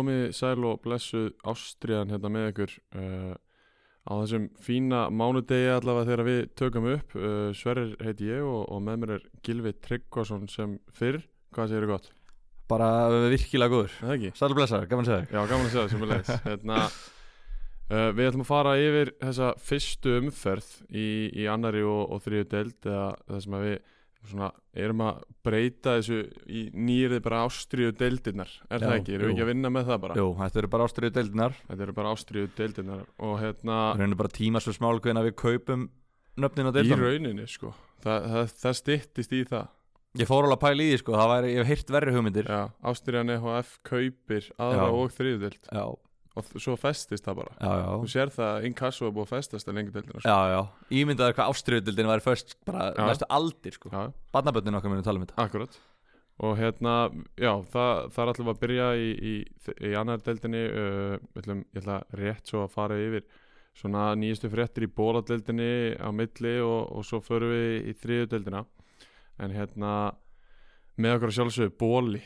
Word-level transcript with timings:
komið 0.00 0.32
sæl 0.36 0.64
og 0.64 0.80
blessuð 0.84 1.30
ástriðan 1.48 2.12
hérna 2.14 2.32
með 2.32 2.46
ykkur 2.54 2.76
uh, 2.96 3.34
á 4.08 4.12
þessum 4.22 4.46
fína 4.64 5.02
mánudegi 5.12 5.68
allavega 5.74 6.08
þegar 6.08 6.26
við 6.26 6.40
tökum 6.58 6.88
upp. 6.94 7.14
Uh, 7.18 7.50
Sverrir 7.56 7.92
heiti 8.00 8.30
ég 8.30 8.46
og, 8.46 8.64
og 8.72 8.80
með 8.86 9.02
mér 9.02 9.14
er 9.18 9.28
Gilvi 9.44 9.74
Tryggvason 9.84 10.48
sem 10.50 10.78
fyrr. 10.96 11.20
Hvað 11.54 11.70
segir 11.70 11.86
þið 11.86 11.92
gott? 11.92 12.10
Bara 12.70 12.90
virkilega 13.28 13.74
góður. 13.74 13.94
Það 13.98 14.16
ekki? 14.16 14.34
Sæl 14.38 14.48
og 14.48 14.58
blessaður, 14.58 14.90
gaman 14.90 15.06
að 15.06 15.10
segja 15.10 15.22
þig. 15.22 15.32
Já, 15.34 15.40
gaman 15.52 15.64
að 15.64 15.72
segja 15.72 15.84
það 15.84 15.94
sem 15.94 16.04
er 16.04 16.12
leiðis 16.14 16.44
hérna, 16.48 16.82
uh, 17.90 18.10
Við 18.16 18.30
ætlum 18.30 18.44
að 18.46 18.50
fara 18.50 18.74
yfir 18.80 19.14
þessa 19.20 19.54
fyrstu 19.70 20.18
umferð 20.20 20.74
í, 20.88 21.08
í 21.34 21.48
annari 21.50 21.82
og, 21.84 22.04
og 22.14 22.22
þriðu 22.24 22.50
deild 22.54 22.90
eða 22.90 23.08
það 23.26 23.42
sem 23.46 23.58
að 23.58 23.66
við 23.68 23.80
svona, 24.28 24.50
erum 24.76 25.00
að 25.06 25.22
breyta 25.46 25.94
þessu 25.98 26.18
í 26.46 26.66
nýrið 26.76 27.22
bara 27.24 27.38
ástriðu 27.46 27.94
deildirnar 27.96 28.50
er 28.68 28.82
það 28.84 28.92
Já, 28.92 28.98
ekki? 29.00 29.14
Erum 29.16 29.26
við 29.30 29.32
ekki 29.34 29.44
að 29.46 29.50
vinna 29.54 29.70
með 29.72 29.88
það 29.88 30.00
bara? 30.04 30.18
Jú, 30.20 30.26
þetta 30.42 30.60
eru 30.60 30.70
bara 30.74 30.86
ástriðu 30.90 31.14
deildinar 31.16 31.56
Þetta 31.70 31.82
eru 31.86 31.94
bara 31.96 32.12
ástriðu 32.14 32.50
deildirnar 32.58 33.02
og 33.18 33.34
hérna 33.40 33.78
Það 33.94 34.02
reynir 34.04 34.20
bara 34.20 34.34
tíma 34.36 34.60
svo 34.64 34.74
smál 34.76 35.00
hvernig 35.00 35.28
við 35.30 35.36
kaupum 35.40 35.88
nöfnin 36.40 36.68
á 36.68 36.70
í 36.70 36.74
deildunum. 36.78 37.04
rauninni 37.08 37.46
sko. 37.50 37.72
Það, 38.04 38.28
það, 38.32 38.52
það 38.62 38.76
styttist 38.78 39.32
í 39.36 39.40
það. 39.48 39.66
Ég 40.20 40.26
fór 40.26 40.46
alveg 40.46 40.56
að 40.56 40.62
pæla 40.64 40.82
í 40.82 40.86
því 40.90 41.00
sko, 41.02 41.12
það 41.20 41.28
væri, 41.30 41.50
ég 41.52 41.58
hef 41.60 41.68
heyrt 41.70 41.90
verri 41.94 42.14
hugmyndir. 42.14 42.46
Já, 42.50 42.62
Ástriðan 42.90 43.32
EHF 43.34 43.74
kaupir 43.86 44.46
aðra 44.58 44.86
Já. 44.88 44.94
og 45.00 45.12
þriðu 45.14 45.40
deild 45.44 45.68
Já, 45.70 45.84
og 46.38 46.50
svo 46.62 46.76
festist 46.78 47.26
það 47.26 47.40
bara. 47.40 47.54
Já, 47.58 47.70
já. 47.80 47.86
Þú 47.90 48.10
sér 48.12 48.32
það 48.34 48.50
að 48.54 48.66
inkasso 48.68 49.06
er 49.08 49.14
búið 49.16 49.26
að 49.26 49.32
festast 49.34 49.70
að 49.70 49.78
lengi 49.78 49.94
deildina 49.94 50.20
sko. 50.20 50.30
Já, 50.30 50.54
já, 50.54 50.60
ímyndaður 51.00 51.36
hvað 51.38 51.52
ástriðu 51.54 51.86
deildin 51.88 52.10
væri 52.10 52.24
först 52.26 52.56
bara 52.68 52.90
næstu 52.98 53.28
aldir 53.38 53.76
sko. 53.76 53.92
Barnaböndin 54.34 54.78
okkar 54.78 54.92
munum 54.92 55.06
tala 55.06 55.20
um 55.20 55.26
þetta. 55.26 55.38
Akkurat. 55.42 55.78
Og 56.40 56.56
hérna, 56.56 56.94
já, 57.36 57.52
það, 57.68 57.94
það 58.14 58.22
er 58.22 58.30
alltaf 58.32 58.50
að 58.54 58.60
byrja 58.62 58.88
í, 58.96 59.08
í, 59.12 59.34
í 59.90 59.92
annar 60.00 60.22
deildinni 60.24 60.62
uh, 60.70 61.16
ég, 61.18 61.42
ætlum, 61.42 61.64
ég 61.68 61.82
ætla 61.82 61.98
rétt 62.16 62.48
svo 62.48 62.62
að 62.64 62.74
fara 62.78 62.96
yfir 62.96 63.26
svona 63.76 64.06
nýjustu 64.18 64.48
fréttir 64.52 64.86
í 64.86 64.92
bóladeildinni 64.94 66.00
á 66.00 66.08
milli 66.14 66.54
og, 66.64 66.80
og 66.96 67.04
svo 67.06 67.20
förum 67.24 67.52
við 67.52 67.90
í 67.90 67.96
þriðu 68.00 68.30
deildina 68.32 68.64
en 69.40 69.54
hérna 69.54 69.92
með 71.00 71.16
okkur 71.16 71.32
að 71.32 71.36
sjálfsögðu 71.38 71.76
bóli 71.80 72.22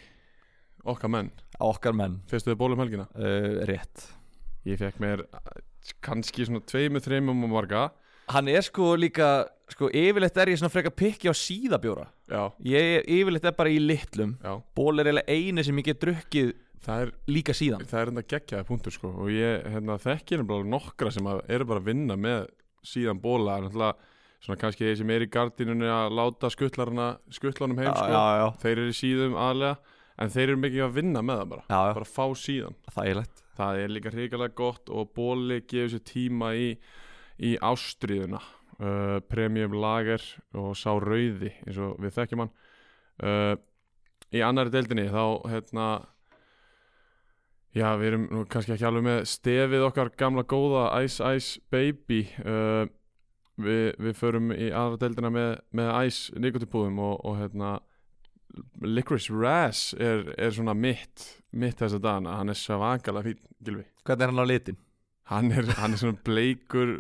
okkar 0.95 1.13
menn, 1.13 1.31
Okkar 1.63 1.95
menn, 1.97 2.19
fyrstu 2.31 2.53
þið 2.53 2.61
bóli 2.61 2.77
um 2.77 2.83
helgina? 2.83 3.07
Uh, 3.15 3.63
rétt. 3.69 4.09
Ég 4.67 4.81
fekk 4.81 4.99
mér 5.03 5.23
uh, 5.27 5.53
kannski 6.05 6.47
svona 6.49 6.65
tveimur, 6.67 7.05
þreimum 7.05 7.45
og 7.47 7.53
marga. 7.53 7.85
Hann 8.33 8.49
er 8.49 8.65
sko 8.65 8.95
líka, 8.97 9.45
sko 9.71 9.91
yfirleitt 9.93 10.39
er 10.41 10.55
ég 10.55 10.59
svona 10.61 10.73
frekar 10.73 10.95
pikki 10.97 11.29
á 11.29 11.35
síðabjóra. 11.37 12.09
Já, 12.33 12.43
Ég 12.65 13.05
yfirleitt 13.19 13.45
er 13.51 13.57
bara 13.57 13.73
í 13.73 13.79
litlum. 13.83 14.39
Já, 14.41 14.57
Ból 14.75 14.99
er 15.03 15.11
eiginlega 15.13 15.37
eini 15.37 15.65
sem 15.67 15.83
ég 15.83 15.91
get 15.91 16.01
drukkið 16.03 16.55
það 16.85 17.05
er 17.05 17.13
líka 17.31 17.55
síðan. 17.57 17.85
Það 17.89 18.01
er 18.01 18.13
enda 18.13 18.25
geggjaði 18.35 18.69
punktur 18.69 18.95
sko 18.95 19.13
og 19.25 19.31
ég 19.33 19.65
hérna, 19.73 19.97
þekki 20.01 20.41
nefnilega 20.41 20.73
nokkra 20.75 21.13
sem 21.15 21.29
eru 21.31 21.69
bara 21.69 21.83
að 21.83 21.89
vinna 21.91 22.17
með 22.21 22.49
síðan 22.85 23.21
bóla 23.23 23.59
en 23.61 23.71
alltaf 23.71 24.11
svona 24.45 24.61
kannski 24.61 24.85
þeir 24.85 24.99
sem 25.01 25.13
er 25.15 25.25
í 25.25 25.31
gardinunni 25.33 25.89
að 25.89 26.17
láta 26.19 26.51
skuttlarna 26.53 27.07
skuttlanum 27.33 27.81
heim 27.81 27.93
sko. 27.95 28.09
já, 28.13 28.25
já, 28.43 28.47
þeir 28.61 28.75
eru 28.75 28.91
í 28.91 28.99
síðum 28.99 29.37
aðlega 29.41 29.94
en 30.19 30.33
þeir 30.35 30.47
eru 30.49 30.61
mikið 30.63 30.85
að 30.87 30.99
vinna 30.99 31.23
með 31.25 31.41
það 31.41 31.51
bara. 31.55 31.65
Já, 31.69 31.79
já, 31.79 31.95
bara 31.99 32.11
fá 32.11 32.25
síðan. 32.39 32.79
Þægilegt. 32.95 33.43
Það 33.55 33.81
er 33.81 33.95
líka 33.95 34.13
hrikalega 34.15 34.59
gott 34.59 34.91
og 34.91 35.13
bóli 35.15 35.61
gefur 35.63 35.93
sér 35.93 36.05
tíma 36.09 36.55
í, 36.59 36.71
í 37.39 37.53
ástriðuna 37.63 38.41
uh, 38.43 39.21
premium 39.31 39.77
lager 39.79 40.25
og 40.59 40.75
sá 40.79 40.91
rauði 41.03 41.53
eins 41.65 41.79
og 41.83 42.01
við 42.03 42.17
þekkjum 42.19 42.45
hann. 42.45 42.57
Uh, 43.23 43.55
í 44.35 44.43
annari 44.43 44.75
deildinni 44.75 45.07
þá 45.13 45.47
hérna 45.53 45.87
já 47.75 47.89
við 47.99 48.09
erum 48.11 48.27
nú 48.31 48.43
kannski 48.51 48.75
ekki 48.75 48.87
alveg 48.87 49.07
með 49.07 49.25
stefið 49.31 49.87
okkar 49.89 50.11
gamla 50.19 50.45
góða 50.47 50.89
Ice 51.07 51.33
Ice 51.35 51.63
Baby. 51.75 52.25
Uh, 52.43 52.87
við, 53.61 53.95
við 54.03 54.17
förum 54.19 54.51
í 54.55 54.71
aðra 54.75 55.05
deildina 55.05 55.31
með, 55.31 55.51
með 55.75 55.91
Ice 56.09 56.43
nikotipúðum 56.43 56.99
og, 57.03 57.19
og 57.23 57.39
hérna 57.39 57.77
Licorice 58.85 59.35
Razz 59.35 59.95
er, 59.99 60.29
er 60.39 60.55
svona 60.55 60.75
mitt 60.79 61.29
mitt 61.55 61.79
þess 61.79 61.99
að 61.99 62.07
dana, 62.07 62.39
hann 62.41 62.51
er 62.53 62.59
svakalega 62.59 63.29
fín 63.31 63.43
Gilvi 63.65 63.85
Hvernig 64.05 64.27
er 64.27 64.33
hann 64.33 64.43
á 64.43 64.47
litin? 64.47 64.81
Hann 65.31 65.53
er, 65.57 65.65
hann 65.79 65.95
er 65.97 66.01
svona 66.03 66.21
bleikur, 66.21 66.99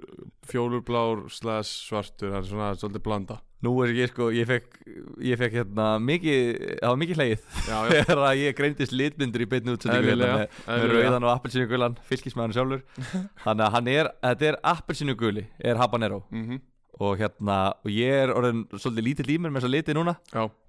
fjólurblár, 0.48 1.26
slæs 1.28 1.69
svartur, 1.91 2.31
hann 2.32 2.41
er 2.41 2.48
svona 2.48 2.70
svolítið 2.81 3.03
blanda. 3.04 3.37
Nú 3.65 3.75
er 3.84 3.92
ég 3.97 4.09
sko, 4.09 4.31
ég 4.32 4.48
fekk, 4.48 4.78
ég 5.25 5.41
fekk 5.41 5.59
hérna 5.59 5.88
mikið, 6.00 6.41
það 6.81 6.88
var 6.88 6.98
mikið 7.03 7.20
já, 7.20 7.76
Þegar 7.92 8.22
að 8.31 8.41
ég 8.41 8.56
greindist 8.56 8.97
litmyndur 8.97 9.44
í 9.44 9.48
beinni 9.48 9.76
útsendingu 9.76 10.10
hérna 10.15 10.31
með, 10.38 10.59
með 10.71 10.86
rauðan 10.94 11.26
og 11.28 11.32
appelsínugulan, 11.34 11.98
fylgismæðan 12.09 12.56
sjálfur. 12.56 12.84
Þannig 13.44 13.66
að 13.69 13.76
hann 13.76 13.92
er, 13.92 14.10
þetta 14.25 14.48
er 14.50 14.59
appelsínuguli, 14.72 15.47
er 15.60 15.81
habanero. 15.81 16.22
Mhm, 16.32 16.65
Og 17.03 17.19
hérna, 17.19 17.59
og 17.82 17.91
ég 17.91 18.25
er 18.25 18.31
orðin 18.34 18.65
svolítið 18.71 19.09
lítill 19.09 19.31
í 19.34 19.38
mér 19.41 19.50
með 19.50 19.62
þess 19.65 19.71
að 19.71 19.75
liti 19.75 19.97
núna. 19.99 20.16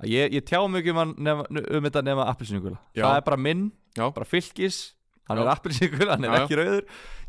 Ég, 0.10 0.34
ég 0.34 0.46
tjá 0.48 0.62
mjög 0.66 0.92
um, 0.96 1.16
um 1.22 1.88
þetta 1.90 2.06
nema 2.06 2.30
appelsínugula. 2.32 2.80
Já. 2.98 3.06
Það 3.06 3.18
er 3.20 3.26
bara 3.28 3.42
minn, 3.46 3.66
já, 3.94 4.08
bara 4.16 4.30
fylgis 4.30 4.80
Hann 5.26 5.40
Já. 5.40 5.42
er 5.42 5.52
appelsínugul, 5.56 6.10
hann 6.12 6.26
er 6.26 6.34
Já, 6.36 6.42
ekki 6.44 6.58
rauður. 6.60 6.84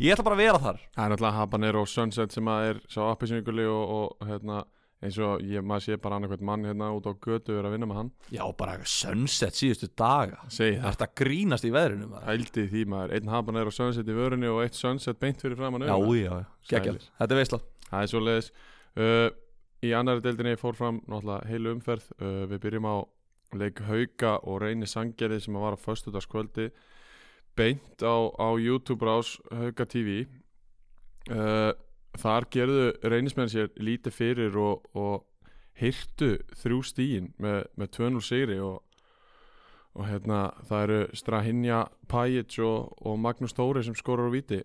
Ég 0.04 0.12
ætla 0.12 0.24
bara 0.26 0.36
að 0.36 0.40
vera 0.42 0.58
þar. 0.60 0.80
Það 0.92 1.04
er 1.04 1.12
náttúrulega 1.12 1.38
Habanero 1.38 1.84
Sunset 1.88 2.34
sem 2.34 2.50
er 2.52 2.80
sá 2.92 2.98
appisyninguli 3.06 3.64
og, 3.72 3.94
og 3.96 4.26
hérna, 4.28 4.58
eins 5.00 5.16
og 5.24 5.40
ég, 5.48 5.64
maður 5.64 5.84
sé 5.86 5.96
bara 6.04 6.18
annarkvæmt 6.18 6.44
mann 6.44 6.68
hérna 6.68 6.90
út 6.92 7.08
á 7.08 7.12
götu 7.16 7.56
er 7.56 7.64
að 7.64 7.76
vinna 7.78 7.88
með 7.88 8.00
hann. 8.02 8.10
Já, 8.36 8.44
bara 8.60 8.76
sunset 8.84 9.56
síðustu 9.56 9.88
daga. 9.96 10.42
Segji 10.52 10.76
Það. 10.82 10.90
Þetta 10.90 11.08
grínast 11.22 11.64
í 11.68 11.72
veðrinu 11.72 12.10
maður. 12.12 12.28
Hældi 12.28 12.66
því 12.74 12.84
maður, 12.92 13.16
einn 13.16 13.32
Habanero 13.32 13.72
Sunset 13.72 14.12
í 14.12 14.18
vörunni 14.20 14.52
og 14.52 14.60
eitt 14.66 14.76
Sunset 14.76 15.20
beint 15.22 15.40
fyrir 15.40 15.56
framann. 15.56 15.88
Þetta 16.68 17.30
er 17.30 17.40
veisla. 17.40 17.64
Það 17.88 18.02
er 18.02 18.12
svo 18.12 18.24
leiðis. 18.26 18.52
Uh, 18.96 19.28
í 19.84 19.92
annari 19.92 20.24
deildinni 20.24 20.56
fór 20.56 20.76
fram 20.76 21.02
náttúrulega 21.04 21.50
heilu 21.50 21.74
umferð. 21.76 22.08
Uh, 22.16 22.44
við 22.50 22.62
byrjum 22.64 22.88
á 22.88 22.96
leik 23.54 23.80
Hauka 23.86 24.36
og 24.42 24.60
Reyni 24.62 24.88
Sangerði 24.88 25.40
sem 25.44 25.54
var 25.54 25.76
á 25.76 25.78
föstudagskvöldi 25.78 26.70
beint 27.56 28.02
á, 28.02 28.16
á 28.36 28.48
YouTube 28.58 29.06
rás 29.06 29.36
Hauka 29.52 29.86
TV 29.86 30.26
uh, 31.30 31.72
þar 32.16 32.48
gerðu 32.52 32.90
reynismenn 33.04 33.52
sér 33.52 33.70
lítið 33.76 34.16
fyrir 34.16 34.58
og, 34.60 34.84
og 34.96 35.24
hirtu 35.76 36.36
þrjú 36.56 36.82
stíin 36.84 37.32
með, 37.42 37.64
með 37.76 37.92
2-0 37.98 38.24
sigri 38.24 38.58
og, 38.64 38.80
og 39.96 40.08
hérna 40.08 40.40
það 40.68 40.86
eru 40.86 41.18
Strahinja 41.20 41.82
Pajic 42.08 42.58
og, 42.64 42.96
og 43.04 43.20
Magnús 43.20 43.56
Tóri 43.56 43.84
sem 43.84 43.96
skorur 43.96 44.32
á 44.32 44.36
viti 44.36 44.62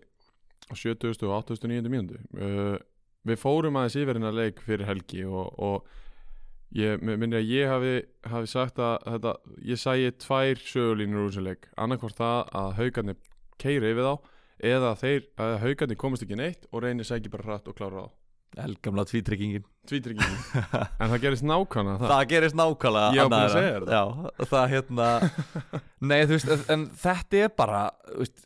á 0.68 0.74
70. 0.74 1.16
og 1.28 1.36
89. 1.52 1.92
mínútu 1.92 2.20
uh, 2.36 2.80
við 3.28 3.40
fórum 3.42 3.78
aðeins 3.80 3.98
yfir 4.02 4.18
hennar 4.18 4.36
leik 4.36 4.62
fyrir 4.66 4.88
helgi 4.88 5.24
og, 5.28 5.52
og 5.62 6.78
ég 6.78 7.02
minni 7.04 7.38
að 7.38 7.50
ég 7.52 7.70
hafi, 7.70 7.92
hafi 8.32 8.50
sagt 8.50 8.80
að 8.82 8.96
þetta, 9.08 9.34
ég 9.68 9.82
sæi 9.82 10.14
tvær 10.24 10.62
sögulínur 10.64 11.26
úr 11.26 11.30
þessu 11.30 11.44
leik. 11.46 11.68
Annarkvort 11.76 12.18
það 12.18 12.40
að 12.62 12.72
haugarnir 12.80 13.20
keiri 13.62 13.92
yfir 13.92 14.08
þá 14.08 14.14
eða 14.72 14.96
þeir, 14.98 15.22
að 15.42 15.54
haugarnir 15.66 16.00
komast 16.00 16.24
ekki 16.26 16.38
neitt 16.38 16.66
og 16.70 16.84
reynir 16.84 17.06
sæki 17.08 17.32
bara 17.32 17.48
hratt 17.50 17.70
og 17.70 17.78
klára 17.78 18.06
þá 18.06 18.10
Elgamla 18.62 19.06
tvítrykkingin 19.08 19.62
tvítryggingin. 19.88 20.40
En 21.00 21.08
það 21.08 21.22
gerist 21.22 21.44
nákvæmna 21.48 21.94
það, 22.02 22.10
Það 22.10 22.24
gerist 22.34 22.56
nákvæmlega 22.58 23.14
Ég 23.16 23.30
búinn 23.32 23.38
að 23.38 23.54
segja 23.54 23.70
þér 23.72 23.86
Já, 23.88 24.02
það 24.50 24.66
hérna 24.74 25.06
Nei, 26.10 26.18
þú 26.26 26.36
veist, 26.36 26.52
en 26.74 26.84
þetta 27.00 27.40
er 27.46 27.54
bara 27.62 27.80
þú 28.10 28.18
veist, 28.20 28.44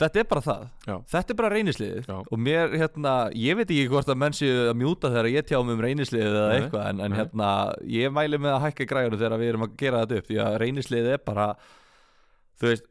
Þetta 0.00 0.22
er 0.22 0.28
bara 0.30 0.42
það. 0.44 0.62
Já. 0.86 0.94
Þetta 1.12 1.32
er 1.34 1.38
bara 1.40 1.50
reynisliðið. 1.54 2.10
Og 2.20 2.40
mér, 2.40 2.76
hérna, 2.80 3.14
ég 3.36 3.58
veit 3.58 3.66
ekki 3.66 3.90
hvort 3.92 4.10
að 4.10 4.20
menn 4.22 4.36
séu 4.36 4.66
að 4.70 4.78
mjúta 4.80 5.10
þegar 5.12 5.30
ég 5.34 5.48
tjá 5.50 5.58
mig 5.60 5.76
um 5.76 5.84
reynisliðið 5.84 6.38
eða 6.40 6.56
eitthvað 6.56 6.88
En, 6.90 7.02
en 7.04 7.16
hérna, 7.18 7.50
ég 7.98 8.14
mæli 8.16 8.40
með 8.40 8.56
að 8.56 8.64
hækka 8.66 8.88
græjunum 8.94 9.20
þegar 9.20 9.42
við 9.42 9.52
erum 9.52 9.66
að 9.66 9.76
gera 9.82 10.02
þetta 10.04 10.22
upp 10.22 10.30
Því 10.30 10.40
að 10.46 10.58
reynisliðið 10.64 11.14
er 11.18 11.24
bara 11.26 11.48
Þú 12.60 12.70
veist, 12.70 12.86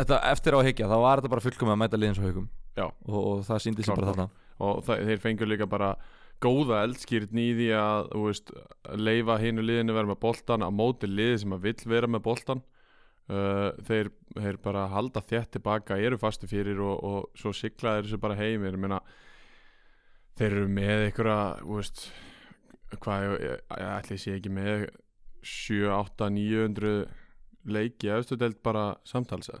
þetta, 0.00 0.22
eftir 0.32 0.58
á 0.58 0.60
higgja 0.66 0.90
Þá 0.90 0.96
var 1.04 1.22
þetta 1.22 1.34
bara 1.36 1.46
fullkomið 1.46 1.76
að 1.76 1.82
mæta 1.84 2.00
liðins 2.02 2.22
og 2.22 2.28
haugum 2.28 2.48
og, 2.86 3.18
og 3.18 3.44
það 3.46 3.62
síndi 3.64 3.86
sér 3.86 3.98
bara 3.98 4.12
þarna. 4.12 4.28
Og 4.62 4.80
það, 4.86 5.04
þeir 5.08 5.22
fengur 5.22 5.50
líka 5.50 5.68
bara 5.70 5.92
góða 6.42 6.82
eldskýrn 6.86 7.40
í 7.42 7.46
því 7.58 7.68
að 7.74 8.10
þú 8.12 8.24
veist, 8.28 8.52
leifa 8.94 9.38
hinu 9.42 9.64
liðinu 9.64 9.96
vera 9.96 10.10
með 10.10 10.20
boltan 10.22 10.66
á 10.66 10.70
móti 10.70 11.10
liði 11.10 11.40
sem 11.42 11.54
að 11.56 11.64
vill 11.66 11.90
vera 11.90 12.10
með 12.10 12.24
boltan 12.28 12.62
uh, 13.32 13.68
þeir, 13.88 14.10
þeir 14.36 14.60
bara 14.64 14.86
halda 14.92 15.22
þétt 15.24 15.56
tilbaka 15.56 15.98
eru 16.00 16.18
fasti 16.20 16.48
fyrir 16.50 16.80
og, 16.84 16.96
og 17.04 17.38
svo 17.38 17.52
sigla 17.56 17.98
þeir 17.98 18.08
þessu 18.08 18.22
bara 18.22 18.38
heim. 18.38 18.66
Ég 18.66 18.80
meina, 18.80 19.00
þeir 20.38 20.50
eru 20.50 20.72
með 20.72 21.06
einhverja 21.08 21.38
veist 21.68 22.08
hvað, 22.96 23.30
ég, 23.34 23.40
ég, 23.44 23.88
ætli 23.92 24.16
ég 24.16 24.22
sé 24.22 24.36
ekki 24.38 24.52
með 24.52 24.88
7, 25.44 25.88
8, 25.92 26.30
900 26.34 26.94
leiki 27.68 28.10
efstu 28.12 28.38
deild 28.40 28.60
bara 28.64 28.90
samtalsa 29.06 29.60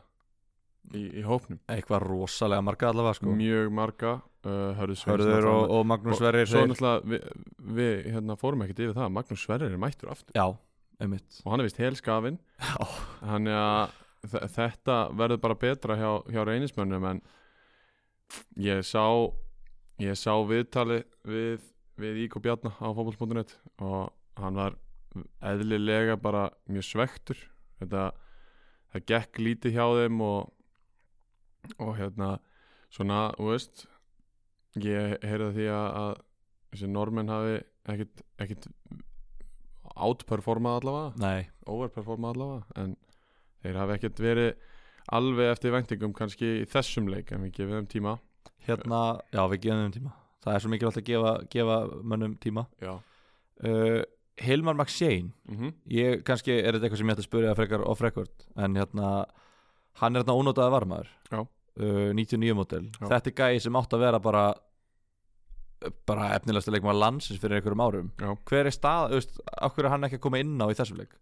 í, 0.94 1.04
í 1.20 1.24
hópnum. 1.26 1.60
Eitthvað 1.70 2.06
rosalega 2.06 2.64
marga 2.64 2.92
allavega 2.92 3.18
sko. 3.18 3.34
Mjög 3.36 3.74
marga 3.74 4.14
uh, 4.48 4.78
Hörður 4.78 5.50
og, 5.50 5.74
og 5.76 5.84
Magnús 5.88 6.20
Sverrir 6.20 6.48
Svo 6.48 6.64
náttúrulega 6.68 7.12
við, 7.12 7.28
við 7.78 8.08
hérna, 8.14 8.38
fórum 8.40 8.64
ekkert 8.64 8.86
yfir 8.86 8.96
það 8.96 9.12
Magnús 9.18 9.44
Sverrir 9.44 9.74
er 9.74 9.82
mættur 9.82 10.12
aftur. 10.14 10.32
Já, 10.36 10.46
einmitt. 11.02 11.40
Og 11.44 11.52
hann 11.52 11.62
er 11.62 11.68
vist 11.68 11.80
helskafin 11.82 12.38
Já, 12.58 12.86
hann 13.30 13.46
er 13.50 13.58
að 13.58 13.96
þe- 14.32 14.48
þetta 14.56 14.96
verður 15.18 15.42
bara 15.44 15.58
betra 15.62 15.96
hjá, 16.00 16.10
hjá 16.32 16.40
reynismönnum 16.48 17.06
en 17.12 17.20
ég 18.60 18.82
sá 18.84 19.04
ég 20.02 20.14
sá 20.18 20.34
viðtali 20.46 21.00
við, 21.26 21.62
við 21.98 22.18
Íko 22.26 22.42
Bjarna 22.44 22.74
á 22.78 22.86
fótboll.net 22.94 23.54
og 23.82 24.10
hann 24.38 24.58
var 24.58 24.76
eðlilega 25.42 26.18
bara 26.20 26.48
mjög 26.70 26.84
svektur 26.86 27.38
þetta 27.80 28.02
það 28.92 29.06
gekk 29.10 29.40
lítið 29.42 29.74
hjá 29.78 29.86
þeim 30.02 30.20
og 30.24 30.54
og 31.82 31.96
hérna 31.98 32.34
svona, 32.94 33.32
þú 33.36 33.48
veist 33.50 33.82
ég 34.78 35.16
heyrði 35.26 35.48
því 35.56 35.66
að, 35.74 35.88
að 36.02 36.12
þessi 36.72 36.90
normenn 36.92 37.32
hafi 37.32 37.56
ekkit 37.92 38.68
outperformað 40.04 40.80
allavega. 40.80 41.12
Nei, 41.22 41.48
overperformað 41.66 42.36
allavega 42.36 42.82
en 42.82 42.96
þeir 43.64 43.80
hafi 43.82 43.96
ekkert 43.96 44.22
verið 44.22 44.50
alveg 45.18 45.52
eftir 45.54 45.74
væntingum 45.74 46.14
kannski 46.16 46.50
í 46.62 46.68
þessum 46.68 47.08
leik 47.10 47.32
en 47.32 47.46
við 47.46 47.54
gefum 47.58 47.78
þeim 47.78 47.90
tíma. 47.94 48.14
Hérna, 48.68 49.02
já 49.32 49.42
við 49.48 49.64
gefum 49.66 49.84
þeim 49.86 49.96
tíma. 49.96 50.14
Það 50.44 50.54
er 50.54 50.62
svo 50.64 50.70
mikilvægt 50.72 51.00
að 51.00 51.08
gefa, 51.08 51.32
gefa 51.52 51.78
mönnum 52.06 52.36
tíma. 52.42 52.66
Já. 52.84 52.94
Uh, 53.58 54.00
Hilmar 54.38 54.76
McShane 54.78 55.32
mm 55.50 55.72
Ég, 55.90 56.20
kannski 56.22 56.52
er 56.54 56.76
þetta 56.76 56.86
eitthvað 56.86 57.00
sem 57.00 57.08
ég 57.10 57.16
ætti 57.16 57.24
að 57.24 57.26
spyrja 57.26 57.54
frekar 57.58 57.82
off 57.90 58.02
record 58.04 58.44
En 58.54 58.76
hérna, 58.78 59.08
hann 59.98 60.14
er 60.14 60.22
hérna 60.22 60.36
ónótaði 60.38 60.74
varmaður 60.76 61.08
Já. 61.32 61.40
uh, 61.42 62.12
99 62.14 62.54
mótel. 62.54 62.86
Þetta 63.00 63.32
er 63.32 63.34
gæi 63.40 63.64
sem 63.64 63.78
átt 63.80 63.96
að 63.96 64.04
vera 64.04 64.20
bara 64.22 64.44
bara 66.08 66.32
efnilegsta 66.36 66.72
leikmaður 66.74 66.98
landsins 67.02 67.38
fyrir 67.42 67.58
einhverjum 67.60 67.82
árum. 67.84 68.10
Já. 68.18 68.32
Hver 68.50 68.66
er 68.66 68.74
stað, 68.74 69.12
þú 69.12 69.18
veist, 69.20 69.40
af 69.62 69.74
hverju 69.76 69.86
er 69.86 69.92
hann 69.94 70.06
ekki 70.08 70.18
að 70.18 70.24
koma 70.26 70.40
inn 70.42 70.56
á 70.58 70.66
í 70.72 70.76
þessum 70.78 70.98
leik? 71.02 71.12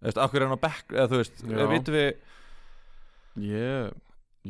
Þú 0.00 0.08
veist, 0.08 0.18
af 0.24 0.30
hverju 0.32 0.42
er 0.42 0.48
hann 0.50 0.58
á 0.58 0.64
bekk, 0.66 0.94
eða 0.96 1.08
þú 1.12 1.20
veist, 1.20 1.42
Já. 1.46 1.66
vitum 1.70 1.94
við 1.94 2.10
ég, 3.46 3.90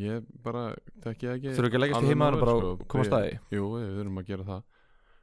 ég 0.00 0.26
bara 0.44 0.64
þekki 1.04 1.30
ekki 1.34 1.52
Þurfum 1.54 1.68
ekki 1.70 1.78
að 1.80 1.84
leggja 1.84 2.00
til 2.00 2.16
nógu 2.16 2.40
bara 2.40 2.54
sko. 2.56 2.88
koma 2.88 3.04
Við- 3.04 3.10
staði 3.10 3.32
jú, 3.56 3.64
við 3.76 3.88
þurfum 3.98 4.20
að 4.22 4.28
gera 4.30 4.46
það. 4.50 4.62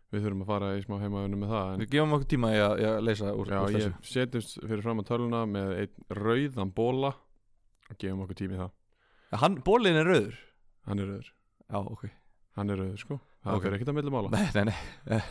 Við 0.08 0.22
þurfum 0.24 0.44
að 0.46 0.48
fara 0.54 0.68
í 0.78 0.84
smá 0.86 0.96
heimaðunum 1.02 1.42
með 1.44 1.50
það 1.52 1.72
en 1.74 1.80
Við 1.84 1.90
gefum 1.92 2.14
okkur 2.16 2.28
tíma 2.32 2.52
í 2.56 2.60
að, 2.64 2.74
í 2.80 2.86
að 2.88 3.00
leysa 3.04 3.32
úr, 3.36 3.50
já, 3.52 3.60
úr 3.66 3.74
ég 3.76 3.96
setjumst 4.08 4.54
fyrir 4.64 4.84
fram 4.86 5.02
að 5.02 5.08
töluna 5.10 5.42
með 5.52 5.74
einn 5.82 6.06
rauðan 6.22 6.72
bóla 6.78 7.10
og 7.90 7.98
gefum 8.00 8.22
okkur 8.24 8.38
tími 8.40 8.56
í 8.56 8.62
það. 8.62 8.72
Hann, 9.42 9.58
bólinn 9.68 10.00
er 10.00 10.08
rauður? 10.08 10.38
Hann 10.88 11.00
er 11.04 11.10
rauður, 11.12 12.14
hann 12.56 12.70
er 12.72 12.78
rauður 12.80 13.02
sko 13.04 13.20
það 13.48 13.58
Ok. 13.58 13.66
fyrir 13.66 13.78
ekkert 13.80 13.92
að 13.94 13.98
milli 14.00 14.14
mála. 14.14 14.32
Nei, 14.36 14.48
nei, 14.54 14.78
nei. 15.12 15.22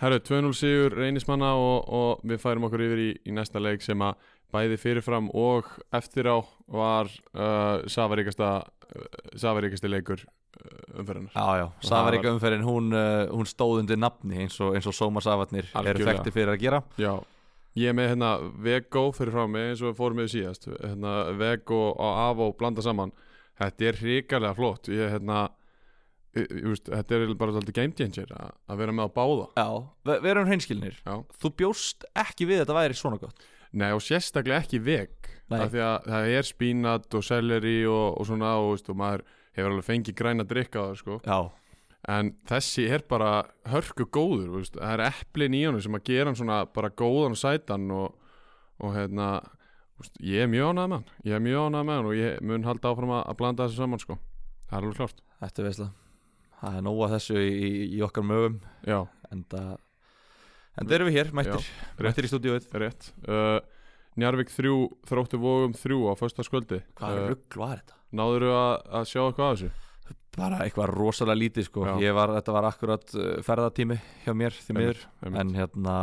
Herru, 0.00 0.16
2-0 0.24 0.54
sigur 0.56 0.94
reynismanna 0.96 1.50
og, 1.60 1.88
og 1.92 2.22
við 2.24 2.38
færum 2.40 2.64
okkur 2.70 2.84
yfir 2.86 3.00
í, 3.04 3.08
í 3.28 3.34
næsta 3.36 3.60
leik 3.60 3.82
sem 3.84 4.00
að 4.00 4.16
bæði 4.50 4.78
fyrirfram 4.80 5.28
og 5.36 5.68
eftir 5.94 6.26
á 6.32 6.40
var 6.72 7.10
uh, 7.36 7.82
safaríkasta 7.86 8.48
uh, 8.64 9.18
safaríkasti 9.38 9.90
leikur 9.92 10.24
uh, 10.24 11.02
umferðinar 11.02 11.36
Já, 11.36 11.44
já, 11.60 11.66
það 11.68 11.90
Safaríka 11.90 12.32
umferðin 12.32 12.64
hún, 12.66 12.88
uh, 12.96 13.28
hún 13.30 13.46
stóð 13.46 13.82
undir 13.82 14.00
nafni 14.00 14.40
eins 14.46 14.56
og, 14.64 14.72
eins 14.74 14.88
og 14.88 14.96
Sóma 14.96 15.22
Safarnir 15.22 15.68
eru 15.84 16.08
þekkti 16.08 16.32
fyrir 16.34 16.54
að 16.56 16.64
gera. 16.64 16.80
Já, 16.98 17.12
ég 17.84 17.94
með 17.94 18.14
hérna 18.14 18.32
Vego 18.64 19.04
fyrir 19.14 19.36
frá 19.36 19.44
mig 19.52 19.68
eins 19.74 19.84
og 19.84 19.94
fórum 20.00 20.24
við 20.24 20.32
síðast. 20.38 20.66
Hérna, 20.80 21.18
Vego 21.38 21.90
og 21.92 22.24
Avo 22.24 22.50
blanda 22.58 22.82
saman. 22.82 23.12
Þetta 23.60 23.90
er 23.92 24.00
hrikalega 24.00 24.56
flott. 24.56 24.88
Ég 24.88 25.12
hérna 25.12 25.50
veist, 26.34 26.90
þetta 26.90 27.16
er 27.16 27.34
bara 27.38 27.54
svolítið 27.56 27.78
game 27.80 27.96
changer 27.98 28.34
að, 28.36 28.76
vera 28.80 28.94
með 28.94 29.10
á 29.10 29.16
báða 29.16 29.46
Já, 29.58 29.68
við, 30.10 30.28
erum 30.32 30.50
hreinskilnir. 30.50 31.00
Þú 31.42 31.52
bjóst 31.62 32.06
ekki 32.14 32.48
við 32.50 32.60
að 32.60 32.64
þetta 32.64 32.78
væri 32.80 32.98
svona 33.00 33.20
gott 33.22 33.48
Nei 33.70 33.90
og 33.94 34.02
sérstaklega 34.02 34.64
ekki 34.64 34.82
veg 34.82 35.30
það 35.50 36.30
er 36.30 36.46
spínat 36.46 37.14
og 37.18 37.26
selleri 37.26 37.80
og, 37.90 38.20
og 38.20 38.28
svona 38.28 38.56
og, 38.60 38.74
veist, 38.74 38.90
og 38.90 38.98
maður 38.98 39.24
hefur 39.56 39.72
alveg 39.72 39.86
fengið 39.86 40.16
græna 40.18 40.46
drikka 40.46 40.84
sko. 40.98 41.16
Já, 41.26 41.50
en 42.08 42.32
þessi 42.48 42.86
er 42.88 43.04
bara 43.08 43.44
hörku 43.68 44.06
góður 44.08 44.54
veist. 44.56 44.78
það 44.78 44.94
er 44.94 45.06
eplin 45.10 45.56
í 45.56 45.64
honum 45.66 45.84
sem 45.84 45.96
að 45.98 46.06
gera 46.08 46.30
hann 46.30 46.38
svona 46.38 46.60
bara 46.72 46.90
góðan 46.90 47.36
og 47.36 47.40
sætan 47.40 47.90
og, 47.92 48.14
og 48.80 48.94
hérna 48.96 49.32
ég 50.24 50.46
er 50.46 50.50
mjög 50.50 50.72
ánægð 50.72 50.92
með 50.92 50.96
hann 50.96 51.26
ég 51.28 51.36
er 51.36 51.44
mjög 51.44 51.66
ánægð 51.66 51.88
með 51.88 51.98
hann 51.98 52.10
og 52.10 52.16
ég 52.16 52.44
mun 52.48 52.68
halda 52.68 52.92
áfram 52.92 53.16
að, 53.18 53.34
blanda 53.36 53.66
þessu 53.66 53.82
saman 53.82 54.00
sko. 54.02 54.16
það 54.70 54.78
er 54.78 54.86
alveg 54.86 55.00
klárt 55.02 55.24
þetta 55.42 55.62
er 55.62 55.68
veistla 55.68 55.90
Það 56.60 56.78
er 56.78 56.86
nóga 56.86 57.10
þessu 57.14 57.36
í, 57.40 57.68
í, 57.88 58.00
okkar 58.04 58.26
mögum. 58.26 58.60
Já, 58.86 59.00
En 59.30 59.44
það 59.48 59.76
En 60.80 60.86
það 60.86 60.94
erum 60.96 61.08
við 61.10 61.16
hér, 61.18 61.30
mættir. 61.36 61.68
Mættir 62.00 62.26
í 62.26 62.30
stúdíóið. 62.30 62.66
Rétt. 62.80 63.10
Uh, 63.26 63.58
Njarvík 64.20 64.50
3, 64.52 64.70
þróttu 65.08 65.38
vógum 65.40 65.74
3 65.76 65.98
á 66.10 66.14
föstaskvöldi 66.18 66.80
Hvað 66.98 67.18
uh, 67.18 67.26
rugg 67.30 67.56
var 67.60 67.80
þetta? 67.80 67.96
náður 68.10 68.44
þú 68.46 68.54
að, 68.56 68.72
að 68.98 69.04
sjá 69.10 69.20
eitthvað 69.22 69.46
af 69.46 69.58
þessu? 69.60 69.70
Bara 70.36 70.58
eitthvað 70.64 70.90
rosalega 70.94 71.38
lítið 71.38 71.66
sko. 71.66 71.84
Var, 71.86 72.32
Þetta 72.38 72.54
var 72.56 72.66
akkurat 72.70 73.14
uh, 73.18 73.28
ferðatími 73.46 73.98
hjá 74.24 74.32
mér 74.34 74.56
því 74.56 74.76
miður. 74.78 75.04
en 75.30 75.54
hérna 75.54 75.94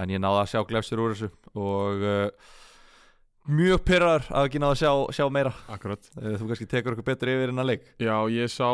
en 0.00 0.12
ég 0.12 0.20
náði 0.20 0.42
að 0.42 0.50
sjá 0.52 0.60
glefsir 0.68 1.00
úr 1.00 1.14
þessu 1.14 1.30
og 1.54 2.04
uh, 2.04 2.52
mjög 3.54 3.84
pyrrar 3.86 4.24
að 4.32 4.48
ekki 4.48 4.60
náði 4.62 4.76
að 4.76 4.80
sjá, 4.82 4.92
sjá 5.20 5.26
meira. 5.32 5.52
Akkurat. 5.72 6.10
Uh, 6.16 6.34
þú 6.40 6.50
kannski 6.50 6.68
tekur 6.70 6.96
okkur 6.96 7.08
betur 7.12 7.32
yfir 7.32 7.52
en 7.52 7.64
að 7.64 7.70
leik. 7.72 7.88
Já, 8.02 8.16
ég 8.32 8.52
sá 8.52 8.68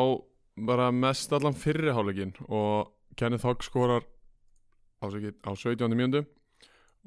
bara 0.66 0.90
mest 0.92 1.32
allan 1.32 1.56
fyrri 1.56 1.92
hálfleikin 1.94 2.34
og 2.48 2.90
Kenneth 3.16 3.46
Hogg 3.46 3.64
skorar 3.64 4.06
ásakið, 5.00 5.36
á 5.44 5.50
17. 5.56 5.94
mjöndu 5.96 6.24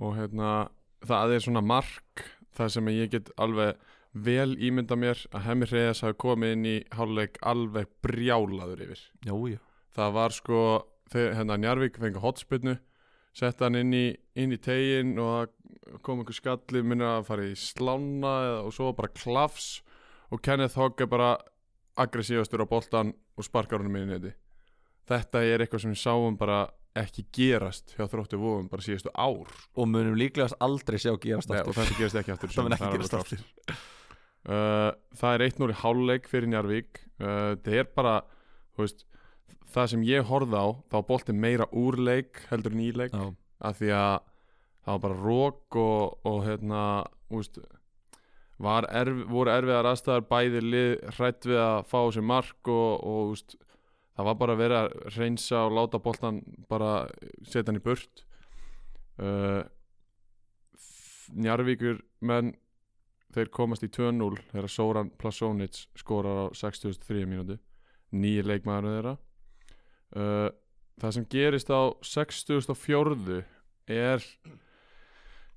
og 0.02 0.16
hérna 0.18 0.70
það 1.06 1.36
er 1.36 1.44
svona 1.46 1.62
mark 1.62 2.24
það 2.58 2.72
sem 2.76 2.90
ég 2.94 3.12
get 3.14 3.30
alveg 3.38 3.78
vel 4.14 4.54
ímynda 4.62 4.98
mér 5.00 5.20
að 5.34 5.46
Hemmi 5.48 5.68
Reyes 5.70 6.04
hafi 6.06 6.18
komið 6.22 6.56
inn 6.56 6.66
í 6.70 6.78
hálfleik 6.94 7.40
alveg 7.42 7.90
brjálaður 8.06 8.84
yfir 8.88 9.06
Jú, 9.26 9.38
jú 9.54 9.62
það 9.94 10.18
var 10.18 10.36
sko 10.36 10.60
þegar 11.14 11.38
hérna 11.40 11.60
Njarvík 11.62 12.00
fengi 12.02 12.22
hotspinnu 12.22 12.78
setta 13.34 13.66
hann 13.68 13.80
inn 13.80 13.94
í, 13.94 14.06
inn 14.38 14.54
í 14.54 14.62
tegin 14.62 15.18
og 15.22 15.54
kom 16.06 16.22
einhver 16.22 16.38
skalli 16.38 16.84
minna 16.86 17.18
að 17.18 17.28
fara 17.30 17.50
í 17.50 17.58
slána 17.58 18.36
og 18.62 18.74
svo 18.74 18.94
bara 18.98 19.14
klafs 19.14 19.82
og 20.34 20.42
Kenneth 20.46 20.78
Hogg 20.80 21.02
er 21.02 21.10
bara 21.10 21.36
aggressívastur 22.00 22.66
á 22.66 22.68
boltan 22.70 23.14
og 23.38 23.48
sparkar 23.48 23.82
honum 23.82 23.98
inn 24.00 24.10
í 24.10 24.14
neti. 24.14 24.34
Þetta 25.10 25.44
er 25.44 25.64
eitthvað 25.64 25.84
sem 25.84 25.94
við 25.94 26.02
sáum 26.04 26.38
bara 26.40 26.64
ekki 26.98 27.26
gerast 27.34 27.96
hjá 27.98 28.06
þróttu 28.10 28.38
vóum 28.38 28.68
bara 28.70 28.86
síðustu 28.86 29.12
ár 29.18 29.50
og 29.50 29.88
munum 29.90 30.18
líklegast 30.20 30.58
aldrei 30.62 31.00
sjá 31.02 31.16
gerast 31.22 31.50
Nei, 31.50 31.64
og 31.64 31.74
aftur 31.74 31.80
þetta 31.80 31.98
gerist 31.98 32.20
ekki 32.22 32.34
aftur 32.36 32.54
það 32.54 32.76
ekki 32.76 32.86
alveg 32.88 33.00
gerast 33.00 33.18
aftur. 33.18 33.42
Uh, 34.44 34.92
það 35.18 35.38
er 35.38 35.46
1-0 35.48 35.72
í 35.72 35.80
hálfleik 35.80 36.30
fyrir 36.30 36.52
Njarvík 36.52 37.02
uh, 37.24 37.56
það 37.64 37.78
er 37.80 37.90
bara 37.96 38.16
veist, 38.78 39.06
það 39.74 39.90
sem 39.94 40.06
ég 40.06 40.28
horfði 40.30 40.60
á 40.60 40.68
þá 40.92 40.98
boltinn 41.08 41.42
meira 41.42 41.70
úr 41.72 41.98
leik 41.98 42.44
heldur 42.52 42.76
en 42.76 42.84
í 42.84 42.92
leik 42.94 43.16
Já. 43.16 43.24
af 43.64 43.80
því 43.80 43.94
að 43.98 44.18
það 44.84 44.92
var 44.92 45.04
bara 45.08 45.20
rók 45.24 45.80
og, 45.80 46.28
og 46.28 46.42
hérna 46.46 46.84
var 47.34 47.64
erf, 48.64 49.22
voru 49.30 49.52
erfiðar 49.54 49.90
aðstæðar 49.92 50.26
bæði 50.30 50.84
hrætt 51.18 51.48
við 51.50 51.60
að 51.60 51.78
fá 51.90 52.00
sér 52.16 52.26
mark 52.28 52.72
og, 52.72 53.04
og 53.04 53.32
veist, 53.34 53.56
það 54.16 54.30
var 54.30 54.40
bara 54.42 54.56
að 54.56 54.62
vera 54.64 54.82
að 54.84 54.98
reynsa 55.18 55.64
og 55.68 55.78
láta 55.78 56.02
boltan 56.04 56.42
bara 56.70 56.92
setja 57.44 57.70
hann 57.72 57.82
í 57.82 57.84
burt. 57.84 58.26
Uh, 59.22 59.62
Njarvíkur 61.34 62.02
menn 62.22 62.54
þeir 63.34 63.50
komast 63.54 63.86
í 63.86 63.90
2-0 63.90 64.36
þegar 64.52 64.70
Soran 64.70 65.14
Plasonic 65.18 65.86
skorar 65.98 66.50
á 66.50 66.56
63 66.58 67.26
mínútu. 67.26 67.58
Nýja 68.14 68.46
leikmaður 68.46 68.92
þeirra. 68.94 69.16
Uh, 70.14 70.50
það 71.02 71.16
sem 71.16 71.26
gerist 71.32 71.72
á 71.74 71.82
64 72.06 73.40
er 73.90 74.28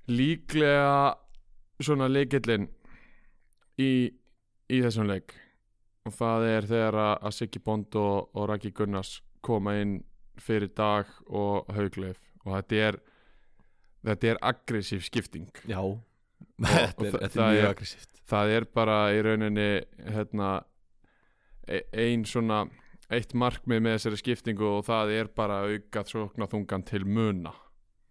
líklega 0.09 1.17
svona 1.83 2.07
leikillin 2.09 2.67
í, 3.81 3.91
í 4.69 4.81
þessum 4.83 5.09
leik. 5.09 5.35
Og 6.07 6.15
það 6.15 6.47
er 6.49 6.67
þegar 6.69 6.99
að, 7.03 7.27
Siggi 7.35 7.61
Bond 7.63 7.97
og, 7.99 8.29
og 8.33 8.47
Raki 8.51 8.71
Gunnars 8.75 9.17
koma 9.45 9.75
inn 9.81 9.99
fyrir 10.41 10.71
dag 10.77 11.09
og 11.27 11.67
haugleif 11.73 12.19
og 12.45 12.53
þetta 12.53 12.81
er 12.87 12.99
þetta 14.07 14.29
er 14.31 14.41
aggressív 14.45 15.03
skipting. 15.07 15.49
Já. 15.67 15.81
Og 15.81 15.99
þetta 16.63 17.07
er, 17.07 17.19
þetta 17.25 17.43
er 17.43 17.55
mjög 17.57 17.69
aggressíft. 17.71 18.11
það 18.27 18.55
er 18.55 18.67
bara 18.79 18.97
í 19.13 19.21
rauninni 19.25 19.69
hérna 20.13 20.51
e- 21.67 21.85
ein 22.05 22.25
svona 22.27 22.65
eitt 23.13 23.33
markmið 23.37 23.83
með 23.83 23.97
þessari 23.97 24.21
skiptingu 24.21 24.67
og 24.67 24.85
það 24.87 25.13
er 25.15 25.31
bara 25.35 25.61
að 25.63 25.77
auka 25.77 26.03
þungan 26.51 26.85
til 26.87 27.05
muna 27.07 27.53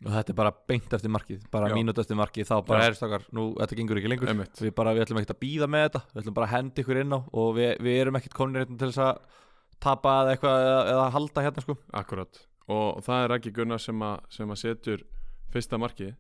og 0.05 0.11
þetta 0.13 0.33
er 0.33 0.37
bara 0.37 0.53
beint 0.69 0.93
eftir 0.93 1.13
markið 1.13 1.47
bara 1.53 1.71
Já. 1.71 1.75
mínút 1.79 2.01
eftir 2.03 2.19
markið 2.21 2.49
þá 2.51 2.57
bara 2.69 2.83
Já. 2.85 2.91
er 2.91 2.97
stakar 2.99 3.23
nú, 3.33 3.47
þetta 3.57 3.79
gengur 3.79 4.01
ekki 4.01 4.11
lengur 4.13 4.33
Einmitt. 4.33 4.61
við, 4.61 4.75
bara, 4.77 4.93
við 4.93 5.07
ætlum 5.07 5.21
ekkert 5.23 5.37
að 5.37 5.41
býða 5.41 5.69
með 5.73 5.87
þetta 5.87 6.03
við 6.11 6.21
ætlum 6.23 6.37
bara 6.37 6.49
að 6.49 6.55
henda 6.57 6.83
ykkur 6.83 7.01
inn 7.01 7.17
á 7.17 7.19
og 7.25 7.49
við, 7.57 7.71
við 7.87 8.01
erum 8.03 8.19
ekkert 8.21 8.37
komin 8.37 8.61
hérna 8.61 8.77
til 8.77 8.91
þess 8.91 9.05
að 9.07 9.41
tapa 9.87 10.13
eða 10.23 10.35
eitthvað 10.35 10.67
eða, 10.67 10.83
eða 10.93 11.07
halda 11.17 11.47
hérna 11.47 11.65
sko 11.65 11.79
Akkurat 12.03 12.43
og 12.77 13.01
það 13.07 13.23
er 13.23 13.33
Raki 13.33 13.55
Gunnar 13.57 13.81
sem 13.81 14.05
að, 14.05 14.17
sem 14.37 14.53
að 14.53 14.61
setur 14.61 15.07
fyrsta 15.55 15.81
markið 15.81 16.13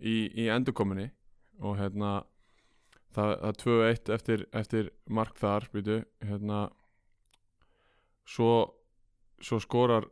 í, 0.00 0.16
í 0.32 0.48
endurkominni 0.54 1.10
og 1.60 1.76
hérna 1.80 2.14
það, 3.14 3.34
það 3.42 3.50
er 3.50 3.60
2-1 3.64 4.12
eftir, 4.16 4.46
eftir 4.56 4.90
mark 5.12 5.36
þar 5.38 5.68
býtu, 5.74 6.00
hérna 6.24 6.64
svo, 8.24 8.52
svo 9.44 9.60
skorar 9.62 10.08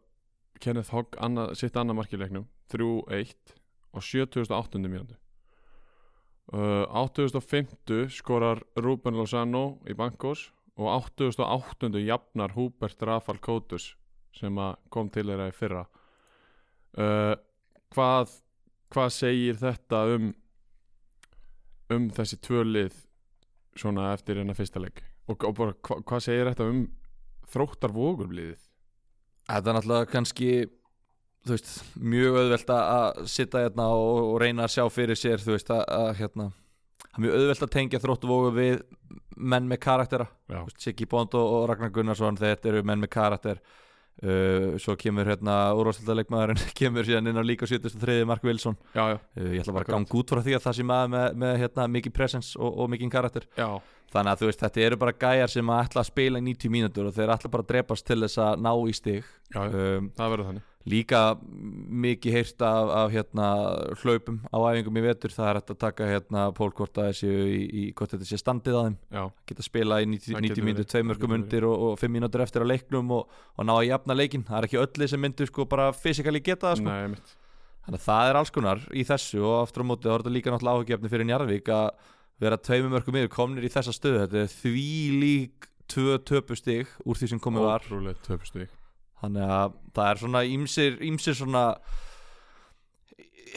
Kenneth 0.63 0.93
Hogg 0.95 1.17
annað, 1.23 1.57
sitt 1.59 1.77
annað 1.79 1.99
mark 2.03 2.13
í 2.13 2.21
leiknum 2.21 2.47
3-1 2.73 3.55
á 3.93 3.99
78. 4.01 4.81
mínútu 4.89 5.17
uh, 6.53 6.85
8050 6.89 8.09
skorar 8.13 8.63
Ruben 8.77 9.17
Lozano 9.19 9.83
í 9.89 9.97
Bankos 9.99 10.51
og 10.81 10.89
8008. 11.13 11.93
jafnar 12.01 12.57
Hubert 12.57 13.03
Rafal 13.03 13.39
Kotus 13.39 13.93
sem 14.33 14.57
kom 14.89 15.11
til 15.13 15.29
þeirra 15.29 15.51
í 15.51 15.57
fyrra 15.57 15.85
uh, 16.97 17.35
hvað 17.93 18.39
hvað 18.93 19.15
segir 19.15 19.61
þetta 19.61 20.05
um 20.17 20.33
um 21.93 22.09
þessi 22.13 22.39
tvö 22.41 22.65
lið 22.65 22.99
svona 23.77 24.13
eftir 24.17 24.41
hérna 24.41 24.57
fyrsta 24.57 24.81
leik 24.81 25.03
og, 25.29 25.45
og 25.45 25.57
bara 25.57 25.77
hva, 25.77 26.01
hvað 26.01 26.25
segir 26.25 26.49
þetta 26.51 26.69
um 26.73 26.85
þróttar 27.53 27.93
vógurliðið 27.93 28.69
Þetta 29.43 29.71
er 29.71 29.77
náttúrulega 29.77 30.09
kannski 30.13 30.51
þú 31.47 31.55
veist, 31.57 31.71
mjög 31.99 32.39
auðvelt 32.43 32.73
að- 32.77 33.23
sitta 33.33 33.63
hérna 33.67 33.89
og, 33.97 34.19
og 34.33 34.41
reyna 34.43 34.67
að 34.69 34.75
sjá 34.77 34.85
fyrir 34.95 35.19
sér 35.19 35.43
þú 35.43 35.57
veist 35.57 35.71
að, 35.75 35.85
að 35.99 36.11
hérna 36.21 36.49
það 37.03 37.19
er 37.19 37.25
mjög 37.27 37.39
auðvelt 37.41 37.63
að 37.67 37.73
tengja 37.77 38.03
þróttuvógu 38.03 38.53
við 38.57 38.83
menn 39.43 39.67
með 39.69 39.81
karaktera. 39.83 40.27
Já, 40.53 40.61
Siggi 40.79 41.07
Bond 41.09 41.35
og, 41.35 41.47
og 41.57 41.65
Ragnar 41.71 41.91
Gunnarsson 41.93 42.37
þetta 42.39 42.69
eru 42.71 42.83
menn 42.87 43.01
með 43.03 43.11
karakter. 43.17 43.61
Uh, 44.23 44.77
svo 44.79 44.93
kemur 45.01 45.25
hérna 45.27 45.73
úrvarsleikmaðurinn 45.75 46.61
kemur 46.79 47.07
síðan 47.09 47.31
inn 47.33 47.41
á 47.41 47.43
líka 47.43 47.67
73. 47.67 48.21
Mark 48.29 48.45
Wilson. 48.45 48.77
Já, 48.95 49.15
já, 49.15 49.19
uh, 49.19 49.49
ég 49.57 49.63
ætla 49.65 49.73
bara 49.75 49.87
að 49.89 49.95
ganga 49.97 50.19
út 50.21 50.31
frá 50.35 50.43
því 50.45 50.55
að 50.59 50.65
það 50.67 50.77
sé 50.79 50.85
maður 50.87 51.11
með, 51.17 51.27
með 51.43 51.55
hérna, 51.65 51.87
mikið 51.97 52.15
presence 52.21 52.53
og, 52.61 52.77
og 52.85 52.91
mikið 52.93 53.11
karakter. 53.17 53.47
Já, 53.59 53.71
þannig 54.13 54.35
að 54.35 54.43
þú 54.43 54.51
veist 54.51 54.67
þetta 54.67 54.85
eru 54.87 54.99
bara 55.01 55.15
gæjar 55.25 55.53
sem 55.53 55.73
að 55.73 55.87
ætla 55.87 56.03
að 56.03 56.11
spila 56.11 56.43
í 56.43 56.45
90 56.51 56.75
mínútur 56.75 57.09
og 57.09 57.17
þeir 57.17 57.33
ætla 57.37 57.53
bara 57.53 57.65
að 57.65 57.73
drepast 57.73 58.07
til 58.09 58.21
þess 58.25 58.43
að 58.43 58.61
ná 58.67 58.71
í 58.77 58.95
stig. 58.97 59.33
Já, 59.53 59.63
um, 59.69 60.07
það 60.17 60.31
verður 60.33 60.49
þannig. 60.49 60.69
líka 60.89 61.19
mikið 62.03 62.37
heyrt 62.37 62.65
af, 62.67 62.93
af 62.99 63.13
hérna, 63.13 63.49
hlaupum 64.01 64.39
á 64.49 64.57
æfingum 64.73 64.99
í 64.99 65.05
vetur. 65.05 65.35
Það 65.35 65.49
er 65.49 65.61
hægt 65.61 65.75
að 65.75 65.81
taka 65.85 66.09
hérna 66.09 66.47
pólkort 66.57 67.01
að 67.03 67.11
þessu 67.11 67.33
í, 67.33 67.61
í 67.69 67.85
hvort 67.97 68.15
þetta 68.15 68.29
sé 68.29 68.41
standið 68.41 68.79
að 68.79 68.89
þeim. 68.89 68.97
Já, 69.19 69.23
geta 69.53 69.67
spila 69.67 70.01
í 70.01 70.09
90, 70.09 70.33
Það 70.33 70.49
getur 70.49 70.57
90 70.57 70.67
mínútur, 70.69 70.81
verið, 70.81 70.91
tveim 70.95 71.05
það 71.05 71.13
mörgum 71.13 71.37
getur 71.37 71.43
undir 71.43 71.69
og, 71.69 71.85
og 71.91 72.01
5 72.01 72.17
mínútur 72.17 72.45
eftir 72.47 72.65
að 72.65 72.73
leiknum 72.73 73.15
og, 73.19 73.39
og 73.57 73.69
ná 73.69 73.75
að 73.77 73.87
jafna 73.91 74.19
leikin 74.19 74.49
það 74.49 74.59
er 74.59 74.69
ekki 74.69 74.83
öllu 74.83 75.09
sem 75.13 75.23
myndu 75.23 75.49
sko 75.49 75.69
bara 75.69 75.93
fysikali 75.97 76.43
geta 76.45 76.73
það 76.73 76.81
sko. 76.81 76.89
nei, 76.89 77.39
þannig 77.87 78.01
að 78.01 78.09
það 78.09 78.31
er 78.31 78.41
alls 78.41 78.53
konar 78.55 78.83
í 78.95 79.05
þessu 79.07 79.45
og 79.45 79.55
aftur 79.61 79.85
á 79.85 79.91
móti 79.91 80.09
þá 80.09 80.15
er 80.15 80.25
þetta 80.25 80.35
líka 80.37 80.55
náttúrulega 80.55 80.83
áhugjefni 80.83 81.13
fyrir 81.13 81.29
Njarðvík 81.31 81.71
að 81.75 81.89
vera 82.43 82.59
tveimur 82.61 82.93
mörgum 82.97 83.19
yfir 83.23 83.33
komnir 83.33 83.67
í 83.67 83.73
þessa 83.73 83.95
stöðu. 83.97 84.25
Þetta 84.27 84.45
er 84.45 84.55
því 84.59 84.87
lík 85.23 85.69
tvö 85.93 86.19
töpustig 86.29 86.93
úr 87.07 87.19
því 87.19 87.33
sem 87.35 87.43
komið 87.43 87.69
var. 87.69 87.85
Ótrúlega 87.87 88.25
töpustu 88.27 88.69
þannig 89.23 89.51
að 89.55 89.77
það 89.95 90.09
er 90.11 90.21
svona 90.23 90.41
ímsir, 90.51 90.97
ímsir 91.07 91.37
svona 91.39 91.67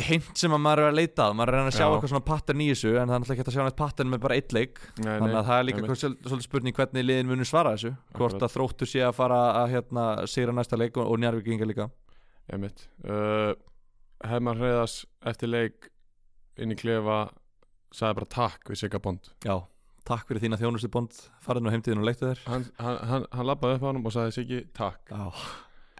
hint 0.05 0.27
sem 0.37 0.51
að 0.51 0.61
maður 0.61 0.81
er 0.83 0.89
að 0.91 0.97
leita 0.99 1.25
að. 1.25 1.35
Maður 1.39 1.55
er 1.55 1.61
að 1.69 1.75
sjá 1.77 1.83
Já. 1.85 1.87
eitthvað 1.87 2.11
svona 2.11 2.25
pattern 2.27 2.61
í 2.61 2.67
þessu 2.71 2.89
en 2.91 2.97
það 2.97 3.15
er 3.15 3.21
náttúrulega 3.21 3.35
ekki 3.35 3.45
að 3.51 3.55
sjá 3.55 3.63
nætt 3.65 3.77
pattern 3.79 4.11
með 4.11 4.21
bara 4.25 4.37
eitt 4.39 4.55
leik. 4.55 4.81
Nei, 4.99 5.11
þannig 5.13 5.37
að 5.39 5.47
það 5.49 5.59
er 5.61 5.67
líka 5.69 5.85
svol- 5.87 6.17
svolítið 6.25 6.47
spurning 6.49 6.75
hvernig 6.79 7.05
liðin 7.05 7.29
munur 7.31 7.49
svara 7.49 7.73
þessu. 7.75 7.91
Hvort 8.17 8.35
Akkurat. 8.35 8.45
að 8.49 8.55
þróttu 8.57 8.89
sé 8.91 9.03
að 9.07 9.15
fara 9.15 9.39
að 9.61 9.71
hérna, 9.75 10.05
sigra 10.29 10.55
næsta 10.57 10.79
leik 10.81 10.99
og, 10.99 11.07
og 11.13 11.21
njárvíkinga 11.23 11.69
líka. 11.69 11.87
Einmitt. 12.51 12.85
Uh, 13.07 13.55
Hefmar 14.25 14.59
Hreiðars 14.59 14.97
eftir 15.31 15.53
leik 15.53 15.89
inn 16.59 16.75
í 16.75 16.79
klefa 16.79 17.29
sagði 17.95 18.17
bara 18.19 18.29
takk 18.35 18.71
við 18.73 18.81
Sigga 18.81 18.99
Bond. 19.03 19.29
Já, 19.45 19.55
takk 20.07 20.27
fyrir 20.29 20.43
þína 20.43 20.59
þjónustu 20.61 20.89
bond. 20.93 21.15
Farið 21.45 21.65
nú 21.65 21.73
heimtíðin 21.73 22.01
og 22.03 22.07
leiktu 22.09 22.27
þér. 22.29 22.41
Hann, 22.51 22.65
hann, 22.81 22.99
hann, 23.11 23.27
hann 23.31 23.47
labbaði 23.49 23.77
upp 23.79 23.85
á 23.85 23.87
hann 23.89 24.01
og 24.03 24.15
sagði 24.15 24.35
Siggi 24.39 24.59
takk. 24.75 25.01
Já. 25.09 25.23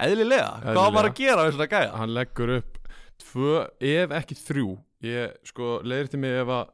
eðlilega, 0.06 0.50
hvað 0.52 0.70
Eðlilega. 0.70 0.82
var 0.82 0.96
maður 0.98 1.10
að 1.12 1.18
gera 1.22 1.46
við 1.48 1.56
svona 1.56 1.70
gæja? 1.72 1.94
Hann 2.02 2.14
leggur 2.18 2.54
upp 2.60 2.78
tvö, 3.26 3.54
ef 3.96 4.16
ekki 4.20 4.38
þrjú. 4.42 4.70
Ég 5.06 5.36
sko 5.48 5.72
leiðir 5.86 6.12
til 6.12 6.20
mig 6.24 6.36
ef 6.42 6.52
að 6.52 6.72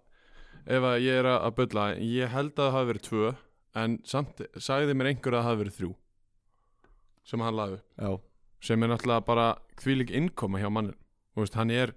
ef 0.72 0.86
að 0.92 0.98
ég 1.06 1.20
er 1.22 1.28
að 1.32 1.56
bulla. 1.58 1.86
Ég 2.02 2.32
held 2.34 2.52
að 2.56 2.62
það 2.66 2.76
hafi 2.78 2.90
verið 2.92 3.06
tvö 3.08 3.32
en 3.82 3.98
samt 4.08 4.42
sagði 4.62 4.96
mér 4.98 5.12
einhver 5.14 5.36
að 5.38 5.42
það 5.42 5.48
hafi 5.50 5.62
verið 5.64 5.78
þrjú 5.80 5.92
sem 7.32 7.44
hann 7.46 7.56
laði 7.56 7.78
upp. 7.78 7.86
Já, 8.02 8.12
sem 8.68 8.84
er 8.84 8.92
náttúrulega 8.92 9.26
bara 9.26 9.46
hvílík 9.82 10.12
innkoma 10.18 10.60
hjá 10.62 10.70
mannin 10.74 10.98
veist, 11.38 11.56
hann, 11.56 11.72
er, 11.72 11.94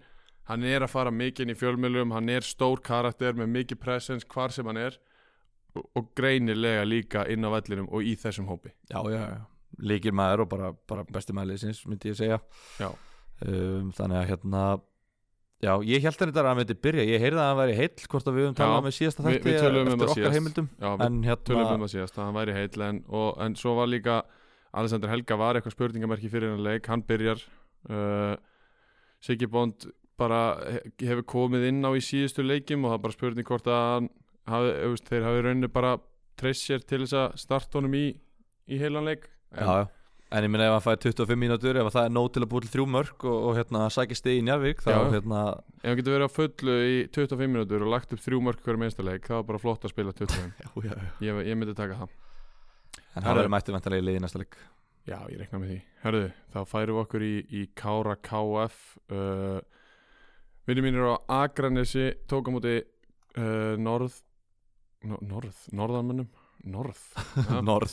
hann 0.50 0.64
er 0.68 0.84
að 0.84 0.92
fara 0.92 1.12
mikið 1.14 1.46
inn 1.46 1.54
í 1.54 1.58
fjölmjölum 1.58 2.14
hann 2.14 2.30
er 2.32 2.46
stór 2.46 2.82
karakter 2.84 3.36
með 3.38 3.52
mikið 3.58 3.80
presence 3.80 4.28
hvar 4.28 4.52
sem 4.54 4.66
hann 4.68 4.80
er 4.80 4.98
og, 5.74 5.84
og 5.96 6.10
greinilega 6.18 6.84
líka 6.86 7.26
inn 7.32 7.46
á 7.46 7.50
vellinum 7.54 7.90
og 7.90 8.04
í 8.04 8.14
þessum 8.20 8.48
hópi 8.50 8.74
já, 8.90 9.00
já, 9.12 9.22
já. 9.34 9.38
líkir 9.82 10.16
maður 10.16 10.44
og 10.44 10.50
bara, 10.52 10.72
bara 10.90 11.06
besti 11.08 11.36
maður 11.36 11.54
liðsins 11.54 11.84
myndi 11.88 12.12
ég 12.12 12.18
segja 12.20 12.40
Já. 12.78 12.90
um, 13.46 13.90
þannig 13.96 14.20
að 14.20 14.28
hérna 14.32 14.64
já, 15.64 15.72
ég 15.88 16.04
held 16.04 16.14
að 16.20 16.28
þetta 16.28 16.44
að 16.44 16.50
hann 16.52 16.60
myndi 16.60 16.78
byrja 16.86 17.08
ég 17.08 17.24
heyrði 17.24 17.42
að 17.42 17.50
hann 17.50 17.60
væri 17.62 17.76
heill, 17.80 18.06
hvort 18.12 18.28
að 18.30 18.38
við 18.38 18.48
höfum 18.48 18.60
talað 18.60 18.86
með 18.86 18.96
síðasta 18.98 19.26
þætti 19.26 19.40
um 19.40 19.54
eftir 19.54 19.68
það 19.72 19.92
okkar 19.96 20.14
síðast. 20.18 20.38
heimildum 20.38 20.70
Já, 20.76 20.88
við 20.92 21.04
en 21.08 21.20
tölum 21.48 21.64
um 21.64 21.68
hérna, 21.72 21.84
það 21.84 21.94
síðast 21.96 22.18
að 22.18 22.26
hann 22.28 22.38
væri 22.40 22.56
heill 22.60 22.88
en, 22.88 23.04
og, 23.08 23.28
en 23.44 23.56
svo 23.58 23.76
var 23.80 23.90
líka 23.90 24.22
Alexander 24.74 25.12
Helga 25.12 25.38
var 25.38 25.56
eitthvað 25.56 25.76
spurningamerki 25.76 26.28
fyrir 26.28 26.50
hennar 26.50 26.74
leik 26.74 26.88
hann 26.90 27.04
byrjar 27.06 27.40
uh, 27.88 28.34
Siggi 29.24 29.46
Bond 29.48 29.86
bara 30.20 30.40
he- 30.70 30.82
hefur 31.08 31.24
komið 31.34 31.68
inn 31.70 31.82
á 31.84 31.90
í 31.96 32.02
síðustu 32.04 32.44
leikjum 32.46 32.84
og 32.86 32.92
það 32.92 32.98
er 32.98 33.04
bara 33.08 33.16
spurning 33.18 33.48
hvort 33.48 33.66
að 33.70 34.08
hafi, 34.50 34.72
þeir 35.10 35.26
hafi 35.28 35.42
rauninni 35.48 35.70
bara 35.72 35.96
treyst 36.38 36.66
sér 36.68 36.82
til 36.86 37.02
þess 37.04 37.16
að 37.18 37.36
starta 37.44 37.78
honum 37.80 37.94
í, 37.98 38.06
í 38.70 38.78
heilan 38.80 39.06
leik. 39.08 39.28
En, 39.54 39.62
já, 39.66 39.76
já. 39.84 39.86
En 40.34 40.42
ég 40.42 40.50
minna 40.50 40.64
ef 40.66 40.72
hann 40.74 40.82
fær 40.82 40.96
25 41.04 41.38
mínútur 41.38 41.76
ef 41.78 41.88
það 41.94 42.06
er 42.08 42.14
nóg 42.16 42.30
til 42.34 42.42
að 42.42 42.48
búið 42.50 42.64
til 42.66 42.70
þrjú 42.72 42.86
mörg 42.90 43.24
og, 43.30 43.36
og 43.50 43.52
hérna 43.58 43.84
sækja 43.92 44.16
stið 44.18 44.38
í 44.40 44.44
Njarvík 44.48 44.80
þá 44.82 44.90
hérna, 45.12 45.42
ef 45.78 45.84
hann 45.86 45.98
getur 46.00 46.14
verið 46.16 46.26
á 46.26 46.36
fullu 46.38 46.74
í 46.90 46.96
25 47.14 47.52
mínútur 47.54 47.84
og 47.86 47.92
lagt 47.92 48.14
upp 48.16 48.22
þrjú 48.24 48.40
mörg 48.42 48.64
hverjum 48.64 48.82
einsta 48.88 49.04
leik 49.06 49.28
það 49.28 49.36
var 49.38 49.46
bara 49.52 49.60
flott 49.62 49.84
að 49.86 49.92
spila 49.94 50.14
25 50.16 50.56
já, 50.88 50.96
ég, 51.28 51.38
ég 51.52 51.60
myndi 51.60 51.76
taka 51.78 52.00
það. 52.00 52.16
En 53.14 53.22
Herðu. 53.22 53.28
það 53.28 53.38
verður 53.38 53.52
mættið 53.54 53.76
vantarlega 53.76 54.02
í 54.02 54.06
liði 54.08 54.24
næsta 54.24 54.40
leik. 54.42 54.58
Já, 55.04 55.18
ég 55.30 55.38
rekna 55.38 55.60
með 55.62 55.70
því. 55.70 55.78
Hörðu, 56.02 56.24
þá 56.50 56.58
færum 56.72 56.96
við 56.98 57.02
okkur 57.04 57.26
í, 57.28 57.32
í 57.60 57.62
Kára 57.78 58.16
KF 58.24 58.80
uh, 59.12 59.60
Vinni 60.68 60.84
mínir 60.86 61.04
á 61.04 61.14
Akranesi 61.44 62.10
tók 62.30 62.48
á 62.48 62.50
móti 62.54 62.76
uh, 62.80 63.74
Norð 63.80 64.14
no, 65.04 65.18
Norð, 65.20 65.58
Norðanmönnum 65.76 66.28
Norð, 66.64 66.96
ja, 67.50 67.58
Norð, 67.60 67.92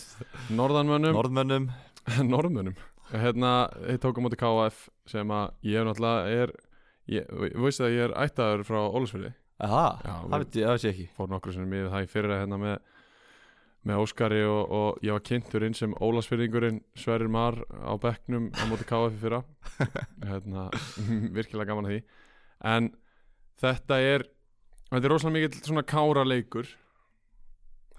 Norðanmönnum. 0.55 1.11
Norðmönnum. 1.17 1.65
Norðmönnum. 2.31 2.77
Hérna, 3.11 3.49
þeir 3.83 3.97
tók 4.05 4.15
á 4.15 4.23
móti 4.23 4.37
KF 4.39 4.85
sem 5.11 5.33
að 5.35 5.49
ég 5.67 5.83
náttúrulega 5.83 6.29
er 6.45 6.53
ég, 7.11 7.25
Þú 7.27 7.65
veist 7.65 7.83
að 7.83 7.91
ég 7.97 8.05
er 8.05 8.13
ættaður 8.23 8.63
frá 8.69 8.79
Ólusfjörði 8.87 9.33
Aha, 9.67 9.81
Já, 9.99 10.13
það 10.13 10.31
við- 10.31 10.37
veit 10.45 10.55
ég, 10.61 10.71
ég 10.85 10.87
ekki. 10.93 11.09
fór 11.17 11.33
nokkru 11.35 11.53
sinni 11.57 11.67
miður 11.73 11.91
það 11.91 12.05
í 12.07 12.09
fyrra 12.15 12.39
hérna 12.39 12.61
með 12.63 12.79
með 13.91 13.97
Óskari 14.05 14.39
og, 14.45 14.71
og 14.77 15.03
ég 15.03 15.15
var 15.17 15.23
kynntur 15.25 15.63
inn 15.65 15.73
sem 15.75 15.93
Ólasfyrðingurinn 16.05 16.79
Sverrir 17.01 17.31
Mar 17.33 17.55
á 17.81 17.91
bekknum 17.97 18.47
á 18.53 18.63
móti 18.69 18.85
KF 18.85 19.15
fyrra. 19.23 19.39
Hérna, 20.29 20.67
virkilega 21.33 21.71
gaman 21.73 21.87
að 21.89 21.95
því 21.97 22.01
en 22.63 22.91
þetta 23.61 23.99
er 24.01 24.27
þetta 24.91 25.05
er 25.07 25.13
rosalega 25.15 25.37
mikill 25.39 25.63
svona 25.69 25.85
kára 25.87 26.25
leikur 26.27 26.67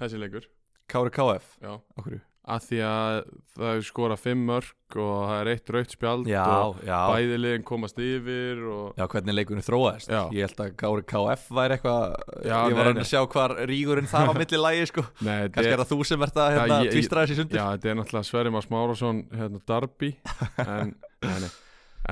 þessi 0.01 0.21
leikur 0.23 0.49
Kári 0.93 1.13
KF, 1.15 1.45
já. 1.63 1.79
okkur 1.97 2.21
að 2.43 2.65
því 2.67 2.79
að 2.83 3.17
það 3.55 3.69
er 3.79 3.85
skora 3.87 4.17
fimm 4.19 4.41
mörg 4.49 4.97
og 4.99 5.21
það 5.31 5.37
er 5.45 5.51
eitt 5.53 5.71
rautt 5.77 5.93
spjald 5.95 6.27
Já, 6.27 6.43
og 6.67 6.81
já, 6.83 6.97
bæði 7.13 7.37
liðin 7.39 7.63
komast 7.69 8.01
yfir 8.03 8.65
og 8.67 8.99
já, 8.99 9.05
hvernig 9.13 9.37
leikunni 9.39 9.63
þróaðist 9.63 10.11
Já. 10.11 10.25
Ég 10.35 10.49
held 10.49 10.63
að 10.65 10.73
Kári 10.83 11.05
KF 11.13 11.45
væri 11.55 11.77
eitthvað 11.77 12.03
Já, 12.43 12.57
Ég 12.67 12.75
nei, 12.75 12.79
var 12.81 12.91
að 12.91 12.99
nei. 12.99 13.07
sjá 13.13 13.21
hvar 13.37 13.55
rígurinn 13.71 14.11
þar 14.11 14.33
á 14.35 14.35
milli 14.35 14.59
lægi 14.65 14.89
sko. 14.91 15.05
Nei, 15.29 15.37
þetta 15.45 15.55
Kannski 15.55 15.71
er- 15.77 15.83
það 15.85 15.93
þú 15.95 16.01
sem 16.11 16.27
ert 16.27 16.41
að 16.43 16.51
hérna, 16.57 16.67
Já, 16.83 16.89
ég- 16.89 16.97
tvístra 16.99 17.23
þessi 17.25 17.39
sundur 17.39 17.61
Já, 17.63 17.65
þetta 17.77 17.93
er 17.95 17.99
náttúrulega 18.03 18.29
Sverri 18.33 18.55
Már 18.57 18.67
Smárasson 18.67 19.23
hérna, 19.39 19.63
Darby 19.71 20.11
en, 20.67 20.93
nei. 21.23 21.51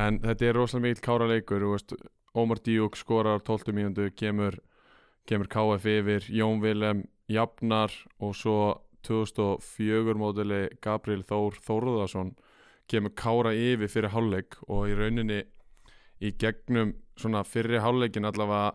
en 0.07 0.23
þetta 0.31 0.47
er 0.53 0.59
rosalega 0.63 0.87
mikill 0.87 1.05
kára 1.11 1.27
leikur 1.35 1.67
veist, 1.75 1.97
Ómar 2.35 2.61
Díuk 2.63 2.97
skorar 2.97 3.41
á 3.41 3.43
12 3.43 3.75
mínútu 3.75 4.07
kemur, 4.15 4.61
kemur 5.27 5.49
KF 5.51 5.87
yfir 5.87 6.29
Jón 6.31 6.61
Vilem 6.63 7.05
jafnar 7.31 7.91
og 8.21 8.37
svo 8.39 8.83
2004 9.07 10.15
módeli 10.19 10.69
Gabriel 10.83 11.25
Þór 11.27 11.59
Þórðarsson 11.65 12.35
kemur 12.91 13.15
kára 13.15 13.55
yfir 13.55 13.91
fyrir 13.91 14.15
hálfleik 14.15 14.59
og 14.69 14.91
í 14.91 14.95
rauninni 14.99 15.41
í 16.21 16.33
gegnum 16.39 16.95
svona 17.19 17.43
fyrir 17.47 17.83
hálfleikin 17.85 18.29
allavega 18.29 18.75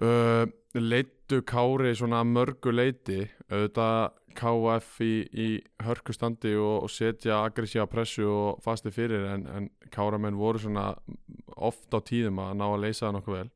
uh, 0.00 0.44
leittu 0.78 1.42
Kári 1.42 1.94
svona 1.98 2.22
mörgu 2.26 2.72
leiti 2.72 3.24
auðvitað 3.50 4.12
KF 4.38 5.00
í, 5.02 5.14
í 5.34 5.48
hörkustandi 5.82 6.52
og, 6.54 6.84
og 6.86 6.92
setja 6.94 7.40
aggressíva 7.42 7.88
pressu 7.90 8.28
og 8.30 8.60
fasti 8.62 8.92
fyrir 8.94 9.26
en, 9.32 9.46
en 9.50 9.66
Káramenn 9.90 10.38
voru 10.38 10.60
svona 10.62 10.92
oft 11.56 11.90
á 11.90 11.98
tíðum 11.98 12.38
að 12.44 12.52
ná 12.60 12.66
að 12.68 12.82
leysa 12.84 13.08
það 13.08 13.16
nokkuð 13.16 13.36
vel. 13.38 13.50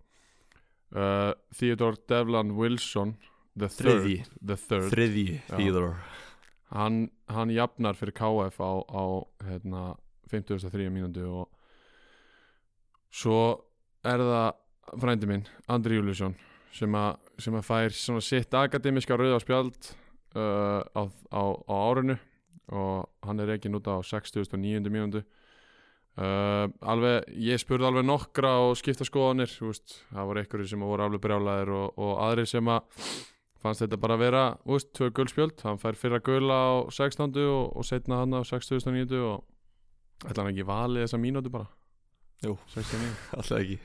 Uh, 0.95 1.31
Theodore 1.55 2.01
Devlin 2.11 2.55
Wilson 2.59 3.15
the 3.55 3.69
third, 3.71 4.27
the 4.43 4.57
third. 4.59 4.91
Þriðji 4.91 5.29
Já. 5.39 5.57
Theodore. 5.57 5.95
Hann, 6.75 7.05
hann 7.31 7.53
jafnar 7.55 7.95
fyrir 7.99 8.17
KF 8.19 8.59
á, 8.59 8.73
á 8.83 9.05
hérna, 9.47 9.85
53 10.33 10.91
mínútu 10.91 11.29
og 11.31 11.47
svo 13.15 13.39
er 14.03 14.19
það 14.19 14.99
frændi 15.01 15.31
minn, 15.31 15.47
Andri 15.71 16.01
Júliusson 16.01 16.35
sem, 16.75 16.95
a, 16.99 17.15
sem 17.39 17.55
að 17.55 17.67
fær 17.69 17.95
sitt 18.25 18.55
akademiska 18.59 19.19
rauða 19.19 19.41
spjald 19.43 19.91
uh, 20.35 20.83
á, 20.83 21.03
á, 21.31 21.43
á 21.71 21.75
árinu 21.91 22.19
og 22.73 23.27
hann 23.27 23.43
er 23.43 23.55
ekki 23.55 23.73
út 23.77 23.91
á 23.91 24.01
69. 24.01 24.89
mínútu 24.89 25.21
uh, 26.19 26.67
alveg, 26.81 27.29
ég 27.37 27.61
spurði 27.61 27.89
alveg 27.91 28.09
nokkra 28.09 28.57
og 28.65 28.79
skipta 28.81 29.07
skoðanir 29.07 29.53
veist, 29.61 30.01
það 30.11 30.31
voru 30.31 30.43
einhverjir 30.43 30.73
sem 30.73 30.85
voru 30.89 31.07
alveg 31.07 31.25
brjálæðir 31.25 31.73
og, 31.77 31.87
og 32.01 32.13
aðrir 32.27 32.51
sem 32.51 32.73
að 32.73 33.07
fannst 33.65 33.85
þetta 33.85 34.01
bara 34.01 34.19
að 34.19 34.27
vera, 34.27 34.45
veist, 34.69 34.93
tvö 34.97 35.11
gulspjöld 35.17 35.65
hann 35.65 35.81
fær 35.81 35.99
fyrra 36.01 36.21
gula 36.25 36.61
á 36.61 36.73
16. 36.91 37.31
og, 37.45 37.65
og 37.77 37.89
setna 37.89 38.23
hann 38.25 38.37
á 38.37 38.43
69. 38.43 39.23
og 39.23 40.29
ætla 40.29 40.43
hann 40.43 40.55
ekki 40.55 40.69
valið 40.69 41.07
þessa 41.07 41.21
mínútu 41.21 41.53
bara 41.55 41.71
Jú. 42.45 42.57
69 42.75 43.13
Alltaf 43.39 43.61
ekki 43.61 43.83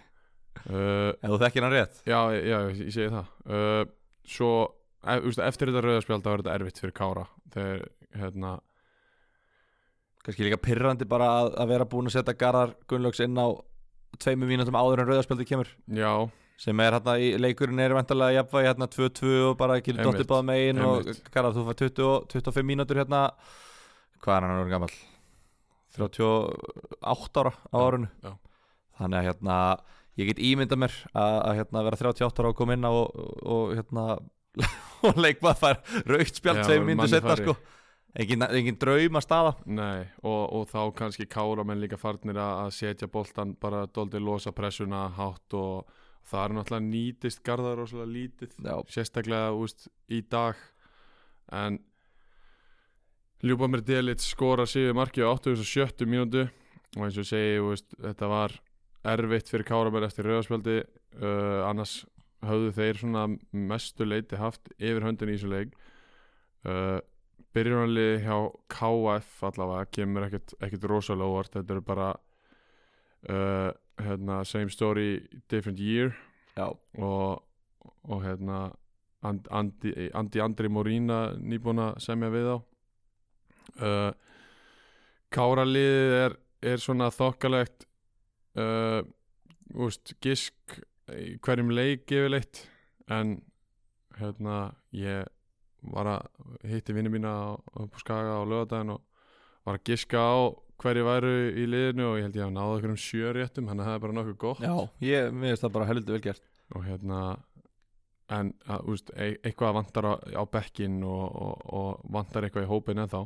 uh, 0.70 1.12
Ef 1.13 1.29
þú 1.29 1.39
þekkir 1.44 1.65
hann 1.65 1.75
rétt. 1.75 2.01
Já, 2.08 2.20
já, 2.36 2.58
ég, 2.70 2.82
segi 2.96 3.12
það. 3.13 3.29
Uh, 3.46 3.84
svo, 4.29 4.51
e, 5.03 5.20
veist, 5.25 5.44
eftir 5.46 5.72
þetta 5.72 5.86
rauðarspjald 5.86 6.25
þá 6.25 6.32
er 6.32 6.44
þetta 6.44 6.58
erfitt 6.58 6.82
fyrir 6.84 6.98
Kára. 7.00 7.25
Þegar, 7.53 7.86
hérna, 8.20 8.58
Kannski 10.20 10.44
líka 10.46 10.60
pirrandi 10.62 11.08
bara 11.10 11.29
að, 11.39 11.53
að 11.63 11.70
vera 11.72 11.88
búin 11.89 12.10
að 12.10 12.18
setja 12.18 12.36
Garðar 12.38 12.75
Gunnlaugs 12.91 13.22
inn 13.24 13.39
á 13.39 13.48
tveimur 14.20 14.50
mínútum 14.50 14.75
áður 14.77 15.03
en 15.03 15.08
rauðarspjaldi 15.10 15.48
kemur. 15.48 15.70
Já, 15.96 16.12
sem 16.60 16.82
er 16.84 16.98
hérna 16.98 17.15
í 17.24 17.29
leikurinn 17.39 17.79
er 17.79 17.96
vantarlega 17.96 18.41
jafnvægi 18.41 18.68
hérna 18.68 18.89
2-2 18.91 19.32
og 19.48 19.56
bara 19.62 19.77
Einmitt. 19.79 20.01
dottið 20.03 20.27
báða 20.29 20.48
megin 20.50 20.84
og. 20.84 21.08
Garðar 21.32 21.56
þú 21.56 21.63
fær 21.70 21.79
20, 21.86 22.10
og 22.10 22.27
25 22.36 22.68
mínútur 22.68 23.00
hérna. 23.00 23.22
Hvað 24.20 24.36
er 24.36 24.46
hann 24.46 24.58
orðin 24.58 24.75
gammal 24.75 24.94
38 25.98 27.41
ára 27.41 27.53
á 27.72 27.79
já. 28.27 28.32
þannig 29.00 29.18
að 29.20 29.27
hérna 29.29 29.56
ég 30.19 30.29
get 30.31 30.41
ímyndað 30.43 30.83
mér 30.83 30.95
að, 31.13 31.35
að 31.39 31.57
hérna, 31.61 31.83
vera 31.88 31.99
38 32.03 32.43
ára 32.43 32.51
og 32.51 32.59
koma 32.59 32.75
inn 32.75 32.88
á 32.88 32.91
og, 32.91 33.09
og 33.55 33.75
hérna 33.77 34.05
og 35.07 35.19
leikmað 35.19 35.59
fær 35.61 35.83
raukt 36.09 36.39
spjald 36.39 36.63
Já, 36.63 36.65
tveim 36.67 36.89
myndu 36.89 37.07
setna 37.11 37.38
sko. 37.39 37.55
Engin, 38.19 38.41
engin 38.41 38.77
draum 38.81 39.19
að 39.19 39.25
staða. 39.25 39.51
Nei 39.69 40.07
og, 40.25 40.43
og 40.57 40.63
þá 40.71 40.79
kannski 40.97 41.27
Kára 41.29 41.65
menn 41.67 41.81
líka 41.81 41.99
farnir 42.01 42.39
að 42.41 42.63
að 42.65 42.71
setja 42.79 43.09
boltan 43.11 43.53
bara 43.61 43.85
doldið 43.85 44.25
losa 44.25 44.53
pressuna 44.55 45.05
hátt 45.17 45.55
og 45.57 45.91
það 46.29 46.45
er 46.45 46.55
náttúrulega 46.57 46.88
nýtist 46.88 47.43
Garðar 47.45 47.77
rosalega 47.79 48.11
lítið 48.15 48.55
já, 48.65 48.73
sérstaklega 48.89 49.53
úst, 49.57 49.88
í 50.09 50.23
dag. 50.25 50.57
En 51.53 51.79
Ljúbamir 53.45 53.85
Delic 53.88 54.19
skora 54.25 54.65
síðu 54.67 54.97
marki 54.97 55.23
á 55.23 55.31
87. 55.31 56.03
mínútu 56.09 56.49
og 56.97 57.05
eins 57.05 57.17
og 57.21 57.29
segi 57.29 57.61
úst, 57.63 57.93
þetta 58.01 58.27
var 58.27 58.57
erfitt 59.08 59.51
fyrir 59.51 59.68
Káraberg 59.68 60.10
eftir 60.10 60.27
rauðarspjaldi 60.27 60.79
uh, 60.82 61.68
annars 61.68 62.01
höfðu 62.46 62.72
þeir 62.75 63.00
svona 63.01 63.25
mestu 63.51 64.08
leiti 64.08 64.39
haft 64.39 64.72
yfir 64.77 65.06
höndin 65.06 65.32
í 65.32 65.38
þessu 65.38 65.51
leik. 65.51 65.75
Uh, 66.68 67.00
byrjunarlið 67.56 68.25
hjá 68.25 68.38
KF 68.72 69.46
allavega 69.50 69.89
kemur 69.96 70.27
ekkert, 70.27 70.88
rosalega 70.88 71.29
óvart. 71.29 71.56
Þetta 71.56 71.75
eru 71.75 71.86
bara 71.88 72.10
uh, 73.29 73.72
hérna, 74.00 74.44
same 74.48 74.72
story 74.72 75.24
different 75.50 75.79
year. 75.79 76.14
Já, 76.55 76.70
og, 77.00 77.44
og 78.03 78.24
hérna 78.24 78.70
And, 79.20 79.48
Andi, 79.51 79.92
Andi 80.16 80.40
Andri 80.40 80.70
Morína 80.72 81.33
nýbúin 81.35 81.81
að 81.83 81.98
semja 82.00 82.29
við 82.31 82.46
á 82.48 82.57
uh, 83.83 84.12
Káraliðið 85.35 86.14
er, 86.22 86.35
er 86.72 86.79
svona 86.79 87.09
þokkalegt 87.12 87.88
uh, 88.57 89.01
úst, 89.75 90.16
gisk 90.24 90.79
hverjum 91.44 91.74
leik 91.74 92.09
yfirleitt 92.09 92.64
en 93.09 93.40
hérna 94.20 94.72
ég 94.94 95.27
var 95.94 96.09
að 96.12 96.70
hitti 96.70 96.94
vinni 96.96 97.12
mína 97.14 97.33
upp 97.55 97.96
á 97.96 98.00
Skaga 98.01 98.40
á 98.42 98.44
lögadaginn 98.44 98.96
og 98.96 99.03
var 99.66 99.79
að 99.79 99.85
giska 99.90 100.22
á 100.22 100.38
hverju 100.79 101.05
væru 101.07 101.33
í 101.59 101.66
liðinu 101.68 102.07
og 102.07 102.18
ég 102.20 102.27
held 102.27 102.40
ég 102.40 102.46
að 102.46 102.55
náða 102.55 102.77
okkur 102.77 102.94
um 102.94 103.00
sjö 103.00 103.33
réttum 103.35 103.68
þannig 103.70 103.83
að 103.83 103.90
það 103.90 103.98
er 103.98 104.03
bara 104.05 104.18
nokkuð 104.18 104.38
gott. 104.44 104.64
Já 104.64 104.75
ég 105.09 105.33
minnst 105.35 105.66
það 105.66 105.75
bara 105.75 105.90
heldur 105.90 106.16
vel 106.16 106.25
gert. 106.29 106.46
Og 106.75 106.85
hérna 106.85 107.20
en 108.29 108.51
að, 108.70 108.85
úst, 108.94 109.12
e 109.18 109.31
eitthvað 109.42 109.75
vantar 109.79 110.05
á, 110.05 110.14
á 110.38 110.44
bekkin 110.46 111.00
og, 111.03 111.25
og, 111.33 111.64
og 111.74 112.09
vantar 112.14 112.46
eitthvað 112.46 112.68
í 112.68 112.70
hópin 112.70 113.01
ennþá 113.03 113.24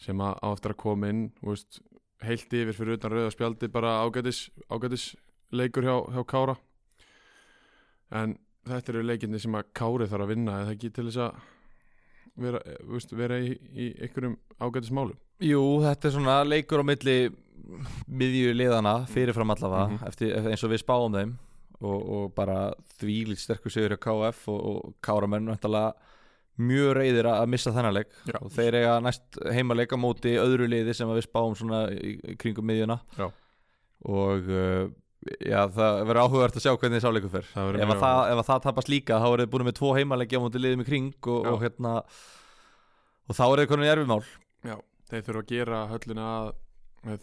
sem 0.00 0.22
að 0.24 0.36
á 0.38 0.48
eftir 0.54 0.74
að 0.74 0.80
koma 0.84 1.10
inn 1.12 1.24
úst, 1.42 1.80
heilt 2.26 2.52
yfir 2.52 2.76
fyrir 2.76 2.98
utan 2.98 3.12
rauða 3.14 3.30
spjaldi 3.34 3.68
bara 3.72 3.94
ágætis, 4.04 4.50
ágætis 4.70 5.14
leikur 5.52 5.82
hjá, 5.86 5.94
hjá 6.14 6.24
Kára. 6.28 6.56
En 8.12 8.36
þetta 8.68 8.92
eru 8.94 9.04
leikinni 9.06 9.40
sem 9.40 9.54
að 9.56 9.70
Kári 9.78 10.08
þarf 10.10 10.26
að 10.26 10.32
vinna 10.34 10.58
eða 10.64 10.74
ekki 10.76 10.90
til 10.94 11.06
þess 11.08 11.22
að 11.26 11.40
vera, 12.40 12.60
úst, 12.96 13.12
vera 13.16 13.38
í, 13.42 13.52
í 13.74 13.86
einhverjum 14.02 14.36
ágætis 14.60 14.92
málum? 14.94 15.16
Jú, 15.40 15.62
þetta 15.84 16.08
er 16.10 16.14
svona 16.16 16.38
leikur 16.44 16.82
á 16.82 16.88
milli 16.90 17.16
miðju 18.10 18.52
liðana 18.56 18.94
fyrirfram 19.10 19.52
allavega 19.54 19.86
Mhm. 19.94 20.06
eftir, 20.08 20.34
eins 20.50 20.64
og 20.64 20.70
við 20.74 20.82
spáum 20.84 21.14
þeim. 21.16 21.36
Og, 21.80 22.00
og 22.12 22.34
bara 22.34 22.74
þvílít 23.00 23.40
sterkur 23.40 23.72
sigur 23.72 23.94
hjá 23.96 24.00
KF 24.04 24.48
og, 24.52 24.60
og 24.60 24.94
Káramenn 25.00 25.46
vantalega 25.48 25.94
mjög 26.60 26.94
reyðir 26.98 27.28
að 27.30 27.44
missa 27.52 27.72
þennan 27.74 27.96
leik. 27.96 28.10
Já. 28.28 28.38
og 28.40 28.50
þeir 28.54 28.78
eiga 28.80 28.96
næst 29.04 29.38
heimaleik 29.56 29.94
á 29.94 29.98
móti 30.00 30.34
öðru 30.40 30.68
liði 30.70 30.96
sem 30.96 31.10
við 31.10 31.26
spáum 31.26 31.56
svona 31.58 31.84
kringum 32.40 32.68
miðjuna. 32.70 32.98
Já. 33.18 33.28
og 34.06 34.50
uh, 34.50 34.84
já, 35.44 35.60
það 35.76 36.02
verður 36.08 36.22
áhugavert 36.24 36.60
að 36.60 36.66
sjá 36.66 36.72
hvernig 36.74 36.98
þessi 36.98 37.10
áleikur 37.10 37.34
fer. 37.34 37.48
Ef, 37.52 37.94
að 37.94 38.04
það, 38.04 38.20
ef 38.32 38.42
að 38.42 38.46
það 38.50 38.62
tapast 38.68 38.92
líka 38.92 39.20
þá 39.20 39.28
er 39.30 39.44
þið 39.44 39.52
búin 39.54 39.66
með 39.68 39.78
tvo 39.80 39.94
heimaleiki 39.98 40.40
á 40.40 40.44
móti 40.44 40.62
liðum 40.62 40.84
í 40.84 40.88
kring 40.88 41.30
og, 41.34 41.50
og 41.52 41.60
hérna 41.64 41.96
og 43.28 43.36
þá 43.36 43.44
er 43.48 43.62
þið 43.62 43.70
konin 43.70 43.86
í 43.86 43.92
erfimál 43.92 44.22
Já, 44.66 44.76
þeir 45.10 45.26
þurfa 45.26 45.42
að 45.44 45.52
gera 45.52 45.84
höllina 45.90 46.30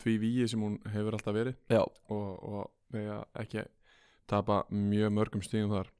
því 0.02 0.14
víi 0.22 0.48
sem 0.50 0.62
hún 0.64 0.78
hefur 0.90 1.18
alltaf 1.18 1.36
verið. 1.36 1.58
Já, 1.70 1.84
og, 1.84 2.30
og 2.42 2.70
þegar 2.94 3.28
ekki 3.44 3.66
tapa 4.30 4.64
mjög 4.74 5.14
mörgum 5.14 5.44
stíðum 5.46 5.76
þar. 5.76 5.92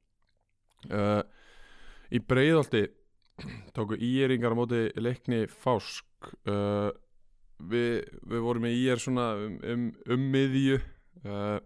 Uh, 0.88 1.22
í 2.14 2.20
breiðolti 2.22 2.84
tóku 3.76 3.98
íeringar 3.98 4.54
á 4.54 4.58
móti 4.58 4.80
leikni 4.98 5.46
Fásk 5.50 6.30
uh, 6.50 6.90
við, 7.58 8.06
við 8.26 8.44
vorum 8.44 8.66
með 8.66 8.78
íer 8.78 9.02
svona 9.02 9.30
um, 9.38 9.58
um, 9.62 9.88
um 10.10 10.26
miðju 10.32 10.78
uh, 11.24 11.58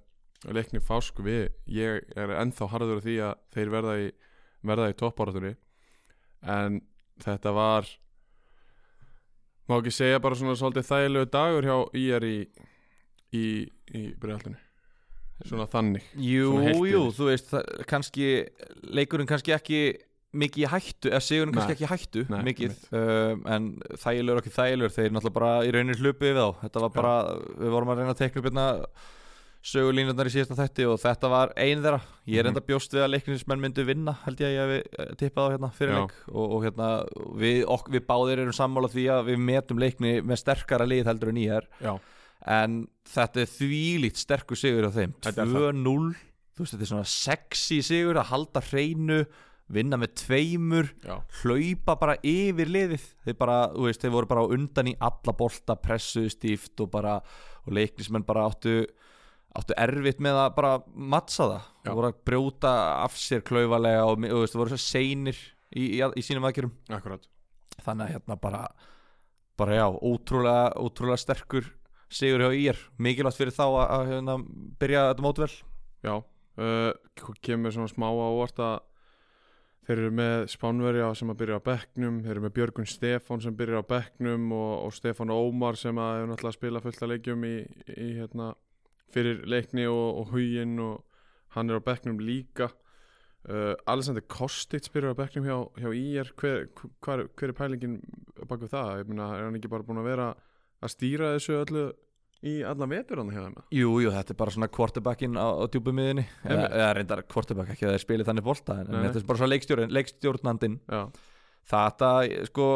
leikni 0.53 0.83
Fásk 0.83 1.21
við, 1.25 1.51
ég 1.71 2.03
er 2.19 2.35
ennþá 2.41 2.71
harður 2.73 3.03
því 3.05 3.19
að 3.29 3.43
þeir 3.55 3.73
verða 3.77 3.99
í, 4.03 4.09
verða 4.67 4.91
í 4.93 4.99
toppáratunni 4.99 5.55
en 6.43 6.81
þetta 7.23 7.55
var 7.55 7.89
má 9.71 9.79
ekki 9.79 9.95
segja 9.95 10.21
bara 10.23 10.39
svona 10.39 10.59
svolítið 10.59 10.89
þægilegu 10.89 11.31
dagur 11.33 11.69
hjá 11.69 11.77
íer 11.97 12.27
í, 12.27 12.37
í, 13.33 13.47
í 13.95 14.05
breiðoltinu 14.21 14.59
svona 15.47 15.67
þannig 15.71 16.05
Jú, 16.19 16.51
Svona 16.53 16.89
jú, 16.91 17.03
þú 17.17 17.29
veist 17.31 17.55
kannski, 17.91 18.27
leikurinn 18.95 19.29
kannski 19.31 19.55
ekki 19.57 19.81
mikið 20.33 20.63
í 20.65 20.69
hættu, 20.73 21.11
eða 21.13 21.21
sigurinn 21.27 21.53
kannski 21.57 21.75
ekki 21.77 21.85
í 21.85 21.91
hættu 21.93 22.23
Nei, 22.33 22.43
mikið, 22.49 22.77
um, 22.97 23.43
en 23.53 23.67
þægilegur 24.01 24.41
ekki 24.43 24.53
þægilegur, 24.55 24.95
þeir 24.97 25.11
náttúrulega 25.13 25.37
bara 25.39 25.51
í 25.69 25.73
rauninni 25.75 25.99
hlupu 26.01 26.25
við 26.31 26.39
á, 26.41 26.49
þetta 26.63 26.81
var 26.87 26.95
bara, 26.95 27.17
við 27.61 27.75
vorum 27.75 27.93
að 27.93 27.99
reyna 28.01 28.15
að 28.15 28.23
tekna 28.23 28.41
upp 28.41 28.49
hérna 28.49 28.67
sögulínundar 29.63 30.27
í 30.27 30.33
síðasta 30.35 30.57
þætti 30.59 30.87
og 30.91 30.97
þetta 30.99 31.29
var 31.31 31.53
ein 31.63 31.83
þeirra, 31.85 32.01
ég 32.27 32.41
er 32.41 32.47
Mhm. 32.49 32.51
enda 32.51 32.63
bjóst 32.67 32.91
við 32.97 33.05
að 33.05 33.13
leiknismenn 33.15 33.61
myndu 33.63 33.85
vinna, 33.87 34.17
held 34.25 34.41
ég 34.41 34.49
að 34.49 34.57
ég 34.57 34.73
hef 34.99 35.17
tippað 35.21 35.45
á 35.47 35.53
hérna 35.55 35.71
fyrir 35.77 35.93
Já. 35.95 36.01
leik. 36.01 36.15
Og, 36.35 36.51
og 36.57 36.65
hérna 36.65 36.89
við, 37.39 37.61
ok, 37.69 37.89
við 37.95 38.07
báðir 38.09 38.39
erum 38.43 38.53
sammála 38.57 38.91
því 38.91 39.05
að 39.15 39.25
við 39.31 39.39
metum 39.39 39.79
leikni 39.79 40.15
með 40.27 40.41
sterkara 40.43 40.85
lið 40.89 41.07
heldur 41.07 41.29
en 41.31 41.37
ég 41.45 41.53
er 41.61 41.69
já, 41.81 41.95
en 42.49 42.89
þetta 43.07 43.45
er 43.45 43.47
þvílít 43.55 44.17
sterkur 44.19 44.57
sigur 44.59 44.89
á 44.89 44.91
þeim. 44.91 45.15
Þetta 45.23 45.43
er 45.43 45.55
2-0 45.55 46.17
þú 46.53 46.59
veist 46.65 46.75
þetta 46.75 46.83
er 46.83 46.91
svona 46.91 47.07
sexy 47.07 47.79
sigur 47.87 48.19
að 48.19 48.31
halda 48.35 48.61
hreinu 48.67 49.21
vinna 49.73 49.99
með 50.01 50.15
tveimur 50.23 50.91
já, 51.03 51.15
hlaupa 51.43 51.97
bara 52.01 52.17
yfir 52.27 52.71
liðið. 52.73 53.07
Þeir 53.25 53.39
bara, 53.41 53.59
þú 53.73 53.87
veist, 53.89 54.03
þeir 54.03 54.15
voru 54.17 54.31
bara 54.31 54.45
undan 54.57 54.91
í 54.93 54.97
alla 55.01 55.37
bolta, 55.39 55.79
pressuðu 55.81 56.33
stíft 56.35 56.85
og 56.85 56.93
bara 56.93 57.19
og 57.63 57.75
leiknismenn 57.77 58.27
bara 58.27 58.47
áttu 58.51 58.83
áttu 59.53 59.77
erfitt 59.77 60.23
með 60.25 60.39
að 60.47 60.55
bara 60.57 60.71
mattsa 60.97 61.49
það, 61.51 61.67
þú 61.85 61.97
voru 61.99 62.09
að 62.09 62.23
brjóta 62.29 62.71
af 63.03 63.19
sér 63.21 63.43
klaufalega 63.45 64.07
og, 64.09 64.23
þú 64.25 64.41
veist, 64.41 64.55
þú 64.55 64.63
voru 64.63 64.73
svo 64.73 64.81
seinir 64.81 65.43
í, 65.69 65.85
í, 65.99 66.01
í 66.01 66.25
sínum 66.25 66.47
aðgjörum 66.49 66.73
akkurat. 66.97 67.29
Þannig 67.83 68.07
að 68.07 68.15
hérna 68.17 68.39
bara 68.41 68.63
bara 69.61 69.77
já, 69.77 69.87
ótrúlega, 69.93 70.73
ótrúlega 70.81 71.21
sterkur 71.21 71.69
sigur 72.13 72.45
hjá 72.45 72.57
ír, 72.57 72.81
mikilvægt 73.01 73.39
fyrir 73.39 73.55
þá 73.55 73.65
að, 73.67 73.85
að 73.85 74.07
hérna, 74.13 74.39
byrja 74.81 75.05
þetta 75.11 75.25
mót 75.25 75.43
vel. 75.43 75.53
Já, 76.03 76.15
uh, 76.65 77.29
kemur 77.45 77.75
svona 77.75 77.93
smá 77.93 78.09
á 78.09 78.13
óvart 78.13 78.63
að 78.63 78.75
þeir 79.93 80.07
eru 80.07 80.13
með 80.17 80.47
Spánverja 80.49 81.07
sem 81.19 81.29
að 81.29 81.41
byrja 81.43 81.57
á 81.61 81.67
bekknum 81.67 82.21
þeir 82.25 82.33
eru 82.33 82.43
með 82.47 82.53
Björgun 82.57 82.87
Stefán 82.89 83.43
sem 83.45 83.57
byrja 83.57 83.83
á 83.85 83.91
bekknum 83.91 84.47
og, 84.57 84.71
og 84.87 84.95
Stefán 84.97 85.33
Ómar 85.35 85.77
sem 85.77 85.99
að 86.01 86.13
hefur 86.15 86.31
náttúrulega 86.31 86.57
spila 86.57 86.81
fullt 86.81 87.03
að 87.05 87.11
leikjum 87.13 87.45
í, 87.45 87.57
í 87.93 88.07
hérna, 88.17 88.47
fyrir 89.13 89.43
leikni 89.45 89.85
og, 89.91 90.23
og 90.23 90.33
huginn 90.33 90.79
og 90.81 91.27
hann 91.59 91.69
er 91.69 91.77
á 91.77 91.85
bekknum 91.85 92.23
líka 92.25 92.71
uh, 92.73 93.75
Alexander 93.93 94.25
Kostic 94.33 94.89
byrja 94.95 95.13
á 95.13 95.21
bekknum 95.21 95.51
hjá, 95.51 95.59
hjá 95.83 95.91
IR 95.93 96.33
hver, 96.41 96.65
hver, 97.05 97.27
hver 97.37 97.53
er 97.53 97.59
pælingin 97.61 98.01
bak 98.47 98.65
við 98.65 98.73
það? 98.73 98.95
Ég 99.03 99.13
meina, 99.13 99.29
er 99.37 99.45
hann 99.51 99.61
ekki 99.61 99.73
bara 99.75 99.85
búin 99.85 100.01
að 100.01 100.09
vera 100.09 100.31
að 100.81 100.95
stýra 100.95 101.35
þessu 101.35 101.59
öllu 101.59 101.85
í 102.43 102.55
allan 102.67 102.91
vetur 102.91 103.21
hann 103.23 103.31
hjá 103.35 103.43
þeim? 103.45 103.59
Jú, 103.79 103.93
jú, 104.03 104.11
þetta 104.15 104.35
er 104.35 104.39
bara 104.41 104.55
svona 104.55 104.71
quarterbackin 104.73 105.37
á, 105.39 105.47
á 105.63 105.65
djúbumiðinni 105.71 106.25
eða, 106.43 106.65
eða 106.71 106.89
reyndar 106.99 107.23
quarterback 107.31 107.75
ekki 107.77 107.87
að 107.87 107.95
þeir 107.97 108.05
spili 108.07 108.27
þannig 108.27 108.47
bolta 108.49 108.81
en, 108.83 108.91
en 108.91 109.07
þetta 109.07 109.23
er 109.23 109.29
bara 109.29 109.43
svona 109.43 109.53
leikstjórn, 109.55 109.95
leikstjórnandinn. 109.99 110.81
Já, 110.91 111.05
Þetta, 111.73 112.09
sko, 112.49 112.69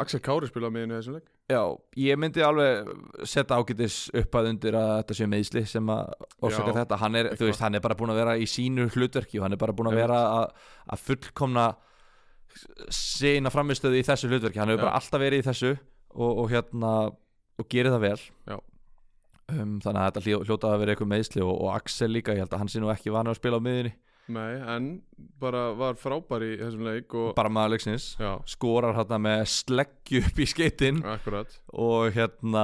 Axel 0.00 0.20
Kári 0.24 0.48
spila 0.48 0.70
á 0.72 0.74
miðinu 0.74 0.96
þessum 0.96 1.18
leik. 1.18 1.26
Já, 1.52 1.60
ég 2.00 2.16
myndi 2.16 2.40
alveg 2.40 2.88
setja 3.28 3.58
ágætis 3.60 3.96
upp 4.16 4.36
að 4.40 4.46
undir 4.54 4.76
að 4.80 4.92
þetta 4.94 5.16
sé 5.18 5.26
meðsli 5.28 5.62
sem 5.68 5.90
að 5.92 6.14
orsaka 6.40 6.72
Já, 6.72 6.76
þetta. 6.78 6.98
Hann 7.02 7.18
er, 7.20 7.26
þú 7.28 7.34
eitthvað. 7.34 7.50
veist, 7.50 7.64
hann 7.66 7.76
er 7.76 7.82
bara 7.84 7.96
búin 8.00 8.12
að 8.14 8.20
vera 8.22 8.36
í 8.40 8.46
sínu 8.48 8.86
hlutverki 8.94 9.42
og 9.42 9.44
hann 9.44 9.56
er 9.58 9.60
bara 9.60 9.74
búin 9.76 9.90
að 9.92 9.98
vera 10.00 10.20
að, 10.38 10.46
að 10.96 11.02
fullkomna 11.10 11.66
sína 12.94 13.52
framistöðu 13.52 14.00
í 14.00 14.06
þessu 14.08 14.30
hlutverki. 14.32 14.62
Hann 14.62 14.72
hefur 14.72 14.86
bara 14.86 14.96
alltaf 14.96 15.20
verið 15.20 15.42
í 15.42 15.46
þessu 15.50 15.74
og, 15.74 16.30
og 16.32 16.48
hérna, 16.54 16.94
og 17.60 17.68
gerir 17.68 17.92
það 17.92 18.06
vel. 18.08 18.16
Já. 18.48 18.56
Um, 19.52 19.76
þannig 19.84 20.00
að 20.00 20.08
þetta 20.10 20.24
hljó- 20.28 20.42
hljóta 20.48 20.72
að 20.72 20.80
vera 20.84 20.94
eitthvað 20.96 21.12
meðsli 21.14 21.44
og, 21.44 21.54
og 21.60 21.74
Axel 21.76 22.10
líka, 22.14 22.32
ég 22.36 22.44
held 22.46 22.54
að 22.56 22.64
hann 22.64 22.72
sé 22.72 22.80
nú 22.82 22.92
ekki 22.94 23.12
vanur 23.14 23.34
að 23.34 23.40
spila 23.42 23.60
á 23.60 23.66
miðinni, 23.66 23.94
Nei, 24.24 24.54
en 24.56 24.84
bara 25.36 25.74
var 25.76 25.98
frábær 26.00 26.40
í 26.46 26.54
þessum 26.56 26.86
leik 26.86 27.12
og 27.20 27.34
bara 27.36 27.50
maður 27.52 27.74
leiksins. 27.74 28.06
Já, 28.16 28.30
skorar 28.48 28.94
hérna 28.96 29.18
með 29.20 29.42
sleggju 29.52 30.22
upp 30.24 30.38
í 30.40 30.46
skeitin 30.48 31.02
akkurat. 31.04 31.58
Og 31.76 32.06
hérna, 32.14 32.62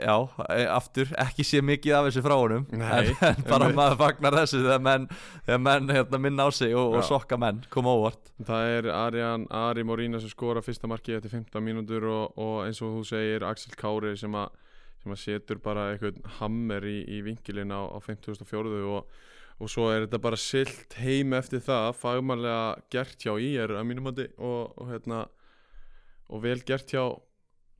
já, 0.00 0.14
e, 0.54 0.64
aftur 0.72 1.12
ekki 1.20 1.44
sé 1.44 1.60
mikið 1.60 1.98
af 1.98 2.08
þessu 2.08 2.22
frá 2.24 2.32
honum. 2.40 2.64
Nei, 2.72 2.88
en, 3.10 3.12
en 3.28 3.44
bara 3.50 3.68
einmitt. 3.68 3.76
maður 3.76 4.00
fagnar 4.00 4.38
þessu 4.40 4.62
þegar 4.62 4.80
menn, 4.88 5.04
þegar 5.44 5.62
menn 5.66 5.92
hérna, 5.98 6.22
minna 6.30 6.48
á 6.48 6.50
sig 6.62 6.72
og, 6.72 6.96
og 6.96 7.04
sokka 7.10 7.36
menn, 7.44 7.60
koma 7.68 7.92
óvart. 8.00 8.32
Það 8.48 8.72
er 8.78 8.90
Arian, 8.96 9.44
Ari 9.52 9.84
Morína 9.84 10.22
sem 10.24 10.32
skora 10.32 10.64
fyrsta 10.64 10.88
marki 10.88 11.12
eftir 11.18 11.36
15 11.36 11.60
mínútur 11.68 12.08
og, 12.08 12.40
og 12.40 12.56
eins 12.64 12.80
og 12.80 12.96
þú 12.96 13.04
segir 13.12 13.44
Axel 13.52 13.76
Kári 13.76 14.16
sem 14.16 14.32
að, 14.32 14.56
sem 15.00 15.14
að 15.14 15.22
setur 15.22 15.60
bara 15.64 15.90
eitthvað 15.94 16.20
hammer 16.38 16.86
í, 16.88 16.98
í 17.08 17.20
vinkilin 17.24 17.72
á, 17.72 17.80
á 17.88 17.98
54 18.04 18.82
og, 18.90 19.08
og 19.60 19.72
svo 19.72 19.88
er 19.92 20.04
þetta 20.04 20.20
bara 20.22 20.40
silt 20.40 20.96
heim 21.00 21.32
eftir 21.38 21.64
það 21.64 21.94
fagmannlega 22.00 22.84
gert 22.92 23.24
hjá 23.24 23.32
IR 23.40 23.76
að 23.78 23.88
mínum 23.88 24.10
mati 24.10 24.28
og, 24.36 24.76
og 24.76 24.92
hérna 24.92 25.24
og 26.30 26.44
vel 26.44 26.60
gert 26.66 26.92
hjá, 26.92 27.04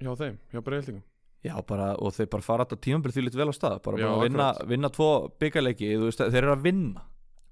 hjá 0.01 0.13
þeim, 0.19 0.41
hjá 0.53 0.65
breyldingum 0.65 1.07
Já, 1.41 1.55
bara, 1.65 1.95
og 1.97 2.13
þeir 2.13 2.27
bara 2.35 2.45
fara 2.45 2.65
þetta 2.67 2.85
tímambil 2.85 3.13
því 3.15 3.23
lítið 3.25 3.41
vel 3.41 3.53
á 3.53 3.57
stað 3.57 3.79
bara 3.87 4.01
Já, 4.03 4.09
að 4.11 4.25
vinna, 4.27 4.49
vinna 4.69 4.91
tvo 4.93 5.07
byggarleiki 5.41 5.95
þú 5.95 6.11
veist, 6.11 6.21
þeir 6.21 6.43
eru 6.43 6.53
að 6.53 6.67
vinna. 6.67 7.05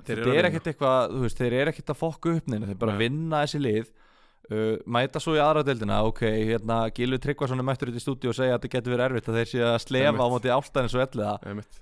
Þeir 0.04 0.20
eru 0.20 0.34
er 0.34 0.48
ekkert 0.48 0.68
eitthvað, 0.72 1.14
þeir 1.38 1.56
eru 1.56 1.72
ekkert 1.72 1.92
að 1.94 1.98
fokka 2.02 2.34
upp 2.36 2.50
neina, 2.52 2.68
þeir 2.68 2.80
bara 2.82 2.96
Nei. 2.96 3.00
vinna 3.06 3.40
þessi 3.46 3.60
lið 3.64 3.88
uh, 4.52 4.78
mæta 4.86 5.20
svo 5.22 5.34
í 5.36 5.42
aðra 5.42 5.64
deildina 5.66 6.00
ok, 6.08 6.22
hérna, 6.50 6.78
Gilvi 6.94 7.20
Tryggvason 7.24 7.60
er 7.60 7.68
mættur 7.68 7.92
út 7.92 7.98
í 7.98 8.04
stúdíu 8.04 8.32
og 8.32 8.38
segja 8.38 8.56
að 8.56 8.62
þetta 8.62 8.72
getur 8.76 8.94
verið 8.94 9.06
erfitt 9.08 9.28
að 9.32 9.38
þeir 9.40 9.50
sé 9.52 9.62
að 9.66 9.76
slefa 9.84 10.24
á 10.24 10.32
móti 10.32 10.54
áltanis 10.54 10.96
og 10.96 11.04
elliða. 11.04 11.34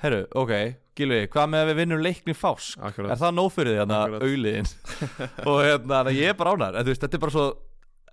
Herru, 0.03 0.23
ok, 0.43 0.55
Gilvi, 0.97 1.23
hvað 1.33 1.53
með 1.53 1.65
að 1.65 1.71
við 1.71 1.81
vinnum 1.83 2.03
leikni 2.05 2.37
fásk? 2.37 2.81
Akkurat. 2.81 3.15
Er 3.15 3.23
það 3.23 3.39
nóg 3.39 3.53
fyrir 3.55 3.75
því 3.75 3.81
hérna 3.83 4.03
auðliðin 4.19 4.71
og 5.53 5.63
hérna, 5.67 6.03
ég 6.17 6.33
er 6.33 6.39
bara 6.39 6.57
ánar 6.57 6.81
en 6.81 6.89
veist, 6.89 7.03
þetta 7.05 7.19
er 7.19 7.25
bara 7.27 7.37
svo 7.37 7.47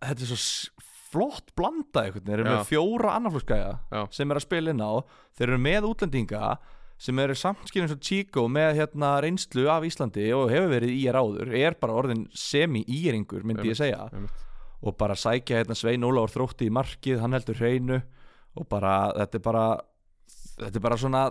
þetta 0.03 0.25
er 0.25 0.33
svo 0.33 0.41
flott 1.13 1.53
blanda 1.57 2.07
einhvern 2.07 2.23
veginn, 2.23 2.29
þeir 2.29 2.41
eru 2.41 2.49
með 2.49 2.69
fjóra 2.69 3.17
annarflugskæja 3.19 3.73
Já. 3.93 3.99
sem 4.15 4.31
er 4.31 4.39
að 4.39 4.45
spila 4.47 4.73
inn 4.73 4.81
á. 4.81 4.93
Þeir 5.37 5.49
eru 5.51 5.59
með 5.61 5.89
útlendinga 5.91 6.55
sem 7.03 7.19
eru 7.19 7.35
samskilin 7.35 7.89
svo 7.91 7.99
Chico 7.99 8.45
með 8.51 8.77
hérna 8.79 9.17
reynslu 9.23 9.67
af 9.71 9.83
Íslandi 9.87 10.29
og 10.35 10.51
hefur 10.53 10.71
verið 10.71 10.93
í 10.95 11.03
er 11.11 11.19
áður 11.19 11.51
er 11.59 11.75
bara 11.79 11.97
orðin 11.99 12.25
semi-íringur 12.37 13.43
myndi 13.47 13.73
ég 13.73 13.79
segja 13.79 14.07
Einmitt. 14.07 14.43
og 14.83 14.95
bara 14.99 15.17
sækja 15.19 15.59
hérna 15.59 15.75
Svein 15.75 16.05
Ólafur 16.07 16.37
þrótti 16.37 16.69
í 16.69 16.73
markið, 16.73 17.19
hann 17.19 17.35
heldur 17.35 17.59
hreinu 17.59 17.99
og 18.55 18.67
bara, 18.71 19.11
þetta 19.17 19.39
er 19.39 19.45
bara 19.49 19.65
þetta 20.61 20.79
er 20.79 20.85
bara 20.87 20.99
svona 21.01 21.23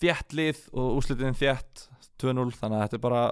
þétt 0.00 0.36
lið 0.38 0.62
og 0.72 1.00
úslitin 1.00 1.36
þétt 1.36 1.88
2-0, 2.22 2.54
þannig 2.56 2.78
að 2.78 2.86
þetta 2.86 2.98
er 3.00 3.04
bara 3.04 3.24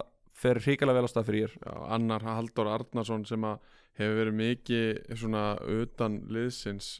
fer 0.42 0.60
hrikalega 0.60 1.00
vel 1.00 1.08
á 1.08 1.12
stað 1.12 1.28
fyrir 1.30 1.54
ég 1.54 1.70
annar 1.96 2.26
Halldór 2.26 2.72
Arnarsson 2.74 3.24
sem 3.28 3.44
að 3.48 3.62
hefur 4.00 4.18
verið 4.18 4.38
mikið 4.40 5.16
svona 5.20 5.44
utan 5.72 6.20
liðsins 6.32 6.98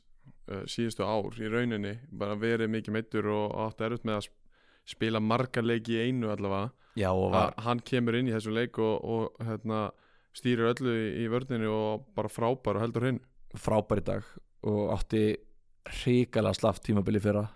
uh, 0.48 0.64
síðustu 0.64 1.04
ár 1.04 1.36
í 1.40 1.50
rauninni 1.50 1.98
bara 2.08 2.38
verið 2.38 2.72
mikið 2.72 2.96
meittur 2.96 3.28
og 3.32 3.58
átt 3.66 3.84
erut 3.84 4.06
með 4.08 4.20
að 4.20 4.30
spila 4.88 5.20
marga 5.22 5.62
leiki 5.62 5.96
í 5.96 6.08
einu 6.08 6.30
allavega. 6.32 6.72
Já, 6.98 7.08
var, 7.08 7.54
hann 7.64 7.80
kemur 7.80 8.18
inn 8.18 8.28
í 8.28 8.34
þessu 8.34 8.52
leik 8.52 8.78
og, 8.82 9.04
og 9.04 9.46
hérna, 9.46 9.86
stýrir 10.36 10.72
öllu 10.72 10.92
í, 10.92 11.06
í 11.24 11.28
vörninu 11.32 11.70
og 11.72 12.08
bara 12.16 12.28
frábær 12.32 12.76
og 12.76 12.84
heldur 12.84 13.08
hinn 13.08 13.20
frábær 13.56 14.00
í 14.00 14.04
dag 14.06 14.28
og 14.68 14.92
átti 14.94 15.22
hrikalega 16.02 16.56
slaft 16.56 16.84
tímabili 16.86 17.20
fyrra. 17.22 17.46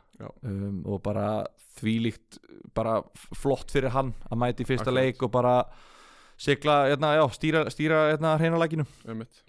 Um, 0.41 0.81
og 0.89 1.03
bara 1.05 1.45
þvílíkt 1.77 2.39
bara 2.77 3.03
flott 3.37 3.73
fyrir 3.73 3.93
hann 3.93 4.15
að 4.31 4.41
mæti 4.41 4.65
í 4.65 4.69
fyrsta 4.69 4.89
Akkurat. 4.89 5.05
leik 5.05 5.25
og 5.27 5.33
bara 5.35 5.57
sigla, 6.41 6.87
hérna, 6.91 7.15
já, 7.17 7.25
stýra, 7.37 7.65
stýra 7.73 8.01
hérna, 8.13 8.35
hreina 8.41 8.61
lækinu. 8.61 8.87
Einmitt. 9.09 9.43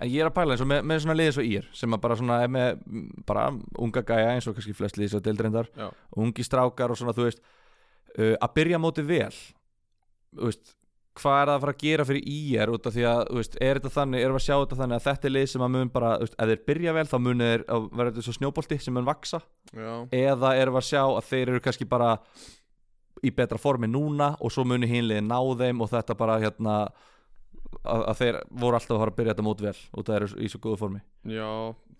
En 0.00 0.10
ég 0.10 0.22
er 0.22 0.30
að 0.30 0.36
pæla 0.36 0.54
eins 0.54 0.62
og 0.64 0.70
með, 0.70 0.84
með 0.88 1.02
svona 1.04 1.18
liðið 1.18 1.34
svo 1.36 1.46
ír 1.46 1.66
sem 1.76 1.96
bara 2.02 2.18
svona 2.18 2.38
er 2.42 2.52
með 2.52 2.84
bara 3.28 3.48
unga 3.78 4.02
gæja 4.08 4.30
eins 4.34 4.48
og 4.50 4.56
kannski 4.56 4.76
flest 4.76 4.98
liðið 4.98 5.14
svo 5.14 5.22
deildreindar 5.24 5.68
Já. 5.78 5.88
ungi 6.18 6.46
strákar 6.46 6.94
og 6.94 6.98
svona 6.98 7.14
þú 7.16 7.26
veist 7.28 7.42
uh, 8.18 8.34
að 8.34 8.54
byrja 8.56 8.80
móti 8.82 9.04
vel 9.06 9.34
þú 10.32 10.48
veist 10.48 10.72
hvað 11.18 11.38
er 11.42 11.48
það 11.50 11.54
að 11.54 11.62
fara 11.62 11.74
að 11.74 11.82
gera 11.82 12.06
fyrir 12.08 12.28
ír 12.32 12.72
út 12.72 12.86
af 12.88 12.94
því 12.94 13.04
að 13.10 13.22
þú 13.28 13.38
veist, 13.38 13.56
er 13.60 13.78
þetta 13.78 13.92
þannig, 13.92 14.22
erum 14.24 14.36
við 14.36 14.40
að 14.40 14.46
sjá 14.46 14.54
þetta 14.54 14.78
þannig 14.78 14.96
að 14.96 15.06
þetta 15.06 15.28
er 15.28 15.34
lið 15.36 15.46
sem 15.52 15.64
að 15.66 15.72
mun 15.74 15.92
bara, 15.92 16.12
þú 16.16 16.26
veist, 16.26 16.36
ef 16.38 16.50
þeir 16.50 16.62
byrja 16.70 16.94
vel 16.96 17.04
þá 17.10 17.14
mun 17.26 17.44
þeir 17.44 17.64
að 17.76 17.86
vera 17.92 18.12
þetta 18.12 18.24
svo 18.26 18.34
snjóbolti 18.38 18.78
sem 18.80 18.96
mun 18.96 19.08
vaksa 19.08 19.40
Já, 19.76 19.92
eða 20.22 20.54
erum 20.56 20.78
við 20.78 20.80
að 20.80 20.88
sjá 20.88 21.02
að 21.04 21.28
þeir 21.28 21.52
eru 21.52 21.62
kannski 21.66 21.88
bara 21.90 22.10
í 23.22 23.32
betra 23.36 23.60
formi 23.60 23.90
núna 23.90 24.32
og 24.40 24.54
svo 24.54 24.64
muni 24.66 24.88
hinliði 24.88 25.24
ná 25.26 25.36
þeim 25.60 25.84
og 25.84 25.92
þetta 25.92 26.16
bara 26.18 26.38
hérna 26.42 26.76
að, 27.82 28.04
að 28.12 28.20
þeir 28.20 28.38
voru 28.62 28.78
alltaf 28.78 28.94
að 28.96 29.02
fara 29.02 29.12
að 29.14 29.18
byrja 29.20 29.34
þetta 29.34 29.46
mót 29.46 29.64
vel 29.64 29.76
og 29.92 30.06
það 30.08 30.18
eru 30.18 30.28
í 30.38 30.50
svo 30.52 30.60
góðu 30.66 30.80
formi. 30.82 31.02
Já, 31.32 31.50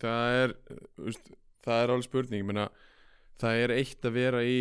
það 0.02 0.37
er 0.42 0.54
úst, 1.11 1.32
það 1.66 1.82
er 1.82 1.94
alveg 1.94 2.08
spurning 2.08 2.46
menna, 2.48 2.68
það 3.42 3.64
er 3.64 3.74
eitt 3.78 4.08
að 4.08 4.16
vera 4.18 4.44
í 4.46 4.56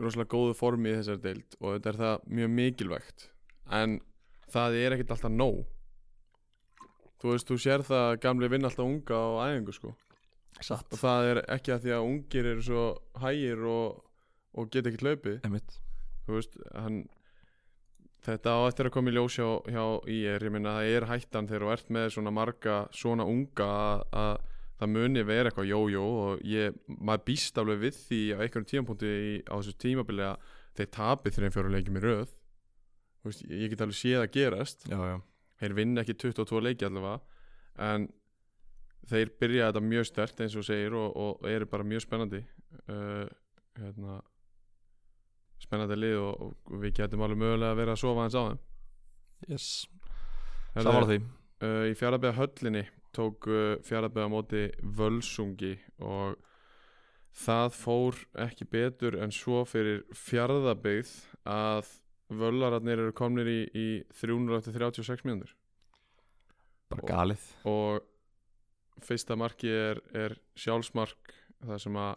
rosalega 0.00 0.32
góðu 0.34 0.56
formi 0.58 0.92
í 0.92 0.98
þessari 0.98 1.22
deild 1.24 1.56
og 1.60 1.76
þetta 1.76 1.92
er 1.92 2.00
það 2.02 2.26
mjög 2.38 2.52
mikilvægt 2.58 3.28
en 3.76 3.98
það 4.52 4.78
er 4.80 4.96
ekkert 4.96 5.14
alltaf 5.16 5.32
nóg. 5.32 5.62
Þú 7.16 7.32
veist, 7.32 7.48
þú 7.48 7.56
sér 7.60 7.84
það 7.86 8.02
að 8.10 8.18
gamli 8.26 8.50
vinn 8.52 8.68
alltaf 8.68 8.84
unga 8.84 9.16
á 9.16 9.28
æfingu 9.48 9.74
sko. 9.74 9.94
Satt. 10.60 10.88
Og 10.92 11.00
það 11.00 11.30
er 11.30 11.40
ekki 11.52 11.72
að 11.74 11.82
því 11.84 11.94
að 11.96 12.06
ungir 12.10 12.48
eru 12.52 12.64
svo 12.64 12.84
hægir 13.20 13.64
og, 13.68 14.02
og 14.56 14.70
geta 14.72 14.92
ekkert 14.92 15.44
Einmitt. 15.44 15.78
þú 16.26 16.36
veist, 16.38 16.56
hann 16.76 17.02
þetta 18.24 18.56
á 18.56 18.60
eftir 18.66 18.88
að 18.88 18.94
koma 18.96 19.12
í 19.12 19.16
ljós 19.16 19.36
hjá, 19.38 19.48
hjá 19.70 19.84
IR 20.10 20.46
ég 20.48 20.52
meina 20.54 20.76
það 20.78 20.92
er 20.96 21.08
hættan 21.10 21.48
þegar 21.50 21.64
þú 21.66 21.72
ert 21.76 21.90
með 21.96 22.08
svona 22.16 22.32
marga 22.34 22.76
svona 22.96 23.26
unga 23.28 23.66
að, 23.66 24.04
að 24.22 24.32
það 24.80 24.92
muni 24.92 25.24
vera 25.26 25.50
eitthvað 25.50 25.70
jójó 25.70 26.02
og 26.22 26.42
ég, 26.46 26.76
maður 26.86 27.24
býst 27.30 27.60
alveg 27.60 27.80
við 27.84 28.00
því 28.02 28.20
á 28.34 28.36
einhverjum 28.44 28.68
tímapunkti 28.72 29.12
í, 29.12 29.32
á 29.48 29.54
þessu 29.56 29.76
tímabili 29.80 30.26
að 30.26 30.52
þeir 30.76 30.90
tapir 30.98 31.36
þegar 31.36 31.54
fjóru 31.54 31.72
leikjum 31.72 31.96
í 31.96 32.04
röð. 32.04 32.34
Þú 33.22 33.30
veist, 33.30 33.46
ég 33.48 33.72
get 33.72 33.84
alveg 33.86 33.98
séð 33.98 34.20
að 34.20 34.32
gerast. 34.36 34.84
Já, 34.90 34.98
já. 35.00 35.16
Þeir 35.56 35.76
vinna 35.78 36.04
ekki 36.04 36.18
22 36.20 36.62
leiki 36.66 36.86
allavega 36.88 37.22
en 37.86 38.08
þeir 39.08 39.32
byrja 39.40 39.70
þetta 39.70 39.84
mjög 39.86 40.08
stert 40.08 40.40
eins 40.44 40.56
og 40.58 40.66
segir 40.66 40.96
og, 40.98 41.16
og 41.16 41.48
eru 41.48 41.68
bara 41.70 41.86
mjög 41.86 42.04
spennandi. 42.04 42.42
Uh, 42.90 43.24
hérna 43.80 44.20
spennandi 45.62 45.96
lið 45.98 46.16
og, 46.20 46.40
og 46.70 46.80
við 46.82 46.94
getum 47.00 47.22
alveg 47.26 47.40
mögulega 47.40 47.72
að 47.74 47.80
vera 47.80 47.94
að 47.96 48.02
sofa 48.02 48.24
hans 48.26 48.36
á 48.36 48.42
þeim. 48.48 48.58
Yes. 49.50 49.68
Samála 50.76 51.06
því. 51.10 51.18
uh, 51.64 51.84
í 51.90 51.94
fjaraðbega 51.96 52.36
höllinni 52.40 52.82
tók 53.16 53.46
uh, 53.48 53.76
fjaraðbega 53.86 54.28
móti 54.32 54.64
völsungi 54.98 55.74
og 56.04 56.36
það 57.36 57.70
fór 57.76 58.18
ekki 58.46 58.66
betur 58.72 59.16
en 59.20 59.32
svo 59.32 59.62
fyrir 59.68 60.02
fjaraðabegð 60.16 61.12
að 61.48 61.88
völararnir 62.32 62.98
eru 63.04 63.12
komnir 63.16 63.46
í, 63.48 63.58
í 63.76 63.86
336 64.18 65.24
mínútur. 65.28 65.52
Bara 66.90 67.02
Og- 67.04 67.10
galið. 67.10 67.44
og 67.68 69.02
fyrsta 69.04 69.36
marki 69.36 69.68
er, 69.68 70.00
er 70.16 70.34
sjálfsmark 70.56 71.34
þar 71.66 71.80
sem 71.82 71.96
að 72.00 72.14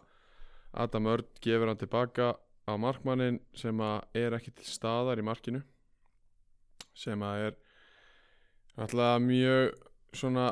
Adam 0.84 1.08
Örd 1.12 1.40
gefur 1.44 1.68
hann 1.68 1.80
tilbaka 1.80 2.30
á 2.70 2.76
markmannin 2.80 3.40
sem 3.56 3.80
að 3.84 4.20
er 4.22 4.36
ekki 4.38 4.52
til 4.58 4.66
staðar 4.68 5.20
í 5.20 5.26
markinu 5.26 5.62
sem 6.96 7.22
að 7.24 7.44
er 7.48 7.58
alltaf 8.80 9.20
mjög 9.24 9.74
svona 10.16 10.46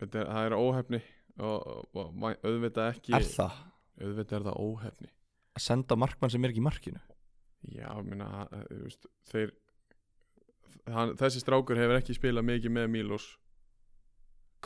þetta 0.00 0.26
það 0.28 0.46
er 0.48 0.56
óhefni 0.58 1.00
og, 1.42 1.66
og, 1.94 1.94
og 1.96 2.44
auðvitað 2.44 2.90
ekki 2.96 3.14
Er 3.16 3.26
það? 3.26 3.58
auðvitað 4.02 4.38
er 4.40 4.46
það 4.50 4.60
óhefni 4.66 5.10
Að 5.52 5.64
senda 5.66 5.96
markmann 6.00 6.32
sem 6.32 6.44
er 6.46 6.52
ekki 6.54 6.62
í 6.62 6.68
markinu? 6.68 7.00
já, 7.62 7.86
meina, 8.02 8.48
eh, 8.50 8.62
veist, 8.82 9.04
þeir 9.30 9.52
hann, 10.90 11.12
þessi 11.20 11.42
strákur 11.44 11.78
hefur 11.78 12.00
ekki 12.00 12.16
spilað 12.16 12.48
mikið 12.48 12.72
með 12.74 12.88
Mílos 12.90 13.26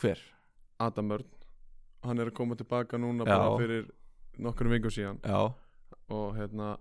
Hver? 0.01 0.21
Adam 0.81 1.11
Örn 1.13 1.27
hann 2.07 2.21
er 2.21 2.31
að 2.31 2.37
koma 2.39 2.57
tilbaka 2.57 2.97
núna 3.01 3.25
Já. 3.25 3.33
bara 3.35 3.53
fyrir 3.59 3.87
nokkrum 4.41 4.73
vingum 4.73 4.93
síðan 4.93 5.19
Já 5.25 5.53
og 6.13 6.35
hérna 6.37 6.75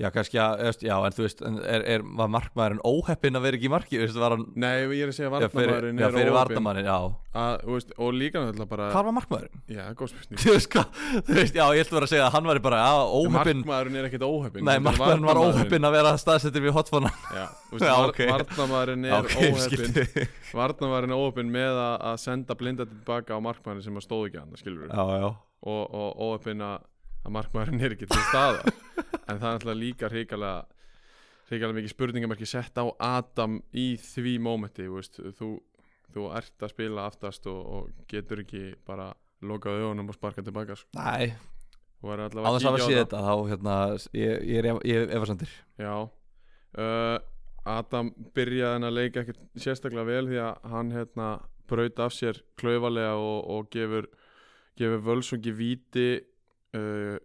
Já, 0.00 0.06
kannski 0.08 0.38
að, 0.40 0.78
já, 0.80 0.94
en 1.04 1.12
þú 1.12 1.24
veist, 1.26 1.40
er, 1.44 1.82
er, 1.84 2.04
var 2.16 2.28
markmaðurinn 2.32 2.78
óheppinn 2.88 3.36
að 3.36 3.42
vera 3.44 3.58
ekki 3.58 3.66
í 3.68 3.72
marki, 3.74 3.98
veist, 4.00 4.16
var 4.16 4.32
hann, 4.32 4.46
Nei, 4.56 4.86
ég 4.96 5.02
er 5.04 5.10
að 5.10 5.16
segja 5.18 5.28
já, 5.28 5.48
fyrir, 5.52 5.52
varnamæðurinn 5.52 5.98
já, 6.00 6.04
er 6.06 6.14
fyrir 6.14 6.32
vardamannin, 6.32 6.86
já. 6.88 6.94
að, 7.42 7.64
veist, 7.68 7.90
og 8.00 8.14
líka 8.16 8.40
náttúrulega 8.40 8.70
bara 8.70 8.86
Hvar 8.94 9.04
var 9.10 9.14
markmaðurinn? 9.18 9.60
Já, 9.68 9.82
góð 9.98 10.12
spurning 10.14 10.40
Þú 10.40 10.54
veist 10.54 10.70
hvað, 10.72 11.02
þú 11.28 11.36
veist, 11.36 11.58
já, 11.60 11.64
ég 11.76 11.84
ætla 11.84 11.92
að 11.92 11.98
vera 11.98 12.08
að 12.08 12.12
segja 12.14 12.24
að 12.30 12.32
hann 12.38 12.48
var 12.48 12.60
bara, 12.64 12.78
já, 12.80 12.94
óheppinn, 13.20 13.60
Markmaðurinn 13.60 14.00
er 14.00 14.08
ekkert 14.08 14.24
óheppinn 14.30 14.66
nei, 14.70 14.72
er 14.78 14.84
markmaðurinn 14.88 15.28
var 15.28 15.42
óheppinn 15.44 15.88
að 15.90 15.96
vera 15.98 16.14
staðsettur 16.24 16.64
við 16.64 16.76
hotfóna. 16.78 17.12
Já, 17.36 17.44
þú 17.68 17.76
veist, 17.76 17.84
Já, 17.84 17.92
var, 17.92 18.14
ok. 18.14 18.22
varnamæðurinn 18.32 19.04
er 19.10 19.18
Ok, 19.20 19.36
óheppinn 19.36 19.66
skildi. 19.68 20.26
Varnamæðurinn 20.56 21.12
er 21.12 21.20
óheppinn 21.26 21.52
með 21.52 21.82
að, 21.84 21.94
að 22.08 22.16
senda 22.24 22.56
blinda 22.56 22.88
tilbaka 22.88 23.36
á 23.36 23.38
markmaðurinn 23.44 23.84
sem 23.90 24.00
að 24.00 24.08
stóð 24.08 24.30
ekki 24.30 24.40
hann, 24.40 24.56
skilur 24.64 24.86
við 24.86 24.96
Já, 24.96 25.20
já, 25.20 25.28
og, 25.60 25.82
og 26.00 26.24
óheppinn 26.30 26.64
að, 26.64 26.88
að 27.24 27.34
markmaðurinn 27.36 27.84
er 27.84 27.96
ekki 27.96 28.08
til 28.10 28.22
staða 28.28 28.62
en 29.30 29.40
það 29.40 29.48
er 29.48 29.56
alltaf 29.56 29.78
líka 29.78 30.10
hrikalega 30.12 30.60
hrikalega 31.50 31.78
mikið 31.80 31.94
spurningamarki 31.94 32.48
sett 32.48 32.78
á 32.78 32.86
Adam 33.02 33.58
í 33.74 33.92
því 34.00 34.36
mómenti 34.42 34.86
þú, 34.86 35.32
þú, 35.38 35.50
þú 36.14 36.28
ert 36.38 36.66
að 36.66 36.72
spila 36.74 37.08
aftast 37.10 37.48
og, 37.50 37.60
og 37.60 38.06
getur 38.10 38.44
ekki 38.44 38.70
bara 38.86 39.10
lokað 39.42 39.80
augunum 39.80 40.12
og 40.12 40.16
sparka 40.16 40.44
tilbaka 40.44 40.76
sko. 40.78 40.92
verður 42.04 42.46
á 42.46 42.50
þess 42.54 42.68
að 42.68 42.78
séð 42.84 42.86
það. 42.86 43.02
þetta, 43.02 43.20
þá, 43.26 43.34
hérna, 43.50 43.76
ég, 44.16 44.48
ég 44.48 44.62
er, 44.62 44.70
er 44.78 45.14
efasendir. 45.18 45.52
Já 45.80 45.94
uh, 46.00 47.18
Adam 47.68 48.12
byrjaði 48.36 48.76
hann 48.76 48.88
að 48.88 48.96
leika 48.96 49.24
ekkert 49.24 49.40
sérstaklega 49.60 50.08
vel 50.08 50.26
því 50.30 50.40
að 50.46 50.70
hann 50.72 50.92
hérna 50.94 51.30
braut 51.70 52.02
af 52.02 52.14
sér 52.16 52.40
klaufalega 52.60 53.14
og, 53.20 53.40
og 53.52 53.68
gefur, 53.72 54.08
gefur 54.78 55.02
völsungi 55.06 55.52
víti 55.54 56.08
uh, 56.78 57.16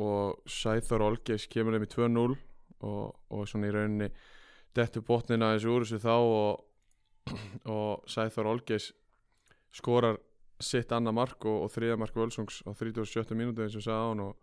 og 0.00 0.40
Sæþór 0.48 1.04
Olgeis 1.04 1.46
kemur 1.50 1.76
þeim 1.76 1.86
í 1.86 1.92
2-0 1.92 2.36
og, 2.88 3.04
og 3.30 3.46
svona 3.48 3.68
í 3.68 3.74
rauninni 3.74 4.08
dettu 4.76 5.02
botnina 5.04 5.52
þessu 5.54 5.74
úr 5.74 5.84
þessu 5.84 6.00
þá 6.00 6.16
og, 6.16 6.64
og 7.76 8.08
Sæþór 8.08 8.50
Olgeis 8.54 8.90
skorar 9.76 10.18
sitt 10.60 10.92
annað 10.92 11.16
mark 11.16 11.44
og, 11.48 11.66
og 11.66 11.72
þriða 11.72 12.00
mark 12.00 12.16
völsungs 12.16 12.60
á 12.64 12.72
37. 12.72 13.36
mínúti 13.36 13.64
eins 13.64 13.76
og 13.76 13.84
sagði 13.86 14.08
hann 14.08 14.26
og, 14.28 14.36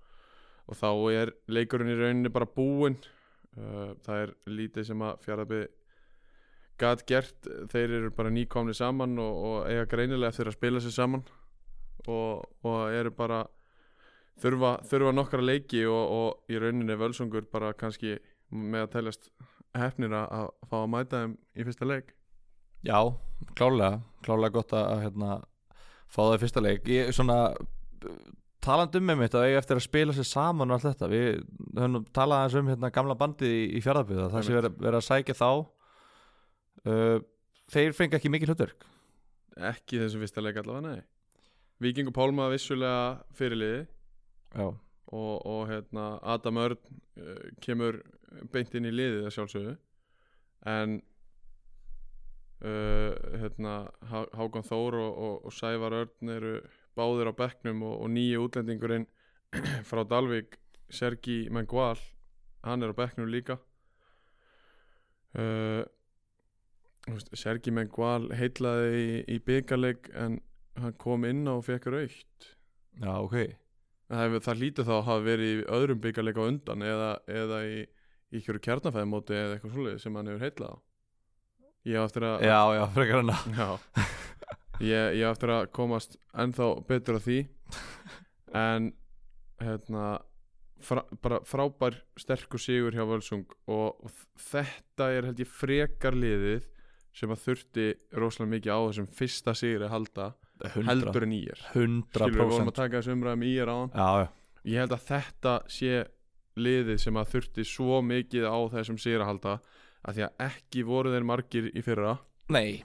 þá 0.78 0.89
er 1.15 1.32
leikurinn 1.47 1.93
í 1.93 1.95
rauninni 1.95 2.34
bara 2.34 2.50
búinn 2.50 2.97
Uh, 3.58 3.95
það 4.06 4.19
er 4.21 4.32
lítið 4.54 4.86
sem 4.91 5.00
að 5.02 5.21
fjaraðby 5.26 5.60
gat 6.78 7.00
gert 7.10 7.47
þeir 7.71 7.93
eru 7.97 8.10
bara 8.13 8.30
nýkomni 8.30 8.76
saman 8.78 9.15
og, 9.17 9.38
og 9.50 9.56
eiga 9.65 9.88
greinilega 9.89 10.30
eftir 10.30 10.52
að 10.52 10.58
spila 10.60 10.82
sér 10.84 10.93
saman 10.93 11.23
og, 12.06 12.43
og 12.62 12.93
eru 12.93 13.10
bara 13.17 13.39
þurfa, 14.41 14.78
þurfa 14.89 15.13
nokkra 15.15 15.43
leiki 15.43 15.86
og, 15.89 16.04
og 16.17 16.54
í 16.54 16.60
rauninni 16.62 16.97
völsungur 17.00 17.47
bara 17.52 17.73
kannski 17.78 18.17
með 18.52 18.88
að 18.88 18.93
teljast 18.95 19.32
hefnir 19.78 20.13
að, 20.15 20.28
að 20.39 20.69
fá 20.69 20.78
að 20.82 20.91
mæta 20.93 21.23
þeim 21.23 21.36
í 21.38 21.67
fyrsta 21.67 21.89
leik 21.89 22.13
Já, 22.86 23.00
klálega, 23.58 24.02
klálega 24.26 24.54
gott 24.54 24.73
að, 24.76 24.86
að 24.91 25.02
hérna, 25.08 25.38
fá 26.08 26.19
það 26.21 26.36
í 26.36 26.41
fyrsta 26.43 26.63
leik. 26.63 26.91
Ég, 26.91 27.10
svona, 27.15 27.38
talandi 28.63 29.02
um 29.02 29.10
með 29.10 29.19
mitt 29.23 29.38
að 29.38 29.47
eiga 29.47 29.62
eftir 29.62 29.80
að 29.80 29.88
spila 29.88 30.15
sér 30.15 30.30
saman 30.30 30.71
og 30.71 30.78
allt 30.78 30.88
þetta, 30.91 31.10
við 31.12 31.41
höfum 31.78 32.06
talað 32.15 32.43
aðeins 32.43 32.60
um 32.62 32.71
hérna 32.71 32.93
gamla 32.93 33.17
bandið 33.17 33.56
í, 33.56 33.65
í 33.80 33.84
fjárðabíða, 33.86 34.30
það 34.36 34.54
verið 34.54 34.80
verið 34.86 35.00
að 35.00 35.08
sækja 35.10 35.38
þá. 35.41 35.50
Uh, 36.88 37.17
þeir 37.73 37.97
fengi 37.97 38.19
ekki 38.19 38.32
mikið 38.32 38.54
hlutverk. 38.54 38.88
ekki 39.58 39.97
í 39.97 40.02
þessum 40.04 40.23
fyrsta 40.23 40.43
leik 40.45 40.60
allavega, 40.62 40.93
nei 40.93 41.06
Víkingur 41.82 42.13
Pálma 42.13 42.47
vissulega 42.50 43.19
fyrirliði. 43.38 43.84
Og, 44.65 45.46
og 45.46 45.62
hérna, 45.70 46.08
Adam 46.24 46.58
Örn 46.63 46.80
uh, 47.22 47.43
kemur 47.63 48.02
beint 48.52 48.74
inn 48.76 48.88
í 48.89 48.93
liðið 48.93 49.28
að 49.28 49.36
sjálfsögðu. 49.38 49.76
En 50.67 50.98
uh, 52.65 53.13
hérna, 53.41 53.76
Há- 54.12 54.30
Hákon 54.38 54.65
Þór 54.67 55.00
og, 55.02 55.12
og, 55.28 55.36
og 55.48 55.56
Sævar 55.56 55.96
Örn 56.02 56.34
eru 56.34 56.56
báðir 56.98 57.30
á 57.32 57.34
bekknum 57.38 57.84
og, 57.86 58.00
og 58.04 58.12
nýju 58.13 58.48
útlendingurinn 58.48 59.08
frá 59.89 60.04
Dalvik 60.08 60.58
Sergi 60.89 61.46
Mengual 61.54 62.00
hann 62.65 62.84
er 62.84 62.91
á 62.91 62.96
bekknum 62.98 63.30
líka. 63.32 63.60
Uh, 65.38 65.86
Sergi 67.38 67.72
Mengual 67.72 68.32
heitlaði 68.36 68.98
í, 69.00 69.08
í 69.36 69.39
byggarleik 69.39 70.10
en 70.17 70.41
hann 70.82 70.96
kom 71.00 71.24
inn 71.28 71.46
á 71.48 71.56
og 71.56 71.63
fekk 71.67 71.88
raukt 71.93 72.50
Já, 72.98 73.13
ok. 73.22 73.38
Það, 74.08 74.38
það 74.46 74.62
hlýtur 74.62 74.88
þá 74.88 74.93
að 74.96 75.08
hafa 75.10 75.24
verið 75.26 75.50
í 75.50 75.63
öðrum 75.78 76.04
byggarleika 76.04 76.43
á 76.43 76.50
undan 76.50 76.86
eða, 76.88 77.10
eða 77.28 77.58
í, 77.67 77.80
ykkur 78.39 78.62
kjarnafæðmóti 78.63 79.36
eða 79.36 79.58
eitthvað 79.58 79.74
svoleiðis 79.76 80.06
sem 80.08 80.20
hann 80.20 80.32
hefur 80.32 80.46
heitlað 80.46 80.72
á. 80.72 80.78
Ég 81.88 82.00
á 82.00 82.04
eftir 82.04 82.28
að 82.28 82.46
Já, 82.48 82.60
já, 82.78 82.84
frekar 82.96 83.22
hana. 83.22 83.38
Já. 83.58 84.06
Ég, 84.84 85.20
á 85.28 85.30
eftir 85.32 85.54
að 85.56 85.67
komast 85.76 86.17
ennþá 86.38 86.70
betur 86.88 87.20
á 87.20 87.22
því. 87.24 87.38
En 88.56 88.89
hérna 89.60 90.08
fra, 90.84 91.04
bara 91.24 91.41
frábær 91.48 91.98
sterkur 92.20 92.62
sigur 92.62 92.96
hjá 92.96 93.04
Völsung 93.10 93.46
og, 93.67 93.98
og 94.04 94.12
þetta 94.50 95.12
er 95.13 95.30
held 95.30 95.41
ég 95.41 95.52
frekar 95.52 96.17
liðið 96.17 96.67
sem 97.17 97.32
að 97.34 97.43
þurfti 97.48 97.88
rosalega 98.20 98.54
mikið 98.54 98.76
á 98.78 98.80
þessum 98.86 99.10
fyrsta 99.17 99.56
sigri 99.58 99.88
að 99.88 99.96
halda 99.96 100.28
heldur 100.74 101.26
en 101.28 101.34
í 101.36 101.41
er 101.52 101.63
Hundra 101.74 102.28
Skilur 102.28 102.43
við 102.43 102.54
vorum 102.54 102.72
að 102.72 102.78
taka 102.82 103.00
þessu 103.00 103.15
umræðum 103.15 103.48
í 103.48 103.56
er 103.62 103.72
á 103.72 103.76
hann 103.78 104.30
ég 104.67 104.84
held 104.84 104.96
að 104.96 105.08
þetta 105.08 105.58
sé 105.72 106.06
liðið 106.58 107.02
sem 107.02 107.20
að 107.20 107.34
þurfti 107.34 107.65
svo 107.67 108.00
mikið 108.06 108.48
á 108.50 108.58
þessum 108.74 109.00
sigur 109.02 109.24
að 109.24 109.32
halda 109.32 109.58
að 110.08 110.17
því 110.17 110.26
að 110.28 110.46
ekki 110.48 110.86
voru 110.88 111.13
þeir 111.13 111.28
margir 111.28 111.67
í 111.74 111.84
fyrra. 111.86 112.15
Nei, 112.54 112.84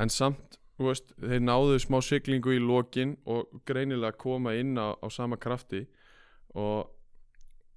en 0.00 0.12
samt, 0.12 0.58
veist, 0.80 1.12
þeir 1.20 1.44
náðu 1.44 1.78
smá 1.82 1.98
siglingu 2.04 2.56
í 2.56 2.62
lokin 2.62 3.16
og 3.28 3.60
greinilega 3.68 4.16
koma 4.20 4.56
inn 4.56 4.76
á, 4.80 4.96
á 4.96 5.06
sama 5.12 5.38
krafti. 5.40 5.84
Og 6.56 6.88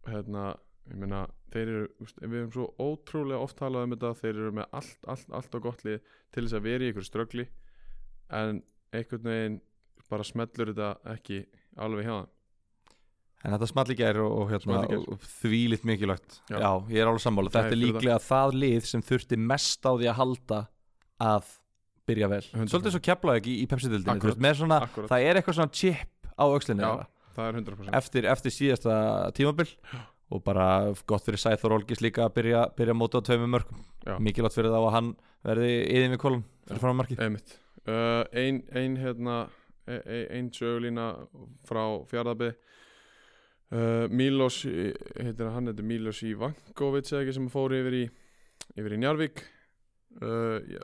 hérna, 0.08 0.54
ég 0.90 1.00
meina 1.02 1.26
þeir 1.52 1.68
eru, 1.68 1.88
við 2.22 2.38
erum 2.42 2.52
svo 2.54 2.68
ótrúlega 2.80 3.44
oft 3.44 3.60
talað 3.60 3.88
um 3.88 3.96
þetta, 3.96 4.14
þeir 4.22 4.34
eru 4.36 4.52
með 4.60 4.76
allt, 4.80 5.00
allt, 5.12 5.32
allt 5.36 5.58
á 5.58 5.60
gott 5.64 5.86
lið 5.88 6.00
til 6.34 6.46
þess 6.46 6.60
að 6.60 6.68
vera 6.70 6.86
í 6.86 6.94
ykkur 6.94 7.08
ströggli 7.08 7.48
en 8.40 8.62
einhvern 8.96 9.30
veginn 9.32 9.58
bara 10.10 10.26
smellur 10.26 10.72
þetta 10.74 11.14
ekki 11.16 11.40
alveg 11.80 12.08
hjá 12.10 12.14
þeim 12.20 12.36
En 13.40 13.54
þetta 13.56 13.68
small 13.70 13.92
í 13.94 13.96
gær 13.96 14.18
og, 14.20 14.34
og, 14.36 14.50
hérna, 14.52 14.80
í 14.84 14.88
gær. 14.92 15.04
og 15.14 15.22
þvílitt 15.40 15.86
mikilvægt 15.88 16.42
Já. 16.52 16.58
Já. 16.60 16.72
ég 16.92 17.00
er 17.00 17.08
alveg 17.08 17.24
sammála 17.24 17.54
Þetta 17.54 17.62
Það 17.70 17.76
er 17.76 17.80
líklega 17.80 18.18
það 18.26 18.58
lið 18.66 18.90
sem 18.90 19.04
þurfti 19.08 19.40
mest 19.40 19.88
á 19.88 19.92
því 19.96 20.10
að 20.12 20.18
halda 20.20 20.60
að 21.24 21.54
byrja 22.10 22.30
vel 22.32 22.42
100%. 22.44 22.74
Svolítið 22.74 22.96
svo 22.96 23.02
kepla 23.06 23.38
ekki 23.40 23.56
í 23.62 23.66
svona, 23.70 24.80
Akkurat. 24.84 25.10
Það 25.12 25.26
er 25.30 25.40
eitthvað 25.40 25.58
svona 25.60 25.76
chip 25.80 26.30
á 26.36 26.44
aukslinu 26.50 26.84
Já. 26.84 26.90
þeirra. 26.90 27.08
það 27.36 27.48
er 27.48 27.60
100% 27.62 27.98
eftir, 28.02 28.28
eftir 28.34 28.56
síðasta 28.56 28.96
tímabil 29.38 29.70
og 30.30 30.44
bara 30.46 30.66
gott 31.10 31.26
fyrir 31.26 31.42
Sæþór 31.42 31.78
Olgis 31.80 32.02
líka 32.04 32.26
að 32.28 32.36
byrja, 32.38 32.66
byrja 32.78 32.96
móta 32.98 33.22
á 33.22 33.26
tveimur 33.26 33.50
mörgum 33.56 33.82
mikilvægt 34.24 34.58
fyrir 34.58 34.74
þá 34.74 34.80
að 34.82 34.94
hann 34.98 35.10
verði 35.48 35.72
yðin 35.88 36.14
við 36.16 36.22
kolum 36.22 36.44
fyrir 36.68 36.84
fram 36.84 36.94
að 36.94 37.00
markið 37.04 37.24
Einmitt 37.26 37.56
uh, 37.90 38.24
Ein, 38.38 38.62
ein 38.78 38.98
hérna 39.02 39.38
e- 39.90 40.02
e- 40.06 40.28
ein 40.38 40.52
sögulína 40.54 41.10
frá 41.68 41.84
fjárðabi 42.10 42.52
uh, 43.74 44.06
Milos 44.14 44.62
eh, 44.70 44.94
heitir 45.18 45.50
hann, 45.54 45.72
er 45.72 45.82
Milos 45.86 46.22
Ivankovic 46.26 47.10
eða 47.10 47.24
ekki 47.26 47.38
sem 47.40 47.50
fór 47.54 47.74
yfir 47.80 47.98
í 48.04 48.04
yfir 48.78 48.96
í 48.98 49.02
Njarvík 49.02 49.42
uh, 50.22 50.60
já, 50.70 50.82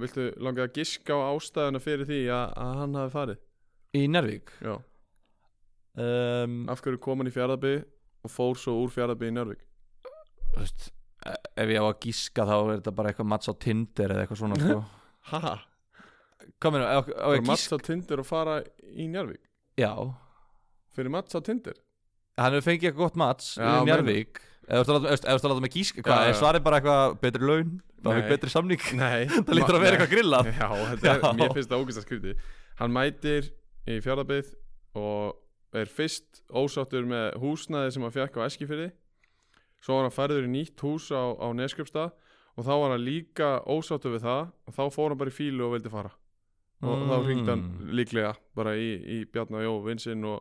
Viltu 0.00 0.30
langa 0.42 0.66
að 0.66 0.74
giska 0.80 1.14
á 1.18 1.30
ástæðuna 1.34 1.82
fyrir 1.82 2.08
því 2.08 2.20
að, 2.34 2.46
að 2.64 2.76
hann 2.82 2.98
hafi 3.00 3.14
farið? 3.16 3.40
í 3.98 4.04
Nervík 4.06 4.52
Já, 4.62 4.76
um, 5.98 6.60
af 6.70 6.82
hverju 6.84 7.00
kom 7.02 7.22
hann 7.22 7.30
í 7.30 7.34
fjárðabi 7.34 7.72
og 8.26 8.30
fór 8.30 8.58
svo 8.60 8.76
úr 8.84 8.92
fjárðabi 8.94 9.30
í 9.30 9.34
Njarvík 9.34 9.62
þú 10.50 10.60
veist, 10.60 10.90
e- 11.26 11.40
ef 11.64 11.72
ég 11.74 11.82
á 11.82 11.86
að 11.88 11.98
gíska 12.04 12.46
þá 12.46 12.54
er 12.58 12.70
þetta 12.76 12.94
bara 12.98 13.10
eitthvað 13.12 13.30
mats 13.32 13.50
á 13.50 13.54
Tinder 13.66 14.14
eða 14.14 14.24
eitthvað 14.24 14.40
svona 14.42 14.58
sko. 14.60 14.78
Haha, 15.30 15.54
meina, 16.70 16.86
á, 16.86 16.98
á 17.04 17.28
að 17.30 17.46
Mats 17.48 17.68
á 17.72 17.78
Tinder 17.82 18.22
og 18.22 18.28
fara 18.28 18.60
í 18.90 19.08
Njarvík 19.10 19.42
já, 19.80 19.92
fyrir 20.96 21.12
Mats 21.14 21.36
á 21.36 21.40
Tinder? 21.44 21.76
Hann 22.40 22.56
hefur 22.56 22.70
fengið 22.70 22.90
eitthvað 22.90 23.04
gott 23.04 23.20
mats 23.20 23.52
í 23.60 23.74
Njarvík 23.88 24.40
eða 24.70 24.86
þú 24.86 24.98
ert 25.10 25.28
að 25.28 25.48
láta 25.50 25.64
með 25.64 25.76
gíska 25.76 26.04
hvað, 26.06 26.24
er 26.28 26.34
já. 26.34 26.38
svarið 26.40 26.66
bara 26.66 26.80
eitthvað 26.80 27.16
betri 27.24 27.48
laun 27.48 27.72
Nei. 28.00 28.12
fyrir 28.14 28.28
betri 28.30 28.50
samning. 28.52 28.84
Nei. 28.96 29.26
Það 29.44 29.56
lítur 29.58 29.76
að 29.76 29.82
vera 29.84 29.96
eitthvað 29.98 30.12
grillað. 30.14 30.46
Já, 30.56 30.68
þetta 30.94 31.10
er, 31.12 31.24
mér 31.36 31.52
finnst 31.56 31.68
það 31.72 31.82
ógæst 31.82 32.00
að 32.00 32.06
skrifti 32.06 32.34
Hann 32.80 32.94
mætir 32.94 33.50
í 33.90 33.98
fjárðabið 34.00 34.54
og 35.00 35.76
er 35.76 35.90
fyrst 35.92 36.40
ósáttur 36.48 37.04
með 37.10 37.36
húsnæði 37.42 37.92
sem 37.94 38.06
hann 38.06 38.14
fekk 38.14 38.40
á 38.40 38.46
Eskifyrði 38.46 38.88
Svo 39.84 39.98
var 39.98 40.08
hann 40.08 40.16
færður 40.16 40.48
í 40.48 40.52
nýtt 40.54 40.80
hús 40.84 41.10
á, 41.12 41.22
á 41.36 41.46
Neskjöpstað 41.56 42.14
og 42.56 42.66
þá 42.66 42.72
var 42.72 42.94
hann 42.94 43.04
líka 43.04 43.50
ósáttur 43.70 44.16
við 44.16 44.24
það 44.26 44.42
og 44.50 44.76
þá 44.76 44.82
fór 44.96 45.12
hann 45.12 45.20
bara 45.20 45.32
í 45.32 45.36
fílu 45.36 45.68
og 45.68 45.76
vildi 45.76 45.92
fara 45.92 46.10
og 46.80 47.02
þá 47.10 47.16
Mm. 47.16 47.26
ringdi 47.28 47.50
hann 47.50 47.64
líklega 47.92 48.34
bara 48.56 48.72
í, 48.76 48.90
í 49.04 49.18
Bjarnar 49.32 49.62
Jó 49.66 49.74
vinsinn 49.84 50.24
og, 50.24 50.40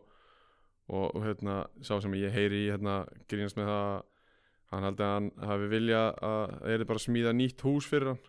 og, 0.90 1.16
og 1.16 1.24
hérna, 1.26 1.66
sá 1.84 1.98
sem 2.02 2.14
ég 2.16 2.32
heyri 2.34 2.66
í 2.66 2.70
hérna, 2.72 3.02
grínast 3.30 3.58
með 3.60 3.68
það 3.72 3.88
að 3.90 4.04
hann 4.70 4.86
haldi 4.88 5.04
að 5.04 5.14
hann 5.18 5.32
hafi 5.50 5.68
vilja 5.72 6.04
að 6.14 6.54
það 6.62 6.74
er 6.76 6.86
bara 6.86 7.00
að 7.02 7.06
smíða 7.08 7.34
nýtt 7.36 7.64
hús 7.66 7.88
fyrir 7.90 8.12
hann 8.14 8.22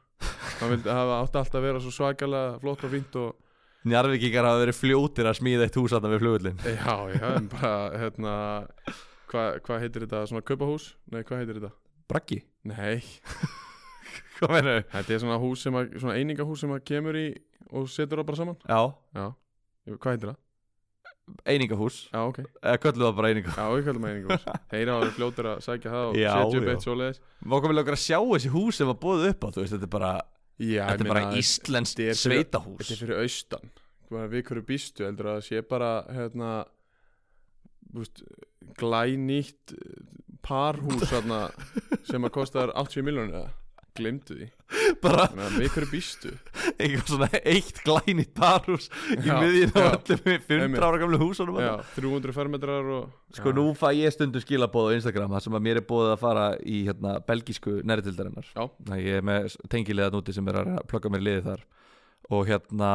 hann 0.60 0.72
vildi 0.74 0.90
hafa 0.92 1.20
átti 1.22 1.38
alltaf 1.40 1.60
að 1.60 1.66
vera 1.68 1.80
svo 1.84 1.92
svakalega 1.94 2.58
flott 2.64 2.84
og 2.84 2.92
fínt 2.96 3.16
og 3.20 3.46
Njarvíkingar 3.88 4.44
hafa 4.44 4.60
verið 4.60 4.76
fljótir 4.76 5.24
að 5.30 5.38
smíða 5.38 5.64
eitt 5.68 5.76
hús 5.80 5.92
þarna 5.94 6.10
við 6.12 6.20
flugullin 6.24 6.58
já, 6.66 6.96
já, 7.14 7.28
en 7.38 7.46
bara 7.48 7.70
hérna 8.02 8.34
hvað 9.30 9.60
hva 9.64 9.78
heitir 9.80 10.04
þetta, 10.04 10.24
svona 10.28 10.42
kaupahús? 10.44 10.90
Nei, 11.14 11.22
hvað 11.22 11.38
heitir 11.44 11.60
þetta? 11.60 11.70
Braggi, 12.10 12.40
Nei, 12.68 12.98
hvað 14.40 14.52
meina 14.56 14.74
þetta 14.90 15.14
er 15.14 15.22
svona 15.22 15.38
hús 15.40 15.62
sem 15.64 15.76
að, 15.78 15.94
svona 16.02 16.16
einingahús 16.18 16.60
sem 16.64 16.72
að 16.74 16.82
kemur 16.90 17.16
í 17.20 17.28
og 17.72 17.90
setur 17.90 18.22
það 18.22 18.30
bara 18.30 18.40
saman? 18.40 18.62
Já, 18.66 18.80
Já, 19.16 19.26
hvað 19.96 20.14
heitir 20.14 20.32
það? 20.32 20.38
einingahús. 21.46 21.98
Já, 22.10 22.20
ok, 22.26 22.40
eða 22.42 22.80
kölluðu 22.82 23.06
það 23.06 23.18
bara 23.18 23.30
eininga 23.30 23.52
já, 23.54 23.64
við 23.70 23.84
kallum 23.86 24.06
einingahús. 24.08 24.46
Þeir 24.72 24.90
hafa 24.90 25.10
fljótir 25.16 25.48
að 25.50 25.62
sækja 25.66 25.92
það 25.92 26.08
og 26.08 26.18
setja 26.18 26.60
upp 26.60 26.70
eitt 26.72 26.86
svoleiðis. 26.86 27.20
Mákum 27.52 27.74
við 27.74 27.82
okkar 27.84 27.96
að 27.96 28.02
sjá 28.02 28.18
þessi 28.18 28.52
hús 28.54 28.80
sem 28.80 28.90
var 28.90 28.98
búið 29.04 29.26
upp 29.30 29.46
á 29.46 29.48
þú 29.54 29.62
veist, 29.62 29.74
þetta 29.76 29.88
er 29.88 29.94
bara, 29.94 30.10
Já, 30.60 30.82
þetta 30.90 31.06
er 31.06 31.12
bara 31.12 31.24
íslenskt 31.40 32.02
sveitahús. 32.20 32.82
Þetta 32.82 32.96
er 32.96 33.02
fyrir 33.04 33.22
austan. 33.22 33.72
Við 34.10 34.44
hverju 34.48 34.66
býstu, 34.66 35.06
heldur 35.06 35.30
að 35.30 35.38
það 35.38 35.46
sé 35.46 35.62
bara 35.70 35.90
hérna 36.10 36.50
búst, 37.94 38.24
glænýtt 38.80 39.74
eh, 39.76 40.02
parhús 40.42 41.06
sem 42.10 42.26
að 42.26 42.34
kostar 42.34 42.74
80 42.74 43.06
miljónir 43.06 43.38
eða 43.44 43.54
glemdu 43.98 44.36
því 44.38 44.48
bara 45.02 45.24
við 45.56 45.68
hverju 45.74 45.88
býstu 45.90 46.30
eitthvað 46.76 47.06
svona 47.10 47.28
eitt 47.42 47.80
glænýtt 47.86 48.32
parhús 48.36 48.86
í 49.16 49.26
á 49.26 49.40
já. 49.40 49.86
öllum 49.86 50.44
500 50.46 50.86
ára 50.88 51.00
gamlu 51.02 51.18
húsunum 51.22 51.58
Já, 51.60 51.70
þarna. 51.80 51.88
300 51.96 52.36
fermetrar 52.36 52.90
og 52.98 53.08
Sko 53.36 53.50
já. 53.52 53.56
nú 53.58 53.64
fæ 53.78 53.88
ég 53.98 54.14
stundum 54.14 54.44
skilabóð 54.44 54.92
á 54.92 54.96
Instagram 54.98 55.34
þar 55.36 55.44
sem 55.46 55.58
að 55.58 55.64
mér 55.66 55.80
er 55.82 55.86
búið 55.90 56.12
að 56.14 56.20
fara 56.22 56.44
í 56.62 56.82
hérna, 56.88 57.16
belgísku 57.26 57.78
næritildarinnar 57.86 58.52
Já. 58.54 58.68
Ég 59.00 59.18
er 59.20 59.26
með 59.26 59.56
tengilega 59.72 60.14
núti 60.14 60.34
sem 60.36 60.48
er 60.52 60.60
að 60.62 60.78
plugga 60.90 61.10
mér 61.16 61.26
liðið 61.26 61.50
þar 61.50 61.66
og 62.30 62.46
hérna 62.50 62.92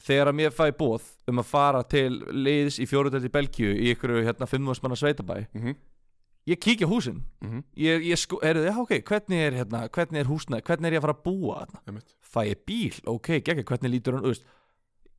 þegar 0.00 0.30
að 0.30 0.36
mér 0.38 0.54
fæ 0.56 0.66
bóð 0.80 1.08
um 1.28 1.40
að 1.42 1.48
fara 1.50 1.82
til 1.84 2.22
liðs 2.32 2.78
í 2.80 2.86
fjóruðelt 2.88 3.26
í 3.28 3.32
Belgíu 3.34 3.72
í 3.76 3.90
ykkur 3.92 4.14
hérna 4.24 4.48
fimmúsmanna 4.48 4.96
sveitabæ 4.96 5.42
Mhm, 5.52 5.74
ég 6.48 6.58
kíkja 6.58 6.86
húsin. 6.88 7.20
Mhm, 7.44 7.58
ég, 7.76 8.06
ég 8.08 8.16
sko, 8.18 8.38
heyrðu, 8.42 8.64
já 8.68 8.76
ok, 8.80 8.94
hvernig 9.10 9.38
er 9.48 9.52
hérna 9.60 9.82
hvernig 9.92 10.20
er 10.22 10.30
húsnæð, 10.30 10.62
hvernig 10.64 10.86
er 10.88 10.92
ég 10.96 11.02
að 11.02 11.06
fara 11.08 11.16
að 11.18 11.24
búa 11.26 11.66
einmitt. 11.86 12.16
fæ 12.24 12.40
ég 12.48 12.64
bíl, 12.66 12.96
ok, 13.06 13.28
geggjað, 13.42 13.64
hvernig 13.68 13.90
lítur 13.94 14.14
hann 14.18 14.30
úst? 14.30 14.44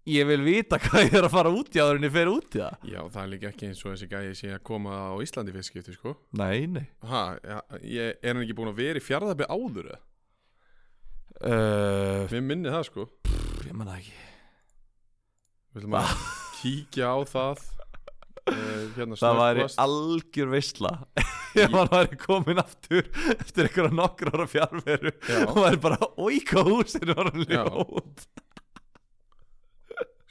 ég 0.10 0.25
vil 0.25 0.41
vita 0.41 0.79
hvað 0.81 1.03
ég 1.05 1.13
er 1.13 1.27
að 1.27 1.34
fara 1.36 1.49
út 1.53 1.75
í 1.75 1.79
áður 1.79 1.99
en 1.99 2.07
ég 2.07 2.13
fer 2.15 2.27
út 2.31 2.55
í 2.57 2.60
það. 2.63 2.77
Já, 2.89 3.01
það 3.13 3.21
er 3.21 3.29
líka 3.36 3.49
ekki 3.51 3.67
eins 3.69 3.84
og 3.86 3.91
þessi 3.93 4.07
gæði 4.10 4.31
sé 4.39 4.49
að 4.55 4.63
koma 4.65 4.95
á 5.13 5.15
Íslandi 5.21 5.53
fyrst 5.53 5.69
skipti, 5.69 5.93
sko. 5.93 6.15
Nei, 6.41 6.65
nei. 6.65 6.88
Ha, 7.05 7.21
ég, 7.86 8.17
er 8.17 8.34
hann 8.34 8.41
ekki 8.41 8.55
búin 8.57 8.71
að 8.73 8.81
vera 8.81 8.97
í 8.97 9.05
fjárðabbi 9.05 9.45
áður 9.45 9.91
uh, 11.45 12.25
Mér 12.34 12.41
minni 12.49 12.69
það, 12.73 12.88
sko. 12.89 13.05
ég 13.67 13.77
manna 13.77 13.99
ekki. 13.99 14.15
Við 15.71 15.84
ætlum 15.84 15.99
að 16.01 16.10
kíkja 16.57 17.13
á 17.13 17.17
það 17.29 17.62
hérna 18.95 19.17
það 19.19 19.39
væri 19.41 19.65
algjör 19.84 20.51
veistla 20.51 20.91
ef 21.56 21.73
hann 21.75 21.91
væri 21.91 22.17
komin 22.21 22.62
aftur 22.62 23.10
eftir 23.38 23.67
einhverja 23.67 23.93
nokkur 23.97 24.32
ára 24.36 24.47
fjárveru 24.49 25.12
Já. 25.27 25.41
og 25.47 25.60
væri 25.65 25.82
bara, 25.84 25.99
hvað 26.49 26.71
húsinu 26.71 27.17
var 27.17 27.32
hann 27.32 27.45
ljót 27.49 28.25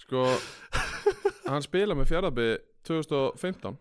Sko, 0.00 0.24
hann 1.46 1.62
spila 1.62 1.94
með 1.94 2.08
fjárðabbi 2.10 2.48
2015 2.88 3.76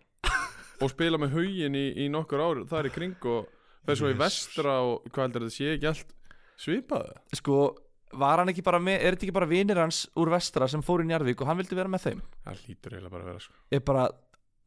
og 0.79 0.91
spila 0.93 1.17
með 1.19 1.33
haugin 1.39 1.77
í, 1.79 1.85
í 2.05 2.09
nokkur 2.13 2.43
ár 2.43 2.61
það 2.69 2.79
er 2.83 2.89
í 2.91 2.93
kring 2.93 3.25
og 3.31 3.47
fer 3.87 3.97
svo 3.97 4.11
í 4.11 4.17
vestra 4.19 4.75
og 4.85 5.07
hvað 5.09 5.25
heldur 5.25 5.47
þetta 5.47 5.55
sé 5.57 5.71
ekki 5.73 5.89
allt 5.89 6.13
svipaði? 6.59 7.15
sko, 7.39 7.57
var 8.13 8.41
hann 8.41 8.49
ekki 8.51 8.63
bara 8.65 8.79
með 8.81 9.03
er 9.05 9.15
þetta 9.15 9.27
ekki 9.27 9.35
bara 9.35 9.49
vinir 9.49 9.79
hans 9.81 10.03
úr 10.17 10.31
vestra 10.33 10.67
sem 10.71 10.81
fór 10.85 11.03
í 11.03 11.07
Njarvík 11.09 11.41
og 11.43 11.49
hann 11.49 11.59
vildi 11.59 11.77
vera 11.77 11.91
með 11.91 12.05
þeim? 12.07 12.21
Það 12.45 12.61
lítur 12.67 12.95
eiginlega 12.95 13.13
bara 13.13 13.23
að 13.25 13.31
vera 13.31 13.43
sko. 13.43 13.57
Ég 13.75 13.83
bara, 13.85 14.05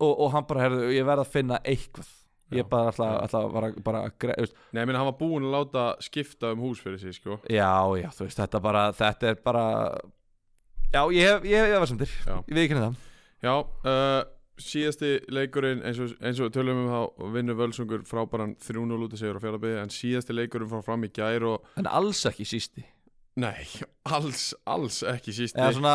og, 0.02 0.12
og 0.12 0.34
hann 0.36 0.48
bara, 0.50 0.64
herðu, 0.66 0.90
ég 0.94 1.08
verð 1.08 1.24
að 1.24 1.32
finna 1.36 1.60
eitthvað. 1.64 2.10
Já. 2.52 2.58
ég 2.58 2.66
bara 2.68 2.90
ætla, 2.92 3.06
Já. 3.08 3.20
ætla 3.24 3.40
að 3.48 3.78
bara, 3.86 4.00
veist, 4.36 4.58
Nei, 4.76 4.82
meina 4.84 4.98
hann 5.00 5.08
var 5.08 5.16
búinn 5.16 5.46
að 5.48 5.54
láta 5.56 5.84
skipta 6.04 6.50
um 6.52 6.60
hús 6.66 6.82
fyrir 6.84 7.00
sig 7.00 7.16
sko. 7.16 7.38
Já, 7.48 7.70
já, 7.96 8.10
þú 8.12 8.26
veist, 8.26 8.42
þetta 8.42 8.60
bara 8.60 8.82
þetta 8.98 9.30
er 9.30 9.40
bara 9.40 9.64
já, 10.92 11.00
ég 11.16 11.24
hef, 11.30 11.48
ég 11.48 11.72
ég 11.72 11.74
hef 11.78 11.88
samtir, 11.88 12.12
Já. 12.26 12.36
ég 12.44 12.52
veit 12.52 12.66
ekki 12.66 12.76
það. 12.76 12.98
Já, 13.42 13.54
uh, 13.88 14.20
síðasti 14.60 15.12
leikurinn 15.32 15.80
eins 15.86 16.00
og, 16.02 16.12
eins 16.20 16.40
og 16.40 16.50
við 16.50 16.56
tölum 16.58 16.82
um 16.84 16.90
þá 16.92 17.30
vinnur 17.34 17.58
Völsungur 17.58 18.04
frábæran 18.06 18.52
3-0 18.60 18.98
út 19.06 19.14
að 19.16 19.22
segjur 19.22 19.40
á 19.40 19.44
fjárðabbi 19.46 19.72
en 19.80 19.92
síðasti 19.92 20.36
leikurinn 20.36 20.70
fór 20.70 20.84
fram 20.86 21.06
í 21.06 21.10
gær 21.14 21.46
og 21.48 21.72
en 21.80 21.88
alls 21.90 22.20
ekki 22.28 22.46
sísti 22.46 22.84
Nei, 23.40 23.64
alls, 24.12 24.50
alls 24.68 25.00
ekki 25.08 25.32
sísti 25.32 25.60
eða 25.60 25.72
svona, 25.76 25.94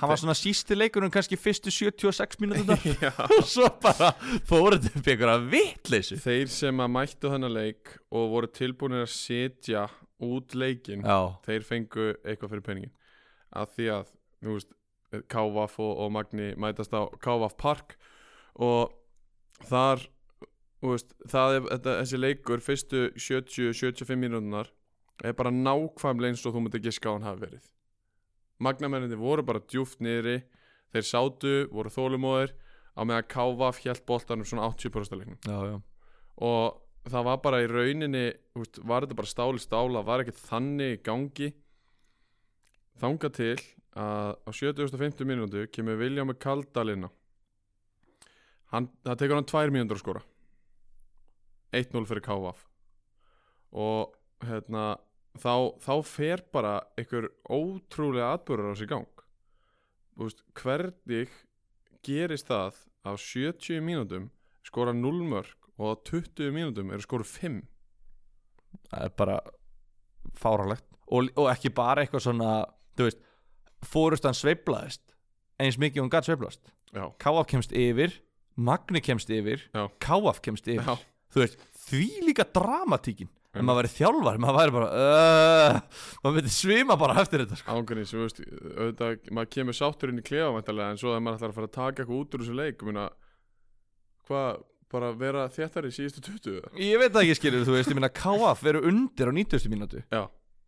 hann 0.00 0.10
var 0.10 0.20
svona 0.20 0.34
sísti 0.36 0.76
leikurinn 0.76 1.12
kannski 1.12 1.38
fyrstu 1.40 1.72
76 1.72 2.40
mínútur 2.42 2.76
og 3.24 3.46
svo 3.48 3.70
bara 3.80 4.10
fór 4.44 4.76
þetta 4.76 4.92
upp 5.00 5.08
einhverja 5.14 5.38
vitleysu. 5.54 6.18
Þeir 6.20 6.52
sem 6.52 6.84
að 6.84 6.92
mættu 6.98 7.32
þennan 7.32 7.54
leik 7.56 7.94
og 8.12 8.34
voru 8.34 8.50
tilbúinir 8.52 9.06
að 9.06 9.14
setja 9.14 9.86
út 10.24 10.54
leikin 10.58 11.04
já, 11.04 11.18
þeir 11.46 11.64
fengu 11.66 12.10
eitthvað 12.22 12.52
fyrir 12.52 12.66
peningin 12.68 12.94
að 13.54 13.72
því 13.76 13.90
að, 13.96 14.12
þú 14.44 14.58
veist 14.58 14.74
Kávaf 15.30 15.78
og, 15.78 15.92
og 16.04 16.12
Magni 16.12 16.52
mætast 16.58 16.94
á 16.94 17.06
Kávaf 17.22 17.56
Park 17.60 17.96
og 18.54 18.92
þar 19.68 20.02
þú 20.82 20.92
veist, 20.92 21.14
það 21.30 21.56
er 21.56 21.66
þetta, 21.70 21.98
þessi 22.02 22.20
leikur 22.20 22.62
fyrstu 22.64 23.04
70-75 23.16 24.20
mínútunar 24.20 24.70
er 25.22 25.36
bara 25.38 25.52
nákvæmlega 25.54 26.32
eins 26.32 26.44
og 26.46 26.56
þú 26.56 26.64
myndir 26.64 26.82
giska 26.82 27.12
á 27.12 27.14
hann 27.14 27.26
hafi 27.26 27.44
verið. 27.46 27.66
Magnamenninni 28.64 29.18
voru 29.18 29.44
bara 29.46 29.62
djúft 29.62 30.00
niðri 30.02 30.40
þeir 30.94 31.06
sátu, 31.06 31.54
voru 31.70 31.92
þólumóðir 31.92 32.54
á 32.94 33.00
meðan 33.02 33.28
Kávaf 33.30 33.82
hjælt 33.82 34.04
boltanum 34.06 34.46
svona 34.46 34.68
80% 34.70 35.14
af 35.14 35.20
leiknum. 35.20 35.38
Já, 35.46 35.58
já. 35.70 35.76
Og 36.42 37.10
það 37.10 37.26
var 37.28 37.40
bara 37.44 37.62
í 37.62 37.70
rauninni 37.70 38.26
veist, 38.56 38.80
var 38.82 39.04
þetta 39.04 39.18
bara 39.20 39.30
stáli 39.30 39.62
stála 39.62 40.04
var 40.06 40.24
ekkert 40.24 40.40
þannig 40.40 40.96
í 40.96 41.02
gangi. 41.04 41.50
Þanga 43.02 43.30
til 43.34 43.58
að 43.94 44.34
á 44.46 44.50
7050 44.50 45.26
mínútu 45.28 45.66
kemur 45.70 45.98
Viljámi 46.00 46.34
Kaldalina 46.42 47.10
hann, 48.74 48.88
það 49.06 49.18
tekur 49.20 49.38
hann 49.38 49.50
tvær 49.50 49.72
mínútur 49.74 49.98
að 49.98 50.02
skora. 50.02 50.22
1-0 51.74 52.06
fyrir 52.06 52.22
KVF 52.22 52.66
og 53.74 54.14
hérna 54.46 54.94
þá, 55.40 55.74
þá 55.82 55.94
fer 56.06 56.44
bara 56.54 56.74
einhver 56.98 57.30
ótrúlega 57.48 58.34
atbyrður 58.36 58.74
á 58.74 58.78
sig 58.78 58.90
gang 58.90 59.24
veist, 60.18 60.44
hvernig 60.54 61.32
gerist 62.06 62.50
það 62.50 62.80
á 63.04 63.12
70 63.18 63.82
mínútum 63.84 64.30
skora 64.64 64.94
0 64.96 65.24
mörg 65.28 65.70
og 65.78 65.90
á 65.90 65.94
20 66.10 66.54
mínútum 66.54 66.92
eru 66.94 67.04
skoru 67.04 67.26
5 67.26 67.62
það 68.90 69.08
er 69.08 69.16
bara 69.18 69.38
fáralegt 70.38 70.86
og, 71.10 71.30
og 71.36 71.50
ekki 71.52 71.72
bara 71.74 72.04
eitthvað 72.04 72.28
svona 72.28 72.52
þú 72.94 73.08
veist, 73.08 73.24
fórustan 73.84 74.36
sveiflaðist 74.36 75.02
eins 75.60 75.76
mikið 75.78 76.02
hún 76.02 76.10
gætt 76.10 76.26
sveiflast. 76.26 76.62
Já, 76.94 77.04
Káaf 77.22 77.46
kemst 77.50 77.74
yfir 77.74 78.14
Magni 78.54 79.00
kemst 79.02 79.30
yfir. 79.34 79.64
Káaf 79.98 80.38
kemst 80.44 80.68
yfir. 80.70 80.86
Já, 80.86 80.94
þú 81.34 81.42
veist, 81.42 81.62
því 81.88 82.08
líka 82.28 82.44
dramatíkin 82.54 83.28
en 83.54 83.62
Mm. 83.62 83.68
maður 83.68 83.84
væri 83.84 83.90
þjálfar, 83.94 84.38
maður 84.42 84.56
væri 84.58 84.72
bara 84.74 84.86
uh, 84.98 85.76
maður 86.24 86.34
myndi 86.40 86.50
svima 86.50 86.96
bara 86.98 87.20
eftir 87.22 87.44
þetta 87.44 87.58
sko. 87.60 87.70
ángurinn 87.76 88.06
sem 88.10 88.18
veist 88.24 88.40
auðvitað, 88.42 89.28
maður 89.30 89.50
kemur 89.54 89.76
sáttur 89.78 90.10
inn 90.10 90.18
í 90.18 90.24
klefa 90.26 90.58
en 90.90 90.98
svo 90.98 91.12
þegar 91.12 91.22
maður 91.22 91.36
ætlar 91.38 91.52
að 91.52 91.58
fara 91.60 91.68
að 91.70 91.76
taka 91.76 92.02
eitthvað 92.02 92.18
út 92.18 92.34
úr 92.34 92.42
þessu 92.42 92.56
leik 92.58 92.82
hvað, 94.28 94.58
bara 94.94 95.12
vera 95.18 95.44
þéttari 95.54 95.90
í 95.90 95.94
síðustu 95.94 96.22
20 96.24 96.58
eða? 96.58 96.72
ég 96.82 96.98
veit 97.02 97.12
það 97.14 97.22
ekki 97.28 97.38
skilur, 97.38 97.64
þú 97.68 97.76
veist, 97.76 97.90
ég 97.92 97.98
minna 97.98 98.10
Káaf 98.14 98.64
eru 98.70 98.82
undir 98.90 99.30
á 99.30 99.32
90. 99.38 99.70
mínútu 99.72 100.02
já, 100.02 100.22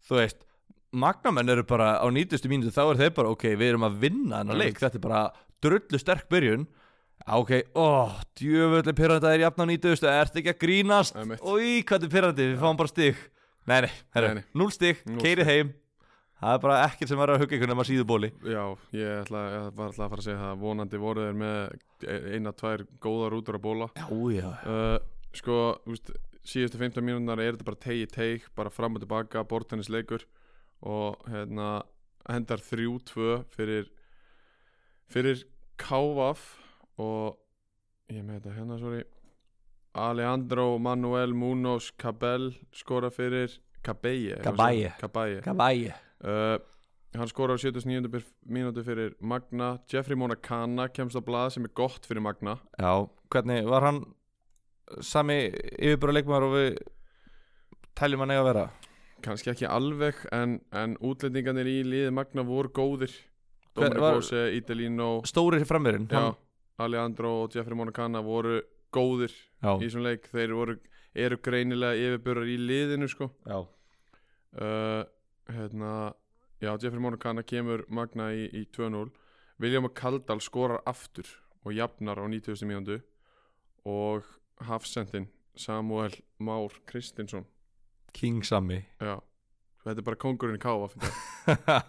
þú 0.08 0.18
veist, 0.20 0.46
magnamenn 0.92 1.52
eru 1.56 1.64
bara 1.66 1.90
á 2.02 2.06
90. 2.06 2.46
mínútu, 2.52 2.70
þá 2.74 2.82
er 2.94 3.00
þeir 3.02 3.14
bara, 3.18 3.34
ok, 3.34 3.48
við 3.58 3.72
erum 3.72 3.86
að 3.88 3.98
vinna 4.06 4.42
þennan 4.44 4.54
Mm. 4.56 4.62
leik, 4.62 4.78
þetta 4.78 4.94
er 5.00 5.04
bara 5.08 5.22
drullu 5.62 5.98
sterk 5.98 6.28
byrjun 6.30 6.66
Ok, 7.26 7.50
ó, 7.74 8.12
djöfulli 8.38 8.92
pyrrandi 8.94 9.32
er 9.32 9.42
jafn 9.46 9.64
á 9.64 9.66
90 9.66 10.04
Ertu 10.12 10.38
ekki 10.42 10.52
að 10.52 10.60
grínast? 10.60 11.16
Új, 11.40 11.80
hvað 11.88 12.06
er 12.06 12.12
pyrrandi, 12.12 12.46
við 12.52 12.60
fáum 12.62 12.78
bara 12.78 12.92
stig. 12.92 13.18
Nei, 13.66 13.80
nei, 13.86 13.90
herru. 14.14 14.44
0 14.62 14.74
stig, 14.76 15.00
keirið 15.18 15.50
heim. 15.50 15.72
Það 16.36 16.52
er 16.52 16.62
bara 16.66 16.76
ekkert 16.84 17.10
sem 17.10 17.18
var 17.18 17.32
að 17.32 17.42
hugga 17.42 17.56
ykkur 17.56 17.70
nema 17.72 17.84
síðubóli. 17.88 18.28
Já, 18.44 18.62
ég, 18.94 19.12
ætla, 19.24 19.42
ég 19.54 19.66
var 19.78 19.88
alltaf 19.88 20.04
að 20.04 20.12
fara 20.12 20.20
að 20.20 20.26
segja 20.28 20.40
það 20.42 20.62
vonandi 20.62 21.00
voru 21.00 21.24
þeir 21.24 21.38
með 21.40 22.06
e- 22.12 22.22
eina, 22.36 22.52
tvær 22.60 22.84
góðar 23.02 23.36
útur 23.38 23.56
að 23.56 23.64
bóla. 23.64 23.88
Já, 23.96 24.06
já 24.36 24.48
uh, 24.52 24.98
Sko, 25.36 25.56
veist, 25.88 26.12
síðustu 26.46 26.80
15 26.80 27.04
mínúnar 27.04 27.40
er 27.42 27.56
þetta 27.56 27.66
bara 27.66 27.80
tegi 27.82 28.06
teig, 28.12 28.46
bara 28.56 28.72
fram 28.72 28.96
og 28.96 29.02
tilbaka 29.02 29.42
bortennis 29.48 29.90
leikur 29.92 30.24
og 30.86 31.24
hérna 31.32 31.80
hendar 32.28 32.62
3-2 32.62 33.40
fyrir 33.56 33.90
fyrir 35.12 35.44
Kávaf 35.80 36.44
og 36.98 37.36
ég 38.10 38.22
með 38.24 38.40
þetta 38.40 38.54
hérna, 38.56 38.78
sorry. 38.80 39.02
Alejandro 39.96 40.78
Manuel 40.78 41.32
Munoz 41.34 41.90
Cabell 41.98 42.50
skora 42.76 43.10
fyrir 43.10 43.58
Cabelle 43.84 44.36
Kavægi 44.44 45.94
Uh, 46.24 46.56
hann 47.14 47.28
skorar 47.28 47.56
á 47.56 47.60
79. 47.60 48.08
byr- 48.08 48.24
mínútu 48.48 48.82
fyrir 48.84 49.14
Magna. 49.20 49.78
Jeffrey 49.92 50.16
Monacana 50.16 50.88
kemst 50.88 51.16
á 51.16 51.20
blað 51.24 51.52
sem 51.52 51.64
er 51.64 51.72
gott 51.76 52.06
fyrir 52.08 52.22
Magna. 52.24 52.58
Já, 52.80 53.08
hvernig 53.30 53.66
var 53.68 53.82
hann 53.84 54.00
sami 55.00 55.50
yfirbúra 55.78 56.14
leikmaður 56.16 56.46
og 56.48 56.54
við 56.56 56.78
teljum 57.96 58.20
hann 58.24 58.30
eiga 58.34 58.42
að 58.44 58.48
vera? 58.50 58.64
Kannski 59.24 59.50
ekki 59.52 59.68
alveg 59.68 60.14
en, 60.32 60.58
en 60.72 60.96
útlendingarnir 61.00 61.66
í 61.68 61.78
liði 61.84 62.12
Magna 62.12 62.42
voru 62.48 62.68
góðir. 62.72 63.12
Dominic 63.76 64.00
var- 64.00 64.14
Bose, 64.14 64.42
Idelino 64.56 65.20
Stórir 65.28 65.64
framverinn 65.68 66.08
já, 66.08 66.34
Alejandro 66.82 67.32
og 67.42 67.54
Jeffrey 67.56 67.76
Monacana 67.78 68.20
voru 68.24 68.60
góðir 68.94 69.32
já, 69.32 69.72
í 69.76 69.86
þessum 69.86 70.04
leik. 70.06 70.28
Þeir 70.32 70.54
voru, 70.56 70.76
eru 71.16 71.38
greinilega 71.42 71.96
yfirburar 71.96 72.48
í 72.50 72.56
liðinu 72.60 73.08
sko. 73.10 73.30
Já. 73.46 73.62
uh, 74.60 75.02
hérna 75.52 75.92
já, 76.60 76.72
Jeffrey 76.74 77.02
Monacana 77.02 77.44
kemur 77.46 77.84
Magna 77.88 78.30
í, 78.34 78.48
í 78.52 78.66
2-0 78.76 79.08
William 79.62 79.88
Kaldal 79.96 80.40
skorar 80.44 80.82
aftur 80.88 81.28
og 81.64 81.72
jafnar 81.72 82.20
á 82.20 82.24
90. 82.28 82.66
mínútu 82.68 83.00
og 83.88 84.26
hafsendin 84.68 85.30
Samuel 85.56 86.12
Már 86.38 86.72
Kristinsson. 86.86 87.46
King 88.12 88.44
Sammy. 88.44 88.82
Já, 89.00 89.20
þetta 89.84 90.00
er 90.00 90.04
bara 90.04 90.20
kongurinn 90.20 90.58
í 90.58 90.60
káfa 90.60 90.90
ha, 91.68 91.80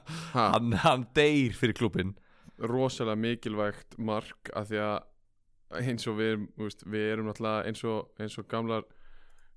hann, 0.54 0.72
hann 0.84 1.06
deyr 1.16 1.56
fyrir 1.58 1.76
klubin 1.76 2.16
rosalega 2.60 3.22
mikilvægt 3.22 3.98
mark 3.98 4.52
af 4.56 4.70
því 4.70 4.84
að 4.84 5.82
eins 5.84 6.08
og 6.08 6.18
við, 6.18 6.32
erum, 6.34 6.46
veist, 6.58 6.86
við 6.88 7.10
erum 7.14 7.28
náttúrulega 7.30 7.66
eins 7.70 7.84
og, 7.88 8.14
eins 8.22 8.38
og 8.40 8.48
gamlar 8.50 8.86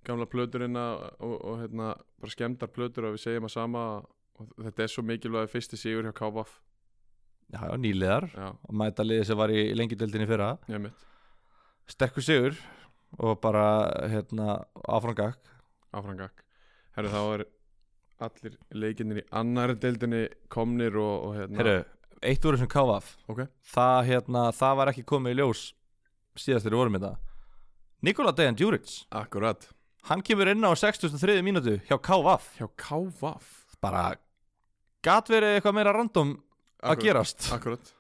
gamla 0.05 0.27
plöturina 0.27 0.87
og, 1.21 1.37
og 1.45 1.61
hérna, 1.61 1.93
bara 2.21 2.33
skemmdar 2.33 2.73
plötur 2.73 3.07
að 3.07 3.17
við 3.17 3.25
segjum 3.27 3.47
að 3.47 3.55
sama 3.55 3.85
og 4.41 4.51
þetta 4.65 4.85
er 4.85 4.93
svo 4.93 5.05
mikilvæg 5.05 5.53
fyrsti 5.53 5.79
sigur 5.81 6.09
hjá 6.09 6.17
KVF 6.17 6.59
Já, 7.51 7.65
já, 8.31 8.47
og 8.55 8.75
mæta 8.79 9.03
liðið 9.03 9.25
sem 9.27 9.39
var 9.41 9.51
í 9.51 9.63
lengjudeldinni 9.75 10.27
fyrra. 10.31 10.53
Ég 10.71 10.79
mitt, 10.85 11.01
sterkur 11.91 12.23
sigur 12.23 12.55
og 13.19 13.41
bara 13.43 13.65
hérna 14.11 14.61
áframgak 14.87 15.51
áfrangak 15.91 16.45
herru 16.95 17.11
þá 17.11 17.21
er 17.23 17.45
allir 18.27 18.59
leikinnir 18.77 19.23
í 19.23 19.27
annari 19.41 19.75
deildinni 19.81 20.29
komnir 20.53 20.95
og, 21.01 21.15
og 21.27 21.35
hérna 21.41 21.63
Herru, 21.63 21.75
eitt 22.23 22.45
úr 22.45 22.57
þessum 22.57 22.71
KVF 22.73 23.11
ok, 23.33 23.43
það, 23.73 23.99
hérna, 24.11 24.47
það 24.57 24.79
var 24.81 24.93
ekki 24.93 25.05
komið 25.09 25.35
í 25.35 25.39
ljós 25.41 25.63
síðast 26.41 26.65
þegar 26.67 26.75
við 26.77 26.81
vorum 26.81 26.97
í 26.97 27.03
það. 27.05 27.17
Nikola 28.07 28.33
Dejan 28.33 28.57
Djuric. 28.57 28.93
Akkurat. 29.13 29.67
Hann 30.09 30.23
kemur 30.25 30.49
inn 30.49 30.65
á 30.65 30.73
63. 30.73 31.41
mínútu 31.45 31.77
hjá 31.89 31.97
KVF 32.01 32.47
hjá 32.57 32.67
KVF 32.81 33.49
bara 33.83 34.05
gat 35.05 35.29
verið 35.33 35.59
eitthvað 35.59 35.77
meira 35.77 35.93
random 35.97 36.35
að 36.81 36.95
Akkurat. 36.95 37.05
gerast. 37.05 37.49
Akkurat. 37.53 37.93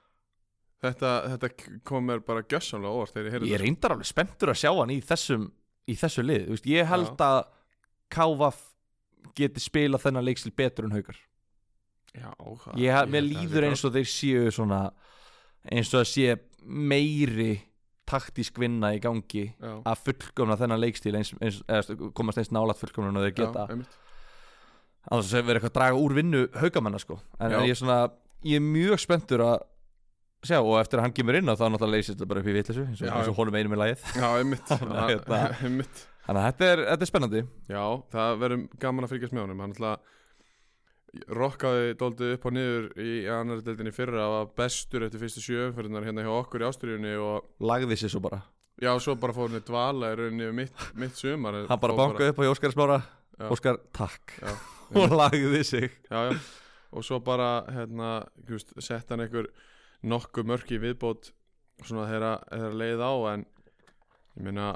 Þetta, 0.80 1.10
þetta 1.34 1.50
kom 1.84 2.06
mér 2.08 2.22
bara 2.24 2.40
gjössamlega 2.48 2.96
óvart 2.96 3.12
þegar 3.12 3.26
ég 3.28 3.34
heyrði 3.36 3.50
ég 3.50 3.58
er 3.58 3.64
reyndar 3.66 3.92
alveg 3.92 4.08
spenntur 4.08 4.52
að 4.54 4.60
sjá 4.62 4.70
hann 4.72 4.92
í 4.94 5.00
þessum 5.04 5.50
í 5.90 5.96
þessu 6.00 6.24
lið, 6.24 6.46
Þú 6.46 6.54
veist, 6.56 6.68
ég 6.70 6.88
held 6.88 7.24
að 7.26 7.40
KVF 8.14 8.62
geti 9.36 9.60
spilað 9.60 10.06
þennan 10.06 10.24
leikstil 10.24 10.52
betur 10.56 10.88
en 10.88 10.94
haukar 10.96 11.18
Já, 12.16 12.30
það, 12.34 12.76
ég, 12.80 12.92
held 12.96 13.12
mér 13.14 13.26
líður 13.26 13.66
eins 13.68 13.84
og 13.86 13.94
þeir 13.94 14.08
séu 14.10 14.52
svona 14.54 14.80
eins 15.70 15.92
og 15.94 16.02
að 16.02 16.08
sé 16.10 16.36
meiri 16.66 17.52
taktísk 18.10 18.58
vinna 18.58 18.90
í 18.96 19.00
gangi 19.02 19.44
Já, 19.52 19.74
að 19.86 20.04
fullkomna 20.08 20.56
þennan 20.58 20.82
leikstíl 20.82 21.14
eins, 21.14 21.30
eins, 21.38 21.60
eða 21.70 22.10
komast 22.16 22.40
eins 22.42 22.50
nálat 22.54 22.80
fullkomna 22.80 23.12
en 23.12 23.22
þeir 23.28 23.36
geta. 23.38 23.66
að 25.10 25.30
vera 25.46 25.60
eitthvað 25.60 25.70
að 25.70 25.76
draga 25.78 26.00
úr 26.02 26.16
vinnu 26.18 26.44
haukamanna 26.58 27.00
sko. 27.02 27.20
En, 27.38 27.54
ég 27.62 27.74
er 27.76 27.78
svona, 27.78 28.00
ég 28.46 28.58
er 28.58 28.66
mjög 28.66 29.04
spenntur 29.04 29.44
að 29.46 29.58
sjá 30.46 30.58
og 30.58 30.78
eftir 30.80 30.98
að 31.00 31.06
hann 31.06 31.14
kemur 31.16 31.36
inn 31.36 31.50
þá 31.52 31.66
náttúrulega 31.68 31.94
leysist 31.94 32.14
þetta 32.16 32.28
bara 32.30 32.42
upp 32.42 32.48
í 32.50 32.54
vitlesu 32.56 32.86
eins 32.86 33.02
og, 33.04 33.10
eins 33.12 33.30
og 33.30 33.36
honum 33.38 33.58
einum 33.60 33.76
í 33.76 33.80
lagið. 33.80 34.06
Þannig 34.70 34.96
að 34.96 35.10
hérna- 35.12 35.42
þannig 36.26 36.40
að 36.40 36.46
þetta 36.46 36.70
er, 36.70 36.82
þetta 36.90 37.06
er 37.06 37.10
spennandi. 37.10 37.42
Já, 37.70 37.84
það 38.14 38.40
verður 38.42 38.64
gaman 38.82 39.06
að 39.06 39.12
fylgjast 39.14 39.36
með 39.36 39.44
honum. 39.44 39.62
Hann 39.64 39.74
ætla 39.76 39.92
rokkaði 41.34 41.94
dóldi 41.98 42.32
upp 42.36 42.46
og 42.46 42.54
niður 42.54 42.88
í 43.02 43.12
annari 43.34 43.64
deildinni 43.66 43.92
fyrra 43.94 44.22
að 44.24 44.34
var 44.36 44.50
bestur 44.60 45.06
eftir 45.06 45.22
fyrstu 45.24 45.42
sjöumferðinar 45.42 46.06
hérna 46.06 46.24
hjá 46.26 46.32
okkur 46.36 46.62
í 46.62 46.68
ástriðunni 46.68 47.14
og 47.18 47.66
lagði 47.66 47.98
sér 47.98 48.14
svo 48.14 48.22
bara. 48.28 48.42
Já, 48.80 48.92
svo 49.02 49.16
bara 49.20 49.34
fór 49.36 49.50
hann 49.50 49.60
í 49.60 49.66
dvala 49.66 50.12
í 50.12 50.20
rauninni 50.20 50.52
mitt, 50.56 50.84
mitt 50.96 51.18
sumar. 51.18 51.58
Hann 51.68 51.82
bara 51.82 51.98
bankaði 51.98 52.32
upp 52.32 52.40
á 52.40 52.52
Óskar 52.52 52.76
Smára. 52.76 53.00
Óskar, 53.50 53.80
takk. 53.96 54.36
Já. 54.38 54.54
og 55.00 55.12
lagði 55.14 55.64
sig. 55.66 55.90
Já, 56.10 56.30
já, 56.30 56.38
og 56.90 57.04
svo 57.06 57.20
bara 57.22 57.50
hérna, 57.70 58.12
sett 58.78 59.10
hann 59.10 59.24
einhver 59.26 59.50
nokkuð 60.06 60.48
mörk 60.48 60.72
í 60.72 60.80
viðbót 60.80 61.32
svona 61.84 62.06
þeirra 62.08 62.70
leið 62.76 63.02
á 63.04 63.12
en 63.34 63.44
ég 64.36 64.46
meina 64.46 64.70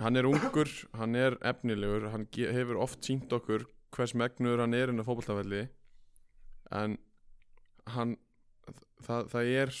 hann 0.00 0.18
er 0.18 0.26
ungur, 0.28 0.70
hann 0.98 1.14
er 1.18 1.36
efnilegur 1.46 2.10
hann 2.12 2.26
hefur 2.34 2.80
oft 2.82 3.04
sínt 3.06 3.32
okkur 3.34 3.66
hvers 3.94 4.14
megnur 4.18 4.62
hann 4.62 4.76
er 4.76 4.92
inn 4.92 5.02
á 5.02 5.06
fótboltafelli 5.06 5.66
en 6.74 6.96
hann 7.94 8.16
það, 9.04 9.28
það 9.32 9.52
er 9.60 9.74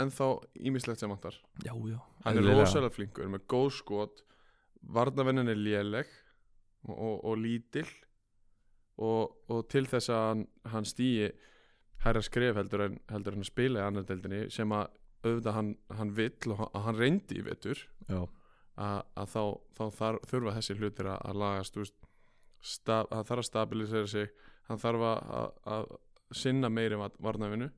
ennþá 0.00 0.26
ímislegt 0.70 1.02
sem 1.02 1.10
vantar. 1.10 1.36
Já, 1.64 1.74
já. 1.90 1.98
Hann 2.24 2.38
er 2.38 2.46
rosalega 2.54 2.94
flinkur 2.94 3.30
með 3.30 3.46
góð 3.50 3.70
skot 3.80 4.24
varnavennin 4.80 5.50
er 5.50 5.58
léleg 5.58 6.08
og, 6.88 6.94
og, 6.94 7.16
og 7.24 7.38
lítil 7.40 7.86
og, 9.00 9.36
og 9.50 9.64
til 9.72 9.86
þess 9.88 10.12
að 10.12 10.26
hann, 10.28 10.44
hann 10.72 10.88
stýi 10.88 11.30
hærra 12.04 12.22
skref 12.24 12.56
heldur 12.56 12.86
en, 12.86 12.98
heldur 13.12 13.36
en 13.36 13.44
að 13.44 13.50
spila 13.50 13.82
í 13.82 13.86
annar 13.86 14.06
deildinni 14.08 14.46
sem 14.52 14.72
að 14.72 14.88
auðvitað 15.20 15.56
hann, 15.56 15.72
hann 15.98 16.12
vill 16.16 16.54
og 16.54 16.62
hann, 16.80 16.96
reyndi 16.96 17.40
í 17.40 17.44
vetur 17.44 17.82
já, 18.08 18.22
að, 18.80 19.26
þá, 19.34 19.42
þá 19.76 19.82
þar, 19.98 20.20
þurfa 20.30 20.54
þessi 20.56 20.76
hlutir 20.78 21.10
að, 21.12 21.18
að 21.28 21.42
lagast 21.42 21.76
þú 21.76 21.84
veist, 22.60 22.80
sta, 22.80 23.02
hann 23.10 23.24
þarf 23.28 23.42
að 23.44 23.48
stabilisera 23.48 24.06
sig 24.10 24.28
hann 24.68 24.78
þarf 24.78 25.04
að, 25.10 25.52
að, 25.74 25.86
sinna 26.32 26.68
meiri 26.70 26.98
varnavinu 27.18 27.70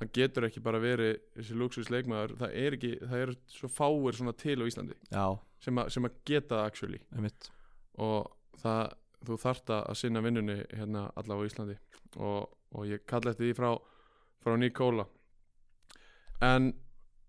hann 0.00 0.10
getur 0.12 0.44
ekki 0.48 0.60
bara 0.64 0.78
verið 0.80 1.18
þessi 1.36 1.56
luxus 1.56 1.90
leikmaður 1.92 2.36
það 2.40 2.54
er 2.62 2.76
ekki, 2.76 2.92
það 3.02 3.22
eru 3.26 3.34
svo 3.52 3.68
fáir 3.72 4.16
svona 4.18 4.32
til 4.36 4.58
á 4.60 4.68
Íslandi 4.68 4.96
sem, 5.60 5.78
að- 5.80 5.90
sem 5.94 6.04
að 6.04 6.16
geta 6.28 6.54
það 6.58 6.66
actually. 6.70 7.00
Einmitt. 7.16 7.50
Og 7.98 8.30
það, 8.60 8.92
þú 9.24 9.36
þarft 9.40 9.70
að 9.72 9.94
sinna 9.96 10.20
vinnunni 10.24 10.56
hérna 10.76 11.06
allavega 11.16 11.44
á 11.44 11.48
Íslandi. 11.48 11.76
Og, 12.16 12.50
og 12.76 12.84
ég 12.90 13.06
kalla 13.08 13.32
eftir 13.32 13.48
því 13.48 13.56
frá 13.56 13.70
frá 14.44 14.56
Nikóla 14.60 15.06
en 16.44 16.68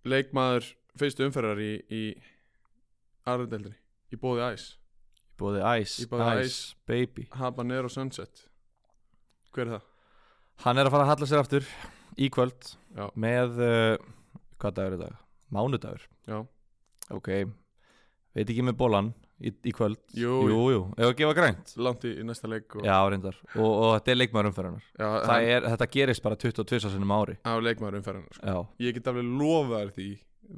leikmaður 0.06 0.68
fyrstu 1.00 1.24
umferðar 1.28 1.60
í, 1.64 1.72
í 1.88 2.04
aðrandeldinni, 3.28 3.78
í 4.14 4.20
bóði 4.22 4.44
æs 4.52 4.68
bóði 5.40 5.62
Ice, 5.84 6.08
boði 6.12 6.46
Ice, 6.48 6.76
Baby. 6.90 7.28
Habanero 7.38 7.90
Sunset. 7.94 8.46
Hver 9.54 9.68
er 9.68 9.76
það? 9.78 9.86
hann 10.66 10.78
er 10.82 10.88
að 10.90 10.94
fara 10.96 11.04
að 11.06 11.10
halla 11.12 11.28
sér 11.30 11.42
aftur 11.44 11.66
í 12.18 12.28
kvöld 12.34 12.72
Já. 12.98 13.06
með 13.14 13.60
uh, 13.62 13.98
hvað 14.58 14.74
dagur 14.80 14.96
er 14.98 15.02
dag? 15.04 15.18
mánudagur. 15.54 16.02
Já, 16.28 16.40
ok, 17.14 17.30
veit 18.36 18.50
ekki 18.50 18.66
með 18.66 18.76
bólan 18.80 19.12
í, 19.40 19.52
í 19.70 19.72
kvöld. 19.78 20.00
Jú, 20.18 20.34
jú, 20.50 20.58
jú, 20.74 20.80
ef 20.98 21.12
að 21.12 21.14
gefa 21.22 21.36
grænt? 21.38 21.76
Langt 21.78 22.04
í, 22.10 22.16
í 22.20 22.26
næsta 22.26 22.50
leik 22.52 22.74
og, 22.76 22.84
já, 22.90 22.98
reyndar, 23.14 23.38
og, 23.54 23.70
og 23.70 23.94
þetta 24.00 24.12
er 24.16 24.20
leikmaður 24.20 24.50
umferðarnar 24.52 24.90
já 24.98 25.08
það 25.30 25.48
er, 25.54 25.68
þetta 25.76 25.90
gerist 25.94 26.26
bara 26.26 26.40
22 26.42 26.92
sinum 26.98 27.14
ári. 27.16 27.38
Á 27.46 27.54
leikmaður 27.62 28.00
umferðarnar 28.02 28.40
sko. 28.42 28.50
já, 28.50 28.88
ég 28.88 28.98
get 28.98 29.08
alveg 29.14 29.30
lofa 29.40 29.84
þér 29.86 29.94
því 30.00 30.10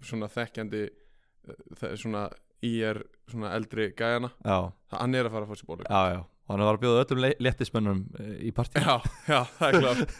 svona 0.09 0.31
þekkjandi 0.39 0.81
eh, 0.87 1.61
þe- 1.83 1.93
svona 2.01 2.23
IR 2.71 3.03
svona 3.31 3.53
eldri 3.57 3.89
gæjana. 3.97 4.31
Já, 4.45 4.57
hann 4.95 5.15
er 5.17 5.29
að 5.29 5.35
fara 5.35 5.47
að 5.47 5.53
fá 5.53 5.59
sér 5.59 5.69
bólu 5.69 5.85
já, 5.85 6.01
já. 6.15 6.19
Og 6.49 6.55
hann 6.55 6.65
var 6.65 6.77
að 6.79 6.83
bjóða 6.83 7.01
öllum 7.05 7.25
léttispönnum 7.45 8.01
eh, 8.19 8.35
í 8.49 8.51
partí. 8.57 8.81
Já, 8.81 8.95
já, 9.29 9.39
það 9.59 9.67
er 9.67 9.79
klart. 9.83 10.13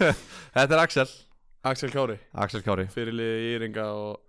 Þetta 0.54 0.76
er 0.76 0.82
Axel. 0.84 1.08
Axel 1.70 1.94
Kári. 1.94 2.18
Axel 2.46 2.66
Kári. 2.66 2.86
Fyrirliði 2.94 3.48
Íringa 3.56 3.88
og, 3.98 4.20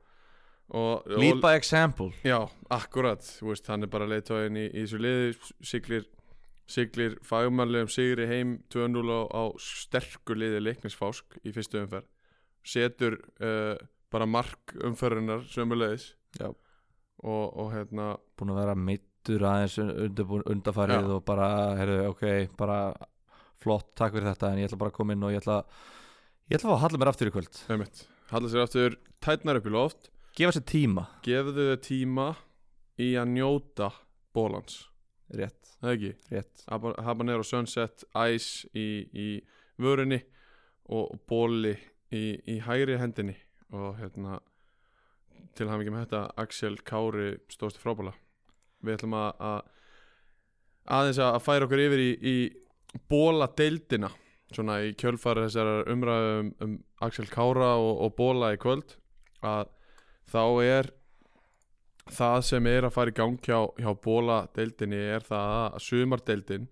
og, 0.72 1.04
og, 1.04 1.18
Lead 1.20 1.42
by 1.44 1.58
example. 1.58 2.08
Já, 2.24 2.38
akkurat, 2.72 3.26
veist, 3.44 3.68
hann 3.70 3.84
er 3.84 3.92
bara 3.92 4.08
leiðtóðin 4.08 4.56
í, 4.62 4.64
í 4.72 4.86
þessu 4.86 5.02
liði, 5.04 5.36
siglir, 5.72 6.08
siglir 6.70 7.18
fagmannlegum 7.26 7.92
sigri 7.92 8.26
heim 8.30 8.56
2-0 8.72 9.04
á, 9.12 9.20
á 9.30 9.42
sterkur 9.60 10.40
liði 10.40 10.64
leiknisfásk 10.64 11.36
í 11.44 11.52
fyrstu 11.54 11.84
umferð, 11.84 12.08
setur 12.66 13.20
uh, 13.44 13.76
bara 14.10 14.26
mark 14.26 14.74
umferðunar 14.88 15.44
sömulegis 15.52 16.14
Já. 16.38 16.50
Og, 17.22 17.56
og 17.60 17.72
hérna, 17.74 18.12
Búin 18.38 18.52
að 18.54 18.60
vera 18.62 18.74
meittur 18.78 19.44
aðeins 19.44 19.78
undarfarið 19.80 21.04
Já. 21.08 21.14
og 21.16 21.24
bara, 21.28 21.48
heyrðu, 21.78 21.98
ok, 22.14 22.22
bara 22.60 22.78
flott, 23.60 23.90
takk 23.98 24.14
fyrir 24.16 24.30
þetta 24.32 24.52
en 24.54 24.60
ég 24.62 24.70
ætla 24.70 24.78
bara 24.80 24.92
að 24.94 24.96
koma 24.96 25.12
inn 25.16 25.26
og 25.28 25.34
ég 25.34 25.42
ætla 25.42 25.58
ég 26.50 26.56
ætla 26.58 26.72
að 26.76 26.82
halla 26.86 27.00
mér 27.02 27.10
aftur 27.12 27.28
í 27.30 27.34
kvöld. 27.34 27.60
Halda 28.30 28.48
sér 28.52 28.62
aftur 28.64 28.96
tætnar 29.20 29.58
upp 29.60 29.66
í 29.68 29.74
loft, 29.74 30.10
Gefa 30.38 30.54
sér 30.54 30.62
tíma. 30.70 31.02
Gefðu 31.26 31.64
þau 31.72 31.80
tíma 31.82 32.26
í 33.02 33.08
að 33.18 33.32
njóta 33.34 33.88
bólans, 34.34 34.84
Rétt, 35.34 35.74
rétt. 36.30 36.62
Haba- 36.70 36.94
Habanero 37.02 37.42
Sunset, 37.46 38.04
Ice 38.30 38.68
í, 38.74 38.86
í 39.12 39.28
vörinni 39.78 40.20
og 40.90 41.18
bóli 41.28 41.74
í, 42.14 42.38
í 42.46 42.56
hægri 42.64 42.96
hendinni 42.98 43.34
og 43.74 43.98
hérna 44.00 44.38
til 45.56 45.68
hann 45.68 45.82
ekki 45.82 45.94
með 45.94 46.06
þetta 46.06 46.22
Axel 46.42 46.76
Kári 46.86 47.30
stóðst 47.52 47.80
frábæla 47.82 48.14
við 48.84 48.96
ætlum 48.96 49.16
að, 49.18 49.44
að 49.50 49.60
aðeins 50.96 51.20
að 51.24 51.42
færa 51.44 51.68
okkur 51.68 51.84
yfir 51.84 52.02
í, 52.02 52.10
í 52.20 52.36
bóla 53.10 53.48
deildina 53.56 54.10
svona 54.50 54.80
í 54.82 54.94
kjölfari 54.98 55.46
þessar 55.46 55.90
umræðu 55.92 56.32
um, 56.38 56.48
um 56.64 56.78
Axel 57.06 57.28
Kára 57.30 57.74
og, 57.78 57.92
og 58.06 58.16
bóla 58.18 58.54
í 58.54 58.58
kvöld 58.60 58.96
að 59.46 59.70
þá 60.30 60.42
er 60.64 60.90
það 62.10 62.40
sem 62.48 62.66
er 62.66 62.86
að 62.86 62.94
fara 62.96 63.12
í 63.12 63.16
gang 63.16 63.38
hjá, 63.44 63.60
hjá 63.78 63.90
bóla 64.02 64.42
deildinni 64.56 64.98
er 65.14 65.24
það 65.26 65.54
að 65.60 65.80
sumardeildin 65.86 66.68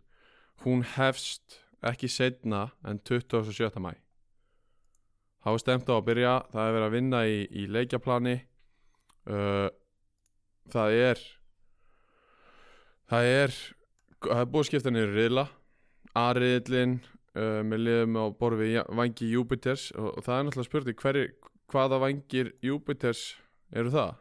hún 0.64 0.83
hefst 0.97 1.61
ekki 1.87 2.11
setna 2.11 2.69
en 2.83 2.99
27. 3.07 3.71
mæ 3.79 3.93
þá 5.45 5.51
er 5.53 5.62
stemt 5.62 5.91
á 5.91 5.95
að 5.95 6.07
byrja 6.09 6.35
það 6.53 6.64
er 6.64 6.75
verið 6.77 6.89
að 6.89 6.97
vinna 6.97 7.21
í, 7.31 7.39
í 7.55 7.66
leikjaplani 7.71 8.37
uh, 9.29 9.68
það 10.72 10.97
er 11.11 11.22
það 13.09 13.31
er 13.33 13.55
það 14.24 14.43
er 14.43 14.51
búið 14.53 14.64
að 14.64 14.68
skipta 14.70 14.93
niður 14.95 15.14
riðla 15.16 15.47
A-riðlin 16.18 16.99
uh, 17.39 17.61
með 17.66 17.85
liðum 17.85 18.18
á 18.18 18.24
ja- 18.72 18.87
vangi 18.99 19.31
Júpiters 19.33 19.91
og, 19.95 20.18
og 20.18 20.26
það 20.26 20.39
er 20.39 20.47
náttúrulega 20.49 20.70
spurning 20.70 21.03
hverju, 21.03 21.26
hvaða 21.72 22.01
vangir 22.03 22.53
Júpiters 22.64 23.24
eru 23.72 23.93
það? 23.95 24.14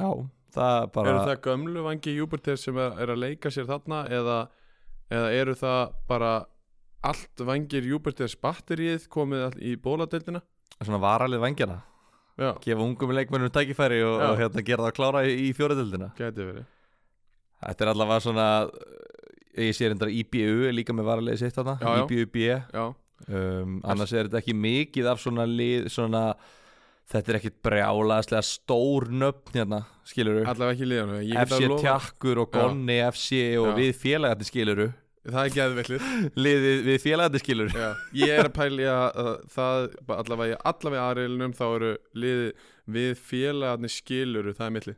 Já, 0.00 0.10
það 0.56 0.76
er 0.78 0.88
bara 0.94 1.12
Eru 1.12 1.26
það 1.28 1.42
gömlu 1.48 1.84
vangi 1.86 2.16
Júpiters 2.16 2.64
sem 2.66 2.80
er, 2.80 2.96
er 3.02 3.14
að 3.14 3.22
leika 3.24 3.52
sér 3.52 3.68
þarna 3.70 4.04
eða, 4.08 4.38
eða 5.12 5.34
eru 5.40 5.58
það 5.58 5.82
bara 6.10 6.32
allt 7.06 7.44
vangir 7.48 7.86
Júpiters 7.88 8.36
batterið 8.40 9.06
komið 9.12 9.60
í 9.64 9.76
bóladeildina? 9.80 10.42
svona 10.80 11.00
varalið 11.02 11.42
vengjana 11.44 11.80
Já, 12.40 12.50
Gefa 12.64 12.84
ungum 12.84 13.10
leikmennum 13.12 13.52
tækifæri 13.52 14.00
og, 14.06 14.22
og 14.30 14.38
hérna, 14.40 14.62
gera 14.64 14.86
það 14.86 14.94
klára 14.96 15.24
í, 15.28 15.34
í 15.44 15.50
verið. 16.48 16.68
Þetta 17.60 17.84
er 17.84 17.92
allavega 17.92 18.24
svona 18.24 18.46
Ég 19.60 19.74
sé 19.76 19.90
reyndar 19.90 20.12
IBU 20.14 20.68
er 20.70 20.72
líka 20.72 20.94
með 20.96 21.08
varalið 21.10 21.42
sitt 21.42 21.58
þarna. 21.58 21.74
IBU-B 22.04 22.46
Já, 22.46 22.84
um, 23.26 23.76
Annars 23.84 24.14
er 24.14 24.30
þetta 24.30 24.40
ekki 24.40 24.56
mikið 24.56 25.10
af 25.10 25.20
svona 25.20 25.44
lið 25.50 25.90
Svona 25.92 26.24
Þetta 27.10 27.32
er 27.32 27.38
ekkit 27.40 27.56
brjálaðslega 27.66 28.46
stór 28.46 29.08
nöfn 29.10 29.56
hérna, 29.58 29.80
skiluru 30.06 30.44
FC 31.34 31.56
að 31.58 31.72
Tjakkur 31.82 32.40
og 32.44 32.52
Gonni 32.54 33.00
FC 33.08 33.40
og 33.58 33.72
Já. 33.72 33.76
við 33.80 33.90
félagarnir 33.98 34.46
skiluru 34.46 34.86
Það 35.20 35.40
er 35.44 35.54
geðvillið 35.56 36.04
Liðið 36.40 36.78
við 36.86 36.98
félagarnir 37.02 37.42
skiluru 37.42 37.72
Já, 37.76 37.88
ég 38.16 38.30
er 38.40 38.46
að 38.48 38.54
pæli 38.56 38.86
að, 38.88 39.08
að 39.20 39.32
það 39.52 39.88
allavega, 40.16 40.60
allavega 40.70 41.08
aðreilunum 41.10 41.52
þá 41.58 41.64
eru 41.76 41.90
liði 42.16 42.46
við 42.90 43.10
félagarnir 43.28 43.92
skiluru, 43.92 44.54
það 44.56 44.66
er 44.66 44.72
milli. 44.78 44.94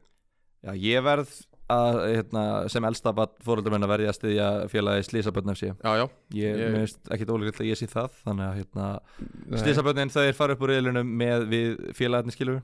Já, 0.62 0.70
ég 0.78 1.02
verð 1.04 1.32
að, 1.72 1.98
hérna, 2.12 2.42
sem 2.70 2.84
elstabat 2.86 3.34
fóröldar 3.42 3.74
menn 3.74 3.82
að 3.86 3.90
verði 3.96 4.08
að 4.12 4.16
styðja 4.20 4.46
félagi 4.70 5.06
Slísabötn 5.08 5.52
FC 5.56 5.68
Já, 5.72 5.92
já, 5.98 6.04
Ég 6.38 6.60
Ég- 6.62 6.72
minnst 6.76 7.10
ekkit 7.16 7.32
ólíklegt 7.34 7.62
að 7.64 7.70
ég 7.72 7.80
sé 7.80 7.88
það 7.90 8.18
Þannig 8.22 8.46
að 8.46 8.58
hérna, 8.60 8.88
Slísabötnin 9.62 10.12
þeir 10.14 10.36
fara 10.38 10.54
upp 10.56 10.62
úr 10.66 10.72
reyðlunum 10.76 11.10
með 11.22 11.46
við 11.50 11.82
félagarnir 11.98 12.36
skilur. 12.36 12.60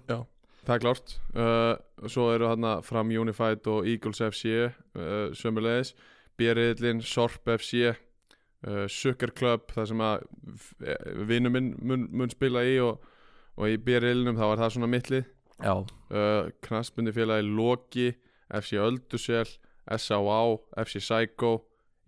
Það 0.68 0.74
er 0.76 0.82
klárt. 0.84 1.12
Uh, 1.32 2.06
Svo 2.12 2.26
eru 2.34 2.50
hann 2.50 2.66
fram 2.84 3.10
Unified 3.18 3.66
og 3.72 3.86
Eagles 3.88 4.20
FC 4.28 4.50
uh, 4.68 5.30
sömulegis 5.34 5.94
B-riðlin, 6.38 7.02
Sorp 7.04 7.48
FC 7.58 7.88
uh, 7.90 8.84
Sucker 8.90 9.32
Club 9.36 9.70
það 9.74 9.88
sem 9.92 10.02
að 10.06 10.26
vinnu 11.28 11.50
minn 11.54 11.72
mun, 11.82 12.06
mun 12.14 12.30
spila 12.32 12.62
í 12.66 12.76
og, 12.84 13.02
og 13.58 13.72
í 13.72 13.78
B-riðlinum 13.82 14.38
þá 14.38 14.46
er 14.52 14.62
það 14.64 14.74
svona 14.76 14.90
Já, 15.58 15.74
uh, 15.74 16.50
Knassbundi 16.66 17.10
félagi 17.16 17.48
Loki 17.50 18.12
FC 18.54 18.78
Öldusel 18.78 19.48
S.A.A. 19.88 20.38
FC 20.84 21.00
Psycho 21.02 21.56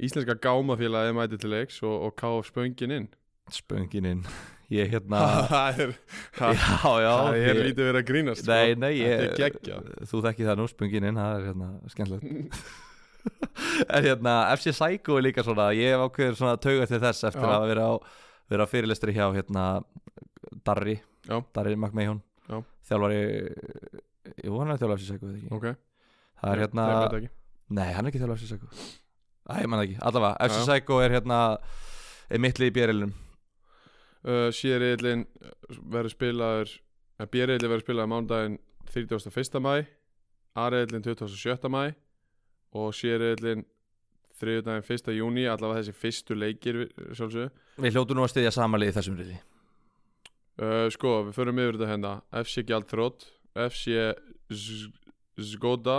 Íslenska 0.00 0.36
gámafélagi 0.40 1.12
mæti 1.16 1.36
til 1.40 1.50
leiks 1.52 1.82
og, 1.82 2.06
og 2.06 2.14
KF 2.16 2.48
Spöngin 2.52 2.94
inn. 2.94 3.08
Spöngin 3.52 4.06
inn. 4.08 4.22
Ég 4.70 4.86
hérna 4.92 5.18
það 5.50 5.80
er, 5.82 5.92
Já, 6.38 6.50
já 7.02 7.10
það 7.10 7.38
er 7.40 7.48
ég- 7.48 7.64
lítið 7.66 7.88
verið 7.88 7.98
að 7.98 8.06
grínast 8.06 8.44
sko. 8.44 8.52
Nei, 8.54 8.74
nei, 8.78 8.92
ég, 9.00 10.04
þú 10.06 10.20
þekki 10.28 10.46
það 10.46 10.60
nú, 10.60 10.66
spöngin 10.70 11.08
inn, 11.08 11.18
það 11.18 11.32
er 11.40 11.48
hérna 11.48 11.70
skemmtilegt 11.90 12.60
En 13.94 14.04
hérna, 14.04 14.34
FC 14.56 14.72
Psycho 14.74 15.18
er 15.18 15.24
líka 15.28 15.44
svona, 15.44 15.70
ég 15.76 15.92
hef 15.94 16.04
ákveður 16.06 16.38
svona 16.38 16.56
tauga 16.62 16.86
til 16.88 17.00
þess 17.02 17.26
eftir 17.28 17.44
Já. 17.46 17.54
að 17.56 17.66
vera 17.70 17.84
á, 17.86 17.92
vera 18.50 18.66
á 18.66 18.70
fyrirlestri 18.70 19.14
hjá 19.16 19.26
hérna 19.36 19.64
Darri, 20.66 20.96
Já. 21.28 21.36
Darri 21.54 21.76
Já. 22.50 22.58
Þjálfari, 22.90 23.20
jú 24.46 24.58
hann 24.58 24.72
er 24.74 24.80
þjálfari 24.80 24.98
FC 25.04 25.12
Psycho, 25.12 25.30
eða 25.30 25.38
ekki 25.38 25.54
ok, 25.58 25.68
Það 26.40 26.52
er 26.54 26.62
hérna, 26.64 26.86
ekki. 27.20 27.30
nei 27.76 27.88
hann 27.94 28.06
er 28.06 28.10
ekki 28.12 28.22
þjálfari 28.24 28.40
FC 28.40 28.50
Psycho 28.50 28.72
Æ, 29.50 29.54
ég 29.64 29.70
man 29.70 29.80
það 29.80 29.86
ekki, 29.88 29.98
allavega, 30.10 30.48
FC. 30.50 30.60
Psycho 30.66 31.00
er 31.04 31.14
hérna 31.16 31.38
er 32.30 32.42
mittlið 32.44 32.70
í 32.70 32.74
björlunum 32.76 33.12
uh, 34.24 34.48
Sérriðlin 34.54 35.24
verður 35.90 36.14
spilaður 36.14 36.74
B-riðlin 37.30 37.68
verður 37.70 37.84
spilaður 37.84 38.12
mánudaginn 38.14 38.58
31. 38.90 39.60
mæ 39.62 39.74
A-riðlin 40.58 41.04
27. 41.06 41.70
mæ 41.70 41.82
og 42.76 42.94
sérriðlin 42.96 43.64
þriðudaginn 44.40 44.86
1. 44.96 45.12
júni 45.16 45.46
allavega 45.50 45.82
þessi 45.82 45.96
fyrstu 45.96 46.36
leikir 46.38 46.84
sjálfsögðu. 47.16 47.50
Við 47.84 47.96
hljótu 47.96 48.16
nú 48.16 48.24
að 48.24 48.32
styðja 48.34 48.54
samanlið 48.56 48.92
í 48.92 48.96
þessum 48.96 49.18
riði. 49.20 49.36
Uh, 50.60 50.86
sko, 50.92 51.12
við 51.28 51.36
förum 51.36 51.60
yfir 51.62 51.78
þetta 51.78 51.90
hérna. 51.90 52.14
FC 52.42 52.64
Gjaldþrótt 52.68 53.28
FC 53.56 53.94
Zgoda 55.40 55.98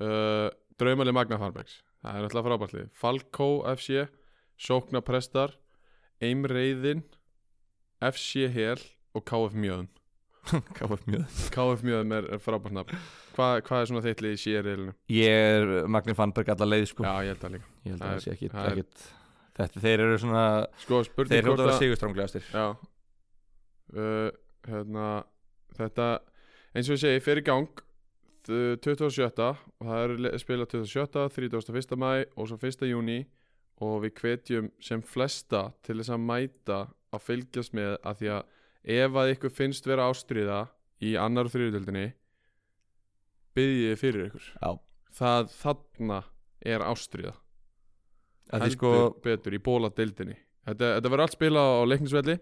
uh, 0.00 0.48
Draumalið 0.80 1.16
Magna 1.16 1.38
Farbegs 1.40 1.80
Það 2.02 2.18
er 2.18 2.26
alltaf 2.26 2.46
frábærtlið 2.48 2.88
Falkó 2.98 3.48
FC 3.74 4.06
Sóknaprestar 4.58 5.56
Eimreiðin 6.22 7.04
FC 8.02 8.48
Hel 8.54 8.80
og 9.14 9.26
KF 9.28 9.54
Mjöðum 9.54 9.90
Var 10.92 11.02
mjög 11.06 11.24
KF 11.54 11.82
Mjöðum 11.86 12.14
er, 12.16 12.26
er 12.34 12.40
frábært 12.42 12.74
nafn 12.74 12.96
Hva, 13.36 13.48
Hvað 13.64 13.80
er 13.84 13.88
svona 13.90 14.02
þitt 14.04 14.22
lið 14.24 14.32
í 14.34 14.40
sérriðlinu? 14.42 14.94
Ég 15.14 15.44
er 15.52 15.68
Magni 15.94 16.14
Fannberg 16.18 16.50
allar 16.54 16.70
leið 16.72 16.86
sko 16.90 17.04
Já, 17.06 17.12
ég 17.24 17.30
held 17.34 17.42
það 17.44 17.54
líka 17.56 17.68
Ég 17.86 17.92
held 17.94 18.02
að 18.02 18.10
það 18.14 18.24
sé 18.24 18.32
ekkit, 18.34 18.56
er- 18.58 18.72
ekkit 18.72 19.04
Þetta, 19.52 19.82
þeir 19.84 20.02
eru 20.06 20.18
svona 20.22 20.42
Sko, 20.82 21.00
Þeir 21.14 21.46
hljótu 21.46 21.52
að 21.54 21.62
vera 21.62 21.76
að 21.76 21.82
sigurstránglegastir 21.84 22.48
Já 22.50 22.66
uh, 23.96 24.28
Hérna 24.68 25.06
Þetta 25.78 26.08
eins 26.72 26.88
og 26.90 26.96
ég 26.96 27.02
segi 27.04 27.22
fer 27.24 27.40
í 27.40 27.44
gang 27.46 27.68
þ- 28.48 28.80
27. 28.82 29.46
og 29.46 29.86
það 29.86 30.02
er 30.32 30.38
spilað 30.42 30.74
27. 30.74 31.28
31. 31.36 31.96
mæ 32.00 32.10
og 32.34 32.48
svo 32.50 32.58
1. 32.58 32.86
júni 32.90 33.20
og 33.82 34.02
við 34.04 34.14
hvetjum 34.20 34.68
sem 34.82 35.02
flesta 35.02 35.66
til 35.84 35.98
þess 36.00 36.12
að 36.14 36.24
mæta 36.26 36.78
að 37.12 37.24
fylgjast 37.28 37.74
með 37.76 37.96
að 38.08 38.20
því 38.22 38.30
að 38.36 38.58
ef 38.82 39.18
að 39.18 39.34
ykkur 39.36 39.54
finnst 39.54 39.86
vera 39.86 40.08
ástriða 40.10 40.64
í 41.02 41.14
annar 41.18 41.50
þriðutöldinni 41.52 42.08
byggjið 43.56 44.00
fyrir 44.00 44.28
ykkur. 44.30 44.48
Já. 44.58 44.70
Það 45.12 45.54
þarna 45.60 46.18
er 46.72 46.84
ástriða 46.86 47.36
Þetta 48.52 48.68
er 48.68 48.74
sko 48.74 48.92
betur 49.24 49.54
í 49.56 49.60
bóladeildinni. 49.64 50.34
Þetta, 50.66 50.88
þetta 50.98 51.10
verður 51.12 51.24
allt 51.24 51.36
spilað 51.38 51.70
á 51.72 51.82
leiknisvelli. 51.88 52.34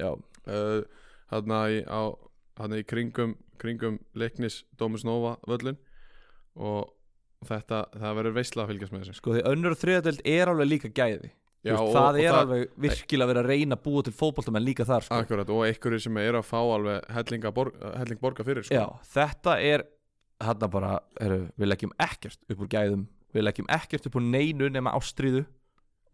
Já. 0.00 0.10
Uh, 0.46 0.80
þarna 1.30 1.60
í, 1.70 1.78
á, 1.86 2.02
þarna 2.58 2.80
í 2.80 2.86
kringum, 2.90 3.36
kringum 3.62 4.00
leiknis 4.18 4.64
Domus 4.78 5.06
Nova 5.06 5.36
völlin 5.46 5.78
og 6.56 6.92
þetta, 7.46 7.84
það 7.94 8.18
verður 8.20 8.36
veistla 8.40 8.64
að 8.64 8.72
fylgjast 8.72 8.94
með 8.94 9.04
þessu. 9.04 9.18
Sko 9.20 9.36
því 9.36 9.44
önnur 9.52 9.78
þriðadelt 9.78 10.26
er 10.34 10.50
alveg 10.50 10.70
líka 10.72 10.90
gæði 10.90 11.30
Þú 11.66 11.82
veist, 11.82 11.96
það 11.96 12.18
er 12.22 12.38
alveg 12.38 12.64
virkilega 12.86 13.30
verið 13.32 13.42
að 13.42 13.50
reyna 13.52 13.76
að 13.76 13.82
búa 13.86 14.04
til 14.06 14.14
fótboltamenn 14.16 14.64
líka 14.66 14.86
þar 14.88 15.06
sko. 15.06 15.18
Akkurat, 15.24 15.52
og 15.52 15.66
einhverju 15.66 16.00
sem 16.06 16.20
er 16.22 16.38
að 16.38 16.48
fá 16.48 16.58
alveg 16.60 17.10
helling 17.16 18.20
borga 18.22 18.46
fyrir 18.46 18.66
sko. 18.66 18.78
Já, 18.78 18.86
þetta 19.16 19.58
er 19.64 19.86
þarna 20.46 20.70
bara, 20.72 20.90
heru, 21.20 21.38
við 21.56 21.72
leggjum 21.72 21.94
ekkert 22.06 22.40
upp 22.52 22.64
úr 22.64 22.72
gæðum, 22.76 23.06
við 23.36 23.46
leggjum 23.48 23.70
ekkert 23.78 24.10
upp 24.10 24.18
úr 24.20 24.26
neinu 24.26 24.68
nema 24.72 24.92
ástríðu 24.96 25.46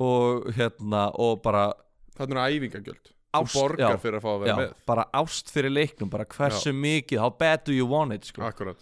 og 0.03 0.49
hérna, 0.57 1.09
og 1.21 1.43
bara 1.45 1.73
Þannig 2.13 2.37
er 2.37 2.55
æfingagjöld. 2.59 3.13
Ást, 3.33 3.55
já, 3.81 3.87
fyrir 3.97 4.19
að 4.19 4.25
fá 4.27 4.29
að 4.35 4.43
vera 4.43 4.53
já, 4.53 4.57
með. 4.61 4.73
bara 4.85 5.05
ást 5.17 5.49
fyrir 5.49 5.73
leiknum, 5.73 6.11
bara 6.13 6.27
hversu 6.29 6.75
mikið 6.77 7.23
how 7.23 7.31
bad 7.33 7.63
do 7.65 7.73
you 7.73 7.87
want 7.89 8.13
it, 8.13 8.27
sko. 8.29 8.45
Akkurat 8.45 8.77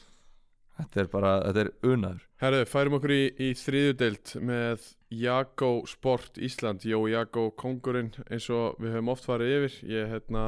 þetta 0.80 1.02
er 1.02 1.10
bara, 1.12 1.32
þetta 1.46 1.62
er 1.64 1.70
unaður. 1.92 2.26
Herðu, 2.40 2.66
færum 2.70 2.96
okkur 2.98 3.14
í, 3.14 3.22
í 3.36 3.48
þriðjudeild 3.60 4.34
með 4.48 4.86
Jakko 5.20 5.70
Sport 5.90 6.38
Ísland 6.40 6.86
Jó 6.88 7.02
Jakko 7.10 7.50
Kongurinn 7.60 8.12
eins 8.28 8.46
og 8.54 8.78
við 8.80 8.96
höfum 8.96 9.12
oft 9.14 9.26
farið 9.28 9.56
yfir. 9.56 9.80
Ég 9.90 10.14
hérna 10.14 10.44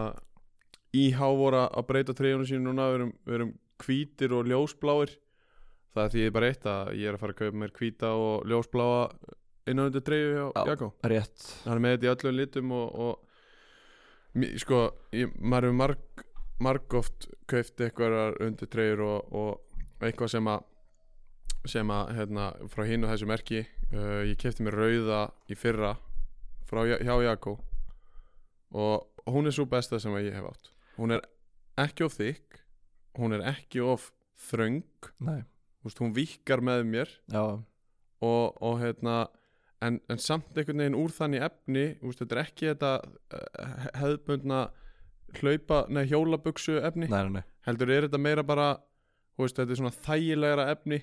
íhá 0.97 1.29
voru 1.37 1.67
að 1.67 1.87
breyta 1.89 2.17
treyjunum 2.17 2.49
sínu 2.49 2.69
núna 2.69 2.89
við 2.91 2.99
erum, 3.01 3.13
við 3.27 3.39
erum 3.39 3.53
hvítir 3.83 4.35
og 4.37 4.49
ljósbláir. 4.51 5.15
Það 5.93 6.05
er 6.05 6.13
því 6.15 6.27
bara 6.33 6.49
eitt 6.49 6.67
að 6.71 6.91
ég 6.97 7.11
er 7.11 7.17
að 7.17 7.23
fara 7.23 7.35
að 7.35 7.41
kaupa 7.43 7.61
mér 7.63 7.77
hvíta 7.77 8.13
og 8.17 8.47
ljósbláa 8.49 9.01
innan 9.69 9.91
undir 9.91 10.05
treyju 10.05 10.31
hjá 10.33 10.47
Já. 10.47 10.63
Jakko 10.73 10.89
rétt, 11.13 11.45
hann 11.67 11.79
er 11.79 11.83
með 11.85 11.95
þetta 11.97 12.07
í 12.07 12.13
öllum 12.13 12.39
litum 12.39 12.73
og, 12.77 12.95
og 13.07 14.53
sko, 14.63 14.81
ég, 15.15 15.35
maður 15.39 15.69
hefur 15.69 15.79
marg, 15.83 16.25
margóft 16.63 17.29
kauft 17.51 17.85
eitthvað 17.85 18.39
undir 18.43 18.71
treyjur 18.73 19.05
og, 19.07 19.37
og 19.37 19.72
eitthvað 20.09 20.35
sem 20.37 20.53
að 20.53 20.69
sem 21.71 21.91
að, 21.95 22.09
hérna, 22.17 22.49
frá 22.73 22.83
hinn 22.89 23.05
og 23.07 23.13
þessu 23.13 23.29
merki 23.31 23.61
uh, 23.63 24.23
ég 24.27 24.35
kefti 24.41 24.65
mér 24.67 24.75
rauða 24.81 25.21
í 25.47 25.55
fyrra 25.55 25.93
frá, 26.67 26.83
hjá 26.89 27.15
Jakko 27.23 27.55
og 28.75 29.31
hún 29.31 29.47
er 29.47 29.55
svo 29.55 29.69
besta 29.71 30.01
sem 30.03 30.15
að 30.17 30.31
ég 30.31 30.35
hef 30.35 30.49
átt. 30.49 30.73
Hún 30.97 31.15
er 31.15 31.23
ekki 31.79 32.07
of 32.09 32.17
þykk 32.17 32.63
hún 33.19 33.37
er 33.37 33.45
ekki 33.53 33.83
of 33.85 34.11
þröng. 34.49 34.83
Veist, 35.83 36.01
hún 36.01 36.15
vikar 36.17 36.63
með 36.65 36.85
mér. 36.89 37.13
Já. 37.33 37.61
Og, 38.23 38.59
og 38.63 38.79
hérna 38.81 39.27
en, 39.83 39.99
en 40.11 40.21
samt 40.23 40.55
einhvern 40.55 40.85
veginn 40.85 40.99
úr 40.99 41.13
þannig 41.15 41.43
efni 41.49 41.87
úst, 42.07 42.23
þetta 42.23 42.37
er 42.37 42.43
ekki 42.45 42.69
þetta 42.71 42.93
uh, 43.03 43.89
hefðbundna 43.99 44.61
hlaupa, 45.41 45.83
nei 45.91 46.05
hjólabuksu 46.11 46.79
efni. 46.85 47.09
Nei, 47.11 47.23
nei, 47.27 47.41
nei. 47.41 47.47
heldur 47.67 47.91
er 47.91 48.07
þetta 48.07 48.21
meira 48.23 48.47
bara 48.47 48.69
veist, 49.41 49.59
þetta 49.59 49.75
er 49.75 49.81
svona 49.81 49.95
þægilegra 50.07 50.67
efni 50.73 50.99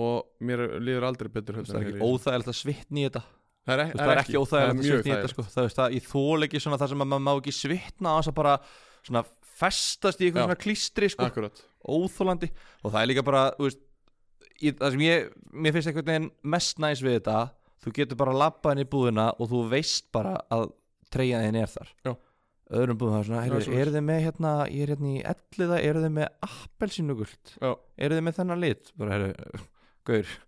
og 0.00 0.46
mér 0.46 0.64
líður 0.78 1.06
aldrei 1.08 1.30
betur 1.34 1.60
það 1.60 1.76
er 1.80 1.90
ekki 1.90 2.06
óþægilegt 2.06 2.52
að 2.52 2.58
svitna 2.60 3.00
í 3.00 3.04
þetta 3.08 3.22
það 3.66 3.74
er, 3.74 3.80
Þú 3.80 3.90
veist, 3.90 4.00
það 4.00 4.12
er 4.14 4.22
ekki 4.22 4.40
óþægilegt 4.40 4.70
að 4.70 4.80
mjög 4.80 4.90
svitna 4.90 5.10
í 5.10 5.16
þetta 5.16 5.32
sko. 5.32 5.44
það, 5.50 5.66
veist, 5.66 5.80
það, 5.80 5.96
ég 5.96 6.08
þól 6.10 6.46
ekki 6.46 6.62
svona 6.64 6.80
það 6.80 6.92
sem 6.92 7.04
að 7.04 7.10
maður 7.12 7.24
má 7.26 7.32
ekki 7.34 7.54
svitna 7.56 8.14
á 8.14 8.18
þess 8.20 8.32
að 8.32 8.38
bara 8.40 8.56
svona 9.00 9.24
festast 9.60 10.20
í 10.20 10.26
eitthvað 10.28 10.46
svona 10.46 10.60
klístri 10.64 11.10
sko. 11.12 11.30
óþólandi 11.90 12.50
og 12.84 12.92
það 12.94 13.00
er 13.02 13.10
líka 13.10 13.26
bara 13.26 13.44
veist, 13.60 13.82
í, 14.60 14.72
það 14.72 14.94
sem 14.94 15.04
ég 15.06 15.30
mér 15.52 15.76
finnst 15.76 15.92
veginn 16.00 16.30
mest 16.54 16.82
næs 16.82 17.02
við 17.04 17.18
þetta 17.18 17.38
þú 17.80 17.94
getur 17.96 18.20
bara 18.20 18.36
labbað 18.36 18.76
inn 18.76 18.84
í 18.84 18.90
búðina 18.92 19.30
og 19.38 19.50
þú 19.50 19.62
veist 19.72 20.10
bara 20.12 20.36
að 20.52 20.70
treyja 21.12 21.40
þinn 21.44 21.60
er 21.60 21.70
þar 21.72 21.94
Já. 22.06 22.12
Öðrum 22.70 23.00
búðum 23.00 23.16
það 23.16 23.20
er 23.20 23.28
svona, 23.28 23.42
heyrðu, 23.46 23.78
eru 23.80 23.94
þið 23.96 24.06
með 24.06 24.22
hérna 24.26 24.52
ég 24.70 24.84
er 24.84 24.92
hérna 24.94 25.10
í 25.10 25.24
elliða, 25.32 25.80
eru 25.88 26.04
þið 26.04 26.14
með 26.18 26.28
appelsínugult? 26.46 27.56
Eru 27.60 28.18
þið 28.18 28.24
með 28.26 28.38
þennan 28.38 28.62
lit? 28.62 28.92
Bara, 29.00 29.18
heyrðu, 29.18 29.64
gaur 30.10 30.38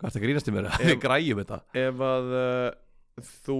hvað 0.00 0.08
er 0.08 0.14
það 0.14 0.24
grínast 0.24 0.48
í 0.48 0.52
mér, 0.54 0.68
við 0.80 0.98
græjum 1.02 1.40
þetta. 1.42 1.58
ef 1.76 2.02
að 2.06 2.30
uh, 2.40 3.24
þú 3.44 3.58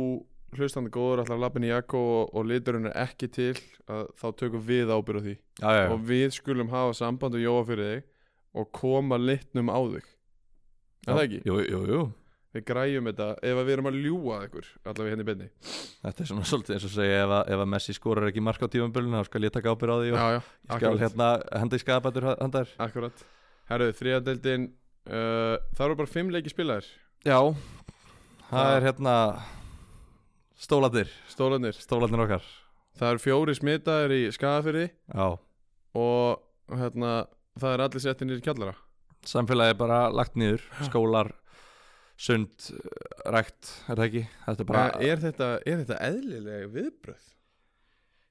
hlustandi 0.57 0.93
góður 0.95 1.23
allar 1.25 1.43
lappin 1.45 1.67
í 1.67 1.71
jakko 1.71 2.01
og, 2.01 2.31
og 2.35 2.47
liturinn 2.49 2.89
er 2.91 2.97
ekki 3.05 3.29
til 3.31 3.53
að, 3.87 4.09
þá 4.19 4.27
tökum 4.41 4.65
við 4.67 4.91
ábyrð 4.91 5.21
á 5.21 5.25
því. 5.27 5.35
Já, 5.37 5.69
já, 5.69 5.83
já. 5.85 5.91
og 5.93 6.07
við 6.09 6.33
skulum 6.35 6.73
hafa 6.73 6.97
samband 6.97 7.37
og 7.39 7.45
jóa 7.45 7.67
fyrir 7.69 7.91
þig 7.91 8.09
og 8.61 8.73
koma 8.81 9.21
litnum 9.21 9.71
á 9.71 9.81
þig. 9.93 10.09
Er 11.07 11.13
það 11.13 11.23
ekki? 11.27 11.43
jú, 11.47 11.61
jú, 11.69 11.83
jú. 11.93 12.01
Við 12.51 12.65
græjum 12.67 13.07
þetta 13.07 13.27
ef 13.47 13.59
við 13.63 13.69
erum 13.77 13.87
að 13.87 13.99
ljúga 14.03 14.37
að 14.41 14.45
ykkur 14.49 14.69
allavega 14.91 15.11
hérna 15.13 15.23
í 15.23 15.27
beinni. 15.29 15.49
Þetta 16.03 16.23
er 16.25 16.29
svona 16.33 16.47
svolítið 16.51 16.75
eins 16.75 16.87
og 16.89 16.95
segja 16.97 17.19
ef, 17.23 17.35
að- 17.37 17.51
ef 17.55 17.61
að 17.63 17.69
Messi 17.71 17.95
skorar 17.95 18.27
ekki 18.31 18.43
mark 18.43 18.65
á 18.65 18.67
tímambölinu 18.73 19.21
þá 19.21 19.29
skal 19.29 19.43
ég 19.47 19.53
taka 19.55 19.71
ábyrð 19.77 19.95
á 19.95 19.99
því 20.01 20.11
og 20.11 20.19
Já, 20.19 20.27
já, 20.35 20.41
ég 20.41 20.81
skal 20.81 20.99
hérna 21.05 21.29
henda 21.61 21.77
í 21.79 21.83
skadabætur 21.85 22.27
handar 22.41 22.73
akkurat. 22.83 23.23
Herru, 23.71 23.87
þriðadeldin 23.95 24.65
uh, 25.07 25.57
Það 25.79 25.85
eru 25.87 25.99
bara 26.03 26.11
fimm 26.11 26.33
leiki 26.35 26.51
spilaðir. 26.51 26.91
Já, 27.23 27.39
það 28.51 28.51
Það- 28.51 28.75
er 28.81 28.87
hérna 28.89 29.15
stólatir, 30.61 31.09
Stólanir 31.31 31.77
stólatir 31.79 32.21
okkar. 32.27 32.45
Það 32.99 33.13
eru 33.15 33.23
fjóri 33.23 33.55
smitaðir 33.57 34.13
í 34.17 34.23
skafafyrði 34.35 34.89
Já, 35.15 35.27
og 35.97 36.75
hérna, 36.83 37.13
það 37.61 37.75
er 37.77 37.85
allir 37.87 38.03
settin 38.05 38.35
í 38.35 38.41
kjallara. 38.45 38.75
Samfélagi 39.25 39.77
bara 39.79 40.09
lagt 40.13 40.35
niður 40.41 40.63
skólar, 40.89 41.31
sund 42.21 42.71
rækt, 43.33 43.75
er 43.89 43.97
það 43.97 44.07
ekki? 44.07 44.23
Þetta 44.47 44.65
er 44.65 44.69
bara, 44.69 44.87
bara... 44.87 45.05
er, 45.09 45.23
þetta, 45.23 45.51
er 45.65 45.79
þetta 45.85 46.01
eðlilega 46.09 46.73
viðbröð? 46.75 47.29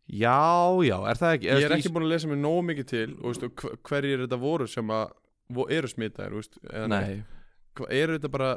já, 0.10 0.36
já, 0.86 0.96
er 1.10 1.22
það 1.22 1.36
ekki? 1.38 1.50
Ég 1.50 1.68
er 1.68 1.76
ekki 1.78 1.94
búin 1.94 2.08
að 2.08 2.14
lesa 2.16 2.30
mig 2.30 2.42
nógu 2.42 2.66
mikið 2.70 2.90
til 2.90 3.08
veistu, 3.22 3.50
hver- 3.62 3.80
hverjir 3.90 4.24
þetta 4.26 4.40
voru 4.42 4.68
sem 4.70 4.94
að 4.94 5.68
eru 5.78 5.90
smitaðir 5.90 6.38
veistu, 6.38 6.62
Nei, 6.90 7.20
eru 7.90 8.18
þetta 8.18 8.32
bara 8.34 8.52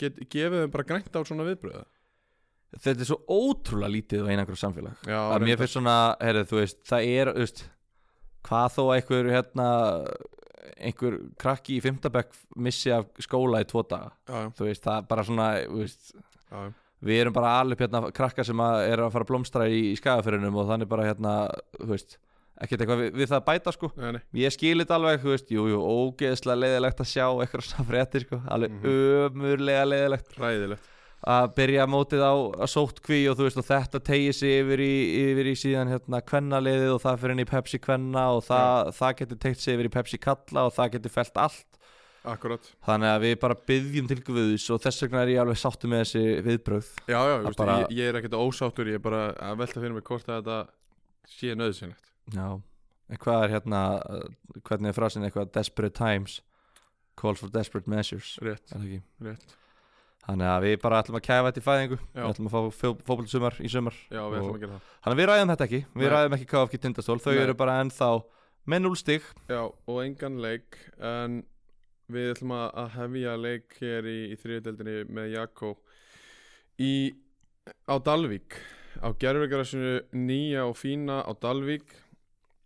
get, 0.00 0.18
gefið 0.30 0.64
þeim 0.64 0.72
bara 0.74 0.88
grænt 0.88 1.14
á 1.14 1.20
svona 1.22 1.46
viðbröða 1.46 1.84
þetta 2.74 3.04
er 3.04 3.08
svo 3.08 3.20
ótrúlega 3.30 3.94
lítið 3.94 4.24
og 4.24 4.32
einangur 4.34 4.58
samfélag 4.58 5.06
Já, 5.06 5.20
mér 5.42 5.60
finnst 5.60 5.76
svona, 5.76 5.98
heyrðu, 6.22 6.46
þú 6.50 6.60
veist, 6.60 6.80
það 6.90 7.10
er, 7.12 7.30
þú 7.36 7.44
veist 7.46 7.64
hvað 8.44 8.66
þó 8.74 8.82
að 8.84 8.94
einhver, 8.98 9.30
hérna 9.32 9.68
einhver 10.78 11.18
krakki 11.40 11.76
í 11.78 11.82
fimmtabekk 11.84 12.34
missi 12.56 12.92
af 12.94 13.06
skóla 13.24 13.60
í 13.64 13.68
tvo 13.70 13.82
daga. 13.88 14.12
Já, 14.28 14.34
já, 14.44 14.50
þú 14.58 14.68
veist, 14.70 14.84
það 14.86 14.98
er 15.02 15.08
bara 15.10 15.24
svona, 15.28 15.48
veist 15.78 16.14
já, 16.14 16.60
við 17.04 17.20
erum 17.24 17.34
bara 17.36 17.56
alveg 17.60 17.82
hérna 17.84 18.04
krakka 18.16 18.44
sem 18.46 18.62
að 18.64 18.84
er 18.92 19.02
að 19.04 19.10
fara 19.12 19.26
að 19.26 19.32
blómstra 19.32 19.66
í, 19.68 19.80
í 19.92 19.96
skagafyrinum 20.00 20.56
og 20.62 20.70
þannig 20.70 20.88
bara 20.88 21.08
hérna, 21.10 21.34
þú 21.80 21.90
veist 21.92 22.16
ekkert 22.64 22.84
eitthvað 22.84 23.00
við, 23.02 23.12
við 23.18 23.28
það 23.32 23.40
að 23.40 23.46
bæta 23.50 23.72
sko. 23.74 23.88
Nei, 23.98 24.10
nei. 24.14 24.20
ég 24.44 24.52
skilit 24.54 24.92
alveg, 24.94 25.20
þú 25.24 25.32
veist, 25.34 25.48
jú, 25.50 25.64
jú, 25.72 25.80
ógeðslega 25.84 26.60
leiðilegt 26.62 27.00
að 27.02 27.08
sjá 27.10 27.26
eitthvað 27.42 27.64
svona 27.66 27.86
fréttir 27.90 28.24
sko. 28.28 28.38
Alveg 28.54 28.76
Mhm. 28.78 28.98
ömurlega 29.26 29.84
leiðilegt 29.90 30.36
ræðilegt 30.38 30.90
að 31.24 31.46
byrja 31.56 31.84
mótið 31.88 32.20
á 32.24 32.34
að 32.64 32.68
sótt 32.68 32.98
kví 33.04 33.22
og 33.30 33.38
þú 33.38 33.46
veist 33.46 33.60
og 33.62 33.66
þetta 33.68 34.00
tegir 34.04 34.34
sig 34.36 34.58
yfir 34.60 34.82
í, 34.84 34.94
yfir 35.30 35.48
í 35.48 35.54
síðan 35.56 35.92
hérna 35.92 36.20
kvennaliðið 36.26 36.92
og 36.96 37.00
það 37.04 37.20
fyrir 37.22 37.34
inn 37.36 37.44
í 37.44 37.48
Pepsi 37.48 37.80
kvenna 37.80 38.24
og 38.36 38.42
það, 38.44 38.90
það 38.98 39.14
getur 39.22 39.40
teikt 39.46 39.62
sig 39.62 39.78
yfir 39.78 39.88
í 39.88 39.92
Pepsi 39.94 40.20
kalla 40.20 40.66
og 40.68 40.74
það 40.76 40.92
getur 40.98 41.14
felt 41.14 41.40
allt. 41.46 41.80
Akkurat. 42.24 42.68
Þannig 42.86 43.10
að 43.12 43.24
við 43.26 43.34
bara 43.42 43.56
byggjum 43.68 44.06
til 44.08 44.20
guðus 44.24 44.68
og 44.72 44.78
þess 44.80 45.02
vegna 45.04 45.24
er 45.24 45.32
ég 45.34 45.40
alveg 45.42 45.58
sáttu 45.60 45.90
með 45.92 46.04
þessi 46.06 46.22
viðbröð 46.46 46.86
já, 47.04 47.18
já, 47.20 47.34
Það 47.34 47.48
veistu, 47.48 47.58
bara- 47.60 47.74
ég, 47.82 47.90
ég 47.98 48.08
er 48.08 48.20
ekkert 48.20 48.36
ósáttur 48.40 48.88
ég 48.88 48.96
er 48.96 49.02
bara 49.04 49.24
að 49.44 49.58
velta 49.60 49.80
fyrir 49.82 49.92
mig 49.98 50.06
hvort 50.08 50.30
að 50.32 50.38
þetta 50.38 51.34
sé 51.34 51.52
nöðsynlegt 51.60 52.14
Já, 52.32 52.46
en 53.12 53.20
hvað 53.26 53.44
er 53.44 53.52
hérna 53.58 53.82
hvernig 54.64 54.88
er 54.88 54.96
frasin 54.96 55.26
eitthvað? 55.28 55.52
Desperate 55.52 55.92
times. 55.98 56.38
Call 57.20 57.36
for 57.36 57.52
desperate 57.52 57.86
measures. 57.92 58.38
Rétt, 58.40 58.72
rétt 58.72 59.52
Þannig 60.24 60.48
að 60.48 60.64
við 60.64 60.74
bara 60.80 61.00
ætlum 61.02 61.18
að 61.18 61.24
kæfa 61.26 61.48
þetta 61.48 61.60
í 61.60 61.64
fæðingu. 61.64 61.98
Já. 62.00 62.20
við 62.20 62.28
ætlum 62.30 62.46
að 62.48 62.54
fá 62.54 62.84
fókbaltsumar 63.04 63.58
í 63.60 63.70
sumar 63.72 63.96
já, 64.08 64.22
við 64.22 64.38
ætlum 64.38 64.54
að 64.54 64.62
gera 64.62 64.76
það. 64.76 64.92
Þannig 65.04 65.14
að 65.14 65.20
við 65.20 65.28
ræðum 65.30 65.50
þetta 65.52 65.66
ekki, 65.68 65.80
við 65.92 66.06
Nei. 66.06 66.12
ræðum 66.14 66.36
ekki 66.36 66.48
KFG 66.52 66.80
tindastól. 66.84 67.18
Þau 67.20 67.32
Nei. 67.34 67.40
eru 67.42 67.56
bara 67.60 67.74
ennþá 67.82 68.08
með 68.72 68.84
0 68.86 69.00
stig. 69.00 69.26
Já, 69.52 69.60
og 69.64 69.98
engan 70.04 70.38
leik 70.44 70.78
en 71.12 71.42
við 72.14 72.30
ætlum 72.32 72.54
að 72.56 72.80
hefja 72.96 73.36
leik 73.40 73.76
hér 73.80 74.08
í, 74.08 74.18
í 74.32 74.40
þriðdeldinni 74.40 74.96
með 75.12 75.30
Jakko 75.36 75.74
í 76.80 76.94
á 77.84 77.94
Dalvík. 78.00 78.56
Á 79.04 79.08
gerfugarasinu 79.20 79.98
nýja 80.16 80.64
og 80.68 80.78
fína 80.80 81.20
á 81.20 81.32
Dalvík. 81.36 81.92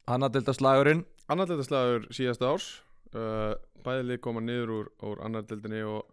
Hanna 0.08 0.30
slagurinn 0.30 1.02
annardeldaslagur 1.28 2.08
síðasta 2.14 2.52
árs. 2.52 2.68
Uh, 3.12 3.54
bæðið 3.84 4.20
koma 4.24 4.42
niður 4.44 4.72
úr, 4.74 4.88
úr 5.04 5.20
annardeldinni 5.24 5.80
og 5.86 6.06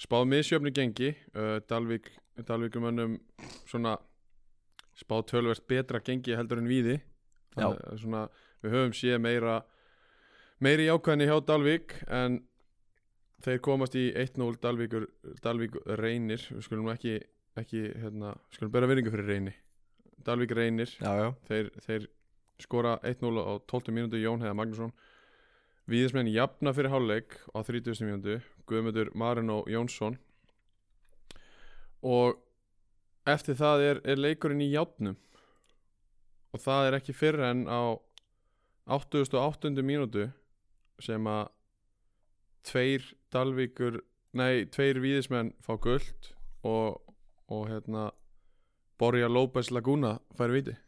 spáð 0.00 0.26
misjöfni 0.30 0.72
gengi 0.74 1.12
uh, 1.34 1.60
Dalvík, 1.68 2.10
Dalvíkumönnum 2.46 3.18
svona 3.66 3.96
spáð 4.98 5.26
tölvert 5.32 5.66
betra 5.68 6.00
gengi 6.00 6.36
heldur 6.36 6.62
en 6.62 6.70
er 7.92 8.00
svona, 8.02 8.26
við 8.62 8.74
höfum 8.74 8.96
séð 8.98 9.20
meira 9.22 9.60
meiri 10.62 10.88
jákvæðni 10.88 11.28
hjá 11.28 11.38
Dalvík 11.46 11.94
en 12.08 12.40
þeir 13.44 13.60
komast 13.64 13.96
í 13.98 14.08
1-0 14.16 14.58
Dalvíkur, 14.62 15.06
Dalvík 15.44 15.76
reynir. 16.00 16.42
Við 16.50 16.66
skulum 16.66 16.90
ekki, 16.94 17.18
ekki 17.60 17.86
hérna, 18.00 18.34
við 18.48 18.58
skulum 18.58 18.74
bera 18.76 18.90
vinningu 18.90 19.12
fyrir 19.12 19.30
reyni. 19.30 19.54
Dalvík 20.24 20.54
reynir. 20.56 20.94
Já, 21.02 21.10
já, 21.20 21.28
þeir, 21.50 21.70
þeir 21.84 22.06
skora 22.62 22.96
1-0 23.04 23.44
á 23.44 23.52
12 23.68 23.92
mínútu 23.94 24.20
Jón 24.22 24.42
Heiða 24.42 24.56
Magnússon 24.56 24.94
Víðismenn 25.84 26.30
jafna 26.32 26.72
fyrir 26.72 26.88
hálfleik 26.88 27.34
á 27.52 27.60
30. 27.60 27.98
mínútu 28.06 28.38
Guðmundur 28.64 29.10
Marino 29.12 29.58
Jónsson 29.68 30.14
og 32.00 32.38
eftir 33.28 33.58
það 33.58 33.82
er, 33.84 34.00
er 34.00 34.16
leikurinn 34.16 34.62
í 34.64 34.70
játnum 34.72 35.18
og 36.56 36.62
það 36.64 36.88
er 36.88 36.96
ekki 36.96 37.12
fyrr 37.16 37.42
en 37.50 37.66
á 37.68 38.00
88. 38.96 39.74
mínútu 39.84 40.30
sem 41.04 41.28
að 41.28 41.52
tveir 42.64 43.04
Dalvíkur 43.34 44.00
nei, 44.32 44.64
tveir 44.72 45.02
víðismenn 45.04 45.52
fá 45.60 45.76
guld 45.76 46.30
og, 46.64 47.02
og 47.52 47.68
hérna 47.68 48.06
Borja 48.96 49.28
López 49.28 49.68
Laguna 49.68 50.16
fær 50.32 50.56
viti 50.56 50.78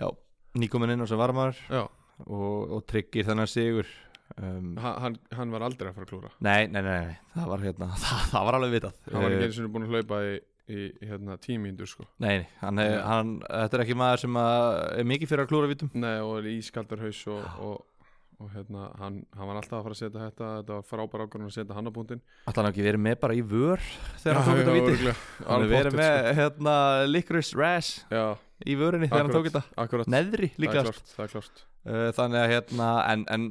Já, 0.00 0.08
nýkomin 0.56 0.96
inn 0.96 1.04
á 1.04 1.06
sem 1.12 1.20
varmar 1.20 1.60
Já, 1.68 1.84
og, 2.24 2.72
og 2.72 2.88
tryggir 2.88 3.28
þennan 3.28 3.52
sigur 3.52 3.92
um, 4.40 4.72
ha- 4.82 4.96
hann, 5.04 5.18
hann 5.36 5.52
var 5.54 5.64
aldrei 5.68 5.90
að 5.90 5.94
fara 5.98 6.06
að 6.08 6.12
klúra 6.14 6.32
nei, 6.44 6.66
nei, 6.72 6.82
nei, 6.82 7.14
það 7.36 7.48
var 7.52 7.64
hérna 7.68 7.88
það, 8.04 8.26
það 8.32 8.48
var 8.48 8.58
alveg 8.60 8.74
vitað. 8.78 8.98
Hann 9.12 9.22
var 9.24 9.30
ekki 9.36 9.40
Eh, 9.44 9.46
eins 9.50 9.62
og 9.62 9.72
búin 9.74 9.86
að 9.88 9.94
hlaupa 9.94 10.20
í, 10.24 10.34
í 10.74 10.84
hérna, 11.04 11.38
tímíndur 11.44 11.90
sko. 11.90 12.06
Nei, 12.24 12.36
nei, 12.40 12.46
hann, 12.62 12.78
Nei. 12.80 12.86
hann, 13.04 13.32
þetta 13.48 13.78
er 13.78 13.82
ekki 13.84 13.96
maður 14.00 14.22
sem 14.24 14.38
er 14.44 15.08
mikið 15.10 15.32
fyrir 15.32 15.44
að 15.44 15.50
klúra 15.52 15.68
vítum. 15.70 15.90
Nei, 15.94 16.14
og 16.24 16.38
er 16.40 16.48
ískaldur 16.54 17.02
haus 17.04 17.20
og, 17.34 17.42
og, 17.68 18.06
og 18.40 18.48
hérna, 18.54 18.86
hann, 19.00 19.18
hann 19.36 19.50
var 19.50 19.60
alltaf 19.60 19.76
að 19.78 19.84
fara 19.88 19.96
að 19.96 20.00
setja 20.00 20.22
þetta 20.24 20.48
þetta 20.60 20.78
var 20.78 20.88
frábær 20.88 21.24
ákvörðun 21.26 21.50
að 21.50 21.54
setja 21.58 21.76
hann 21.76 21.86
á 21.86 21.92
búndin 21.94 22.22
Alltaf 22.48 22.62
hann 22.64 22.70
ekki 22.72 22.86
verið 22.88 23.04
með 23.04 23.20
bara 23.22 23.36
í 23.38 23.44
vör 23.52 23.84
þegar 24.24 24.40
hann 24.40 24.48
tók 24.48 24.58
þetta 24.62 24.74
víti? 24.78 25.14
Hann 25.46 25.66
er 25.66 25.70
verið 25.74 25.98
með 26.00 26.18
hérna, 26.40 26.74
licorice 27.12 27.60
rash 27.60 27.92
sko. 28.00 28.16
Já, 28.16 28.24
í 28.64 28.78
vörinni 28.80 29.10
þegar 29.12 29.28
hann 29.28 29.36
tók 29.36 29.50
þetta. 29.52 30.08
Neðri 30.16 30.50
líka 30.64 30.82
er 30.82 30.90
uh, 30.90 32.08
Þannig 32.16 32.40
að 32.40 32.52
hérna 32.56 32.88
en, 33.12 33.24
en 33.36 33.46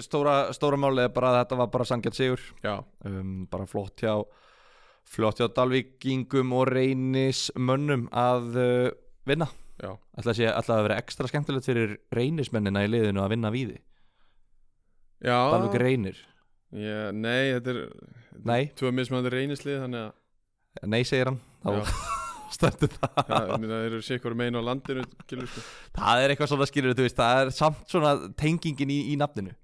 stóra, 0.00 0.36
stóra 0.56 0.78
máli 0.80 1.04
er 1.04 1.12
bara 1.12 1.32
að 1.32 1.38
þetta 1.42 1.58
var 1.60 1.72
bara 1.74 1.88
sangjart 1.88 2.18
sigur. 2.18 2.44
Já, 2.64 2.78
um, 3.08 3.44
bara 3.50 3.68
flott 3.68 4.00
hjá 4.02 4.14
flott 5.12 5.40
hjá 5.40 5.48
Dalvíkingum 5.52 6.52
og 6.56 6.70
reynismönnum 6.70 8.06
að 8.14 8.56
uh, 8.56 8.90
vinna. 9.28 9.48
Já. 9.82 9.96
Alltaf 10.16 10.70
að 10.70 10.84
vera 10.86 10.98
ekstra 11.02 11.28
skemmtilegt 11.30 11.66
fyrir 11.66 11.96
reynismennina 12.14 12.84
í 12.86 12.90
liðinu 12.92 13.22
að 13.24 13.34
vinna 13.34 13.52
Já, 15.22 15.38
Dalvík 15.52 15.78
reynir. 15.78 16.18
Ég, 16.72 17.12
Nei, 17.14 17.52
þetta 17.54 17.70
er 17.70 17.80
Nei, 18.48 18.62
Tvö 18.78 18.90
mismandi 18.96 19.30
reynislið 19.30 19.82
Þannig 19.84 20.06
að 20.08 20.88
nei 20.88 21.02
segir 21.04 21.28
hann. 21.28 21.38
Já. 21.62 21.82
þá 21.84 21.92
stendur 22.56 22.92
það. 22.96 23.50
Meina, 23.60 23.80
þeir 23.82 23.88
eru 23.90 24.00
sikkur 24.06 24.36
megin 24.36 24.56
á 24.56 24.62
landinu 24.64 25.04
Gilur, 25.28 25.50
sko. 25.52 25.64
Það 25.98 26.22
er 26.22 26.32
eitthvað 26.32 26.50
svona 26.52 26.68
skilur, 26.68 26.96
þú 26.96 27.06
veist, 27.06 27.18
það 27.20 27.42
er 27.42 27.52
samt 27.56 27.92
svona 27.92 28.14
tengingin 28.40 28.92
í, 28.92 28.98
í 29.12 29.18
nafninu 29.20 29.54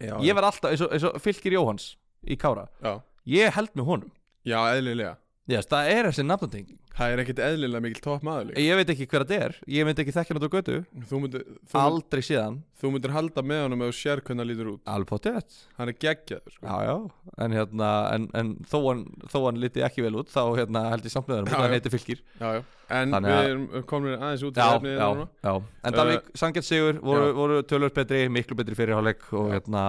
já, 0.00 0.14
Ég 0.24 0.34
verð 0.38 0.50
alltaf, 0.52 0.70
eins 0.72 0.84
og, 0.84 0.92
eins 0.94 1.06
og 1.08 1.18
Fylkir 1.22 1.56
Jóhans 1.56 1.92
í 2.26 2.36
Kára. 2.40 2.68
Já. 2.84 3.00
Ég 3.28 3.52
held 3.56 3.74
með 3.76 3.90
honum. 3.90 4.12
Já, 4.48 4.58
eðlilega 4.72 5.16
Yes, 5.48 5.64
það 5.70 5.86
er 5.94 6.06
þessi 6.10 6.24
nafnatenging. 6.28 6.76
Það 6.98 7.12
er 7.14 7.20
ekkit 7.22 7.38
eðlilega 7.40 7.80
mikil 7.80 8.02
topp 8.04 8.24
maður 8.26 8.48
líka. 8.50 8.60
Ég 8.60 8.76
veit 8.76 8.90
ekki 8.92 9.06
hver 9.08 9.22
þetta 9.24 9.36
er, 9.46 9.52
ég 9.70 9.86
myndi 9.86 10.02
ekki 10.02 10.12
þekkja 10.16 10.34
náttúr 10.36 10.50
götu. 10.52 10.74
Þú 11.08 11.20
myndir, 11.22 11.44
þú, 11.70 11.78
Aldrei 11.80 12.22
síðan 12.26 12.58
þú 12.82 12.90
myndir 12.92 13.14
halda 13.14 13.44
með 13.46 13.62
honum 13.64 13.84
ef 13.86 13.92
þú 13.92 13.96
sér 14.00 14.22
hvernig 14.26 14.42
hann 14.42 14.50
lítur 14.50 14.70
út. 14.74 14.82
Alveg 14.92 15.08
potið 15.12 15.56
Hann 15.78 15.92
er 15.92 15.96
geggjaður 16.04 16.56
sko. 16.56 16.66
Já, 16.68 16.76
já, 16.90 17.32
en 17.46 17.56
hérna 17.56 17.90
En, 18.18 18.28
en 18.42 18.52
þó, 18.68 18.78
hann, 18.90 19.04
þó 19.32 19.38
hann 19.46 19.60
liti 19.62 19.84
ekki 19.88 20.04
vel 20.04 20.14
út 20.20 20.28
Þá 20.34 20.42
hérna 20.58 20.84
held 20.92 21.06
ég 21.08 21.14
samt 21.14 21.30
með 21.32 21.38
Já, 21.38 21.44
hann 21.44 21.54
já. 21.54 21.58
Það 21.64 21.76
heiti 21.78 21.92
Fylkir 21.96 22.20
já, 22.42 22.48
já. 22.58 22.62
En 22.98 23.12
Þannig 23.16 23.30
við 23.32 23.38
að- 23.38 23.48
erum 23.52 23.86
komin 23.94 24.16
aðeins 24.18 24.44
út 24.48 24.58
í 24.58 24.62
Já, 24.64 24.68
efnið 24.78 24.96
já, 24.98 25.06
núna. 25.08 25.28
já. 25.48 25.54
En 25.88 25.96
Dalvík, 25.98 26.28
uh, 26.28 26.38
Sangjart 26.42 26.68
Sigur 26.68 27.00
voru, 27.04 27.30
voru 27.36 27.62
tölvöld 27.68 27.94
betri 27.96 28.24
Miklu 28.32 28.56
betri 28.58 28.76
fyrir 28.78 28.98
hálfleik 28.98 29.24
Og 29.32 29.52
hérna 29.54 29.86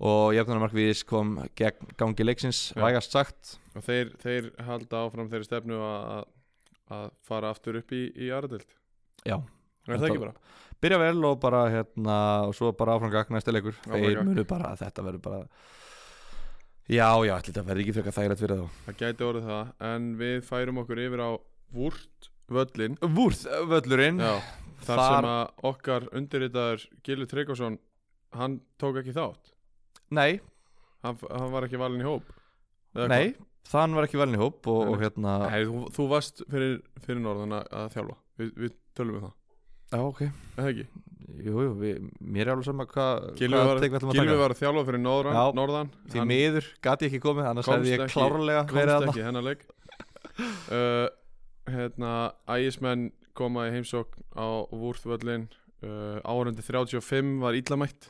Og 0.00 0.32
Jöfnarmark 0.32 0.72
Víðis 0.72 1.02
kom 1.04 1.34
gegn 1.58 1.90
gangi 2.00 2.24
leiksins 2.24 2.70
Já. 2.72 2.80
Vægast 2.86 3.12
sagt. 3.12 3.56
Og 3.76 3.84
þeir, 3.84 4.14
þeir 4.22 4.46
halda 4.64 5.02
áfram 5.04 5.28
þeirri 5.28 5.44
stefnu 5.48 5.76
að, 5.84 6.22
að 6.96 7.10
fara 7.28 7.50
aftur 7.52 7.76
upp 7.82 7.92
í, 7.92 8.06
í 8.16 8.30
Aradöld 8.32 8.64
Já. 9.28 9.36
Er 9.88 9.98
það 10.00 10.08
ekki 10.10 10.22
bara? 10.22 10.34
byrja 10.80 10.96
vel 11.02 11.24
og 11.28 11.36
bara 11.42 11.60
hérna 11.68 12.16
og 12.48 12.54
svo 12.56 12.70
bara 12.72 12.94
áfram 12.96 13.12
gagn 13.12 13.34
næsta 13.36 13.52
leikur. 13.52 13.76
Áfram 13.84 14.00
þeir 14.06 14.22
munu 14.24 14.44
bara, 14.48 14.70
þetta 14.80 15.04
verður 15.04 15.22
bara 15.26 15.40
já, 16.90 17.08
já, 17.28 17.34
þetta 17.44 17.64
verður 17.68 17.82
ekki 17.84 17.94
frekar 17.98 18.16
þægilegt 18.16 18.42
fyrir 18.44 18.62
þá. 18.62 18.80
Það 18.88 18.98
gæti 19.04 19.26
orðið 19.28 19.50
það 19.52 19.70
En 19.90 20.08
við 20.20 20.40
færum 20.48 20.80
okkur 20.82 21.02
yfir 21.04 21.22
á 21.22 21.30
Vúrt 21.76 22.30
völlin 22.50 22.96
Vúrð, 23.04 23.44
völlurinn. 23.70 24.18
Já, 24.24 24.32
þar, 24.82 24.96
Þar- 24.96 25.04
sem 25.12 25.30
að 25.34 25.68
okkar 25.70 26.08
undirritaður 26.18 26.88
Gilur 27.06 27.30
Tryggvason 27.30 27.76
Hann 28.40 28.56
tók 28.80 28.98
ekki 29.02 29.14
þátt 29.14 29.49
nei, 30.10 30.40
Hann, 31.00 31.16
hann 31.30 31.52
var 31.54 31.64
ekki 31.64 31.78
valinn 31.80 32.02
í 32.02 32.04
hóp? 32.04 32.26
Eða 32.92 33.06
nei, 33.08 33.34
þann 33.70 33.94
var 33.96 34.04
ekki 34.08 34.18
valin 34.20 34.36
í 34.36 34.40
hóp 34.42 34.66
og, 34.68 34.80
Nei, 34.84 34.90
og 34.92 34.98
hérna 35.04 35.36
hvað? 35.40 35.52
Nei, 35.54 35.62
þú, 35.70 35.84
þú 35.96 36.06
varst 36.10 36.42
fyrir, 36.50 36.74
fyrir 37.06 37.22
norðan 37.24 37.54
að, 37.60 37.86
þjálfa. 37.94 38.16
Við, 38.40 38.50
við 38.64 38.74
tölum 38.98 39.16
um 39.20 39.24
það. 39.24 39.36
Já, 39.90 40.00
ok, 40.06 40.20
Er 40.26 40.60
það 40.60 40.68
ekki? 40.74 40.84
jú, 41.40 41.54
jú, 41.64 41.70
við, 41.80 42.02
mér 42.20 42.42
er 42.48 42.52
alveg 42.52 42.66
sama 42.68 42.84
hvað 42.90 43.24
Gilvi 43.38 43.56
hvað 43.56 43.68
var, 43.70 43.80
við 43.80 43.96
Gylfi 44.18 44.36
var 44.42 44.52
að 44.54 44.60
þjálfa 44.60 44.84
fyrir 44.90 45.02
norðan, 45.04 45.38
Já. 45.38 45.54
norðan. 45.60 45.90
því 46.12 46.24
miður, 46.30 46.68
gati 46.84 47.08
ekki 47.08 47.20
komið 47.24 47.48
annars 47.50 47.70
hefði 47.70 47.92
ég 47.94 48.04
ekki- 48.04 48.16
klárlega 48.18 48.62
verið 48.66 48.76
komst 48.76 48.90
þarna. 48.90 49.14
ekki 49.14 49.26
hennar 49.28 49.46
leik. 49.48 49.66
Uh, 50.70 51.08
hérna 51.68 52.10
ægismenn 52.48 53.10
koma 53.36 53.66
í 53.68 53.72
heimsókn 53.74 54.22
á 54.32 54.64
Vúrþvöllin 54.72 55.48
uh, 55.84 56.20
árundi 56.24 56.62
35 56.64 57.34
var 57.42 57.58
illamætt 57.58 58.08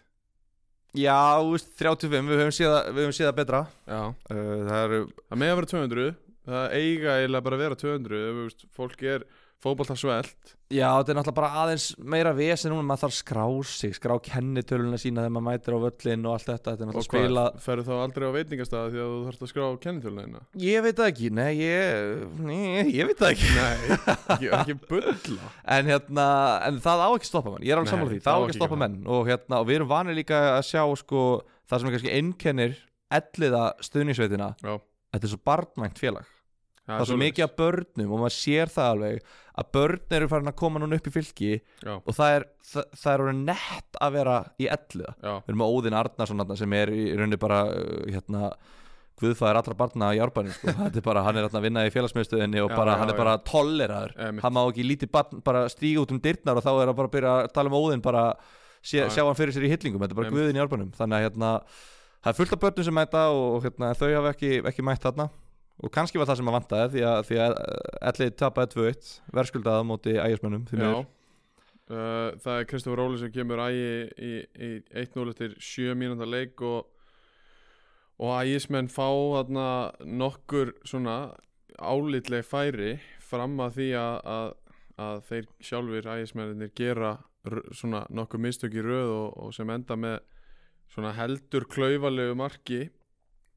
já, 0.97 1.19
þú 1.41 1.53
veist, 1.55 1.71
35, 1.81 2.31
við 2.31 2.43
höfum 2.45 3.15
séð 3.15 3.29
það 3.29 3.37
betra 3.39 3.63
já. 3.87 4.01
uh, 4.01 4.57
það 4.71 4.81
eru, 4.87 5.01
það 5.29 5.43
með 5.43 5.53
að 5.53 5.61
vera 5.61 5.71
200 5.75 6.09
það 6.51 6.75
eiga 6.81 7.17
eiginlega 7.21 7.47
bara 7.47 7.59
að 7.59 7.65
vera 7.65 7.81
200 7.85 8.21
ef 8.21 8.35
þú 8.39 8.47
veist, 8.49 8.67
fólk 8.77 9.05
er 9.15 9.27
fótbolta 9.61 9.95
svelt. 9.99 10.55
Já, 10.71 10.87
þetta 11.01 11.11
er 11.13 11.17
náttúrulega 11.19 11.37
bara 11.37 11.63
aðeins 11.65 11.85
meira 11.99 12.31
vesen 12.37 12.71
núna, 12.71 12.85
maður 12.87 13.03
þarf 13.03 13.15
skrá 13.17 13.45
sig, 13.67 13.95
skrá 13.97 14.15
kennitöluna 14.23 15.01
sína 15.01 15.25
þegar 15.25 15.35
maður 15.35 15.47
mætir 15.49 15.77
á 15.77 15.79
völlin 15.83 16.29
og 16.29 16.37
allt 16.37 16.47
þetta, 16.47 16.71
þetta 16.71 16.85
er 16.85 16.87
og 16.87 16.91
náttúrulega 16.95 17.09
spila 17.09 17.45
ferðu 17.65 17.87
þá 17.89 17.93
aldrei 18.05 18.27
á 18.31 18.33
veitingastæða 18.37 18.93
því 18.95 19.03
að 19.03 19.11
þú 19.11 19.19
þarfst 19.27 19.45
að 19.45 19.53
skrá 19.53 19.67
kennitöluna 19.85 20.43
Ég 20.63 20.87
veit 20.87 21.01
það 21.01 21.11
ekki, 21.11 21.33
nei, 21.41 21.51
ég, 21.59 22.25
nei, 22.39 22.87
ég 22.95 23.11
veit 23.11 23.21
það 23.21 23.35
ekki. 23.35 23.53
Nei, 23.59 24.01
ekki, 24.37 24.51
ekki 24.61 24.79
bulla. 24.87 25.53
En 25.77 25.91
hérna, 25.91 26.27
en 26.71 26.81
það 26.87 27.05
á 27.05 27.09
ekki 27.11 27.31
stoppa 27.33 27.55
menn, 27.57 27.67
ég 27.67 27.75
er 27.75 27.83
alveg 27.83 27.93
sammála 27.93 28.15
því, 28.15 28.23
það 28.25 28.39
á 28.39 28.43
ekki 28.47 28.61
stoppa 28.61 28.81
menn. 28.81 28.99
Og 29.11 29.29
hérna, 29.29 29.61
og 29.61 29.69
við 29.69 29.81
erum 29.81 29.91
vanið 29.91 30.21
líka 30.23 30.41
að 30.55 30.65
sjá, 30.71 30.83
sko, 31.03 31.25
það 31.67 31.83
sem 31.83 31.91
er 31.91 31.97
kannski 31.99 32.15
einkennir 32.17 32.77
elliða 33.21 33.65
stuðningsveitina. 33.85 34.53
Þetta 34.63 35.27
er 35.27 35.33
svo 35.35 35.43
barnvænt 35.51 35.99
félag 35.99 36.31
það 36.97 37.05
er 37.05 37.11
svo 37.11 37.21
mikið 37.21 37.47
af 37.47 37.55
börnum 37.61 38.11
og 38.17 38.23
maður 38.25 38.37
sér 38.37 38.73
það 38.75 38.91
alveg 38.95 39.31
að 39.61 39.71
börn 39.77 40.17
eru 40.17 40.29
farin 40.31 40.51
að 40.51 40.59
koma 40.61 40.81
núna 40.81 40.99
upp 41.01 41.09
í 41.11 41.15
fylki 41.15 41.53
já, 41.59 41.95
og 41.99 42.13
það 42.17 42.35
er, 42.37 42.45
það, 42.73 42.91
það 43.03 43.13
er 43.13 43.25
orðið 43.25 43.41
nett 43.51 43.99
að 44.01 44.13
vera 44.17 44.37
í 44.57 44.69
elliða 44.77 45.15
já, 45.21 45.33
Við 45.33 45.51
erum 45.53 45.63
með 45.63 45.75
Óðinn 45.77 45.99
Arnarsson 46.01 46.45
sem 46.61 46.77
er 46.81 46.93
í 46.95 47.03
rauninni 47.13 47.41
bara 47.41 47.65
uh, 47.69 48.05
hérna 48.09 48.53
Guðfæðir 49.21 49.59
allra 49.61 49.75
barna 49.77 50.07
í 50.17 50.21
árbænum 50.25 50.55
sko. 50.55 50.73
Er 50.89 51.03
bara, 51.05 51.21
hann 51.27 51.37
er 51.37 51.45
þarna 51.45 51.61
að 51.61 51.65
vinna 51.67 51.83
í 51.85 51.91
félagsmiðstöðinni 51.93 52.63
og 52.65 52.71
Já, 52.73 52.77
bara, 52.79 52.95
já, 52.95 53.01
hann 53.03 53.11
er 53.13 53.17
já. 53.17 53.19
bara 53.21 53.35
tolleraður. 53.51 54.15
Hann 54.41 54.55
má 54.57 54.61
ekki 54.63 54.87
lítið 54.87 55.11
barn 55.13 55.43
bara 55.45 55.67
stíga 55.69 56.01
út 56.01 56.15
um 56.15 56.21
dyrnar 56.25 56.57
og 56.57 56.65
þá 56.65 56.71
er 56.73 56.89
hann 56.89 56.97
bara 56.97 57.11
að 57.11 57.15
byrja 57.19 57.35
að 57.43 57.51
tala 57.59 57.69
um 57.73 57.77
Óðinn 57.77 58.05
bara 58.07 58.23
sé, 58.81 59.03
Já, 59.03 59.05
já. 59.05 59.11
sjá 59.19 59.23
hann 59.27 59.37
fyrir 59.37 59.53
sér 59.57 59.67
í 59.69 59.73
hillingum 59.75 60.01
Þetta 60.07 60.17
er 60.17 60.21
bara. 60.23 60.33
Guðinn 60.33 60.57
í 60.57 60.63
árbænum 60.65 60.95
Þannig 60.97 61.19
að 61.19 61.27
hérna, 61.27 61.53
það 62.23 62.33
er 62.33 62.39
fullt 62.41 62.57
af 62.57 62.63
börnum 62.65 62.89
sem 62.89 62.97
mæta 62.97 63.27
og 63.37 63.67
hérna, 63.67 63.93
þau 64.01 64.07
hafa 64.09 64.33
ekki, 64.33 64.53
ekki 64.73 64.87
mætt 64.89 65.05
þarna 65.05 65.29
og 65.81 65.93
kannski 65.95 66.21
var 66.21 66.29
það 66.29 66.41
sem 66.41 66.51
að 66.51 66.57
vantaði 66.59 66.91
því 66.95 67.03
að, 67.09 67.19
því 67.29 67.41
að 67.45 67.57
ellið 68.11 68.35
tapaði 68.43 68.73
2-1 68.75 69.11
verðskuldaða 69.39 69.87
móti 69.89 70.17
miður. 70.77 70.97
uh, 71.91 72.39
Það 72.45 72.57
er 72.57 72.69
Kristofur 72.71 73.01
Róli 73.01 73.21
sem 73.23 73.33
kemur 73.35 73.63
ægi 73.65 73.93
í, 74.29 74.33
í 74.61 74.71
1-0 75.05 75.27
eftir 75.33 75.57
7 75.71 75.97
mínúta 75.99 76.29
leik 76.29 76.61
og, 76.67 76.91
og 78.21 78.35
ægismenn 78.43 78.93
fá 78.93 79.09
þarna 79.09 79.69
nokkur 80.05 80.75
álitleg 81.81 82.45
færi 82.45 82.99
fram 83.25 83.57
að 83.65 83.79
því 83.79 83.89
að, 83.97 84.15
að, 84.37 84.55
að 85.01 85.25
þeir 85.31 85.51
sjálfur 85.65 86.13
ægismennir 86.13 86.73
gera 86.77 87.17
nokkur 88.13 88.43
mistök 88.43 88.75
í 88.77 88.85
röð 88.85 89.15
og, 89.17 89.29
og 89.47 89.55
sem 89.57 89.71
enda 89.73 89.97
með 89.97 90.19
heldur 91.17 91.65
klaufalegu 91.71 92.35
marki 92.37 92.89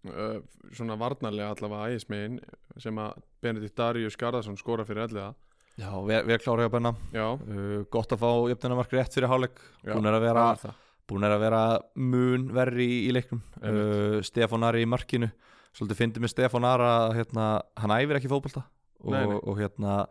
uh, 0.10 0.38
svona 0.76 0.97
varnarlega 0.99 1.54
allavega 1.54 1.93
ægismegin 1.93 2.39
sem 2.82 2.99
að 3.01 3.18
Benedikt 3.43 3.78
Darius 3.78 4.18
Garðarsson 4.20 4.60
skora 4.60 4.86
fyrir 4.88 5.08
elliða. 5.08 5.34
Já, 5.80 5.89
við, 6.06 6.20
við 6.30 6.41
klára 6.43 6.68
hjá 6.68 6.74
Benna. 6.74 6.93
Uh, 7.14 7.80
gott 7.93 8.14
að 8.14 8.22
fá 8.24 8.30
jöfnunamark 8.51 8.93
rétt 8.93 9.16
fyrir 9.16 9.32
hálfleik. 9.32 9.64
Búin 9.88 10.10
er 10.10 10.18
að 10.18 10.28
vera 10.28 10.49
er 10.54 10.76
búin 11.10 11.26
er 11.28 11.34
að 11.36 11.41
vera 11.43 11.64
mun 11.99 12.45
verri 12.56 12.86
í, 12.86 12.99
í 13.08 13.16
leiknum. 13.16 13.41
Uh, 13.60 14.20
Stefán 14.26 14.66
Ari 14.68 14.86
í 14.86 14.89
markinu. 14.89 15.32
Svolítið 15.74 15.99
fyndið 16.04 16.26
með 16.26 16.34
Stefán 16.36 16.68
Ara 16.70 16.91
að 17.08 17.18
hérna, 17.18 17.47
hann 17.82 17.95
æfir 17.95 18.20
ekki 18.20 18.32
fótbolta. 18.32 18.68
Og, 19.04 19.34
og 19.41 19.58
hérna 19.60 20.04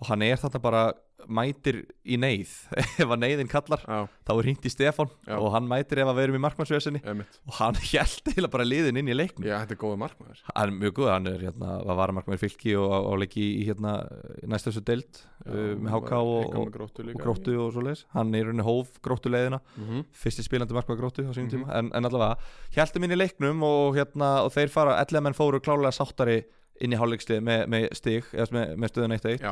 og 0.00 0.08
hann 0.08 0.24
er 0.24 0.38
þarna 0.40 0.62
bara 0.64 0.82
mætir 1.28 1.82
í 2.06 2.16
neyð. 2.20 2.50
Ef 3.02 3.04
að 3.10 3.18
neyðin 3.22 3.48
kallar 3.50 3.82
Já, 3.84 3.98
þá 4.26 4.32
er 4.34 4.42
hringt 4.46 4.64
í 4.66 4.70
Stefán 4.72 5.10
Já. 5.28 5.36
og 5.38 5.50
hann 5.54 5.66
mætir 5.70 6.00
ef 6.02 6.08
að 6.10 6.16
við 6.20 6.24
erum 6.28 6.38
í 6.38 6.42
markmannsvesinni 6.44 7.00
og 7.04 7.54
hann 7.58 7.78
held 7.92 8.30
eiginlega 8.30 8.52
bara 8.54 8.66
liðin 8.66 9.00
inn 9.02 9.10
í 9.10 9.16
leiknum. 9.16 9.46
Já, 9.48 9.58
þetta 9.62 9.76
er 9.76 9.80
góði 9.82 10.00
markmaður. 10.04 10.42
Hann 10.50 10.68
er 10.70 10.76
mjög 10.80 10.94
góð, 11.00 11.10
hann 11.14 11.30
er 11.32 11.44
hérna 11.46 11.72
að 11.80 11.94
vara 12.00 12.16
markmann 12.16 12.40
fylki 12.42 12.76
og, 12.80 12.94
og 13.10 13.18
leiki 13.24 13.44
í 13.60 13.64
hérna 13.68 13.94
næst 14.50 14.68
þessu 14.70 14.84
deild 14.88 15.22
uh, 15.46 15.74
með 15.80 15.90
HK 15.96 16.12
og, 16.20 16.54
og, 16.60 16.70
gróttu 16.76 17.06
og 17.10 17.20
gróttu 17.24 17.56
og 17.60 17.72
svo 17.76 17.84
leis 17.86 18.04
hann 18.14 18.32
er 18.34 18.44
í 18.44 18.48
rauninni 18.48 18.66
hóf 18.66 18.96
gróttu 19.04 19.32
leiðina. 19.32 19.60
Mhm. 19.80 20.06
fyrsti 20.22 20.44
spilandi 20.46 20.76
markmann 20.76 20.98
gróttu 21.00 21.26
á 21.26 21.32
sínum 21.34 21.50
Mhm. 21.50 21.54
tíma. 21.56 21.72
En, 21.78 21.90
en 21.94 22.04
allavega, 22.06 22.36
heldum 22.76 23.04
inn 23.06 23.14
í 23.16 23.20
leiknum 23.20 23.62
og, 23.66 23.96
hérna, 23.96 24.40
og 24.44 24.52
þeir 24.54 24.70
fara, 24.72 24.96
ellega 25.02 25.24
menn 25.26 25.34
fóru 25.36 25.60
klálega 25.60 25.90
sáttari 25.96 26.40
inn 26.80 26.94
í 26.94 26.98
hálfleikslið 27.00 27.42
með, 27.44 27.62
með 27.68 27.82
stig, 27.98 28.28
eða 28.32 28.54
með, 28.56 28.70
með 28.80 28.92
stöðun 28.94 29.14
1-1 29.18 29.42
Já, 29.44 29.50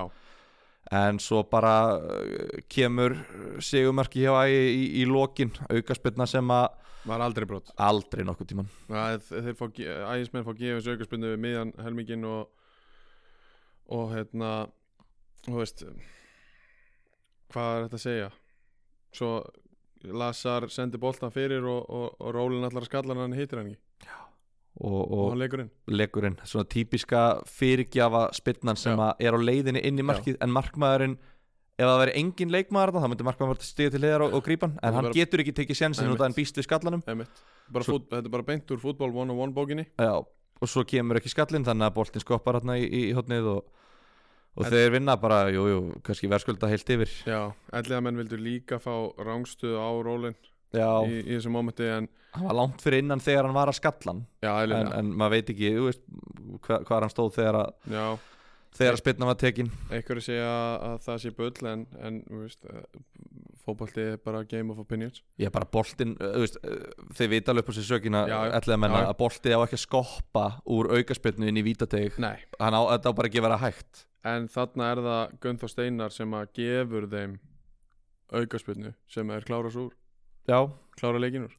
en 0.95 1.19
svo 1.21 1.43
bara 1.51 1.75
uh, 1.99 2.61
kemur 2.71 3.17
sigumarki 3.65 4.25
hjá 4.25 4.33
ægi 4.47 4.61
í, 4.73 4.85
í 5.03 5.09
lokin 5.09 5.53
aukaspilna 5.69 6.27
sem 6.29 6.55
að 6.55 6.69
var 7.09 7.23
aldrei 7.25 7.47
brot. 7.49 7.71
Aldrei 7.81 8.25
nokkuð 8.27 8.51
tíman 8.53 8.71
ægismenn 9.87 10.47
fá 10.47 10.53
gefins 10.57 10.89
aukarspunni 10.91 11.33
við 11.33 11.43
miðjan 11.45 11.75
helmingin 11.85 12.27
og 12.29 12.49
og 13.95 14.13
hérna 14.13 14.53
þú 15.47 15.61
veist 15.63 15.85
hvað 17.49 17.71
er 17.75 17.87
þetta 17.87 17.99
að 17.99 18.05
segja? 18.05 18.31
Svo 19.17 19.33
Lazar 20.15 20.69
sendir 20.71 21.01
boltan 21.03 21.33
fyrir 21.35 21.65
og, 21.67 21.81
og, 21.91 22.13
og 22.23 22.35
rólinn 22.37 22.67
allar 22.67 22.85
að 22.85 22.91
skalla 22.91 23.17
hann 23.19 23.35
hittir 23.35 23.59
hann 23.59 23.73
ekki 23.73 23.88
og, 24.79 24.95
og, 24.95 25.13
og 25.19 25.31
hann 25.33 25.41
leikur 25.43 25.61
inn 25.65 25.71
leikurinn, 25.91 26.37
svona 26.47 26.69
típiska 26.71 27.23
fyrirgjafa 27.51 28.29
spilnan 28.37 28.77
sem 28.79 28.99
Já. 28.99 29.09
er 29.19 29.35
á 29.35 29.39
leiðinni 29.43 29.83
inn 29.85 29.99
í 29.99 30.07
markið 30.07 30.39
en 30.45 30.53
markmaðurinn 30.55 31.17
ef 31.79 31.87
það 31.87 31.99
veri 32.03 32.15
engin 32.19 32.51
leikmaður 32.55 32.95
þá 32.99 33.09
myndi 33.13 33.27
markmaður 33.27 33.61
stiga 33.63 33.91
til 33.95 34.01
hliðar 34.03 34.25
og, 34.27 34.33
og 34.35 34.43
grípa 34.47 34.67
hann. 34.67 34.77
En 34.83 34.89
Það 34.91 34.97
hann 34.99 35.07
bara- 35.09 35.15
getur 35.19 35.43
ekki 35.45 35.55
tekið 35.55 35.83
Nei, 35.89 36.11
út 36.11 36.21
af 36.21 36.27
hann 36.27 36.35
býst 36.39 36.59
við 36.59 36.67
skallanum. 36.67 37.03
Svo- 37.85 38.01
þetta 38.03 38.25
er 38.25 38.33
bara 38.35 38.43
beint 38.43 38.71
úr 38.75 38.81
fútbol 38.83 39.13
101 39.15 39.55
bókinni. 39.55 39.87
Já, 39.99 40.15
og 40.61 40.67
svo 40.69 40.83
kemur 40.85 41.21
ekki 41.21 41.31
skallin 41.31 41.65
þannig 41.65 41.87
að 41.87 41.95
boltinn 41.95 42.25
skoppar 42.25 42.59
hérna 42.59 42.75
í, 42.81 42.87
í, 42.89 43.03
í 43.11 43.15
hotnið 43.15 43.47
og, 43.47 43.65
og 44.59 44.65
En- 44.67 44.73
þeir 44.73 44.91
vinna 44.97 45.15
bara, 45.21 45.51
jú, 45.55 45.67
jú, 45.71 45.81
kannski 46.03 46.27
verðskulda 46.33 46.67
heilt 46.73 46.89
yfir. 46.91 47.13
Já, 47.29 47.53
elliða 47.73 48.03
menn 48.03 48.17
vildu 48.19 48.37
líka 48.43 48.81
fá 48.83 48.91
rángstöðu 49.23 49.79
á 49.79 49.89
rólinn. 50.03 50.35
Já, 50.35 50.58
í, 50.75 51.21
í 51.25 51.37
þessu 51.37 51.53
mómenti 51.53 51.87
en 51.89 52.09
hann 52.35 52.49
var 52.49 52.59
langt 52.59 52.83
fyrir 52.85 53.05
innan 53.05 53.23
þegar 53.23 53.49
hann 53.49 53.57
var 53.57 53.71
að 53.73 53.79
skallan. 53.81 54.25
Já, 54.43 54.51
en, 54.53 54.65
elliða, 54.67 54.97
en 55.01 55.13
maður 55.21 55.37
veit 55.37 55.53
ekki, 55.55 55.71
veist 55.87 56.03
hva, 56.67 56.81
hvað 56.83 57.07
hann 57.07 57.15
stóð 57.15 57.31
þegar 57.39 57.59
að, 57.63 57.71
já. 57.95 58.05
þegar 58.79 58.99
að 58.99 59.03
spilna 59.03 59.31
var 59.31 59.39
tekin. 59.43 59.71
Einhverju 59.89 60.27
segja 60.29 60.51
að 60.91 60.99
það 61.07 61.23
sé 61.25 61.33
bull 61.39 61.71
en, 61.73 61.87
en 62.05 62.21
veist, 62.43 62.69
fótbolti 63.65 64.05
er 64.15 64.21
bara 64.25 64.43
game 64.49 64.73
of 64.73 64.81
opinions. 64.83 65.23
Ég 65.41 65.51
er 65.51 65.55
bara 65.55 65.69
boltinn, 65.73 66.15
uh, 66.21 66.35
þú 66.37 66.45
veist, 66.45 66.61
uh, 66.63 67.07
þeir 67.19 67.33
vita 67.35 67.53
alveg 67.53 67.65
upp 67.65 67.73
á 67.73 67.77
sér 67.79 67.89
sökina 67.89 68.25
Já, 68.29 68.39
já. 68.49 68.77
menna 68.77 69.03
Já. 69.05 69.09
að 69.09 69.19
boltið 69.23 69.57
á 69.57 69.61
ekki 69.65 69.79
að 69.79 69.85
skoppa 69.85 70.47
úr 70.77 70.93
aukaspilnu 70.97 71.51
inn 71.51 71.61
í 71.61 71.65
vítateg 71.67 72.21
nei, 72.23 72.37
hann 72.61 72.77
á, 72.77 72.83
þetta 72.95 73.13
á 73.13 73.17
bara 73.19 73.31
ekki 73.31 73.43
að 73.43 73.49
vera 73.49 73.63
hægt. 73.65 74.05
En 74.29 74.49
þarna 74.53 74.91
er 74.93 75.01
það 75.05 75.37
Gunnþór 75.45 75.73
Steinar 75.73 76.13
sem 76.15 76.35
að 76.37 76.51
gefur 76.59 77.07
þeim 77.09 77.39
aukaspilnu 78.35 78.93
sem 79.09 79.31
er 79.33 79.47
klára 79.49 79.71
svo 79.73 79.89
úr, 79.89 79.95
Já, 80.49 80.59
klára 80.99 81.23
leikin 81.23 81.47
úr. 81.47 81.57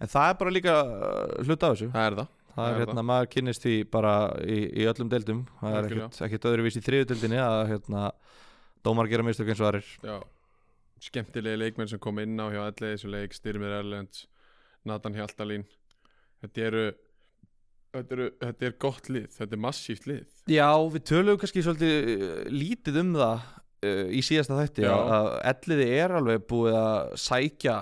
En 0.00 0.10
það 0.12 0.30
er 0.30 0.40
bara 0.42 0.52
líka 0.52 0.74
uh, 0.84 1.36
hluta 1.46 1.70
af 1.70 1.76
þessu. 1.76 1.90
Það 1.94 2.08
er 2.10 2.18
það, 2.20 2.32
Það 2.56 2.68
er 2.68 2.74
er 2.74 2.82
hérna, 2.84 3.04
maður 3.10 3.30
kynnist 3.32 3.64
því 3.64 3.74
bara 3.92 4.14
í, 4.44 4.58
í 4.80 4.88
öllum 4.88 5.12
deildum. 5.12 5.42
Það 5.60 5.78
er 5.78 5.88
ekkert, 5.90 6.20
ekkert 6.26 6.48
öðruvís 6.52 6.78
í 6.78 6.84
þriðu 6.84 7.08
deildinni 7.12 7.40
að 7.42 7.62
hérna, 7.72 8.04
dómar 8.84 9.10
gera 9.12 9.26
mistök 9.26 9.52
eins 9.52 9.62
og 9.64 9.70
aðrir. 9.70 9.90
Já. 10.04 10.16
Skemmtilegi 11.06 11.60
leikmenn 11.60 11.90
sem 11.90 12.00
kom 12.00 12.20
inn 12.22 12.40
á 12.40 12.46
hjá 12.48 12.62
allir 12.64 12.94
þessu 12.94 13.10
leik, 13.12 13.36
Styrmir 13.36 13.74
Erlends 13.80 14.24
Nathan 14.88 15.16
Hjaltalín. 15.16 15.66
Þetta 16.44 16.64
eru 16.70 16.86
þetta, 17.96 18.16
eru, 18.16 18.28
þetta 18.42 18.68
er 18.68 18.74
gott 18.82 19.10
lið, 19.12 19.26
þetta 19.36 19.56
er 19.56 19.62
massíft 19.62 20.08
lið. 20.08 20.24
Já, 20.52 20.68
við 20.92 21.04
töluðum 21.10 21.40
kannski 21.42 21.64
svolítið 21.64 22.10
uh, 22.14 22.40
lítið 22.52 23.00
um 23.02 23.12
það 23.16 23.44
uh, 23.88 24.06
í 24.08 24.22
síðasta 24.24 24.58
þætti 24.60 24.88
að 24.90 25.30
elliði 25.52 25.88
er 25.98 26.16
alveg 26.20 26.48
búið 26.50 26.78
að 26.80 27.14
sækja 27.26 27.76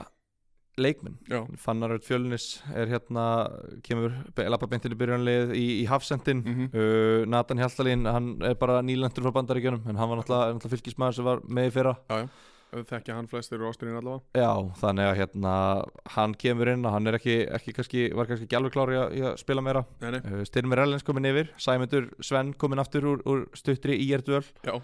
leikmenn 0.81 1.19
já, 1.31 1.41
Fannar 1.61 1.95
Fjölnis 2.03 2.63
er 2.75 2.91
hérna 2.91 3.27
kemur 3.87 4.15
í 4.35 4.99
byrjanlið 5.01 5.55
í, 5.55 5.67
í 5.83 5.85
Hafsendin 5.91 6.43
mm 6.45 6.65
uh, 6.75 7.27
Nathan 7.31 7.61
Hjaltalín, 7.63 8.07
hann 8.07 8.35
er 8.43 8.57
bara 8.59 8.81
nýlendur 8.83 9.25
frá 9.27 9.35
bandaríkjunum 9.39 9.87
en 9.89 9.97
hann 10.01 10.11
var 10.11 10.21
náttúrulega, 10.21 10.57
náttúrulega 10.57 10.77
fylgismæður 10.77 11.19
sem 11.19 11.29
var 11.29 11.45
með 11.47 11.71
í 11.71 11.75
fyrra. 11.79 11.95
Þekkja 12.75 13.15
hann 13.15 13.29
flestir 13.31 13.63
úr 13.63 13.71
ástriðin 13.71 14.01
allavega. 14.01 14.25
Já, 14.35 14.51
þannig 14.81 15.07
að 15.07 15.19
hérna 15.21 15.53
hann 16.17 16.35
kemur 16.35 16.71
inn 16.73 16.83
og 16.89 16.95
hann 16.97 17.07
er 17.07 17.19
ekki, 17.21 17.37
ekki 17.55 17.75
kannski, 17.77 18.03
var 18.19 18.27
kannski 18.27 18.49
ekki 18.49 18.59
alveg 18.59 18.75
klári 18.75 18.99
að, 18.99 19.15
að 19.29 19.37
spila 19.39 19.63
meira. 19.63 19.85
Uh, 20.03 20.43
Styrmir 20.49 20.83
Ellens 20.83 21.07
komin 21.07 21.31
yfir, 21.31 21.53
Sæmundur 21.61 22.11
Svenn 22.19 22.51
komin 22.59 22.83
aftur 22.83 23.07
úr, 23.13 23.23
úr 23.31 23.47
stuttri 23.55 24.01
í 24.03 24.11
erduöl 24.17 24.43
já, 24.67 24.75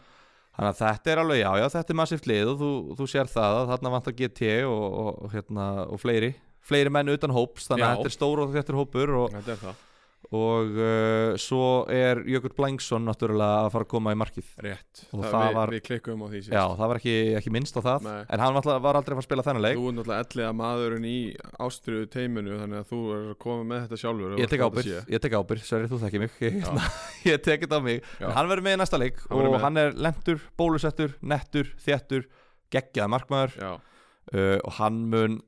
Þannig 0.56 0.70
að 0.70 0.80
þetta 0.80 1.10
er 1.12 1.20
alveg, 1.22 1.40
já, 1.40 1.50
já, 1.60 1.66
þetta 1.76 1.92
er 1.92 1.98
massíft 2.00 2.26
lið 2.28 2.48
og 2.52 2.56
þú, 2.60 2.70
þú 2.98 3.10
sér 3.12 3.28
það 3.30 3.58
að 3.60 3.68
þarna 3.70 3.92
vantar 3.94 4.16
GT 4.18 4.48
og, 4.68 4.86
og, 5.02 5.28
hérna, 5.34 5.66
og 5.86 6.02
fleiri 6.02 6.32
fleiri 6.70 6.92
menn 6.92 7.12
utan 7.12 7.34
hóps, 7.34 7.68
þannig 7.70 7.86
að 7.86 7.94
Já. 7.94 8.00
þetta 8.00 8.10
er 8.10 8.16
stór 8.16 8.42
og 8.44 8.52
þetta 8.54 8.72
er 8.72 8.80
hópur 8.80 9.14
og, 9.20 9.38
þetta 9.38 9.54
er 9.54 9.62
það 9.64 9.86
og 10.30 10.76
uh, 10.78 11.32
svo 11.42 11.62
er 11.90 12.20
Jökull 12.30 12.52
Blangsson 12.54 13.02
náttúrulega 13.02 13.64
að 13.64 13.70
fara 13.74 13.86
að 13.86 13.90
koma 13.90 14.12
í 14.14 14.18
markið. 14.20 14.50
Rétt, 14.62 15.00
það, 15.10 15.24
það 15.24 15.42
við, 15.46 15.56
var- 15.56 15.72
við 15.74 15.80
klikkum 15.88 16.20
á 16.22 16.26
því 16.30 16.42
síðast. 16.44 16.54
Já, 16.54 16.62
það 16.78 16.90
var 16.92 17.00
ekki, 17.00 17.14
ekki 17.40 17.52
minnst 17.56 17.74
á 17.74 17.82
það. 17.82 18.06
Nei. 18.06 18.20
en 18.30 18.42
hann 18.44 18.54
var, 18.54 18.68
aldrei 18.70 18.76
að 18.76 18.84
fara 18.86 19.16
að 19.18 19.26
spila 19.26 19.44
þennan 19.48 19.64
leik. 19.64 19.80
Þú 19.80 19.88
er 19.90 19.96
náttúrulega 19.96 20.26
elliða 20.28 20.52
maðurinn 20.60 21.08
í 21.10 21.16
ástriðu 21.66 22.06
teiminu 22.14 22.60
þannig 22.60 22.78
að 22.84 22.92
þú 22.92 23.00
er 23.16 23.24
að 23.32 23.34
koma 23.42 23.66
með 23.72 23.82
þetta 23.88 24.00
sjálfur 24.04 24.38
Ég 24.38 24.52
tek 24.54 24.64
ábyrg, 24.68 24.92
ég 25.16 25.24
tek 25.26 25.36
ábyrg, 25.40 25.66
sverri 25.66 25.90
þú 25.90 26.00
þekki 26.04 26.22
mig. 26.22 26.38
Ég, 26.46 26.60
Já. 26.62 26.86
ég 27.32 27.42
tek 27.48 27.66
þetta 27.66 27.82
á 27.82 27.86
mig. 27.88 28.06
Hann 28.22 28.52
verður 28.52 28.66
með 28.68 28.78
í 28.78 28.80
næsta 28.84 29.02
leik 29.02 29.18
Hann 29.26 29.50
og 29.50 29.58
hann 29.66 29.82
er 29.82 29.98
lentur, 29.98 30.46
bólusettur, 30.60 31.18
nettur, 31.26 31.74
þéttur 31.82 32.28
geggjað 32.70 33.10
markmaður. 33.16 33.58
Uh, 34.30 34.60
og 34.62 34.72
hann 34.78 35.02
mun, 35.10 35.40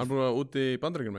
hann 0.00 0.08
búið 0.10 0.26
að 0.26 0.38
úti 0.42 0.62
í 0.74 0.78
bandaríkjum 0.82 1.18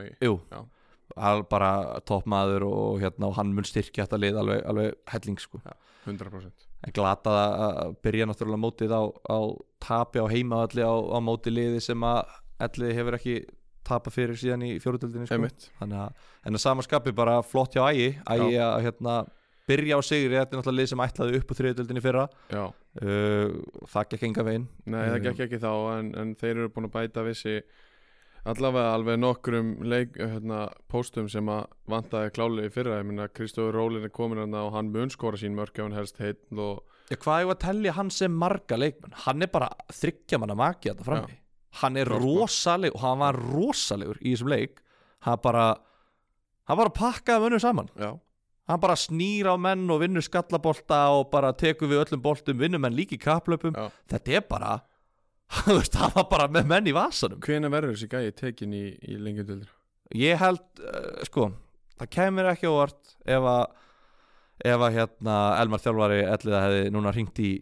all, 1.16 1.44
bara 1.50 2.00
toppmaður 2.08 2.66
og, 2.68 3.00
hérna, 3.02 3.28
og 3.28 3.38
hann 3.38 3.54
mun 3.56 3.66
styrkja 3.68 4.06
þetta 4.06 4.20
lið 4.20 4.42
alveg, 4.42 4.62
alveg 4.72 5.00
helling 5.12 5.40
sko. 5.42 5.62
100% 6.06 6.68
en 6.82 6.94
glatað 6.96 7.36
að 7.38 7.92
byrja 8.02 8.26
náttúrulega 8.26 8.58
mótið 8.58 8.94
á, 8.94 9.02
á 9.06 9.38
tapi 9.82 10.18
á 10.18 10.26
heimavalli 10.26 10.82
á, 10.82 10.90
á 10.90 11.18
móti 11.22 11.52
liði 11.54 11.82
sem 11.84 12.06
að 12.06 12.32
elliði 12.66 12.96
hefur 12.98 13.18
ekki 13.18 13.36
tapað 13.86 14.16
fyrir 14.16 14.38
síðan 14.38 14.64
í 14.66 14.72
fjóruðöldinni 14.82 15.28
sko. 15.28 15.70
Þannig 15.80 16.02
að, 16.04 16.26
en 16.46 16.58
að 16.58 16.64
samaskapi 16.64 17.14
bara 17.18 17.40
flott 17.46 17.74
hjá 17.74 17.84
ægi. 17.90 18.12
Ægi 18.30 18.58
að 18.62 18.76
hérna, 18.86 19.14
byrja 19.70 19.98
á 19.98 20.00
sigri 20.06 20.38
þetta 20.38 20.54
er 20.54 20.60
náttúrulega 20.60 20.80
lið 20.80 20.90
sem 20.92 21.02
ætlaði 21.06 21.40
upp 21.40 21.54
úr 21.54 21.58
þriðutöldinni 21.60 22.04
fyrra. 22.04 22.26
Uh, 22.52 23.56
það 23.90 24.12
gekk 24.12 24.26
enga 24.28 24.46
veginn. 24.46 24.68
Nei 24.86 25.00
það 25.00 25.16
Um, 25.18 25.24
gekk 25.26 25.44
ekki 25.46 25.62
þá 25.62 25.72
en, 25.96 26.12
en 26.22 26.34
þeir 26.38 26.54
eru 26.56 26.70
búin 26.74 26.88
að 26.90 26.94
bæta 26.98 27.26
vissi 27.26 27.56
allavega 28.48 28.94
alveg 28.96 29.18
nokkrum 29.22 29.68
leik, 29.86 30.16
hérna, 30.18 30.64
póstum 30.90 31.28
sem 31.30 31.46
að 31.52 31.66
vantaði 31.90 32.32
kláli 32.34 32.64
í 32.66 32.72
fyrra. 32.74 32.98
Ég 33.00 33.06
minna 33.08 33.28
Kristóður 33.30 33.76
Rólin 33.78 34.06
er 34.08 34.12
komin 34.14 34.40
hann 34.42 34.56
og 34.58 34.72
hann 34.74 34.90
mun 34.94 35.12
skora 35.14 35.38
sín 35.38 35.54
mörk 35.58 35.76
ef 35.78 35.86
hann 35.86 35.96
helst 35.98 36.18
heitt 36.22 36.42
og 36.56 36.82
Já, 37.12 37.16
hvað 37.20 37.42
er 37.44 37.50
að 37.52 37.60
tellja 37.66 37.92
hann 37.98 38.10
sem 38.14 38.32
marga 38.40 38.76
leikmenn? 38.78 39.12
Hann 39.26 39.42
er 39.44 39.50
bara 39.52 39.68
þryggja 39.92 40.38
manna 40.40 40.54
maki 40.56 40.90
þetta 40.92 41.04
frammi. 41.06 41.34
Hann 41.82 41.96
er 42.00 42.08
Klart 42.08 42.22
mál. 42.22 42.28
rosaleg 42.40 42.94
og 42.96 43.00
hann 43.04 43.18
var 43.20 43.36
rosalegur 43.52 44.18
í 44.22 44.32
þessum 44.32 44.48
leik. 44.52 44.80
Hann 45.26 45.40
bara 45.44 45.66
hann 46.70 46.78
bara 46.80 46.92
pakkaði 46.96 47.44
mönnum 47.44 47.60
saman. 47.62 47.90
Já, 48.00 48.14
hann 48.70 48.80
bara 48.80 48.96
snýr 48.96 49.50
á 49.50 49.56
menn 49.60 49.84
og 49.92 50.00
vinnur 50.00 50.24
skallabolta 50.24 51.02
og 51.18 51.28
bara 51.34 51.52
tekur 51.52 51.90
við 51.90 52.04
öllum 52.06 52.22
boltum 52.24 52.58
vinnur 52.62 52.80
menn 52.80 52.96
líki 52.96 53.18
kaplöpum 53.20 53.76
þetta 54.08 54.36
er 54.38 54.46
bara 54.48 54.72
hann 56.00 56.14
var 56.16 56.28
bara 56.30 56.48
með 56.52 56.70
menn 56.72 56.88
í 56.90 56.94
vasanum 56.96 57.40
hvena 57.44 57.70
verður 57.72 57.96
þessi 57.96 58.08
gæi 58.12 58.32
tekin 58.38 58.76
í, 58.76 58.84
í 59.08 59.18
lengjadöldur? 59.20 59.70
ég 60.16 60.40
held, 60.40 60.64
uh, 60.80 61.22
sko 61.28 61.50
það 62.00 62.12
kemur 62.16 62.48
ekki 62.52 62.70
á 62.70 62.74
vart 62.74 63.16
ef 63.24 63.50
að 63.52 63.64
ef 64.72 64.86
að 64.86 64.96
hérna 64.96 65.36
Elmar 65.58 65.82
þjálfari 65.82 66.22
elliða 66.22 66.64
hefði 66.66 66.94
núna 66.94 67.12
ringt 67.14 67.38
í 67.42 67.52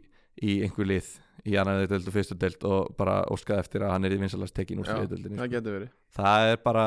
í 0.41 0.61
einhver 0.65 0.89
lið 0.89 1.09
í 1.49 1.57
annar 1.61 1.87
deild 1.89 2.09
og 2.09 2.15
fyrstu 2.15 2.37
deild 2.39 2.65
og 2.69 2.93
bara 2.99 3.21
óskaði 3.33 3.65
eftir 3.65 3.85
að 3.85 3.95
hann 3.95 4.07
er 4.09 4.15
í 4.17 4.21
vinsalast 4.21 4.55
tekin 4.57 4.83
úr 4.83 4.89
Já, 4.89 4.97
þriðdeildinni 4.99 5.41
það 5.41 5.47
sko. 5.47 5.55
getur 5.57 5.77
verið 5.79 5.93
það 6.19 6.51
er 6.53 6.61
bara 6.65 6.85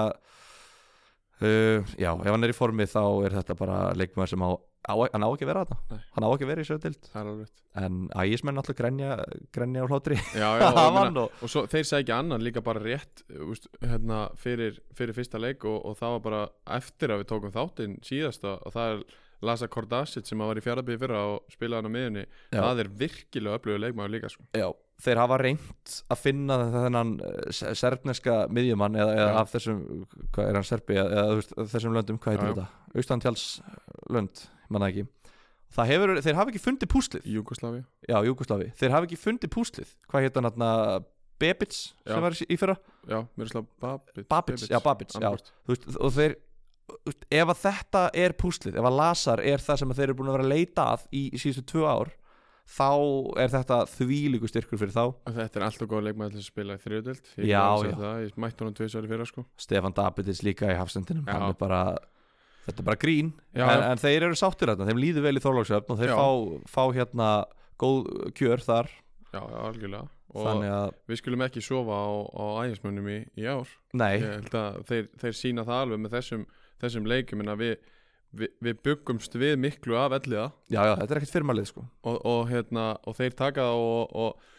uh, 1.41 1.95
já, 1.97 2.11
ef 2.13 2.29
hann 2.29 2.45
er 2.45 2.53
í 2.53 2.57
formi 2.57 2.87
þá 2.89 3.01
er 3.25 3.35
þetta 3.39 3.57
bara 3.59 3.79
leikmaður 3.97 4.33
sem 4.33 4.45
á, 4.45 4.51
á 4.53 4.93
hann 4.99 5.25
á 5.25 5.29
ekki 5.29 5.47
að 5.47 5.51
vera 5.51 5.65
þetta 5.65 5.99
hann 6.15 6.27
á 6.27 6.29
ekki 6.29 6.47
að 6.47 6.51
vera 6.51 6.63
í 6.63 6.69
rétt. 6.73 7.63
en 7.83 7.99
ægismenn 8.23 8.61
alltaf 8.61 8.77
grenja, 8.77 9.17
grenja 9.55 9.83
á 9.83 9.87
já, 10.35 10.47
og, 11.23 11.25
og, 11.25 11.49
svo 11.49 11.65
þeir 11.71 11.89
sækja 11.89 12.21
annan 12.21 12.45
líka 12.45 12.63
bara 12.65 12.83
rétt 12.83 13.25
úst, 13.47 13.67
hérna, 13.81 14.27
fyrir, 14.37 14.79
fyrir 14.97 15.17
fyrsta 15.17 15.41
leik 15.41 15.65
og, 15.65 15.81
og 15.81 15.97
það 15.99 16.17
var 16.17 16.23
bara 16.29 16.45
eftir 16.77 17.13
að 17.13 17.23
við 17.23 17.31
tókum 17.33 17.55
þáttinn 17.55 17.99
síðasta 18.05 18.57
og 18.61 18.75
það 18.77 18.95
er 18.95 19.05
Lasa 19.43 19.67
Kordasic 19.67 20.27
sem 20.27 20.39
var 20.39 20.55
í 20.55 20.63
fjaraðbygði 20.63 21.01
fyrra 21.01 21.21
og 21.33 21.51
spilaði 21.51 21.81
hann 21.81 21.91
á 21.91 21.95
miðunni 21.97 22.23
það 22.53 22.81
er 22.83 22.89
virkilega 23.01 23.59
öflugur 23.59 23.81
leikmaður 23.83 24.13
líka 24.15 24.31
sko. 24.31 24.45
já, 24.55 24.69
þeir 25.03 25.21
hafa 25.21 25.39
reynt 25.41 25.95
að 26.13 26.21
finna 26.21 26.59
þennan 26.73 27.15
eh, 27.27 27.73
serfneska 27.77 28.37
miðjumann 28.53 28.99
eða, 28.99 29.17
eða 29.19 29.41
af 29.41 29.51
þessum, 29.55 29.81
hvað 30.35 30.49
er 30.49 30.59
hann 30.59 30.69
serbi 30.69 30.99
eða, 31.01 31.25
veist, 31.37 31.57
þessum 31.73 31.97
löndum, 31.97 32.21
hvað 32.23 32.37
heitir 32.37 32.53
þetta? 32.53 32.67
Austantjáls 32.93 33.47
lönd, 34.13 34.45
manna 34.73 34.91
ekki. 34.93 35.07
Hefur, 35.73 36.11
þeir 36.21 36.37
hafa 36.37 36.51
ekki 36.53 36.61
fundið 36.61 36.89
púslið. 36.93 37.23
Júkoslavi 37.33 37.79
já, 38.05 38.17
Júkoslavi, 38.27 38.69
þeir 38.77 38.93
hafa 38.93 39.07
ekki 39.09 39.17
fundið 39.17 39.51
púslið. 39.55 39.95
Hvað 40.11 40.27
heit 40.27 40.37
hann 40.37 40.47
hérna 40.51 40.71
Bebits 41.41 41.83
sem 42.05 42.23
var 42.23 42.35
í 42.35 42.57
fyrra, 42.59 42.75
Já, 43.09 43.19
mér 43.35 43.47
er 43.47 43.51
slá 43.51 43.61
Babits 43.83 44.27
Babits, 44.29 44.65
já 44.71 44.79
Babits 44.83 45.17
já, 45.19 45.29
veist, 45.67 45.87
og 45.97 46.13
þeir 46.15 46.35
veist, 47.07 47.25
ef 47.33 47.51
að 47.53 47.61
þetta 47.63 48.03
er 48.23 48.35
púslið, 48.39 48.77
ef 48.79 48.87
að 48.87 48.97
Lazar 48.99 49.43
er 49.43 49.63
það 49.63 49.81
sem 49.81 49.95
þeir 49.97 50.05
eru 50.07 50.17
búin 50.19 50.31
að 50.31 50.37
vera 50.37 50.47
að 50.47 50.53
leita 50.53 50.85
að 50.93 51.07
í, 51.09 51.23
í 51.33 51.41
síðustu 51.41 51.65
tvö 51.73 51.87
ár 51.89 52.13
þá 52.63 52.87
er 53.43 53.51
þetta 53.53 53.77
þvílíku 53.91 54.49
styrkur 54.49 54.79
fyrir 54.81 54.93
þá. 54.95 55.03
Og 55.11 55.35
Þetta 55.35 55.59
er 55.59 55.65
alltaf 55.67 55.89
góð 55.91 56.05
leikmaður 56.07 56.37
til 56.37 56.41
að 56.43 56.47
spila 56.47 56.77
í 56.77 56.81
þriðudöld 56.83 57.29
Já, 57.43 57.65
já. 57.83 57.93
það. 57.99 58.23
Ég 58.23 58.39
mætti 58.45 58.63
honum 58.63 58.77
tveisar 58.79 59.05
í 59.07 59.11
fyrra 59.11 59.27
sko. 59.29 59.45
Stefan 59.59 59.95
Dabitis 59.97 60.41
líka 60.47 60.71
í 60.71 60.77
hafsendinum. 60.79 61.25
Já. 61.27 61.33
hann 61.35 61.49
er 61.51 61.59
bara, 61.59 61.81
þetta 62.67 62.79
er 62.83 62.89
bara 62.89 63.01
grín. 63.03 63.33
Já, 63.53 63.65
en, 63.67 63.83
já. 63.83 63.91
en 63.91 64.03
þeir 64.05 64.27
eru 64.29 64.39
sáttir 64.39 64.71
þarna, 64.73 64.87
þeim 64.89 65.03
líður 65.03 65.27
vel 65.27 65.37
í 65.37 65.43
Þorlóksöfn 65.43 65.93
og 65.93 66.01
þeir 66.01 66.13
Já. 66.13 66.17
fá, 66.17 66.27
fá 66.77 66.83
hérna 66.97 67.29
góð 67.83 68.11
kjör 68.39 68.63
þar. 68.63 68.91
Já, 69.33 69.41
já, 69.41 69.59
algjörlega. 69.67 70.07
Og 70.33 70.47
þannig 70.47 70.71
að, 70.73 70.91
við 71.11 71.19
skulum 71.19 71.43
ekki 71.45 71.61
sofa 71.61 71.93
á, 71.93 72.09
á 72.33 72.45
ægismönnum 72.65 73.09
í, 73.11 73.17
í 73.37 73.43
ár. 73.49 73.69
Nei, 73.93 74.15
Ég 74.17 74.29
held 74.39 74.55
að 74.57 74.77
þeir, 74.89 75.09
þeir 75.21 75.35
sína 75.37 75.65
það 75.67 75.81
alveg 75.83 76.01
með 76.01 76.15
þessum, 76.15 76.45
þessum 76.81 77.09
leikjum. 77.11 77.43
En 77.43 77.51
að 77.53 77.59
við, 77.61 77.75
við, 78.33 78.53
við 78.63 78.81
byggumst 78.87 79.37
við 79.39 79.55
miklu 79.61 79.97
af 79.99 80.17
elliða. 80.19 80.49
Já, 80.73 80.81
já, 80.89 80.93
þetta 81.01 81.15
er 81.15 81.21
ekkert 81.21 81.35
firmalið 81.37 81.69
sko. 81.69 81.85
Og, 82.03 82.17
og, 82.29 82.41
hérna, 82.51 82.87
og 83.07 83.17
þeir 83.19 83.37
taka 83.39 83.67
það 83.69 83.83
og, 83.89 84.15
og, 84.23 84.49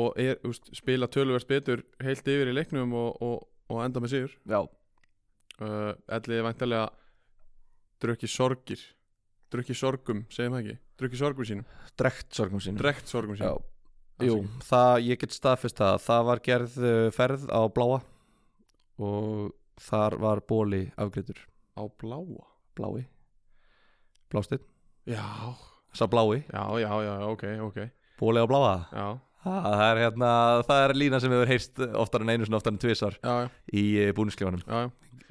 og 0.00 0.20
er, 0.22 0.40
úst, 0.48 0.72
spila 0.76 1.10
töluvert 1.10 1.48
betur 1.50 1.84
heilt 2.02 2.26
yfir 2.26 2.52
í 2.52 2.56
leiknum 2.56 2.94
og, 2.96 3.22
og, 3.22 3.46
og 3.72 3.84
enda 3.84 4.02
með 4.02 4.16
sigur. 4.16 4.36
Já, 4.50 4.60
uh, 5.62 5.92
Ellið 6.18 6.40
er 6.40 6.46
væntalega 6.46 6.86
drukki 8.02 8.28
sorgir 8.30 8.82
drukki 9.52 9.76
sorgum, 9.78 10.24
segjum 10.32 10.56
það 10.56 10.64
ekki? 10.64 10.76
Drukki 11.00 11.20
sorgum 11.20 11.48
sínum, 11.48 11.70
drekt 11.98 12.36
sorgum 12.36 12.62
sín 12.62 12.78
drekt 12.80 13.10
sorgum 13.10 13.38
já, 13.38 13.52
sínum 14.18 14.26
jú, 14.26 14.38
það, 14.66 14.96
ég 15.06 15.20
get 15.22 15.36
staðfest 15.36 15.80
það 15.80 16.00
það 16.06 16.26
var 16.30 16.42
gerð 16.48 16.76
uh, 16.80 17.06
ferð 17.14 17.46
á 17.52 17.60
Bláa 17.72 18.00
og 18.96 19.54
þar 19.86 20.18
var 20.22 20.42
bóli 20.48 20.86
afgreitur 20.96 21.40
á 21.76 21.84
bláa 22.00 22.44
Blái. 22.76 23.06
Blástinn, 24.32 24.60
Já, 25.06 25.22
sá 25.94 26.06
Blái. 26.10 26.44
Já, 26.52 26.64
já, 26.80 26.90
já, 27.04 27.14
ok, 27.30 27.44
ok. 27.68 27.78
Bóli 28.18 28.40
á 28.42 28.46
Bláa. 28.48 28.76
Já, 28.92 29.06
það, 29.44 29.66
það 29.70 29.82
er 29.90 30.00
hérna, 30.02 30.30
það 30.66 30.82
er 30.84 30.94
lína 30.98 31.20
sem 31.22 31.34
hefur 31.34 31.50
heyrst 31.52 31.82
oftar 32.02 32.24
en 32.24 32.32
einu 32.34 32.46
sinni, 32.48 32.58
oftar 32.58 32.74
en 32.74 32.80
tvisar 32.82 33.16
já, 33.22 33.34
já, 33.44 33.50
í 33.72 33.84
búniskleifanum 34.16 34.62
já. 34.66 34.90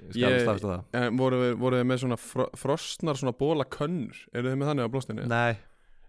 skal 0.10 0.22
Ég- 0.22 0.36
ég... 0.38 0.44
staðfesta 0.46 0.70
það. 0.72 0.84
En 1.02 1.18
voru 1.20 1.40
þið, 1.44 1.56
voru 1.60 1.80
þið 1.82 1.88
með 1.92 2.02
svona 2.06 2.18
fro, 2.22 2.46
frostnar 2.60 3.20
svona 3.20 3.34
bóla 3.38 3.66
könnur? 3.68 4.22
Eru 4.34 4.52
þið 4.52 4.60
með 4.62 4.72
þannig 4.72 4.88
á 4.88 4.94
blóstinni? 4.96 5.26
Nei, 5.32 5.58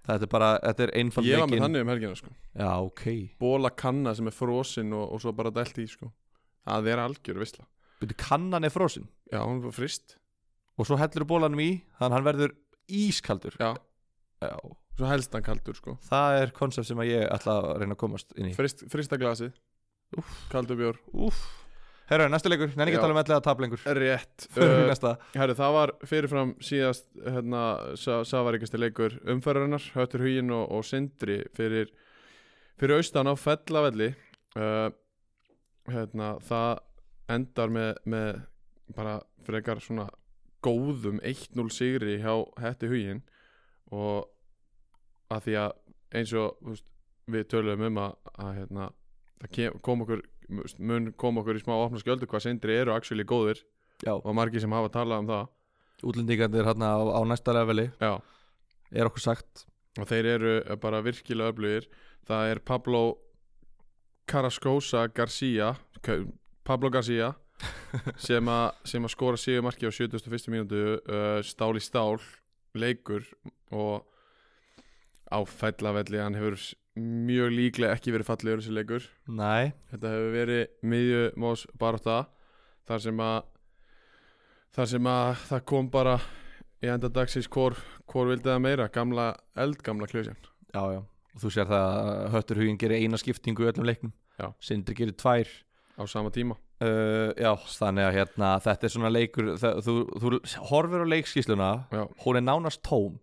þetta 0.06 0.28
er 0.28 0.32
bara, 0.36 0.50
þetta 0.62 0.86
er 0.86 0.92
einfald 1.02 1.26
Ég 1.30 1.42
var 1.42 1.50
með 1.50 1.64
þannig 1.64 1.86
um 1.86 1.92
helgina 1.94 2.20
sko. 2.20 2.30
Já, 2.54 2.70
ok. 2.86 3.04
Bóla 3.42 3.72
kanna 3.74 4.14
sem 4.14 4.30
er 4.30 4.36
frosin 4.36 4.92
og, 4.94 5.08
og 5.16 5.24
svo 5.24 5.34
bara 5.36 5.50
dælt 5.54 5.78
í 5.82 5.88
sko. 5.90 6.12
Það 6.66 6.92
er 6.92 7.02
algjör 7.02 7.38
visla 7.42 7.66
Byrju, 8.00 8.16
kannan 8.20 8.66
er 8.66 8.72
frosin 8.74 9.06
Já, 9.32 9.38
hún 9.46 9.60
var 9.64 9.72
frist 9.72 10.16
og 10.76 10.88
svo 10.88 10.98
hellur 11.00 11.26
bólanum 11.28 11.62
í 11.62 11.70
þannig 11.98 12.08
að 12.08 12.16
hann 12.16 12.26
verður 12.26 12.56
ískaldur. 12.86 13.56
Já, 13.60 13.72
Já. 14.44 14.56
svo 14.96 15.10
helst 15.10 15.36
hann 15.36 15.46
kaldur 15.46 15.78
sko. 15.78 15.98
Það 16.08 16.40
er 16.40 16.56
konsept 16.56 16.90
sem 16.90 17.00
að 17.02 17.12
ég 17.12 17.28
ætla 17.32 17.60
að 17.62 17.70
reyna 17.82 17.96
að 17.96 18.02
komast 18.02 18.34
inn 18.36 18.50
í. 18.52 18.56
Frist, 18.56 18.84
Frista 18.92 19.18
glasið. 19.20 19.54
Kaldur 20.52 20.78
bjór. 20.78 21.00
Úf 21.12 21.40
Herra, 22.06 22.28
næstu 22.30 22.50
leikur, 22.52 22.70
nenni 22.78 22.92
ekki 22.92 23.00
að 23.00 23.02
tala 23.02 23.14
um 23.16 23.18
ellega 23.18 23.42
taplengur 23.42 23.80
Rétt. 23.98 24.44
Uh, 24.56 25.16
Herru, 25.34 25.54
það 25.58 25.72
var 25.74 25.92
fyrirfram 26.06 26.52
síðast 26.62 27.08
hérna, 27.18 27.62
sa, 27.98 28.20
Savaríkasti 28.22 28.78
leikur 28.78 29.16
umferðarinnar 29.34 29.88
Höttur 29.96 30.22
Huginn 30.22 30.52
og, 30.54 30.68
og 30.70 30.86
Sindri 30.86 31.40
fyrir, 31.56 31.90
fyrir 32.78 33.00
austan 33.00 33.26
á 33.26 33.34
fellavelli. 33.34 34.12
Uh, 34.54 34.86
hérna, 35.90 36.36
það 36.46 36.84
endar 37.34 37.74
með, 37.74 37.90
með 38.06 38.30
bara 38.94 39.18
frekar 39.48 39.82
svona 39.82 40.06
góðum 40.66 41.20
1-0 41.22 41.68
sigri 41.74 42.18
hjá 42.22 42.34
Hetti 42.62 42.90
Huginn 42.90 43.22
og 43.94 44.26
að 45.32 45.44
því 45.46 45.56
að 45.62 45.72
eins 46.20 46.32
og 46.38 46.58
veist, 46.66 46.86
við 47.30 47.46
töluðum 47.50 47.86
um 47.88 48.00
að, 48.04 48.12
að 48.38 48.50
hérna, 48.60 48.88
það 49.42 49.52
kem, 49.56 49.78
kom 49.86 50.04
okkur 50.04 50.24
mun 50.78 51.08
kom 51.18 51.40
okkur 51.42 51.58
í 51.58 51.62
smá 51.64 51.72
opna 51.74 51.98
skjöldu 51.98 52.28
hvað 52.30 52.44
Sindri 52.44 52.76
eru 52.78 52.92
actually 52.94 53.24
góðir 53.26 53.64
Já, 54.04 54.12
og 54.14 54.34
margir 54.36 54.60
sem 54.62 54.70
hafa 54.76 54.90
talað 54.92 55.22
um 55.24 55.28
það. 55.30 55.46
Útlendingarnir 56.06 56.66
hérna 56.68 56.90
á, 56.94 57.00
á 57.16 57.20
næsta 57.26 57.54
leveli 57.56 57.86
Já, 57.96 58.12
er 58.92 59.08
okkur 59.08 59.24
sagt. 59.24 59.62
Og 59.96 60.04
þeir 60.10 60.28
eru 60.34 60.52
bara 60.82 61.00
virkilega 61.00 61.54
öflugir. 61.54 61.86
Það 62.28 62.50
er 62.52 62.60
Pablo 62.68 63.00
Carrascosa 64.28 65.06
Garcia 65.16 65.70
Ka- 66.02 66.18
Pablo 66.68 66.90
Garcia 66.90 67.32
sem, 68.20 68.48
a, 68.48 68.72
sem 68.86 69.04
að 69.04 69.12
skora 69.14 69.40
sigumarki 69.40 69.88
á 69.88 69.92
71. 69.92 70.50
mínútu 70.52 70.82
uh, 70.98 71.40
stál 71.46 71.76
í 71.78 71.82
stál 71.82 72.18
leikur 72.76 73.24
og 73.74 74.04
á 75.32 75.38
fellavelli 75.48 76.20
hann 76.20 76.36
hefur 76.38 76.58
mjög 76.96 77.52
líklega 77.52 77.96
ekki 77.96 78.14
verið 78.14 78.28
fallegur 78.30 78.62
þessi 78.62 78.74
leikur. 78.76 79.08
Nei, 79.28 79.72
þetta 79.90 80.12
hefur 80.14 80.34
verið 80.36 80.62
miðjumós 80.86 81.66
baróta 81.80 82.18
þar 82.88 83.04
sem 83.04 83.22
að 83.24 83.38
þar 84.76 84.90
sem 84.92 85.10
að 85.10 85.30
það 85.50 85.66
kom 85.72 85.90
bara 85.92 86.16
í 86.84 86.90
enda 86.92 87.10
dagsins 87.12 87.48
hvor, 87.52 87.76
hvor 88.08 88.28
vildi 88.30 88.48
það 88.48 88.62
meira? 88.64 88.88
Gamla, 88.92 89.30
eldgamla 89.56 90.08
klösjan 90.10 90.38
já, 90.72 90.82
já. 90.96 91.00
Og 91.36 91.42
þú 91.42 91.52
sér 91.52 91.68
það 91.68 91.86
að 91.96 92.22
Höttur 92.32 92.62
huginn 92.62 92.78
gerir 92.80 93.02
eina 93.02 93.20
skiptingu 93.20 93.64
í 93.64 93.68
öllum 93.68 93.88
leiknum. 93.88 94.12
Sindri 94.60 94.96
gerir 94.96 95.16
tvær. 95.16 95.50
Á 95.96 96.04
sama 96.08 96.32
tíma 96.32 96.56
uh, 96.84 97.30
Já, 97.36 97.52
þannig 97.78 98.08
að 98.08 98.16
hérna 98.20 98.50
þetta 98.64 98.88
er 98.88 98.94
svona 98.96 99.12
leikur 99.12 99.52
það, 99.60 99.78
þú, 99.86 99.94
þú 100.22 100.32
horfir 100.70 101.04
á 101.04 101.12
leikskísluna 101.14 101.70
Já. 101.92 102.02
hún 102.24 102.40
er 102.40 102.44
nánast 102.46 102.82
tóm 102.86 103.18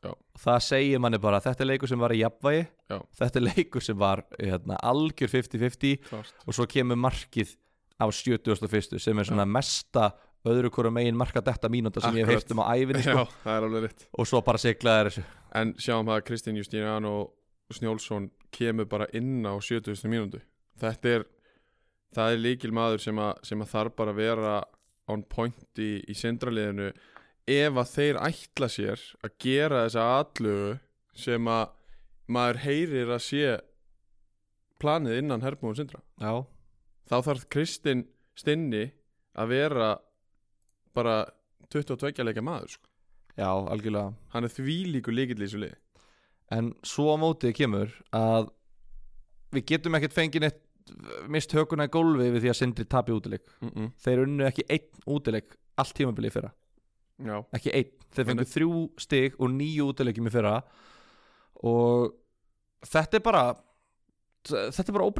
Já. 0.00 0.14
það 0.40 0.58
segir 0.64 1.02
manni 1.04 1.20
bara 1.20 1.40
þetta 1.44 1.64
er 1.64 1.70
leikur 1.74 1.90
sem 1.92 2.00
var 2.00 2.14
í 2.16 2.22
jafnvægi 2.22 2.62
Já. 2.90 2.98
þetta 3.20 3.40
er 3.42 3.46
leikur 3.50 3.84
sem 3.84 3.98
var 4.00 4.24
hérna, 4.38 4.78
algjör 4.82 5.32
50-50 5.34 6.00
Klart. 6.08 6.34
og 6.46 6.56
svo 6.56 6.66
kemur 6.70 6.96
markið 7.00 7.56
á 8.00 8.08
71. 8.08 8.96
sem 8.98 9.18
er 9.20 9.28
svona 9.28 9.44
mesta 9.44 10.12
öðru 10.48 10.70
hvora 10.72 10.88
megin 10.88 11.18
marka 11.20 11.42
detta 11.44 11.68
mínúta 11.68 12.00
sem 12.00 12.16
ég 12.16 12.24
hef 12.24 12.30
Akkurat. 12.32 12.46
heyrt 12.48 12.54
um 12.56 12.62
á 12.64 12.72
æfinni 12.72 13.02
sko. 13.04 13.24
Já, 13.26 13.42
það 13.44 13.56
er 13.58 13.66
alveg 13.66 13.82
rétt 13.84 14.06
og 14.16 14.28
svo 14.30 14.40
bara 14.46 14.60
siglaði 14.62 15.10
þessu 15.10 15.24
En 15.60 15.72
sjáum 15.82 16.06
það 16.08 16.16
að 16.16 16.24
Kristinn 16.30 16.56
Justínan 16.56 17.04
og 17.10 17.74
Snjólfsson 17.74 18.30
kemur 18.54 18.86
bara 18.88 19.06
inn 19.12 19.44
á 19.44 19.52
70. 19.60 20.00
mínútu 20.08 20.40
Þetta 20.80 21.12
er 21.18 21.26
það 22.16 22.34
er 22.34 22.44
líkil 22.44 22.72
maður 22.74 23.04
sem 23.04 23.22
að, 23.22 23.32
sem 23.46 23.62
að 23.62 23.72
þarf 23.74 23.96
bara 23.98 24.14
að 24.14 24.20
vera 24.20 24.54
on 25.10 25.24
point 25.26 25.80
í, 25.82 25.90
í 26.06 26.14
sindraliðinu 26.14 26.90
ef 27.50 27.80
að 27.82 27.92
þeir 27.94 28.20
ætla 28.22 28.68
sér 28.70 29.02
að 29.26 29.36
gera 29.42 29.84
þessa 29.86 30.06
allugu 30.20 30.70
sem 31.18 31.50
að 31.50 31.74
maður 32.30 32.62
heyrir 32.64 33.10
að 33.10 33.24
sé 33.26 33.56
planið 34.80 35.20
innan 35.20 35.42
Hermóðun 35.44 35.82
Sindra 35.82 36.02
Já, 36.22 36.46
þá 37.10 37.16
þarf 37.26 37.48
Kristinn 37.52 38.06
Stinni 38.38 38.86
að 39.36 39.52
vera 39.52 39.90
bara 40.96 41.24
22 41.70 42.24
leika 42.26 42.42
maður 42.42 42.74
sko. 42.76 42.86
já, 43.36 43.46
algjörlega. 43.46 44.14
Hann 44.34 44.46
er 44.46 44.52
því 44.54 44.78
líku 44.94 45.12
líkill 45.14 45.38
í 45.38 45.44
þessu 45.44 45.60
liði. 45.62 45.76
En 46.50 46.72
svo 46.82 47.12
á 47.14 47.16
mótið 47.20 47.54
kemur 47.60 47.92
að 48.16 48.50
við 49.54 49.66
getum 49.70 49.96
ekkert 49.98 50.16
fengið 50.16 50.46
neitt 50.46 50.58
mist 51.28 51.54
hökuna 51.56 51.86
í 51.88 51.92
gólfi 51.92 52.30
við 52.30 52.44
því 52.44 52.52
að 52.52 52.58
Sindri 52.58 52.84
tapi 52.84 53.14
útileik. 53.14 53.46
Mm 53.60 53.70
-mm. 53.70 53.90
þeir 54.04 54.24
unnu 54.24 54.46
ekki 54.48 54.66
einn 54.68 55.04
útileik 55.06 55.56
allt 55.80 55.94
tímabilið 55.96 56.36
fyrra, 56.36 56.52
Já, 57.20 57.44
ekki 57.52 57.72
einn. 57.74 57.90
Þeir 58.10 58.26
fengu 58.26 58.42
Þannig- 58.42 58.54
þrjú 58.54 58.90
stig 58.98 59.34
og 59.38 59.50
nýju 59.50 59.90
útileikjum 59.92 60.26
í 60.26 60.32
fyrra. 60.34 60.62
Og 61.62 62.14
þetta 62.82 63.16
er 63.16 63.20
bara 63.20 63.44
þetta 64.48 64.88
er 64.88 64.96
bara 64.96 65.10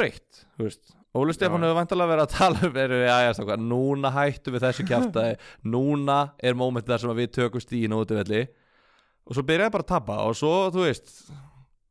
veist. 0.58 0.96
Óli 1.10 1.34
Stefán 1.34 1.64
hefur 1.64 1.74
vantalega 1.74 2.12
verið 2.12 2.22
að 2.22 2.34
tala 2.36 2.66
um 2.68 2.72
veru, 2.72 2.98
já, 3.02 3.16
já, 3.26 3.32
stakka, 3.34 3.56
núna 3.58 4.12
hættum 4.14 4.54
við 4.54 4.62
þessu 4.62 4.84
kjaftaði 4.86 5.38
núna 5.66 6.18
er 6.38 6.54
mómentið 6.54 6.94
þar 6.94 7.02
sem 7.02 7.16
við 7.18 7.32
tökum 7.34 7.64
stíðin 7.64 7.96
út 7.96 8.12
í 8.14 8.18
velli 8.20 8.42
og 9.26 9.34
svo 9.34 9.42
byrjaði 9.48 9.74
bara 9.74 9.86
að 9.86 9.90
tapa 9.90 10.18
og 10.22 10.36
svo, 10.38 10.52
þú 10.70 10.84
veist 10.86 11.10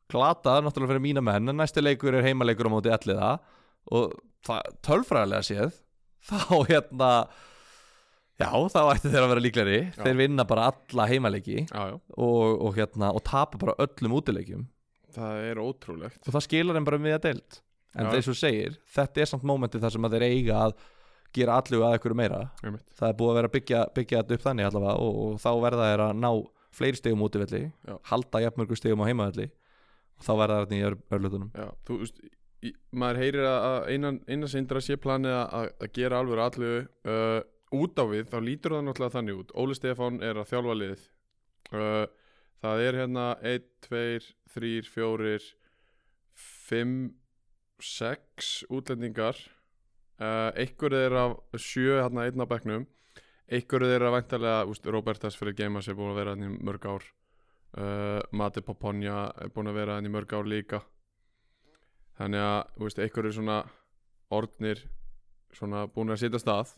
glata, 0.10 0.62
náttúrulega 0.64 0.94
fyrir 0.94 1.04
mína 1.04 1.24
menn 1.26 1.52
en 1.52 1.60
næsti 1.60 1.84
leikur 1.84 2.16
er 2.16 2.30
heimaleikur 2.30 2.72
á 2.72 2.74
móti 2.74 2.94
alliða 2.96 3.34
og 3.96 4.18
það, 4.48 4.74
tölfræðilega 4.86 5.48
séð 5.48 5.78
þá 6.30 6.44
hérna 6.70 7.12
já, 8.40 8.50
þá 8.72 8.82
ætti 8.94 9.12
þeir 9.12 9.24
að 9.24 9.32
vera 9.34 9.44
líklari 9.44 9.80
Já. 9.80 10.04
þeir 10.04 10.20
vinna 10.20 10.46
bara 10.48 10.68
alla 10.72 11.08
heimaleiki 11.10 11.64
já, 11.66 11.80
já. 11.92 11.96
og, 11.98 12.44
og 12.68 12.78
hérna, 12.78 13.10
og 13.16 13.24
tapa 13.28 13.60
bara 13.62 13.76
öllum 13.84 14.16
útileikjum. 14.20 14.68
Það 15.16 15.42
er 15.50 15.60
ótrúlegt. 15.64 16.22
Og 16.28 16.36
það 16.36 16.46
skilar 16.46 16.78
þeim 16.78 16.86
bara 16.88 17.00
um 17.00 17.08
við 17.08 17.16
að 17.18 17.24
deild. 17.26 17.60
En 17.98 18.12
þeir 18.14 18.24
svo 18.28 18.36
segir, 18.38 18.76
þetta 18.94 19.24
er 19.24 19.30
samt 19.32 19.46
mómentið 19.50 19.82
þar 19.82 19.96
sem 19.96 20.06
að 20.06 20.16
þeir 20.16 20.26
eiga 20.28 20.60
að 20.68 20.76
gera 21.34 21.56
allu 21.60 21.80
að 21.86 21.96
ykkur 21.98 22.16
meira. 22.18 22.44
Einmitt. 22.62 22.86
það 22.98 23.10
er 23.10 23.18
búið 23.18 23.32
að 23.32 23.40
vera 23.40 23.50
að 23.50 23.56
byggja, 23.56 23.82
byggja 23.98 24.22
þetta 24.22 24.38
upp 24.38 24.46
þannig 24.46 24.68
allavega 24.70 24.94
og, 25.02 25.18
og 25.24 25.42
þá 25.42 25.50
verða 25.66 25.88
þeir 25.90 26.04
að 26.06 26.14
ná 26.22 26.30
fleiri 26.80 27.00
stegum 27.00 27.26
útivelli, 27.26 27.64
halda 28.12 28.44
jafnmörgur 28.46 28.80
stegum 28.80 29.02
á 29.02 29.10
heimavelli 29.10 29.48
og 29.50 30.26
þá 30.26 30.32
verða 30.44 30.60
þetta 30.64 30.78
í 30.78 30.84
ör, 30.86 30.98
örlutunum 31.18 31.50
Já, 31.58 31.68
þú 31.88 31.98
veist 32.04 32.22
í- 32.66 32.76
maður 32.92 33.22
heyrir 33.24 33.46
að 33.50 33.88
einan, 33.94 34.20
einan 34.28 34.52
sindra 34.52 34.82
sé 34.84 34.98
planið 35.02 35.36
að, 35.38 35.70
að 35.80 35.92
gera 35.96 36.20
alveg 36.24 36.42
allu 36.46 36.72
uh, 37.08 37.40
út 37.80 38.02
á 38.02 38.06
við, 38.10 38.26
þá 38.32 38.38
lítur 38.44 38.76
það 38.76 38.86
náttúrulega 38.88 39.16
þannig 39.18 39.40
út. 39.44 39.54
Óli 39.62 39.78
Stefán 39.78 40.20
er 40.26 40.40
að 40.42 40.50
þjálfa 40.52 40.76
liðið. 40.80 41.06
Uh, 41.70 42.06
það 42.64 42.84
er 42.88 43.00
hérna 43.04 43.26
1, 43.46 43.68
2, 43.88 44.04
3, 44.56 44.74
4 44.90 45.40
5 46.70 46.94
6 47.80 48.50
útlendingar. 48.76 49.38
Uh, 50.20 50.50
einhver 50.60 50.96
er 50.98 51.14
af 51.16 51.38
sjö 51.64 52.02
hérna 52.02 52.26
einn 52.28 52.44
á 52.44 52.48
bekknum. 52.50 52.88
Einhver 53.50 53.86
er 53.88 54.04
að 54.04 54.18
væntalega, 54.18 54.66
úst, 54.70 54.86
Robertas 54.92 55.38
fyrir 55.40 55.56
Geimas 55.58 55.88
er 55.90 55.96
búin 55.98 56.12
að 56.12 56.20
vera 56.20 56.34
hann 56.36 56.44
í 56.46 56.50
mörg 56.60 56.86
ár. 56.92 57.06
Uh, 57.70 58.20
Mati 58.36 58.62
Paponja 58.66 59.30
er 59.40 59.52
búin 59.54 59.70
að 59.72 59.78
vera 59.80 59.96
hann 59.98 60.10
í 60.10 60.12
mörg 60.12 60.34
ár 60.36 60.50
líka 60.50 60.82
þannig 62.20 62.46
að, 62.46 62.60
þú 62.76 62.88
veist, 62.88 63.02
einhver 63.04 63.30
er 63.30 63.36
svona 63.36 63.60
orðnir 64.36 64.84
svona 65.56 65.86
búin 65.90 66.14
að 66.14 66.24
setja 66.24 66.42
stað 66.44 66.74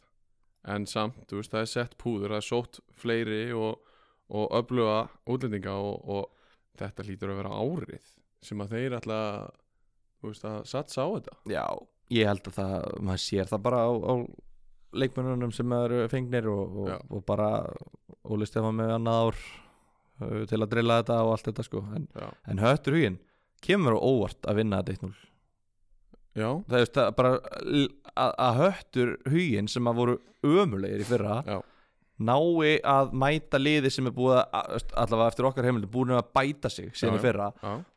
en 0.72 0.86
samt, 0.88 1.24
þú 1.30 1.39
veist, 1.39 1.54
það 1.54 1.66
er 1.66 1.72
sett 1.72 1.98
púður 2.02 2.36
það 2.36 2.42
er 2.42 2.48
sótt 2.48 2.82
fleiri 3.02 3.42
og, 3.58 3.82
og 4.32 4.54
öfluga 4.60 5.00
útlendinga 5.26 5.74
og, 5.74 6.06
og 6.06 6.78
þetta 6.80 7.08
lítur 7.08 7.34
að 7.34 7.42
vera 7.42 7.58
árið 7.58 8.12
sem 8.42 8.62
að 8.64 8.76
þeir 8.76 8.98
ætla 9.00 9.18
þú 10.22 10.30
veist, 10.30 10.46
að 10.46 10.62
satsa 10.70 11.06
á 11.06 11.10
þetta. 11.16 11.36
Já, 11.52 11.66
ég 12.14 12.30
held 12.30 12.52
að 12.52 12.60
það, 12.60 12.78
maður 13.10 13.24
sér 13.26 13.52
það 13.52 13.66
bara 13.66 13.82
á, 13.82 13.92
á 13.92 14.14
leikmennunum 15.02 15.56
sem 15.56 15.74
eru 15.76 16.06
fengnir 16.12 16.48
og, 16.52 16.78
og, 16.84 16.94
og 17.10 17.26
bara 17.28 17.50
Óli 18.28 18.46
Stefán 18.48 18.78
með 18.78 18.96
annað 18.98 19.26
ár 19.26 19.42
uh, 19.42 20.42
til 20.52 20.60
að 20.60 20.72
drilla 20.76 21.02
þetta 21.02 21.20
og 21.26 21.34
allt 21.34 21.50
þetta 21.50 21.68
sko. 21.68 21.84
En, 21.98 22.08
en 22.52 22.62
höttur 22.62 22.98
huginn 23.00 23.20
kemur 23.66 23.98
á 23.98 24.00
óvart 24.00 24.50
að 24.50 24.62
vinna 24.62 24.82
þetta 24.82 25.08
1-0 25.08 25.31
já, 26.38 26.48
það 26.70 26.78
er 26.80 26.92
það 26.96 27.12
bara 27.18 27.34
að, 28.16 28.32
að 28.48 28.62
höttur 28.62 29.12
huginn 29.32 29.68
sem 29.72 29.88
að 29.92 30.00
voru 30.02 30.16
ömulegir 30.48 31.04
í 31.04 31.08
fyrra 31.10 31.42
já, 31.48 31.60
nái 32.22 32.78
að 32.86 33.14
mæta 33.18 33.58
liði 33.62 33.90
sem 33.94 34.08
er 34.08 34.14
búið 34.16 34.40
að 34.40 34.74
allavega 34.94 35.28
eftir 35.34 35.48
okkar 35.50 35.68
heimildi 35.70 35.90
búin 35.92 36.14
að 36.16 36.28
bæta 36.38 36.70
sig 36.70 36.92
síðan 36.94 37.18
í 37.18 37.24
fyrra 37.24 37.52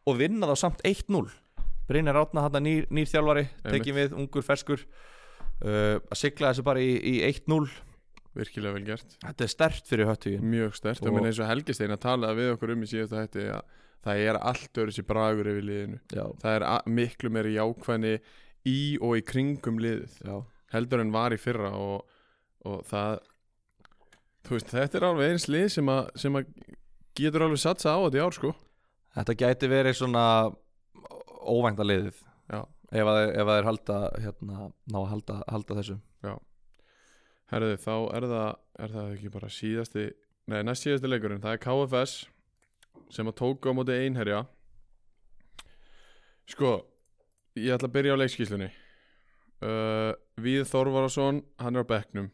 og 0.09 0.19
vinna 0.21 0.49
þá 0.51 0.57
samt 0.67 0.85
1-0 0.85 1.27
Brynjar 1.85 2.17
Átna 2.17 2.47
hann 2.47 2.63
nýr, 2.65 2.87
nýr 2.89 3.05
þjálfari 3.11 3.43
tekið 3.69 3.95
við, 3.99 4.15
ungur, 4.17 4.43
ferskur 4.47 4.81
uh, 4.81 5.99
að 6.01 6.17
sigla 6.17 6.53
þessu 6.55 6.65
bara 6.65 6.81
í, 6.81 6.95
í 6.97 7.19
1-0 7.29 7.69
virkilega 8.35 8.75
vel 8.75 8.87
gert. 8.89 9.13
Þetta 9.23 9.45
er 9.45 9.51
stert 9.53 9.87
fyrir 9.87 10.09
höttugin 10.09 10.47
mjög 10.51 10.73
stert, 10.81 11.03
Og- 11.05 11.11
og 11.13 11.15
minn 11.15 11.29
eins 11.29 11.39
og 11.39 11.47
Helgistein 11.47 11.93
að 11.95 12.01
tala 12.03 12.33
við 12.35 12.55
okkur 12.57 12.73
um 12.75 12.83
í 12.83 12.89
síðasta 12.91 13.21
hætti 13.21 13.45
að 13.53 13.61
það 14.05 14.23
er 14.29 14.39
allt 14.41 14.81
öðru 14.81 14.95
sér 14.95 15.07
bragur 15.09 15.51
yfir 15.51 15.69
liðinu. 15.69 16.01
Já, 16.13 16.25
það 16.43 16.57
er 16.57 16.67
miklu 16.99 17.31
meiri 17.33 17.55
jákvæðni 17.57 18.15
í 18.69 18.81
og 19.05 19.19
í 19.19 19.25
kringum 19.29 19.81
liðið 19.83 20.19
já, 20.25 20.37
heldur 20.75 21.05
en 21.05 21.13
var 21.15 21.35
í 21.37 21.41
fyrra 21.41 21.73
og, 21.77 22.05
og 22.69 22.85
það 22.89 23.19
veist, 24.51 24.73
þetta 24.73 25.01
er 25.01 25.09
alveg 25.11 25.35
eins 25.35 25.49
lið 25.49 25.69
sem 25.77 25.91
að, 25.93 26.09
sem 26.21 26.39
að 26.41 26.53
getur 27.17 27.47
alveg 27.47 27.63
satsa 27.63 27.97
á 27.97 27.99
þetta 28.05 28.21
í 28.21 28.25
ár 28.25 28.37
sko. 28.37 28.55
Þetta 29.15 29.39
gæti 29.45 29.71
verið 29.71 29.99
svona 30.01 30.25
óvænta 31.45 31.87
liðið. 31.87 32.19
Já. 32.51 32.61
ef 32.93 33.09
að, 33.09 33.21
ef 33.31 33.47
að 33.47 33.57
þeir 33.57 33.69
halda 33.71 34.01
hérna, 34.21 34.67
ná 34.93 34.99
að 35.01 35.09
halda, 35.13 35.39
halda 35.49 35.79
þessu. 35.81 35.97
Herðu, 37.53 37.75
þá 37.79 37.95
er 38.17 38.27
það 38.29 38.51
er 38.85 38.95
það 38.95 39.11
ekki 39.15 39.33
bara 39.35 39.49
síðasti 39.53 40.05
nei, 40.51 40.61
næst 40.67 40.87
síðasti 40.87 41.11
leikurinn, 41.11 41.43
það 41.45 41.57
er 41.57 41.61
KFS 41.63 42.15
sem 43.15 43.29
að 43.31 43.39
tóku 43.41 43.71
á 43.71 43.77
móti 43.77 43.95
einherja. 43.95 44.45
Sko 46.51 46.77
ég 47.57 47.73
ætla 47.77 47.89
að 47.89 47.95
byrja 47.95 48.17
á 48.19 48.21
leikskíslunni 48.21 48.71
uh, 49.63 50.13
Víð 50.41 50.67
Þorvarason 50.69 51.43
hann 51.63 51.77
er 51.79 51.87
á 51.87 51.91
bekknum. 51.93 52.31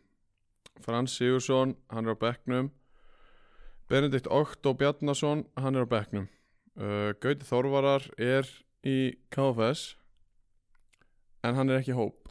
Frans 0.81 1.15
Sigursson, 1.17 1.77
hann 1.93 2.09
er 2.09 2.17
á 2.17 2.19
bekknum. 2.19 2.71
Benedikt 3.91 4.31
Októ 4.31 4.73
Bjarnason 4.75 5.45
hann 5.61 5.77
er 5.77 5.85
á 5.85 5.89
bekknum. 5.91 6.29
Uh, 6.79 7.13
Gauti 7.21 7.45
Þorvarar 7.45 8.07
er 8.17 8.49
í 8.87 9.13
KFS 9.35 9.97
en 11.45 11.59
hann 11.59 11.69
er 11.69 11.83
ekki 11.83 11.97
hóp. 11.99 12.31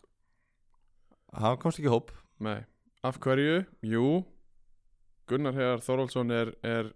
Hann 1.35 1.59
komst 1.61 1.81
ekki 1.81 1.91
hóp. 1.93 2.13
Nei, 2.41 2.63
af 3.05 3.19
hverju? 3.21 3.65
Jú, 3.85 4.23
Gunnar 5.29 5.53
Hegar 5.53 5.83
Þorvaldsson 5.83 6.31
er, 6.33 6.53
er, 6.65 6.93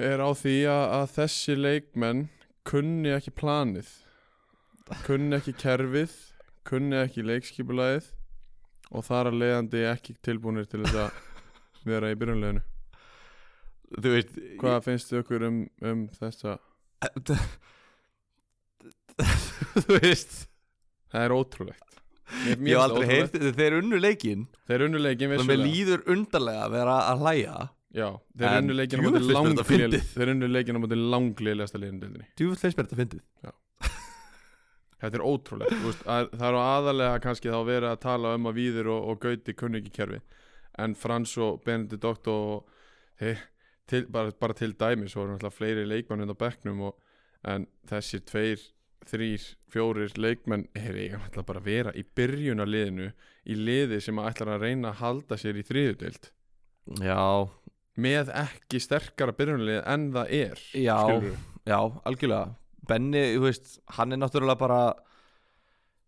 er 0.00 0.18
á 0.22 0.30
því 0.34 0.54
að, 0.70 0.84
að 0.98 1.06
þessi 1.18 1.54
leikmenn 1.58 2.24
kunni 2.66 3.12
ekki 3.14 3.32
planið, 3.36 3.88
kunni 5.06 5.36
ekki 5.38 5.54
kerfið, 5.60 6.14
kunni 6.66 6.96
ekki 7.02 7.24
leikskipulagið 7.26 8.10
og 8.94 9.04
þar 9.06 9.30
að 9.30 9.38
leiðandi 9.42 9.82
ekki 9.90 10.16
tilbúinir 10.24 10.66
til 10.70 10.82
þess 10.84 11.00
að 11.06 11.10
vera 11.90 12.10
í 12.12 12.18
byrjunleginu. 12.20 12.62
þú 14.00 14.14
veist 14.16 14.38
Hvað 14.60 14.78
finnst 14.88 15.10
þið 15.12 15.20
okkur 15.22 15.46
um, 15.50 15.58
um 15.84 16.04
þessa? 16.18 16.56
þú 19.84 19.98
veist 20.00 20.32
Það 21.14 21.24
er 21.28 21.32
ótrúlegt. 21.36 21.80
Mér, 22.58 22.62
ég 22.66 22.74
hef 22.74 22.82
aldrei 22.82 23.06
heyrt 23.06 23.34
þeir 23.54 23.74
unnu 23.78 23.98
leikin 24.00 24.46
Þeir 24.66 24.86
unnu 24.88 24.98
leikin 24.98 25.30
mér 25.30 25.42
vissulega. 25.42 25.66
líður 25.68 26.00
undarlega 26.10 26.62
að 26.64 26.72
vera 26.74 26.94
að 27.12 27.20
hlæja 27.22 27.56
Já, 27.94 28.08
þeir 28.34 28.56
unnu 28.64 28.74
leikin 28.74 28.98
á 28.98 29.02
móti. 29.06 30.00
Þeir 30.14 30.32
unnu 30.34 30.48
leikin 30.50 30.78
á 30.78 30.80
móti 30.82 30.96
langliðlegasta 30.98 31.78
liðinu 31.78 32.24
djúvill 32.34 32.58
leist 32.58 32.78
mér 32.78 32.88
þetta 32.88 32.98
fyndið. 32.98 33.22
Þetta 35.04 35.18
er 35.18 35.24
ótrúlegt 35.26 35.74
þú 35.74 35.88
veist, 35.90 36.04
að, 36.08 36.28
Það 36.32 36.46
eru 36.48 36.60
aðalega 36.64 37.20
kannski 37.20 37.50
þá 37.52 37.58
verið 37.68 37.88
að 37.90 37.98
tala 38.04 38.34
um 38.38 38.46
að 38.48 38.54
Víður 38.58 38.90
og, 38.94 39.08
og 39.10 39.18
Gauti 39.20 39.54
kunni 39.58 39.80
ekki 39.82 39.92
kerfi 39.98 40.20
En 40.80 40.94
Frans 40.98 41.34
og 41.44 41.58
Benedikt 41.66 42.30
og, 42.32 42.70
hey, 43.20 43.36
til, 43.90 44.06
bara, 44.10 44.32
bara 44.40 44.56
til 44.58 44.72
dæmis 44.80 45.12
svo 45.12 45.26
eru 45.26 45.34
náttúrulega 45.34 45.58
fleiri 45.58 45.84
leikmenn 45.86 46.24
undan 46.24 46.40
bekknum 46.40 46.80
og, 46.88 46.96
En 47.44 47.66
þessir 47.90 48.22
tveir, 48.24 48.62
þrýr, 49.10 49.42
fjórir 49.68 50.16
leikmenn 50.16 50.64
er 50.74 50.96
eiga 50.96 51.20
náttúrulega 51.20 51.50
bara 51.52 51.60
að 51.60 51.68
vera 51.68 51.92
í 51.94 52.06
byrjunarliðinu 52.16 53.10
Í 53.44 53.58
liði 53.60 54.00
sem 54.00 54.22
ætlar 54.24 54.54
að 54.56 54.64
reyna 54.64 54.94
að 54.94 55.02
halda 55.02 55.36
sér 55.38 55.60
í 55.60 55.66
þriðudeild 55.68 56.30
já, 57.00 57.48
Með 57.96 58.30
ekki 58.34 58.80
sterkara 58.82 59.34
byrjunarlið 59.38 59.82
en 59.86 60.06
það 60.16 60.32
er 60.34 60.62
Já. 60.74 60.96
skilurðu. 61.06 61.34
já, 61.70 61.78
algjörlega 62.10 62.54
Benni, 62.88 63.20
þú 63.36 63.44
veist, 63.46 63.76
hann 63.96 64.12
er 64.12 64.18
náttúrulega 64.20 64.58
bara 64.60 64.80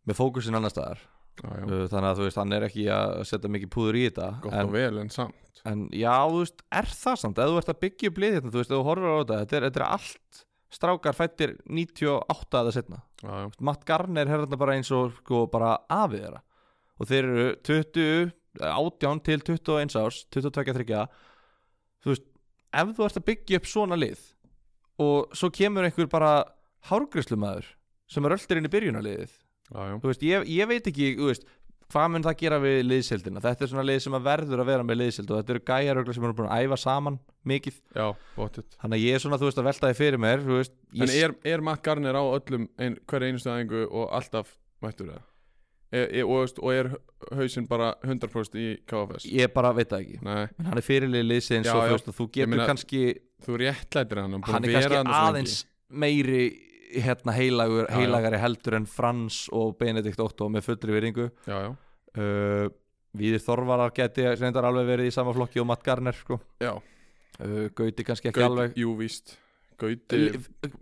með 0.07 0.19
fókusin 0.19 0.59
annar 0.59 0.73
staðar 0.75 0.99
já, 1.41 1.47
já. 1.47 1.65
Uh, 1.69 1.85
þannig 1.93 2.09
að 2.11 2.19
þú 2.21 2.27
veist, 2.27 2.41
hann 2.43 2.53
er 2.57 2.67
ekki 2.67 2.87
að 2.93 3.13
setja 3.31 3.51
mikið 3.55 3.71
púður 3.77 3.99
í 4.01 4.03
þetta 4.09 4.27
Gott 4.45 4.57
en, 4.59 4.67
og 4.69 4.75
vel 4.75 4.99
en 5.03 5.13
samt 5.15 5.63
en 5.67 5.87
já, 5.95 6.13
þú 6.27 6.43
veist, 6.43 6.65
er 6.81 6.91
það 6.91 7.17
samt 7.23 7.39
ef 7.43 7.51
þú 7.53 7.61
ert 7.63 7.71
að 7.73 7.81
byggja 7.87 8.11
upp 8.13 8.21
lið 8.23 8.35
hérna, 8.37 8.53
þú 8.53 8.61
veist, 8.61 8.73
ef 8.75 8.77
þú 8.77 8.87
horfir 8.91 9.09
á 9.09 9.17
þetta 9.21 9.39
þetta 9.45 9.57
er, 9.61 9.67
þetta 9.71 9.81
er 9.83 9.87
allt 9.89 10.43
strákar 10.77 11.17
fættir 11.17 11.55
98 11.71 12.61
eða 12.61 12.75
setna 12.75 12.99
já. 13.23 13.37
Matt 13.71 13.87
Garner 13.89 14.27
er 14.27 14.33
hérna 14.35 14.59
bara 14.61 14.75
eins 14.77 14.91
og 14.93 15.15
sko 15.23 15.45
bara 15.53 15.77
afið 15.95 16.27
þeirra 16.27 16.43
og 16.97 17.11
þeir 17.11 17.31
eru 17.31 17.47
20, 17.71 18.35
18 18.67 19.23
til 19.31 19.41
21 19.47 19.97
árs 20.03 20.21
22-23 20.35 21.07
þú 22.07 22.15
veist, 22.15 22.27
ef 22.79 22.95
þú 22.95 23.09
ert 23.09 23.21
að 23.21 23.29
byggja 23.33 23.61
upp 23.61 23.69
svona 23.71 23.99
lið 23.99 24.23
og 25.03 25.37
svo 25.37 25.51
kemur 25.53 25.87
einhver 25.89 26.09
bara 26.13 26.33
hárgrislumæður 26.87 27.69
sem 28.07 28.27
er 28.27 28.37
ölltir 28.37 28.61
inn 28.61 28.69
í 28.69 28.73
byrjunarliðið 28.73 29.31
já. 29.35 29.81
þú 29.99 30.11
veist, 30.11 30.27
ég, 30.27 30.51
ég 30.55 30.71
veit 30.71 30.87
ekki 30.87 31.13
þú 31.19 31.31
veist, 31.33 31.49
hvað 31.93 32.09
mun 32.13 32.27
það 32.27 32.39
gera 32.41 32.61
við 32.63 32.81
liðsildina 32.87 33.43
þetta 33.43 33.67
er 33.67 33.73
svona 33.73 33.87
lið 33.87 34.01
sem 34.07 34.19
að 34.19 34.27
verður 34.27 34.63
að 34.63 34.71
vera 34.71 34.87
með 34.87 35.01
liðsild 35.03 35.31
og 35.31 35.41
þetta 35.41 35.55
eru 35.55 35.65
gæjarögla 35.71 36.17
sem 36.17 36.27
eru 36.27 36.39
búin 36.39 36.51
að 36.51 36.67
æfa 36.67 36.79
saman 36.83 37.19
mikið, 37.47 37.81
Já, 37.95 38.07
þannig 38.39 38.97
að 38.97 39.05
ég 39.05 39.19
er 39.19 39.23
svona 39.23 39.39
þú 39.39 39.51
veist 39.51 39.61
að 39.63 39.69
velta 39.69 39.91
því 39.91 39.99
fyrir 40.01 40.23
mér 40.23 40.45
veist, 40.47 40.75
En 40.97 41.07
ég, 41.11 41.17
er, 41.29 41.37
er 41.47 41.63
Matt 41.67 41.85
Garner 41.87 42.19
á 42.19 42.23
öllum 42.25 42.67
ein, 42.83 42.99
hver 43.07 43.27
einustu 43.27 43.53
aðingu 43.53 43.87
og 43.87 44.11
alltaf 44.19 44.57
mættur 44.83 45.13
það? 45.13 45.27
E, 45.95 46.01
e, 46.19 46.23
og, 46.27 46.51
og 46.59 46.73
er 46.75 46.89
hausinn 47.39 47.67
bara 47.71 47.93
100% 48.03 48.57
í 48.59 48.67
KFS? 48.91 49.27
ég 49.31 49.53
bara 49.55 49.71
veit 49.77 49.93
það 49.93 50.01
ekki 50.03 50.17
Nei, 50.27 50.41
en 50.59 50.67
hann 50.71 50.81
er 50.81 50.85
fyrirlið 50.87 51.27
liðsins 51.29 51.69
Já, 51.69 51.77
og 51.77 51.85
já. 51.85 51.91
þú 51.93 51.95
veist 51.95 52.09
þú 52.19 52.27
getur 52.35 52.51
meina, 52.51 52.67
kannski 52.67 53.03
þú 53.47 53.59
réttlætir 53.63 54.21
hann 54.23 54.35
hann 54.49 54.67
er 54.67 54.73
vera 54.73 54.97
kannski 54.97 55.21
aðeins 55.21 55.55
meiri 55.89 56.41
hérna 56.97 57.35
heilagur, 57.37 57.87
Já, 57.87 57.93
já. 57.93 57.99
heilagari 58.01 58.41
heldur 58.43 58.77
en 58.81 58.87
Frans 58.91 59.45
og 59.55 59.77
Benedikt 59.79 60.21
Otto 60.23 60.49
með 60.51 60.69
fullri. 60.69 61.13
Já, 61.47 61.57
já, 61.67 61.71
uh, 62.19 62.69
Víðir 63.17 63.43
Þorvarar 63.43 63.95
geti 63.97 64.27
reyndar 64.37 64.67
alveg 64.69 64.87
verið 64.91 65.11
í 65.11 65.15
sama 65.15 65.33
flokki 65.37 65.63
og 65.63 65.67
Matt 65.71 65.83
Garner 65.87 66.15
sko. 66.17 66.41
já 66.63 66.73
uh, 66.75 67.69
Gauti 67.75 68.05
kannski 68.07 68.31
ekki 68.33 68.41
Gaut, 68.43 68.51
alveg 68.51 68.79
Jú, 68.83 68.97
víst 68.99 69.37
Gauti 69.79 70.23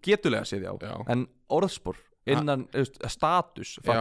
getulega 0.04 0.48
séð 0.48 0.68
já 0.68 0.72
Já, 0.80 0.96
en 1.12 1.26
orðspor 1.52 2.00
innan 2.24 2.64
veist, 2.72 2.96
status 3.12 3.76
já 3.84 4.00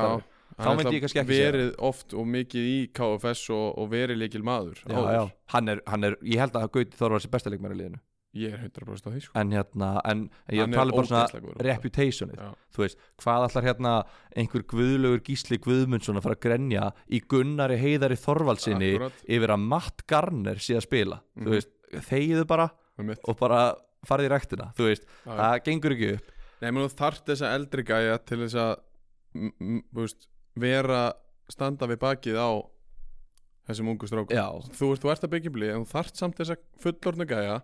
Þá 0.53 0.63
hann 0.67 0.80
myndi 0.80 0.95
ég 0.97 1.03
kannski 1.05 1.21
ekki 1.23 1.34
verið 1.34 1.69
oft 1.89 2.13
og 2.13 2.25
mikið 2.30 2.65
í 2.69 2.80
KFS 2.93 3.43
og, 3.55 3.67
og 3.81 3.91
verið 3.93 4.19
líkil 4.21 4.43
maður 4.45 4.81
já, 4.85 4.97
já. 5.17 5.21
Hann, 5.55 5.69
er, 5.73 5.84
hann 5.89 6.09
er, 6.09 6.17
ég 6.27 6.41
held 6.43 6.57
að 6.59 6.71
Gauti 6.75 6.99
Þorvar 6.99 7.23
sé 7.23 7.31
besta 7.34 7.53
leikmæri 7.53 7.80
liðinu. 7.80 8.01
Ég 8.34 8.53
er 8.55 8.63
100% 8.65 9.05
á 9.05 9.09
því 9.13 9.19
sko. 9.21 9.34
En 9.38 9.51
hérna, 9.53 9.88
en 10.09 10.21
ég 10.49 10.63
Hann 10.63 10.73
tala 10.73 10.95
bara 10.95 11.05
svona 11.05 11.57
reputationið, 11.67 12.39
þú 12.73 12.81
veist 12.81 13.03
hvað 13.21 13.45
allar 13.45 13.67
hérna 13.67 13.91
einhver 14.41 14.63
guðlugur 14.71 15.21
gísli 15.27 15.59
guðmundsson 15.61 16.17
að 16.17 16.25
fara 16.25 16.38
að 16.39 16.43
grenja 16.47 16.88
í 17.13 17.19
Gunnari 17.30 17.77
Heiðari 17.77 18.17
Þorvaldsinni 18.17 18.89
yfir 18.97 19.53
að 19.53 19.67
Matt 19.69 20.05
Garner 20.09 20.57
sé 20.57 20.80
að 20.80 20.88
spila? 20.88 21.19
Mhm. 21.38 21.45
þú 21.45 21.53
veist, 21.59 21.73
þegiðu 22.09 22.47
bara 22.49 22.69
og 23.21 23.38
bara 23.38 23.61
farið 24.07 24.30
í 24.30 24.34
ræktina, 24.34 24.71
þú 24.77 24.89
veist. 24.89 25.05
Það 25.25 25.59
gengur 25.67 25.95
ekki 25.95 26.11
upp. 26.17 26.34
Nei, 26.63 26.71
menn 26.71 26.88
þú 26.88 26.91
þarft 27.03 27.30
þessa 27.30 27.53
eldri 27.53 27.85
gæja 27.85 28.17
til 28.25 28.41
þess 28.41 28.57
að 28.63 28.73
þú 29.34 30.01
veist, 30.01 30.27
vera 30.59 31.03
standa 31.51 31.88
við 31.89 31.99
bakið 32.03 32.39
á 32.39 32.49
þessum 33.67 33.93
ungu 33.93 34.09
strákum. 34.09 34.35
Já, 34.35 34.47
þú, 34.75 34.91
þú 34.99 35.11
ert 35.13 35.23
að 35.25 35.34
byggja 35.35 35.53
blið 35.55 35.71
en 35.75 35.85
þú 35.85 35.91
þarft 35.93 36.19
samt 36.19 36.39
þessa 36.41 36.57
fullorðnu 36.84 37.27
gæja. 37.30 37.61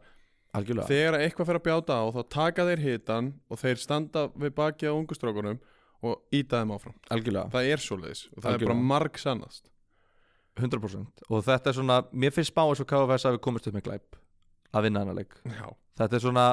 Algjörlega. 0.57 0.87
Þegar 0.89 1.17
eitthvað 1.19 1.49
fer 1.49 1.59
að 1.59 1.65
bjáta 1.67 1.97
á 2.01 2.03
þá 2.15 2.21
taka 2.33 2.65
þeir 2.69 2.79
hitan 2.81 3.27
og 3.51 3.59
þeir 3.61 3.81
standa 3.83 4.23
við 4.33 4.55
bakið 4.57 4.89
á 4.89 4.97
ungu 4.97 5.17
strákunum 5.17 5.59
og 5.99 6.23
íta 6.33 6.61
þeim 6.63 6.71
áfram. 6.73 6.95
Algjörlega, 7.13 7.51
það 7.53 7.69
er 7.73 7.83
svoleiðis 7.83 8.23
og 8.31 8.39
það 8.39 8.47
er 8.49 8.55
Algjörlega. 8.55 8.71
bara 8.79 8.87
marg 8.93 9.19
sannast 9.21 9.69
100% 10.59 11.23
og 11.29 11.43
þetta 11.45 11.69
er 11.71 11.77
svona, 11.77 11.99
mér 12.11 12.33
finnst 12.35 12.51
smá 12.55 12.63
eins 12.65 12.81
og 12.81 12.89
KFS 12.89 13.27
að 13.29 13.37
við 13.37 13.43
komist 13.45 13.69
upp 13.69 13.77
með 13.77 13.85
glæp 13.85 14.17
að 14.73 14.87
vinna 14.87 15.03
hana 15.05 15.15
leik. 15.19 15.37
Já, 15.45 15.67
þetta 16.01 16.17
er 16.17 16.23
svona 16.25 16.47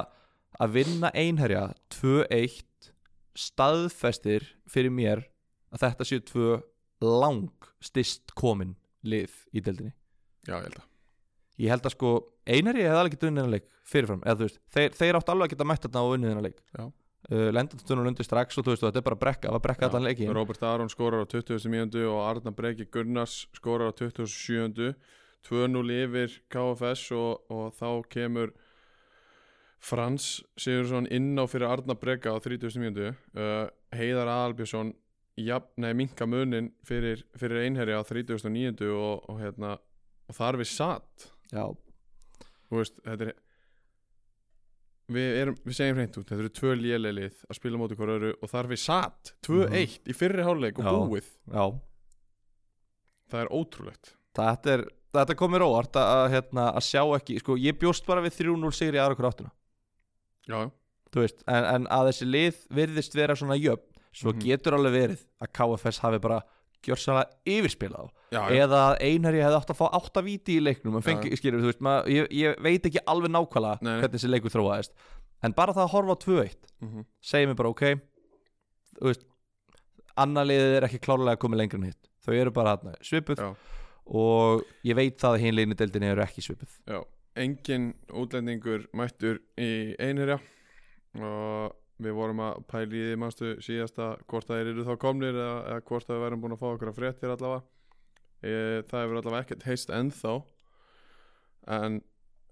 að 0.61 0.77
vinna 0.77 1.11
einherja 1.17 1.65
2-1 1.97 2.91
staðfestir 3.37 4.47
fyrir 4.71 4.93
mér 4.93 5.25
að 5.77 5.87
þetta 5.87 6.09
séu 6.09 6.27
tvö 6.33 6.51
lang 7.05 7.71
stist 7.85 8.35
komin 8.39 8.75
lið 9.07 9.33
í 9.53 9.63
deildinni 9.63 9.93
já 10.49 10.57
ég 10.57 10.69
held 10.69 10.79
að 10.81 10.93
ég 11.57 11.73
held 11.73 11.89
að 11.89 11.97
sko 11.97 12.13
einherji 12.47 12.87
hefði 12.87 13.01
alveg 13.01 13.17
getið 13.17 13.31
unnið 13.31 13.43
þennan 13.43 13.57
leik 13.57 13.67
fyrirfram, 13.87 14.23
eða 14.27 14.39
þú 14.39 14.47
veist, 14.49 14.63
þeir, 14.75 14.95
þeir 14.99 15.19
átt 15.19 15.33
alveg 15.33 15.47
að 15.47 15.53
geta 15.55 15.69
mætt 15.71 15.85
þarna 15.87 16.05
og 16.05 16.15
unnið 16.17 16.33
þennan 16.33 16.47
leik 16.47 16.61
uh, 16.77 17.49
lendastunum 17.55 18.07
lundi 18.07 18.27
strax 18.27 18.59
og 18.59 18.67
þú 18.67 18.75
veist, 18.75 18.85
og 18.85 18.91
þetta 18.91 19.03
er 19.03 19.07
bara 19.09 19.21
brekka, 19.23 19.49
það 19.49 19.57
var 19.57 19.65
brekka 19.67 19.89
allan 19.91 20.07
leikin 20.09 20.35
Robert 20.35 20.67
Aron 20.67 20.93
skorar 20.93 21.25
á 21.25 21.27
20. 21.31 21.71
mínútu 21.73 22.05
og 22.11 22.21
Arna 22.27 22.53
Breki 22.55 22.89
Gunnars 22.93 23.47
skorar 23.57 23.93
á 23.93 23.95
27. 23.97 24.95
2-0 25.47 25.93
yfir 25.95 26.41
KFS 26.51 27.13
og, 27.15 27.45
og 27.55 27.75
þá 27.79 27.91
kemur 28.11 28.55
Frans 29.79 30.41
Sigursson 30.59 31.07
inn 31.15 31.37
á 31.39 31.47
fyrir 31.47 31.71
Arna 31.71 31.95
Breka 31.95 32.35
á 32.35 32.39
30. 32.43 32.81
mínútu 32.83 33.13
uh, 33.13 33.69
Heiðar 33.95 34.33
nei, 34.33 34.95
minka 35.37 36.27
munin 36.27 36.71
fyrir, 36.87 37.25
fyrir 37.37 37.65
einherja 37.67 38.01
á 38.01 38.03
39. 38.05 38.87
og, 38.93 39.27
og, 39.29 39.41
hérna, 39.41 39.77
og 40.29 40.35
þar 40.39 40.59
við 40.63 40.71
satt 40.73 41.27
já, 41.53 41.65
veist, 42.73 42.97
er 43.05 43.35
við, 45.13 45.29
erum, 45.43 45.59
við 45.67 45.77
segjum 45.79 46.01
hreint 46.01 46.17
út, 46.19 46.29
þetta 46.31 46.43
eru 46.43 46.53
tvö 46.57 46.77
lélelið 46.81 47.43
að 47.47 47.59
spila 47.61 47.81
móti 47.81 47.99
hver 47.99 48.15
öru 48.17 48.33
og 48.41 48.51
þar 48.51 48.71
við 48.73 48.83
satt 48.83 49.35
2-1 49.47 49.99
í 50.09 50.17
fyrri 50.17 50.47
hálfleik 50.47 50.81
og 50.81 50.89
Já. 50.89 50.95
búið. 50.97 51.29
já. 51.53 51.67
Það 53.27 53.41
er 53.43 53.53
ótrúlegt. 53.59 54.11
Þetta 54.37 54.73
er, 54.77 54.83
þetta 55.17 55.37
kom 55.39 55.51
mér 55.55 55.65
óvart 55.67 55.97
að, 55.99 56.11
að, 56.17 56.27
hérna, 56.37 56.67
að 56.73 56.85
sjá 56.87 57.03
ekki, 57.17 57.39
sko, 57.43 57.57
ég 57.61 57.79
bjóst 57.81 58.07
bara 58.07 58.23
við 58.25 58.37
3-0 58.41 58.73
sigri 58.77 59.01
aðra 59.03 59.17
okkur 59.17 59.31
áttuna 59.31 59.53
já, 60.47 60.71
veist, 61.17 61.41
en, 61.51 61.65
en 61.67 61.87
að 61.91 62.11
þessi 62.11 62.27
lið 62.29 62.59
virðist 62.79 63.17
vera 63.19 63.35
svona 63.39 63.57
jöfn 63.59 63.96
svo 64.17 64.33
Mhm. 64.33 64.41
getur 64.47 64.77
alveg 64.79 64.95
verið 64.97 65.25
að 65.45 65.53
KFS 65.59 65.99
hafi 66.05 66.19
bara 66.25 66.41
gjörsanlega 66.87 67.31
yfirspilað 67.53 68.01
á 68.01 68.07
já, 68.33 68.41
já. 68.49 68.65
eða 68.65 68.81
að 68.89 68.99
einherji 69.09 69.43
hefði 69.43 69.59
átt 69.61 69.71
að 69.75 69.79
fá 69.81 69.87
átta 69.99 70.23
víti 70.23 70.57
í 70.57 70.63
leiknum 70.63 70.97
en 70.97 71.03
fengi, 71.03 71.33
skilur, 71.37 71.61
þú 71.61 71.71
veist, 71.73 71.81
maður, 71.83 72.11
ég, 72.15 72.29
ég 72.31 72.61
veit 72.63 72.83
ekki 72.87 73.03
alveg 73.07 73.31
nákvæmlega 73.35 73.79
Nei, 73.83 73.91
nei. 73.93 74.01
hvernig 74.01 74.15
þessi 74.21 74.31
leikur 74.31 74.55
þróaðist 74.55 74.93
en 75.43 75.53
bara 75.53 75.73
það 75.77 75.85
að 75.87 75.93
horfa 75.97 76.15
á 76.15 76.19
2-1 76.25 76.57
Mhm. 76.83 77.05
segir 77.21 77.49
mér 77.51 77.57
bara 77.57 77.69
ok 77.75 77.83
þú 79.01 79.09
veist, 79.11 79.25
annar 80.17 80.47
liðið 80.47 80.77
er 80.79 80.87
ekki 80.89 81.01
klárlega 81.05 81.37
komið 81.43 81.59
lengur 81.61 81.81
en 81.83 81.89
hitt 81.91 82.09
þau 82.25 82.35
eru 82.41 82.51
bara 82.51 82.77
hérna, 82.77 82.95
svipuð 83.03 83.37
Já. 83.43 83.51
og 84.07 84.63
ég 84.85 84.95
veit 84.95 85.19
það 85.19 85.35
að 85.35 85.41
hinn 85.41 85.55
liðinu 85.59 85.77
deildinni 85.77 86.11
eru 86.13 86.23
ekki 86.23 86.45
svipuð 86.47 86.73
já, 86.87 87.03
engin 87.37 87.95
útlendingur 88.11 88.87
mættur 88.95 89.41
í 89.59 89.97
einherja 89.99 90.39
og 91.21 91.73
við 92.03 92.17
vorum 92.17 92.43
að 92.45 92.61
pæli 92.71 92.99
í 92.99 93.07
því 93.11 93.21
mannstu 93.21 93.55
síðasta 93.65 94.11
hvort 94.29 94.51
það 94.51 94.63
eru 94.73 94.85
þá 94.87 94.93
komnir 95.01 95.33
eða, 95.37 95.57
eða 95.71 95.85
hvort 95.89 96.09
það 96.11 96.23
verðum 96.25 96.45
búin 96.45 96.57
að 96.57 96.63
fá 96.63 96.69
okkur 96.73 96.93
að 96.93 96.99
fréttir 97.01 97.33
allavega. 97.33 97.65
E, 98.43 98.53
það 98.91 99.05
hefur 99.05 99.21
allavega 99.21 99.43
ekkert 99.47 99.67
heist 99.71 99.93
ennþá. 99.97 100.35
En, 101.77 101.99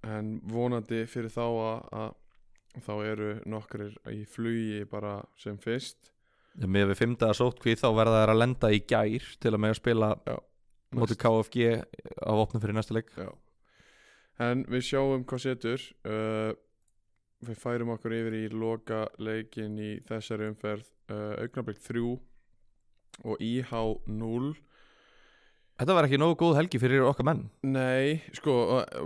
en 0.09 0.33
vonandi 0.51 1.05
fyrir 1.11 1.33
þá 1.33 1.45
að, 1.45 1.85
að 2.01 2.83
þá 2.83 2.95
eru 3.05 3.31
nokkrir 3.51 3.95
í 4.11 4.25
flugi 4.27 4.83
bara 4.91 5.19
sem 5.41 5.59
fyrst. 5.61 6.11
Með 6.55 6.93
við 6.93 7.01
fymtaða 7.03 7.37
sótt 7.37 7.63
hví 7.63 7.75
þá 7.79 7.89
verða 7.97 8.23
þær 8.23 8.33
að 8.35 8.41
lenda 8.41 8.71
í 8.71 8.83
gær 8.87 9.31
til 9.43 9.53
að 9.53 9.61
með 9.61 9.73
að 9.75 9.81
spila 9.81 10.11
Já, 10.23 10.37
móti 10.95 11.17
KFG 11.19 11.65
á 12.23 12.33
opnum 12.33 12.63
fyrir 12.63 12.79
næsta 12.79 12.97
leik. 12.97 13.11
Já. 13.19 13.33
En 14.43 14.65
við 14.71 14.87
sjáum 14.89 15.25
hvað 15.29 15.43
setur. 15.45 15.83
Uh, 16.07 16.55
Við 17.45 17.59
færum 17.61 17.95
okkur 17.95 18.15
yfir 18.17 18.37
í 18.39 18.45
loka 18.53 19.05
leikin 19.19 19.75
í 19.79 19.97
þessari 20.09 20.49
umferð 20.53 20.87
uh, 21.13 21.43
Augnablik 21.43 21.81
3 21.83 22.05
og 23.25 23.43
IH 23.43 23.75
0 24.11 24.55
Þetta 25.75 25.95
var 25.97 26.07
ekki 26.07 26.19
nógu 26.23 26.37
góð 26.39 26.57
helgi 26.61 26.79
fyrir 26.79 27.03
okkar 27.03 27.27
menn. 27.27 27.41
Nei, 27.67 28.21
sko, 28.37 28.53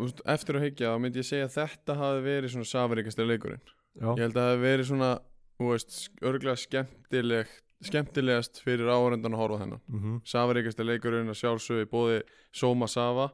veist, 0.02 0.18
eftir 0.28 0.58
að 0.58 0.66
hyggja 0.66 0.90
þá 0.92 1.00
myndi 1.00 1.22
ég 1.22 1.28
segja 1.28 1.46
að 1.46 1.54
þetta 1.54 1.96
hafi 1.96 2.24
verið 2.26 2.52
svona 2.52 2.68
safaríkastir 2.68 3.28
leikurinn. 3.28 3.62
Já, 3.96 4.10
Ég 4.10 4.20
held 4.20 4.34
að 4.34 4.42
það 4.42 4.50
hafi 4.50 4.62
verið 4.66 4.88
svona, 4.90 5.08
þú 5.56 5.70
veist, 5.70 5.96
örgulega 6.20 6.60
skemmtileg, 6.60 7.54
skemmtilegast 7.88 8.60
fyrir 8.66 8.92
áhörundan 8.92 9.38
að 9.38 9.42
horfa 9.46 9.60
þennan. 9.62 9.82
Mm 9.88 10.02
-hmm. 10.02 10.20
safaríkasti 10.28 10.84
leikurinn 10.84 11.32
að 11.32 11.40
sjálfsögðu 11.40 11.86
í 11.86 11.90
bóði 11.94 12.20
Soma 12.52 12.86
Safa 12.86 13.30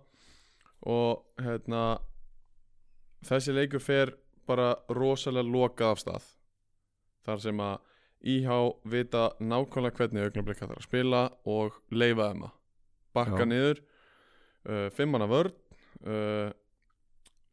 og 0.86 1.26
hérna 1.42 1.98
þessi 3.26 3.52
leikur 3.56 3.82
fer 3.82 4.14
bara 4.48 4.74
rosalega 4.96 5.50
lokað 5.50 5.94
af 5.94 6.02
stað 6.02 6.30
þar 7.24 7.44
sem 7.44 7.62
að 7.64 7.90
IH 8.34 8.50
vita 8.88 9.24
nákvæmlega 9.40 9.98
hvernig 9.98 10.28
augnablik 10.28 10.58
það 10.58 10.70
þarf 10.70 10.80
að 10.80 10.88
spila 10.88 11.22
og 11.50 11.80
leifa 11.92 12.30
þeim 12.30 12.46
að 12.46 12.54
bakka 13.14 13.42
Já. 13.44 13.48
niður 13.50 13.80
uh, 13.82 14.88
fimmana 14.96 15.28
vörn 15.30 15.52
uh, 16.08 16.48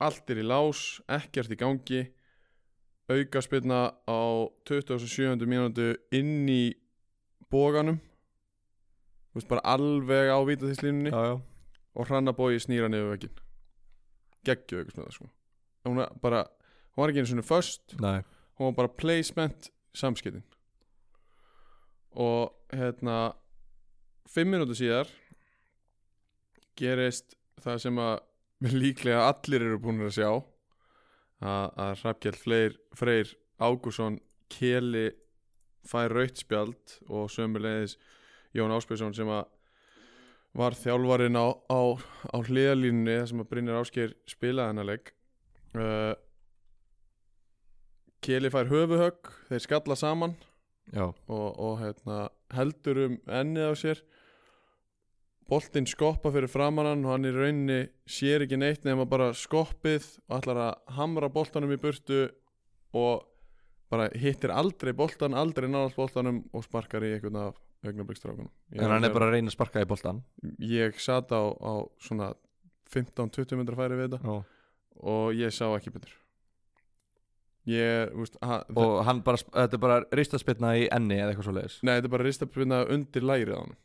allt 0.02 0.32
er 0.34 0.42
í 0.42 0.46
lás 0.48 1.02
ekkert 1.12 1.52
í 1.52 1.60
gangi 1.60 2.02
aukaspilna 3.12 3.82
á 4.08 4.22
27. 4.70 5.44
mínútu 5.44 5.92
inn 6.16 6.48
í 6.50 6.72
bóganum 7.52 8.00
veist, 9.36 9.50
bara 9.52 9.64
alveg 9.76 10.32
á 10.32 10.40
vítaþýslínunni 10.48 11.12
já, 11.12 11.22
já. 11.32 11.36
og 11.96 12.08
hrannabói 12.08 12.60
snýra 12.64 12.90
niður 12.92 13.16
veginn 13.16 13.44
geggju 14.48 14.82
aukast 14.82 14.98
með 14.98 15.08
það 15.10 15.16
sko 15.20 15.32
bara, 16.24 16.46
hún 16.92 17.04
var 17.04 17.12
ekki 17.12 17.24
einu 17.24 17.32
svona 17.32 17.48
först 17.48 17.96
Nei, 18.02 18.22
hún 18.60 18.72
var 18.72 18.78
bara 18.82 18.96
placement 19.02 19.72
samskiptin. 19.94 20.44
Og 22.12 22.52
hérna 22.72 23.34
fimm 24.28 24.52
minútur 24.52 24.78
síðar 24.80 25.12
gerist 26.80 27.36
það 27.62 27.82
sem 27.86 28.02
að 28.02 28.16
líklega 28.84 29.28
allir 29.30 29.66
eru 29.66 29.80
búin 29.82 30.04
að 30.06 30.18
sjá 30.20 30.30
að, 30.32 31.66
að 31.76 31.94
Hrafkjell 32.04 32.38
Freyr, 32.94 33.34
Ágússon 33.62 34.20
Keli 34.52 35.10
fær 35.88 36.14
raut 36.14 36.38
spjald 36.38 37.00
og 37.10 37.32
sömulegis 37.34 37.98
Jón 38.54 38.74
Áspjörsson 38.76 39.16
sem 39.16 39.30
að 39.32 39.48
var 40.58 40.76
þjálfarinn 40.76 41.40
á, 41.40 41.48
á, 41.72 41.82
á 42.28 42.38
hliðalínunni 42.44 43.16
sem 43.28 43.40
að 43.40 43.50
Brynjar 43.54 43.80
Ásker 43.80 44.16
spilaði 44.28 44.74
hennar 44.74 44.90
leik. 44.90 45.14
Uh, 45.72 46.12
Keli 48.22 48.52
fær 48.54 48.70
höfuhögg 48.70 49.32
þeir 49.50 49.64
skalla 49.64 49.98
saman 49.98 50.36
já, 50.94 51.08
og, 51.10 51.48
og 51.58 51.80
hérna, 51.82 52.28
heldur 52.54 53.06
um 53.08 53.16
ennið 53.26 53.72
á 53.72 53.74
sér. 53.80 54.04
Boltinn 55.52 55.90
skoppa 55.90 56.32
fyrir 56.32 56.52
framann 56.52 57.02
og 57.04 57.12
hann 57.12 57.28
í 57.28 57.34
rauninni 57.36 57.80
sér 58.08 58.46
ekki 58.46 58.60
neitt 58.62 58.86
nema 58.88 59.08
bara 59.10 59.32
skoppið 59.36 60.06
og 60.30 60.38
ætlar 60.38 60.62
að 60.68 60.96
hamra 61.00 61.32
boltanum 61.34 61.74
í 61.74 61.80
burtu 61.82 62.30
og 62.96 63.26
bara 63.92 64.08
hittir 64.16 64.54
aldrei 64.56 64.94
boltan, 64.96 65.36
aldrei 65.36 65.68
náðast 65.68 65.98
boltanum 66.00 66.46
og 66.56 66.64
sparkar 66.64 67.04
í 67.04 67.16
einhvern 67.18 67.42
af 67.42 67.60
augnablikkstrákunum 67.84 68.50
en 68.78 68.94
hann 68.94 69.04
er 69.08 69.14
bara 69.14 69.28
að 69.28 69.36
reyna 69.36 69.52
að 69.52 69.58
sparka 69.58 69.84
í 69.84 69.90
boltan 69.90 70.22
ég 70.64 71.00
sat 71.02 71.34
á, 71.34 71.42
á 71.42 71.74
svona 72.00 72.32
15-20 72.94 73.58
myndra 73.60 73.80
færi 73.80 73.98
við 73.98 74.14
þetta 74.14 74.22
Já, 74.24 74.44
og 75.12 75.40
ég 75.40 75.56
sá 75.56 75.66
ekki 75.74 75.94
betur 75.96 76.14
ég, 77.70 78.12
veist, 78.18 78.38
ha, 78.42 78.62
og 78.74 78.98
hann 79.06 79.22
bara, 79.26 79.38
þetta 79.38 79.78
er 79.78 79.84
bara 79.84 80.02
ristaspilna 80.18 80.76
í 80.82 80.88
enni 80.92 81.20
eða 81.20 81.34
eitthvað 81.34 81.48
svo 81.50 81.56
leiðis 81.60 81.80
nei, 81.84 81.96
þetta 81.96 82.10
er 82.10 82.16
bara 82.16 82.28
ristapinna 82.28 82.84
undir 82.90 83.28
lærið 83.28 83.58
á 83.58 83.62
hann 83.62 83.80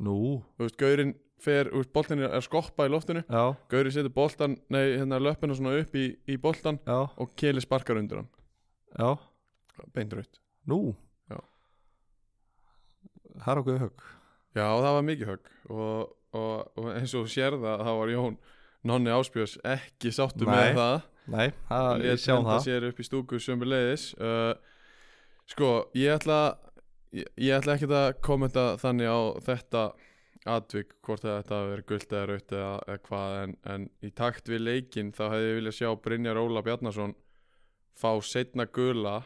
Nú, 0.00 0.14
þú 0.56 0.64
veist, 0.64 0.78
gaurinn 0.80 1.10
fer, 1.44 1.68
veist, 1.74 1.90
boltin 1.92 2.22
er 2.24 2.40
skoppa 2.40 2.86
í 2.88 2.92
loftinu. 2.92 3.20
Já, 3.28 3.52
gaurinn 3.68 3.92
setur 3.92 4.14
boltan, 4.16 4.54
nei, 4.72 4.94
hérna 4.94 5.18
löppina 5.20 5.52
svona 5.52 5.74
upp 5.76 5.92
í, 5.92 6.06
í 6.24 6.38
boltan 6.40 6.78
já, 6.86 7.02
og 7.20 7.34
keli 7.36 7.60
sparkar 7.60 8.00
undir 8.00 8.22
hann. 8.22 8.30
Já. 8.96 9.10
Beint 9.94 10.14
raut 10.16 10.40
Nú? 10.68 10.80
Já. 11.30 11.38
Það 13.40 13.52
er 13.52 13.62
okkur 13.62 13.82
högg 13.84 14.08
já, 14.56 14.64
það 14.66 14.94
var 14.96 15.06
mikið 15.06 15.30
högg 15.30 15.52
og, 15.70 16.10
og, 16.36 16.56
og 16.80 16.88
eins 16.94 17.14
og 17.14 17.26
þú 17.26 17.32
sér 17.34 17.56
það, 17.60 17.92
var 18.00 18.12
Jón 18.14 18.36
Nonni 18.90 19.12
Áspjörs 19.14 19.56
ekki 19.66 20.12
sáttu 20.14 20.48
Nei. 20.48 20.52
með 20.52 20.80
það 20.80 20.96
Nei, 21.30 21.50
það, 21.68 22.04
ég 22.08 22.20
sjáum 22.22 22.46
það. 22.48 22.60
sér 22.64 22.86
upp 22.88 23.00
í 23.00 23.06
stúku 23.06 23.40
sömu 23.42 23.68
leiðis 23.68 24.10
uh, 24.18 24.54
sko, 25.50 25.90
ég 25.98 26.16
ætla 26.16 26.40
ég, 27.14 27.28
ég 27.36 27.56
ætla 27.58 27.76
ekki 27.76 27.90
að 27.90 28.08
kommenta 28.24 28.64
þannig 28.80 29.10
á 29.10 29.20
þetta 29.44 29.84
atvik 30.50 30.94
hvort 31.04 31.26
að 31.28 31.42
þetta 31.42 31.58
verið 31.68 31.88
gult 31.90 32.14
eða 32.14 32.26
raut 32.30 32.54
eða, 32.56 32.72
eða 32.86 33.02
hvað 33.08 33.34
en, 33.42 33.56
en 33.74 33.88
í 34.00 34.10
takt 34.16 34.48
við 34.48 34.64
leikin 34.64 35.12
þá 35.12 35.24
hefði 35.34 35.50
ég 35.50 35.58
viljað 35.60 35.76
sjá 35.76 35.90
Brynjar 36.06 36.40
Óla 36.40 36.64
Bjarnason 36.64 37.14
fá 38.00 38.10
setna 38.24 38.64
gula 38.64 39.20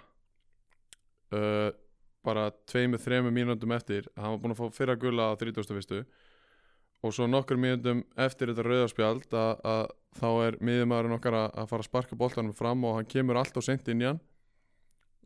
uh, 1.34 1.70
bara 2.24 2.48
tveimu, 2.70 2.98
þremu 3.00 3.32
mínúndum 3.34 3.74
eftir. 3.76 4.08
Hann 4.16 4.34
var 4.34 4.40
búinn 4.42 4.54
að 4.54 4.62
fá 4.62 4.78
fyrra 4.78 4.96
gula 5.00 5.30
á 5.32 5.32
31. 5.38 6.04
og 7.04 7.12
svo 7.12 7.26
nokkur 7.28 7.58
mínúndum 7.60 8.00
eftir 8.16 8.50
þetta 8.50 8.64
rauðarspjald 8.64 9.34
að, 9.36 9.90
þá 10.16 10.28
er 10.46 10.56
miðjumæðurinn 10.64 11.16
okkar 11.18 11.36
að, 11.36 11.48
að 11.60 11.68
fara 11.72 11.84
að 11.84 11.88
sparka 11.90 12.18
boltanum 12.18 12.56
fram 12.56 12.86
og 12.88 12.96
hann 12.98 13.10
kemur 13.10 13.40
alltaf 13.40 13.66
sent 13.66 13.90
inn 13.92 14.00
í 14.04 14.08
hann 14.08 14.22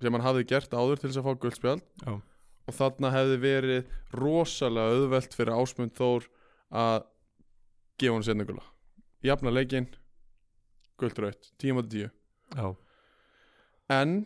sem 0.03 0.15
hann 0.15 0.25
hafði 0.25 0.49
gert 0.51 0.75
áður 0.75 1.01
til 1.03 1.11
þess 1.11 1.21
að 1.21 1.29
fá 1.29 1.41
guldspjald 1.45 1.87
Já. 2.03 2.17
og 2.19 2.77
þarna 2.79 3.13
hefði 3.15 3.39
verið 3.45 3.95
rosalega 4.19 4.99
auðvelt 4.99 5.39
fyrir 5.39 5.55
Ásmund 5.55 5.95
Þór 5.99 6.29
að 6.83 6.99
gefa 7.99 8.19
hann 8.19 8.27
setna 8.27 8.49
gula 8.49 8.67
jafna 9.27 9.55
leikinn 9.55 9.89
guldraut, 10.99 11.51
10 11.63 11.79
moti 11.79 12.05
10 12.05 12.59
Já, 12.59 12.69
en 13.95 14.23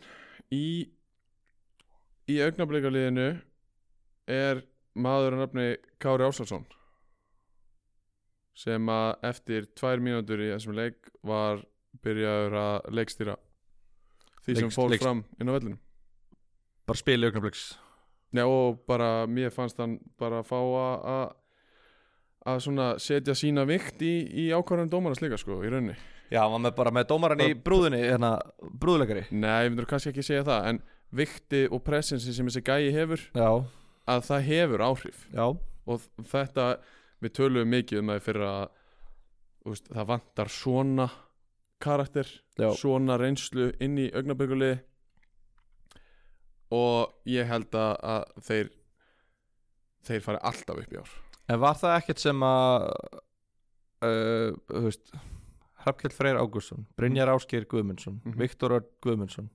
í 0.55 0.67
í 2.31 2.37
augnablíkaliðinu 2.45 3.33
er 4.31 4.63
maður 4.95 5.35
að 5.35 5.43
nafni 5.43 5.67
Kári 6.01 6.29
Ásalsson 6.29 6.65
sem 8.55 8.87
að 8.93 9.15
eftir 9.31 9.67
tvær 9.79 10.01
mínútur 10.05 10.41
í 10.45 10.51
þessum 10.53 10.75
leik 10.77 11.09
var 11.25 11.63
byrjaður 12.05 12.57
að 12.61 12.91
leikstýra 12.99 13.37
því 14.45 14.55
sem 14.57 14.67
Leikst- 14.69 14.77
fór 14.79 14.91
leikst- 14.93 15.07
fram 15.07 15.25
inn 15.41 15.49
á 15.49 15.53
vellinu 15.57 15.79
bara 16.87 16.99
spil 16.99 17.25
augnabliks 17.25 17.79
Já, 18.33 18.47
og 18.49 18.79
bara 18.89 19.27
mér 19.29 19.51
fannst 19.53 19.77
hann 19.77 19.99
bara 20.19 20.43
fá 20.43 20.57
að- 20.57 21.05
að 21.05 21.33
að 22.47 22.61
svona 22.65 22.87
setja 22.99 23.35
sína 23.37 23.65
vikt 23.69 24.01
í, 24.03 24.25
í 24.35 24.49
ákvarðan 24.51 24.89
dómarnas 24.91 25.21
líka 25.23 25.37
sko, 25.39 25.61
í 25.63 25.69
rauninni. 25.71 25.95
Já, 26.33 26.41
hann 26.43 26.51
var 26.51 26.71
með, 26.73 26.75
bara 26.77 26.91
með 26.91 27.05
dómaran 27.13 27.39
í 27.45 27.55
brúðinni 27.55 28.01
hérna, 28.03 28.33
brúðleikari 28.81 29.27
Nei, 29.31 29.65
ég 29.67 29.71
myndur 29.71 29.87
kannski 29.87 30.11
ekki 30.11 30.25
segja 30.25 30.43
það 30.49 30.67
en 30.73 30.81
vikti 31.15 31.69
og 31.71 31.85
presensi 31.85 32.33
sem 32.35 32.47
þessi 32.49 32.65
gæi 32.65 32.91
hefur 32.97 33.21
Já, 33.37 33.51
að 34.09 34.25
það 34.27 34.43
hefur 34.49 34.79
áhrif. 34.89 35.27
Já, 35.31 35.45
og 35.87 36.01
þetta, 36.25 36.67
við 37.23 37.35
töluðum 37.39 37.71
mikið 37.77 38.01
um 38.03 38.13
það 38.13 38.23
fyrir 38.27 38.47
að 38.49 38.63
úst, 39.73 39.91
það 39.95 40.09
vantar 40.13 40.51
svona 40.53 41.09
karakter, 41.83 42.29
já. 42.59 42.69
svona 42.79 43.17
reynslu 43.19 43.71
inn 43.83 43.97
í 43.99 44.09
augnabökulið 44.15 44.81
og 46.73 47.13
ég 47.29 47.49
held 47.51 47.75
að, 47.77 47.93
að 48.15 48.47
þeir 48.47 48.71
þeir 50.07 50.25
fari 50.25 50.41
alltaf 50.49 50.81
upp 50.83 50.95
í 50.95 50.99
ár. 51.03 51.11
En 51.53 51.61
var 51.63 51.77
það 51.79 51.97
ekkert 52.01 52.23
sem 52.23 52.45
að 52.47 52.87
uh, 54.03 54.55
þú 54.71 54.85
veist 54.89 55.13
Hrafkjell 55.83 56.15
Freyr 56.15 56.39
Ágússon, 56.39 56.85
Brynjar 56.99 57.31
Ásgeir 57.33 57.65
Guðmundsson 57.71 58.21
Mhm. 58.23 58.37
Viktor 58.39 58.77
Örn 58.79 58.87
Guðmundsson 59.03 59.49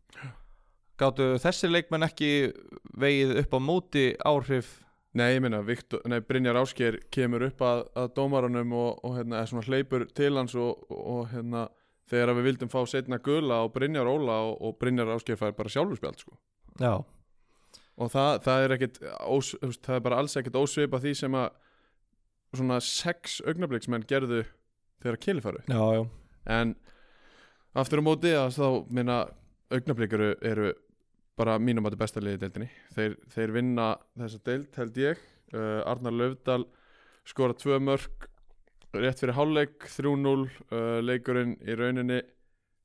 Gáttu 0.98 1.28
þessir 1.40 1.70
leikmenn 1.72 2.04
ekki 2.08 2.30
vegið 2.98 3.36
upp 3.44 3.52
á 3.54 3.60
móti 3.62 4.06
áhrif 4.26 4.72
Nei, 5.18 5.32
ég 5.34 5.44
nei, 6.12 6.20
Brynjar 6.22 6.60
Ásker 6.62 7.00
kemur 7.14 7.48
upp 7.48 7.62
að, 7.66 7.84
að 7.98 8.14
dómaranum 8.20 8.74
og, 8.78 9.04
og 9.08 9.18
hérna, 9.18 9.42
er 9.42 9.50
svona 9.50 9.66
hleypur 9.66 10.08
til 10.18 10.34
hans 10.38 10.56
og, 10.60 10.84
og, 10.94 11.28
hérna, 11.32 11.68
þegar 12.12 12.36
við 12.38 12.50
vildum 12.52 12.72
fá 12.72 12.82
setna 12.90 13.20
gula 13.24 13.64
og 13.66 13.74
Brynjar 13.76 14.10
Óla 14.10 14.42
og, 14.50 14.58
og 14.62 14.78
Brynjar 14.82 15.16
Ásker 15.16 15.40
fær 15.40 15.56
bara 15.58 15.74
sjálfurspjald 15.74 16.22
sko. 16.22 16.38
Já, 16.78 17.00
og 17.98 18.12
það, 18.14 18.32
það 18.46 18.64
er 18.64 18.76
ekkit 18.76 19.00
ós, 19.26 19.54
það 19.82 19.96
er 19.96 20.04
bara 20.06 20.20
alls 20.22 20.38
ekkit 20.38 20.60
ósvipa 20.60 21.02
því 21.02 21.14
sem 21.18 21.38
að 21.38 21.48
svona 22.58 22.80
sex 22.84 23.40
augnabliksmenn 23.46 24.06
gerðu 24.08 24.44
þegar 25.04 25.20
Kili 25.24 25.44
faru 25.44 25.64
já, 25.66 25.82
já. 25.98 26.04
En 26.48 26.76
aftur 27.78 28.02
á 28.02 28.08
móti 28.08 28.34
að 28.38 28.54
þá 28.56 28.68
minna 28.94 29.18
augnablik 29.74 30.14
eru, 30.16 30.30
eru 30.46 30.72
bara 31.38 31.58
mínum 31.62 31.86
að 31.86 31.94
þetta 31.94 32.04
besta 32.04 32.24
liði 32.24 32.42
deildinni. 32.44 32.70
Þeir, 32.96 33.18
þeir 33.34 33.54
vinna 33.56 33.92
þessa 34.18 34.42
deild 34.50 34.80
held 34.82 34.98
ég. 35.02 35.22
Uh, 35.54 35.82
Arnar 35.88 36.16
Löfdal 36.16 36.66
skora 37.28 37.56
tvö 37.56 37.78
mörg 37.84 38.28
rétt 38.98 39.22
fyrir 39.22 39.36
hálfleik 39.38 39.86
3-0 39.94 40.34
uh, 40.34 41.00
leikurinn 41.04 41.56
í 41.64 41.76
rauninni 41.78 42.22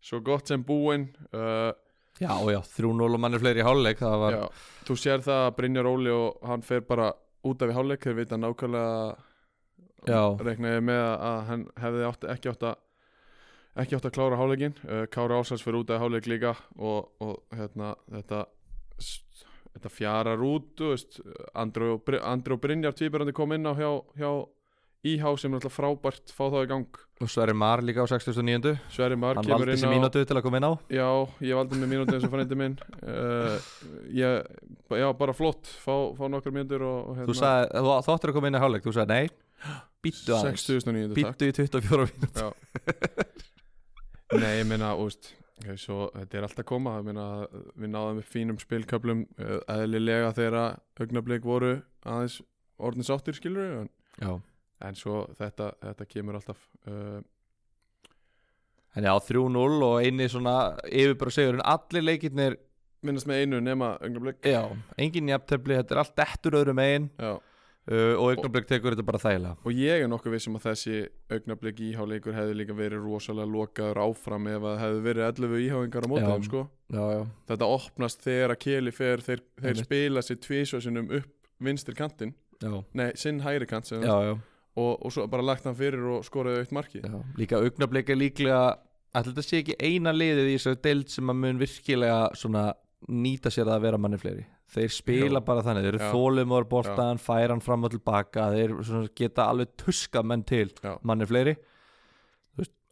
svo 0.03 0.21
gott 0.25 0.51
sem 0.51 0.63
búinn 0.67 1.09
uh, 1.35 1.73
Já, 2.21 2.35
já, 2.53 2.61
3-0 2.77 3.03
og 3.03 3.19
mann 3.23 3.35
er 3.35 3.43
fleiri 3.43 3.63
í 3.63 3.67
hálfleik 3.67 3.99
Það 4.03 4.17
var, 4.23 4.37
já, 4.37 4.63
þú 4.87 4.97
sér 5.01 5.25
það 5.25 5.45
að 5.47 5.55
Brynjar 5.59 5.91
Óli 5.91 6.15
og 6.15 6.43
hann 6.47 6.65
fer 6.67 6.85
bara 6.87 7.11
út 7.49 7.63
af 7.63 7.73
í 7.73 7.77
hálfleik 7.77 8.07
þeir 8.07 8.19
vita 8.21 8.39
nákvæmlega 8.39 9.15
reiknaði 10.43 10.83
með 10.87 11.05
að 11.15 11.39
hann 11.49 11.67
hefði 11.79 12.07
átt, 12.09 12.29
ekki 12.35 12.51
átt 12.53 12.67
að 12.67 12.81
ekki 13.81 13.97
átt 13.97 14.09
að 14.09 14.17
klára 14.17 14.39
hálfleikin 14.41 14.75
uh, 14.85 15.05
Kára 15.13 15.41
Ásals 15.41 15.65
fyrir 15.65 15.83
út 15.83 15.93
af 15.93 16.03
hálfleik 16.03 16.29
líka 16.29 16.57
og, 16.77 17.13
og 17.25 17.39
hérna 17.57 17.95
þetta 18.11 18.47
þetta 19.73 19.93
fjarar 19.93 20.43
út 20.45 20.83
Andri 21.57 21.93
og, 21.95 22.03
Brynjar 22.61 22.97
tvíberandi 22.97 23.35
kom 23.37 23.55
inn 23.57 23.69
á 23.69 23.73
hjá, 23.73 23.89
hjá 24.19 24.33
IH 25.03 25.25
sem 25.41 25.51
er 25.51 25.59
alltaf 25.59 25.75
frábært 25.75 26.31
fá 26.31 26.45
þá 26.47 26.61
í 26.61 26.67
gang. 26.71 26.99
Og 27.23 27.31
Sverri 27.31 27.55
Mar 27.59 27.81
líka 27.83 28.05
á 28.05 28.07
69. 28.07 28.77
Sverri 28.95 29.17
Mar 29.19 29.35
Hann 29.39 29.49
valdi 29.51 29.75
á 29.75 29.91
mínútu 29.91 30.23
til 30.23 30.37
að 30.39 30.45
koma 30.45 30.61
inn 30.61 30.69
á. 30.71 30.73
Já, 30.95 31.09
ég 31.43 31.59
valdi 31.59 31.81
með 31.81 31.91
mínúti 31.91 32.15
eins 32.15 32.27
og 32.29 32.31
frændi 32.31 32.59
minn. 32.61 32.77
Uh, 33.03 33.57
ég, 34.15 34.47
já, 35.03 35.09
bara 35.19 35.35
flott. 35.35 35.67
Fá, 35.83 35.95
fá 36.15 36.23
nokkar 36.31 36.55
og 36.87 37.19
Þú 37.25 37.39
þú 38.07 38.15
áttir 38.15 38.31
að 38.31 38.37
koma 38.39 38.53
inn 38.53 38.61
í 38.61 38.63
hálfleik 38.63 38.87
Þú 38.87 38.95
sagði 39.01 39.17
nei, 39.17 39.81
býttu 40.07 40.37
aðeins. 40.39 40.69
69 40.71 41.11
takk. 41.11 41.19
Býttu 41.19 41.51
í 41.51 41.57
24 41.59 42.07
mínútu 42.13 43.49
Nei, 44.33 44.53
ég 44.61 44.67
meina, 44.69 44.95
úst 44.97 45.33
svo, 45.79 46.07
þetta 46.15 46.39
er 46.39 46.47
alltaf 46.47 46.65
að 46.65 46.69
koma 46.73 46.95
meina, 47.05 47.27
við 47.79 47.93
náðum 47.93 48.23
upp 48.23 48.31
fínum 48.33 48.59
spilköplum 48.59 49.27
uh, 49.39 49.59
eðlilega 49.71 50.33
þegar 50.37 50.79
augnablik 50.99 51.45
voru 51.47 51.77
aðeins 52.09 52.41
orðin 52.83 53.07
sáttir 53.07 53.37
skilur 53.37 53.83
en, 53.83 53.93
en 54.83 54.99
svo 54.99 55.27
þetta, 55.39 55.73
þetta 55.85 56.09
kemur 56.11 56.41
alltaf 56.41 56.65
uh, 56.91 57.21
En 58.93 59.07
já, 59.09 59.13
3-0 59.25 59.85
og 59.87 60.03
eini 60.05 60.27
svona 60.29 60.75
yfirbara 60.85 61.33
segurinn, 61.33 61.63
allir 61.65 62.03
leikirnir 62.05 62.59
minnast 63.03 63.25
með 63.29 63.39
einu 63.41 63.61
nema 63.65 63.95
augnablik. 64.05 64.43
Já, 64.45 64.67
engin 65.01 65.31
jafntefli, 65.33 65.79
þetta 65.79 65.95
er 65.95 66.01
allt 66.03 66.23
eftir 66.27 66.59
öðrum 66.59 66.77
megin. 66.77 67.07
Já. 67.17 67.39
Uh, 67.91 68.15
og 68.17 68.33
augnablik 68.33 68.69
tekur 68.71 68.95
þetta 68.95 69.07
bara 69.09 69.21
þægilega. 69.23 69.57
Og 69.67 69.81
ég 69.83 70.05
er 70.05 70.11
nokkuð 70.11 70.37
vissum 70.37 70.59
að 70.59 70.69
þessi 70.69 71.01
augnablik 71.33 71.83
íháleikur 71.89 72.37
hefði 72.37 72.59
líka 72.61 72.77
verið 72.79 73.07
rosalega 73.07 73.51
lokaður 73.57 74.03
áfram 74.05 74.49
ef 74.53 74.63
það 74.67 74.79
hefði 74.85 75.03
verið 75.09 75.27
11 75.31 75.67
íháingar 75.67 76.07
á 76.07 76.13
þeim 76.13 76.47
sko. 76.49 76.65
Já, 76.93 77.03
já, 77.17 77.23
þetta 77.51 77.73
opnast 77.79 78.25
þegar 78.27 78.55
að 78.55 78.63
Keli 78.67 78.95
fer 78.95 79.25
þeir, 79.25 79.45
þeir 79.65 79.83
spila 79.83 80.25
sér 80.27 80.41
tvísvarsinum 80.47 81.13
upp 81.19 81.31
vinstir 81.63 81.97
kantinn, 81.97 82.35
já, 82.63 82.73
nei, 82.99 83.11
sinn 83.19 83.43
hægri 83.45 83.69
kant 83.71 83.89
sem 83.89 84.03
já, 84.03 84.15
já, 84.27 84.33
og, 84.75 84.93
og 84.99 85.13
svo 85.15 85.27
bara 85.31 85.45
lagt 85.47 85.67
hann 85.69 85.79
fyrir 85.79 86.03
og 86.17 86.25
skoraði 86.27 86.65
aukt 86.65 86.75
marki 86.75 87.03
já. 87.03 87.19
Líka 87.39 87.61
augnablik 87.63 88.11
er 88.13 88.19
líklega 88.19 88.63
Ætli 89.13 89.35
þetta 89.35 89.43
sé 89.45 89.59
ekki 89.61 89.75
eina 89.77 90.13
liðið 90.15 90.47
í 90.49 90.53
þessari 90.57 90.79
deild 90.87 91.11
sem 91.13 91.29
að 91.29 91.41
mun 91.43 91.59
virkilega 91.61 92.21
svona 92.39 92.63
nýta 93.13 93.51
sér 93.53 93.69
að 93.69 93.83
vera 93.85 93.99
manni 94.01 94.17
fleiri 94.21 94.47
Þeir 94.73 94.93
spila 94.95 95.41
Já. 95.41 95.45
bara 95.45 95.63
þannig, 95.67 95.85
þeir 95.85 95.95
eru 95.99 96.13
þólumor 96.15 96.65
boltan, 96.71 97.19
færa 97.21 97.53
hann 97.53 97.61
fram 97.61 97.85
og 97.85 97.93
tilbaka 97.93 98.47
þeir 98.55 98.73
geta 99.19 99.51
alveg 99.53 99.75
tuska 99.77 100.23
menn 100.25 100.45
til 100.49 100.71
Já. 100.81 100.97
manni 101.05 101.29
fleiri 101.29 101.59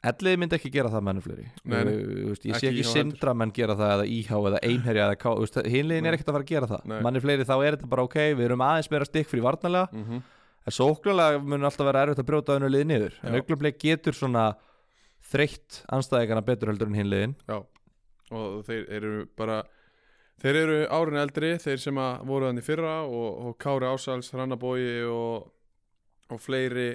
Elliði 0.01 0.39
myndi 0.41 0.57
ekki 0.57 0.71
gera 0.73 0.89
það 0.89 1.03
manni 1.05 1.21
fleiri 1.21 1.43
Nei, 1.69 1.81
nei. 1.85 1.95
Veist, 2.31 2.45
Ég 2.49 2.57
sé 2.57 2.71
Ekki 2.71 2.71
ekki 2.71 2.85
sindra 2.89 3.35
menn 3.37 3.51
gera 3.53 3.75
það 3.77 3.91
eða 3.99 4.07
íhá 4.09 4.37
eða 4.49 4.61
einherja 4.71 5.09
eða 5.11 5.19
ká 5.21 5.29
Nei. 5.29 5.99
er 6.01 6.17
ekkert 6.17 6.31
að 6.31 6.37
fara 6.39 6.47
að 6.47 6.53
gera 6.53 6.69
það 6.71 6.87
Nei. 6.89 7.01
Manni 7.05 7.21
fleiri 7.25 7.45
þá 7.49 7.55
er 7.59 7.77
þetta 7.77 7.91
bara 7.93 8.05
ok, 8.09 8.17
við 8.39 8.47
erum 8.47 8.65
aðeins 8.65 8.89
meira 8.95 9.09
stikk 9.09 9.29
fyrir 9.29 9.45
varnalega 9.45 9.91
mm 9.93 10.07
-hmm. 10.07 10.23
En 10.61 10.77
sóknulega 10.77 11.43
mun 11.45 11.65
alltaf 11.69 11.87
vera 11.89 12.05
erfitt 12.07 12.23
að 12.23 12.29
brjóta 12.31 12.57
önnu 12.57 12.71
liði 12.73 12.89
niður 12.89 13.19
En 13.23 13.35
Já. 13.35 13.41
augnablik 13.41 13.79
getur 13.81 14.17
svona 14.17 14.47
þreytt 15.31 15.83
anstæðingana 15.93 16.45
betur 16.45 16.73
heldur 16.73 16.89
en 16.89 16.97
hinliðin 16.97 17.37
Já, 17.45 17.61
og 18.33 18.65
þeir 18.65 18.89
eru 18.89 19.27
bara 19.37 19.63
þeir 20.41 20.59
eru 20.63 20.77
árin 20.89 21.21
eldri 21.21 21.55
þeir 21.61 21.83
sem 21.83 22.03
voru 22.29 22.49
þannig 22.49 22.67
fyrra 22.67 22.97
og, 23.07 23.29
og 23.47 23.57
Kári 23.61 23.89
Ásals, 23.89 24.31
Hrannabói 24.35 24.85
og, 25.09 25.51
og 26.31 26.41
fleiri 26.41 26.93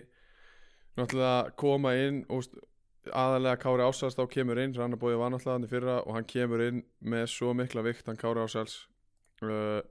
náttúrulega 0.95 1.55
koma 1.59 1.93
inn 1.99 2.23
og 2.31 2.47
aðalega 3.11 3.61
Kári 3.61 3.85
Ásals 3.85 4.17
þá 4.17 4.25
kemur 4.31 4.61
inn, 4.61 4.73
Hrannabói 4.77 5.13
var 5.19 5.33
náttúrulega 5.33 5.59
þannig 5.59 5.73
fyrra 5.73 5.97
og 6.03 6.17
hann 6.17 6.29
kemur 6.29 6.63
inn 6.65 6.81
með 7.05 7.27
svo 7.35 7.53
mikla 7.57 7.85
vikt 7.85 8.09
hann 8.09 8.19
Kári 8.19 8.45
Ásals 8.45 8.79
uh, 9.45 9.81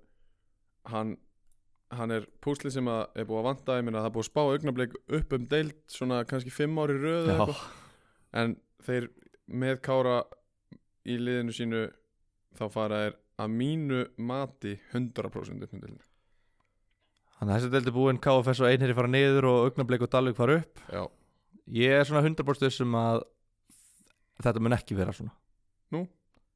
hann 0.91 1.17
hann 1.95 2.11
er 2.11 2.25
púsli 2.43 2.73
sem 2.73 2.89
er 2.91 3.27
búið 3.29 3.41
að 3.41 3.49
vanta 3.49 3.77
ég 3.79 3.85
minna 3.87 4.01
það 4.03 4.09
er 4.09 4.15
búið 4.17 4.25
að 4.25 4.31
spá 4.33 4.41
augnablik 4.43 4.95
upp 5.19 5.35
um 5.37 5.45
deild 5.51 5.77
svona 5.93 6.23
kannski 6.29 6.51
fimm 6.51 6.79
ári 6.83 6.97
röð 6.99 7.29
eða 7.29 7.37
Já. 7.37 7.43
eitthvað. 7.45 7.61
en 8.41 8.57
þeir 8.87 9.11
með 9.47 9.77
Kára 9.85 10.17
í 11.05 11.19
liðinu 11.21 11.55
sínu 11.55 11.85
þá 12.59 12.65
fara 12.73 13.03
þeir 13.05 13.21
að 13.41 13.55
mínu 13.59 14.01
mati 14.31 14.77
100% 14.93 15.65
upp 15.67 15.75
um 15.75 15.81
deildinu 15.83 16.11
Þannig 17.35 17.51
að 17.51 17.57
þessi 17.59 17.71
deildi 17.75 17.93
búinn 17.95 18.21
KFS 18.23 18.61
og 18.63 18.71
einherri 18.71 18.95
fara 18.97 19.11
niður 19.11 19.49
og 19.51 19.63
augnablik 19.69 20.05
og 20.07 20.11
Dalvik 20.13 20.37
fara 20.39 20.61
upp. 20.61 20.83
Já, 20.93 21.03
Ég 21.75 21.95
er 21.97 22.05
svona 22.05 22.23
100% 22.23 22.71
sem 22.77 22.95
að 22.99 23.23
þetta 24.45 24.61
mun 24.63 24.77
ekki 24.77 24.97
vera 24.99 25.15
svona. 25.17 25.33
Nú? 25.95 26.05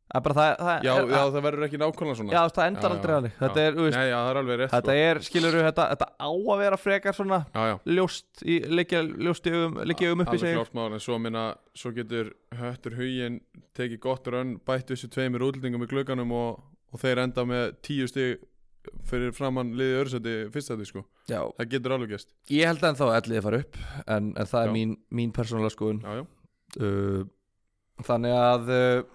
Það 0.08 0.18
er 0.18 0.24
bara 0.24 0.34
það, 0.38 0.50
það 0.58 0.86
já, 0.86 0.90
er, 0.94 1.10
já 1.12 1.18
það 1.18 1.42
verður 1.44 1.64
ekki 1.66 1.78
nákvæmlega 1.82 2.18
svona. 2.18 2.32
Já, 2.32 2.52
það 2.56 2.68
endar 2.70 2.92
aldrei 2.94 3.10
þannig. 3.12 3.34
Þetta 3.42 3.60
er, 3.64 3.74
þú 3.76 3.88
Nei, 3.92 4.06
já, 4.08 4.14
það 4.16 4.30
er 4.30 4.38
alveg 4.40 4.58
rétt 4.60 4.72
þetta 4.72 4.94
sko. 4.94 5.02
er, 5.08 5.20
skilur 5.26 5.56
þetta, 5.58 5.86
þetta 5.90 6.08
á 6.16 6.30
að 6.32 6.62
vera 6.62 6.78
frekar 6.80 7.16
svona 7.18 7.40
já, 7.44 7.60
já, 7.68 7.74
ljóst 7.98 8.40
í, 8.40 8.56
liggja 8.72 9.02
augum 9.02 10.24
upp 10.24 10.32
í 10.32 10.38
alveg 10.38 10.40
sig 10.40 10.72
mál 10.78 10.86
en 10.96 11.04
svo 11.04 11.18
svo 11.78 11.92
getur 11.98 12.32
höttur 12.56 12.96
huginn 12.96 13.36
tekið 13.76 14.00
gott 14.06 14.32
rönn, 14.32 14.56
bætt 14.64 14.94
þessu 14.94 15.10
tveimur 15.12 15.44
útlendingum 15.50 15.84
í 15.84 15.90
glögganum 15.92 16.32
og, 16.34 16.64
og 16.88 17.04
þeir 17.04 17.26
enda 17.26 17.44
með 17.44 17.76
tíu 17.84 18.08
stig 18.08 18.40
fyrir 19.04 19.34
framann 19.36 19.74
liði 19.76 20.00
örsæti 20.00 20.34
fyrsta 20.54 20.78
því 20.78 20.88
sko. 20.88 21.04
Já, 21.28 21.42
það 21.58 21.72
getur 21.74 21.98
alveg 21.98 22.14
gest 22.16 22.32
ég 22.54 22.70
held 22.70 22.80
að 22.80 22.94
ennþá 22.94 23.10
ellið 23.18 23.44
fara 23.44 23.60
upp 23.60 23.78
en, 24.06 24.32
en 24.32 24.48
það 24.48 24.62
er 24.62 24.70
Já. 24.70 24.74
mín, 24.78 24.96
mín 25.20 25.34
persónulega 25.36 25.74
skoðun. 25.74 26.00
Já, 26.00 26.22
já, 26.22 26.86
uh, 26.88 27.26
Þannig 28.06 28.34
að 28.38 28.68
uh, 28.70 29.06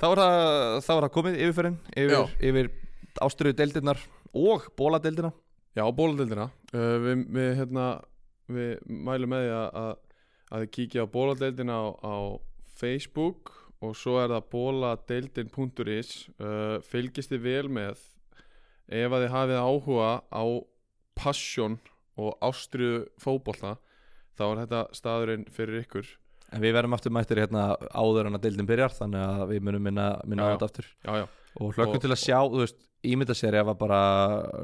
þá, 0.00 0.06
er 0.10 0.20
það, 0.20 0.38
þá 0.86 0.92
er 0.94 1.06
það 1.06 1.12
komið 1.16 1.40
yfirferðin 1.40 1.78
yfir, 2.02 2.34
yfir 2.50 2.70
ástriðu 3.24 3.58
deildirnar 3.60 4.00
og 4.34 4.68
bóladeildina 4.78 5.32
Já, 5.74 5.84
bóladeildina 5.90 6.48
uh, 6.74 6.96
við, 7.02 7.22
við, 7.34 7.50
hérna, 7.58 7.86
við 8.50 8.72
mælum 8.86 9.34
með 9.34 9.46
því 9.46 9.54
að, 9.58 9.92
að, 10.58 10.66
kíkja 10.76 11.06
á 11.06 11.14
bóladeildina 11.14 11.78
á, 11.78 11.84
á 11.98 12.16
Facebook 12.78 13.54
og 13.84 13.96
svo 13.98 14.18
er 14.22 14.32
það 14.32 14.50
bóladeildin.is 14.54 16.12
uh, 16.38 16.78
fylgist 16.86 17.34
þið 17.34 17.46
vel 17.48 17.72
með 17.80 18.04
ef 18.86 19.10
að 19.16 19.24
þið 19.24 19.34
hafið 19.34 19.60
áhuga 19.64 20.12
á 20.30 20.44
passion 21.18 21.78
og 22.20 22.36
ástriðu 22.44 23.04
fótbolta 23.22 23.76
þá 24.38 24.44
er 24.46 24.60
þetta 24.64 24.82
staðurinn 24.94 25.46
fyrir 25.54 25.82
ykkur 25.84 26.08
En 26.54 26.62
við 26.62 26.74
verðum 26.76 26.96
aftur 26.96 27.14
mættir 27.14 27.40
hérna 27.42 27.64
áður 27.90 28.28
en 28.30 28.38
að 28.38 28.44
deildin 28.46 28.68
byrjar 28.68 28.94
þannig 28.94 29.24
að 29.24 29.44
við 29.52 29.64
munum 29.68 29.86
minna, 29.88 30.08
minna 30.24 30.46
Já, 30.46 30.46
á 30.46 30.52
þetta 30.54 30.68
aftur. 30.70 30.90
Já, 31.04 31.12
já, 31.20 31.24
og 31.58 31.78
hlökkum 31.78 32.02
til 32.04 32.12
að 32.14 32.20
sjá, 32.22 32.38
þú 32.42 32.60
veist, 32.62 32.78
ímynda 33.04 33.36
sér 33.36 33.58
ef 33.60 33.72
að 33.72 33.80
bara 33.82 34.00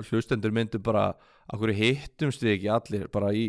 hlustendur 0.09 0.55
myndu 0.57 0.81
bara 0.83 1.09
akkur 1.51 1.73
hittumst 1.75 2.45
við 2.45 2.55
ekki 2.57 2.71
allir 2.73 3.11
bara 3.13 3.33
í, 3.37 3.45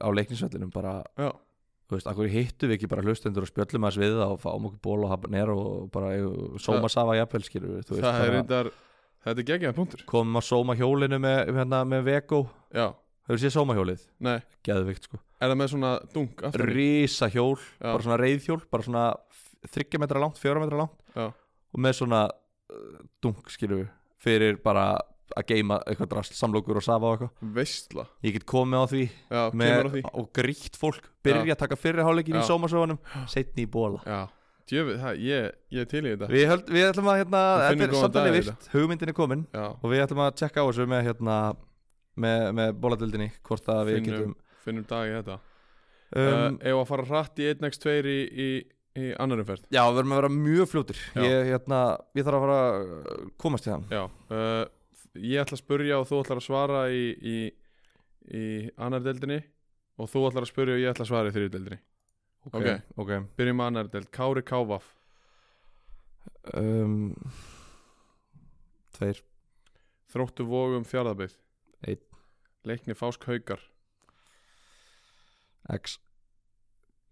á 0.00 0.08
leiknisvellinum 0.14 0.70
bara, 0.74 0.96
já, 1.18 1.28
þú 1.90 1.98
veist, 1.98 2.10
akkur 2.10 2.30
hittum 2.32 2.70
við 2.70 2.78
ekki 2.78 2.90
bara 2.94 3.04
hlustendur 3.04 3.46
og 3.46 3.50
spjöllum 3.50 3.88
að 3.90 4.00
við 4.04 4.16
það 4.20 4.34
og 4.36 4.42
fáum 4.42 4.68
okkur 4.70 4.82
ból 4.86 5.04
og 5.04 5.12
habanir 5.12 5.52
og 5.52 5.90
bara 5.94 6.14
sóma 6.62 6.90
safa 6.92 7.18
jafnvel 7.18 7.44
skilur 7.46 7.76
við, 7.76 7.86
þú 7.90 7.98
veist, 7.98 8.54
er 8.54 8.72
þetta 9.24 9.40
er 9.40 9.48
geggjaða 9.48 9.76
punktur. 9.76 10.04
Komum 10.08 10.40
að 10.40 10.46
sóma 10.50 10.76
hjólinu 10.78 11.18
með, 11.22 11.54
hérna, 11.56 11.80
með 11.88 12.06
Vego 12.10 12.40
Já, 12.74 12.90
hefur 13.28 13.40
séð 13.40 13.54
sóma 13.56 13.76
hjólið, 13.78 14.02
nei, 14.26 14.38
geðvikt 14.66 15.08
sko. 15.08 15.20
Er 15.40 15.50
það 15.52 15.58
með 15.62 15.72
svona 15.74 15.92
dunk 16.14 16.44
aftur 16.48 16.66
rísa 16.74 17.28
hjól, 17.32 17.56
Já. 17.80 17.88
bara 17.90 18.04
svona 18.06 18.20
reyðhjól 18.20 18.60
bara 18.70 18.86
svona 18.86 19.04
þryggja 19.74 20.00
metra 20.02 20.20
langt, 20.22 20.38
fjóra 20.40 20.60
metra 20.64 20.82
langt. 20.84 20.96
Já, 21.16 21.30
og 21.74 21.80
með 21.84 21.98
svona 22.02 22.22
uh, 22.28 23.02
dunk 23.24 23.50
skilur 23.52 23.84
við 23.84 23.90
fyrir 24.24 24.60
bara 24.64 24.86
að 25.34 25.46
geima 25.50 25.78
eitthvað 25.88 26.10
drast, 26.12 26.34
samlokur 26.36 26.78
og 26.78 26.84
safa 26.84 27.08
og 27.08 27.14
eitthvað. 27.16 27.50
Veistla. 27.56 28.04
Ég 28.24 28.34
get 28.36 28.44
komið 28.48 28.80
á 28.80 28.84
því, 28.92 29.02
Já, 29.32 29.42
kemur 29.50 29.88
á 29.88 29.92
því. 29.96 30.02
og 30.20 30.28
grítt 30.36 30.76
fólk. 30.78 31.08
Byrja 31.24 31.56
að 31.56 31.60
taka 31.64 31.78
fyrri 31.80 32.04
hálfleikin 32.04 32.36
í 32.36 32.42
Já. 32.44 32.48
sómasögunum 32.52 33.00
setni 33.32 33.64
í 33.64 33.70
bóla 33.72 34.00
Já, 34.04 34.20
djöfið, 34.70 34.98
það, 35.00 35.18
ég, 35.24 35.48
ég 35.74 35.80
er 35.84 35.88
til 35.90 36.02
í 36.04 36.12
þetta. 36.12 36.28
Við, 36.32 36.44
höld, 36.52 36.68
við 36.76 36.86
ætlum 36.90 37.08
að 37.12 37.18
hérna, 37.22 37.40
finnum 37.40 37.64
þetta 37.64 37.88
er 37.88 37.94
góðan 37.94 38.04
samtalið 38.04 38.30
dag 38.30 38.36
í 38.36 38.44
virt. 38.50 38.68
hugmyndin 38.76 39.12
er 39.14 39.16
komin 39.16 39.46
Já, 39.56 39.64
og 39.80 39.86
við 39.94 40.04
ætlum 40.04 40.22
að 40.26 40.36
tjekka 40.42 40.60
á 40.60 40.66
þessu 40.68 40.86
með 40.92 41.02
hérna 41.08 41.38
með, 42.20 42.44
með 42.58 42.72
bóladildinni 42.84 43.30
hvort 43.46 43.68
að 43.72 43.82
við 43.88 43.98
Finnum- 43.98 44.14
getum 44.14 44.34
finnum 44.64 44.86
dag 44.88 45.08
í 45.10 45.14
þetta. 45.18 45.38
Um, 46.14 46.28
um, 46.30 46.58
Ef 46.62 46.78
að 46.78 46.86
fara 46.92 47.04
hratt 47.08 47.40
í 47.42 47.48
1x2 47.50 47.94
í, 48.06 48.18
í, 48.44 48.48
í 49.02 49.08
annarum 49.18 49.46
ferð 49.48 49.64
já, 49.74 49.80
við 49.88 49.96
verðum 49.98 50.14
að 50.14 50.20
vera 50.22 50.32
mjög 50.36 50.70
fljótir. 50.70 51.00
Já. 51.16 51.22
ég, 51.26 51.48
hérna, 51.50 51.80
ég 52.14 52.26
þarf 52.28 52.38
að 52.38 52.44
fara 52.44 52.58
að 52.62 53.24
komast 53.42 53.66
hann. 53.72 53.86
Já, 53.90 54.04
uh, 54.30 54.62
ég 55.18 55.42
ætla 55.42 55.58
að 55.58 55.62
spurja 55.64 55.98
og 55.98 56.06
þú 56.10 56.20
ætlar 56.22 56.40
að 56.42 56.46
svara 56.46 56.84
í, 56.94 57.04
í, 57.18 57.38
í 58.30 58.44
annar 58.78 59.02
deildinni 59.04 59.40
og 59.98 60.10
þú 60.12 60.24
ætlar 60.30 60.46
að 60.46 60.52
spurja 60.52 60.76
og 60.78 60.84
ég 60.84 60.92
ætla 60.94 61.06
að 61.06 61.10
svara 61.12 61.32
í 61.32 61.34
þriðu 61.34 61.54
deildinni. 61.56 61.80
Ok, 62.52 62.68
ok. 63.00 63.12
Byrjum 63.38 63.56
með 63.58 63.70
annar 63.72 63.90
deild, 63.90 64.10
Kári 64.14 64.42
Kávaf. 64.44 64.90
Um, 66.54 67.14
tveir. 68.94 69.22
Þróttu 70.12 70.44
vogum 70.46 70.84
fjárðabið 70.86 71.34
Einn. 71.84 72.02
Leikni 72.64 72.96
Fásk 72.98 73.24
Haukar. 73.28 73.62
X. 75.74 75.98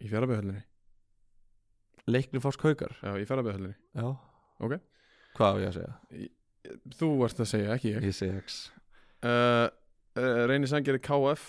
Í 0.03 0.11
fjárðabihöllinni 0.11 0.65
leikni 2.11 2.41
fásk 2.43 2.63
haukar? 2.67 2.95
Já, 3.03 3.15
í 3.19 3.27
fjárðabihöllinni 3.29 3.75
já. 3.95 4.07
Ok. 4.63 4.79
hvað 5.37 5.59
á 5.59 5.61
ég 5.63 5.69
að 5.71 5.77
segja? 5.79 6.29
Þú 6.99 7.11
ert 7.27 7.43
að 7.43 7.51
segja, 7.51 7.75
ekki 7.77 7.93
ég. 7.93 8.07
Ég 8.07 8.17
segi 8.17 8.39
X. 8.43 8.61
Uh, 9.23 9.67
uh, 10.19 10.43
Reyni 10.51 10.71
Sangeri 10.71 11.01
KF 11.03 11.47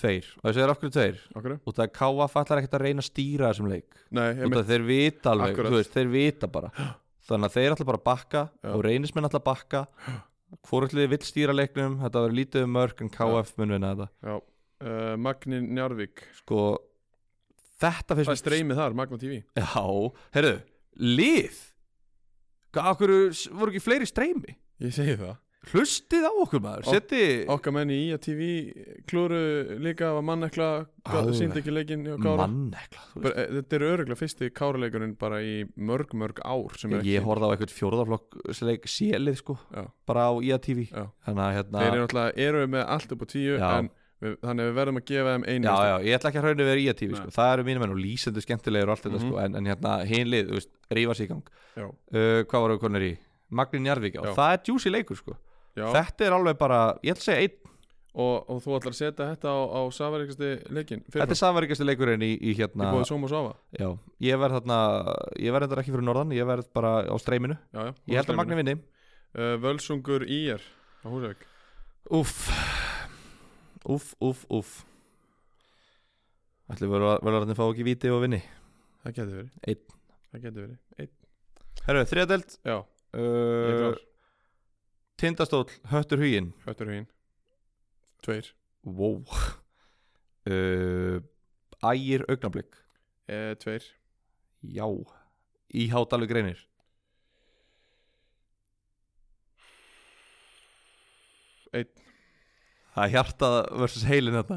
tveir. 0.00 0.26
Og 0.40 0.50
ég 0.50 0.56
segir 0.56 0.72
af 0.72 0.80
hverju 0.80 0.94
tveir? 0.94 1.20
Okkur 1.34 1.56
út 1.58 1.78
af 1.78 1.86
að 1.86 1.94
KF 1.98 2.40
allar 2.42 2.62
ekkert 2.62 2.78
að 2.78 2.84
reyna 2.86 3.04
að 3.04 3.10
stýra 3.10 3.50
þessum 3.50 3.70
leik. 3.70 4.00
Nei, 4.10 4.26
ég 4.32 4.44
út 4.46 4.56
af 4.56 4.64
að 4.64 4.72
þeir 4.74 4.86
vita 4.88 5.34
alveg 5.34 5.54
Akkurat. 5.54 5.70
þú 5.72 5.80
veist, 5.80 5.94
þeir 5.96 6.12
vita 6.14 6.50
bara. 6.50 6.72
Þannig 7.30 7.50
að 7.50 7.56
þeir 7.58 7.74
ætla 7.76 7.86
bara 7.86 8.02
bakka 8.02 8.44
Já. 8.50 8.70
og 8.74 8.80
reynismenn 8.86 9.28
ætla 9.28 9.42
að 9.42 9.48
bakka 9.50 9.84
hvorullið 10.66 11.10
vill 11.14 11.24
stýra 11.26 11.54
leiknum? 11.56 11.98
Þetta 12.02 12.24
verður 12.24 12.38
lítið 12.38 12.66
um 12.66 12.72
mörg 12.76 13.02
en 13.04 13.12
KF 13.14 13.52
mun 13.60 13.74
vinna 13.76 13.92
þetta. 13.94 14.08
Já, 14.26 14.36
uh, 14.86 15.12
Magni 15.20 15.60
Njarvík 15.66 16.24
sko 16.40 16.62
þetta 17.80 18.16
finnst 18.18 18.30
Það 18.30 18.36
er 18.36 18.42
streymið 18.44 18.80
þar, 18.82 18.96
Magna 18.98 19.20
TV 19.20 19.38
já, 19.40 19.84
heyrðu, 20.36 20.56
lið? 21.20 21.60
Hvað, 22.70 22.90
okkur 22.94 23.14
voru 23.60 23.72
ekki 23.72 23.84
fleiri 23.84 24.08
streymi? 24.08 24.56
Ég 24.80 24.94
segi 24.94 25.16
það 25.20 25.38
hlustið 25.68 26.24
á 26.24 26.32
okkur 26.40 26.62
maður, 26.64 26.86
seti 26.88 27.18
Okkar 27.52 27.74
menn 27.76 27.90
í 27.92 27.98
IA 28.08 28.16
TV 28.22 28.46
klúru 29.10 29.40
líka 29.84 30.08
var 30.16 30.24
mannekla 30.24 30.68
síndi 31.36 31.60
ekki 31.60 31.74
Kára 32.22 32.46
mannekla 32.48 33.02
eh, 33.28 33.46
Þetta 33.58 33.76
er 33.76 33.84
öruglega 33.90 34.16
fyrsti 34.16 34.48
Káraleikurinn 34.56 35.12
bara 35.20 35.42
í 35.44 35.66
mörg, 35.76 36.14
mörg 36.16 36.40
ár 36.40 36.72
er 36.96 37.04
ég 37.04 37.20
ekki 37.20 37.26
horfði 37.28 37.44
á 37.44 37.52
eitthvað 37.52 37.74
fjórðaflokk 37.76 38.40
sélið 38.88 39.36
sko, 39.42 39.58
Já. 39.76 39.84
bara 40.08 40.28
á 40.28 40.32
IATV 40.40 40.80
Já. 40.88 41.04
þannig 41.28 41.44
að 41.44 41.56
hérna 41.58 41.84
Þeir 41.84 41.92
eru 41.92 42.04
náttúrulega 42.06 42.46
eru 42.48 42.66
með 42.76 42.86
allt 42.96 43.12
upp 43.16 43.20
á 43.20 43.26
tíu 43.36 43.58
Já. 43.60 43.68
en 43.82 43.90
við, 44.24 44.38
þannig 44.40 44.64
að 44.64 44.70
við 44.72 44.78
verðum 44.80 45.00
að 45.02 45.06
gefa 45.12 45.34
þeim 45.36 45.44
einu 45.52 45.68
Já, 45.68 45.76
já, 45.90 45.94
ég 46.08 46.16
ætla 46.18 46.30
ekki 46.32 46.40
að 46.40 46.46
hraunni 46.48 46.68
verið 46.70 46.82
í 46.86 46.88
að 46.94 46.98
tífi 47.04 47.20
sko. 47.20 47.34
Það 47.36 47.52
eru 47.58 47.68
mínum 47.68 47.84
enn 47.86 47.94
og 47.94 48.00
lýsendur 48.00 48.44
skemmtilegir 48.48 48.88
og 48.88 48.96
allt 48.96 49.04
þetta 49.06 49.20
Mhm. 49.20 49.28
sko. 49.28 49.38
en, 49.44 49.54
en 49.60 49.68
hérna, 49.70 49.92
hinlið, 50.08 50.50
sig 51.20 51.28
í 51.28 51.32
gang 51.34 51.44
uh, 51.84 52.40
Hvað 52.48 52.64
voru 52.64 52.78
konur 52.80 53.04
í? 53.04 53.12
Magni 53.50 53.80
Njarvík, 53.84 54.14
Já. 54.20 54.32
það 54.36 54.52
er 54.54 54.60
juicy 54.68 54.90
leikur 54.92 55.16
sko. 55.18 55.36
Já. 55.78 55.86
Þetta 55.94 56.26
er 56.26 56.36
alveg 56.36 56.60
bara, 56.60 56.80
ég 57.06 57.14
ætla 57.14 57.22
að 57.22 57.28
segja 57.28 57.46
einn. 57.46 57.56
Og, 58.10 58.48
og 58.50 58.58
þú 58.64 58.72
ætlar 58.74 58.90
að 58.90 58.98
setja 58.98 59.26
þetta 59.28 59.50
á, 59.54 59.58
á 59.70 59.80
safaríkasti 59.94 60.46
leikin 60.74 61.02
Þetta 61.14 61.30
er 61.30 61.38
samverikasti 61.38 61.84
leikurinn 61.86 62.24
í, 62.26 62.32
í 62.34 62.50
Í 62.50 62.54
hérna 62.58 62.88
bóði 62.90 63.06
Sóm 63.06 63.22
og 63.22 63.30
Safa 63.30 63.52
Já, 63.78 63.86
ég 64.26 64.40
verð 64.42 64.56
þarna 64.56 64.78
Ég 65.38 65.54
verð 65.54 65.68
þetta 65.68 65.84
ekki 65.84 65.94
fyrir 65.94 66.06
norðan, 66.08 66.34
ég 66.34 66.48
verð 66.50 66.66
bara 66.74 66.90
á 67.06 67.14
streyminu. 67.22 67.54
Já, 67.70 67.84
já, 67.86 67.92
Ég 68.10 68.18
held 68.18 68.32
að 68.34 68.40
Magni 68.40 68.58
vinni. 68.58 68.74
Uh, 69.30 69.54
Völsungur 69.62 70.26
Ír 70.26 70.58
á 70.58 71.06
Húsavík. 71.06 71.46
Úff. 72.18 72.50
Úff, 73.86 74.10
úff, 74.18 74.42
úff. 74.50 74.74
Ætli 76.74 76.90
verðararnir 76.90 77.58
fá 77.58 77.64
ekki 77.68 77.86
víti 77.86 78.10
og 78.10 78.24
vinni? 78.26 78.42
Það 79.04 79.16
getur 79.20 79.34
verið. 79.38 79.54
Einn. 79.70 79.98
Það 80.32 80.44
getur 80.48 80.66
verið. 80.66 80.78
Einn. 80.98 81.14
Herru, 81.86 82.06
þriðadelt 82.10 82.58
Já, 82.66 82.76
ég 83.14 83.78
er 83.78 83.84
uh, 83.94 84.00
klár 85.20 85.28
Tindastóll, 85.28 85.68
höttur 85.90 86.18
huginn. 86.18 86.52
Höttur 86.64 86.88
hinn 86.88 87.06
Tveir. 88.22 88.54
Wow. 88.84 89.24
Uh, 90.46 91.20
Ægir 91.92 92.24
augnablik. 92.28 92.74
E, 93.28 93.54
Tveir. 93.56 93.84
Já. 94.62 94.88
Í 95.72 95.88
Hádalvi 95.92 96.28
greinir. 96.28 96.60
Einn. 101.72 101.88
Það 102.90 103.04
er 103.04 103.12
hjartað 103.14 103.56
versus 103.78 104.02
heilin 104.02 104.34
þetta 104.34 104.56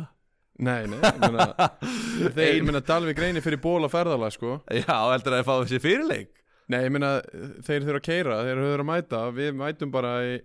Nei, 0.65 0.87
nei, 0.89 0.97
ég 0.97 1.19
meina 1.21 1.45
Þeir, 2.33 2.55
ég 2.55 2.63
meina 2.65 2.81
Dalvik 2.81 3.19
reynir 3.21 3.43
fyrir 3.45 3.61
ból 3.61 3.83
að 3.85 3.93
ferðala 3.93 4.31
sko. 4.33 4.55
Já, 4.73 4.95
heldur 5.11 5.35
að 5.35 5.43
það 5.43 5.45
fá 5.45 5.53
þessi 5.59 5.81
fyrirleik 5.83 6.42
Nei, 6.71 6.79
ég 6.85 6.93
meina 6.95 7.17
þeir 7.65 7.83
þurfa 7.83 7.99
að 7.99 8.05
keira 8.05 8.35
Þeir 8.47 8.61
þurfa 8.61 8.83
að 8.83 8.89
mæta. 8.89 9.21
Við 9.35 9.55
mætum 9.59 9.93
bara 9.93 10.13
í, 10.23 10.35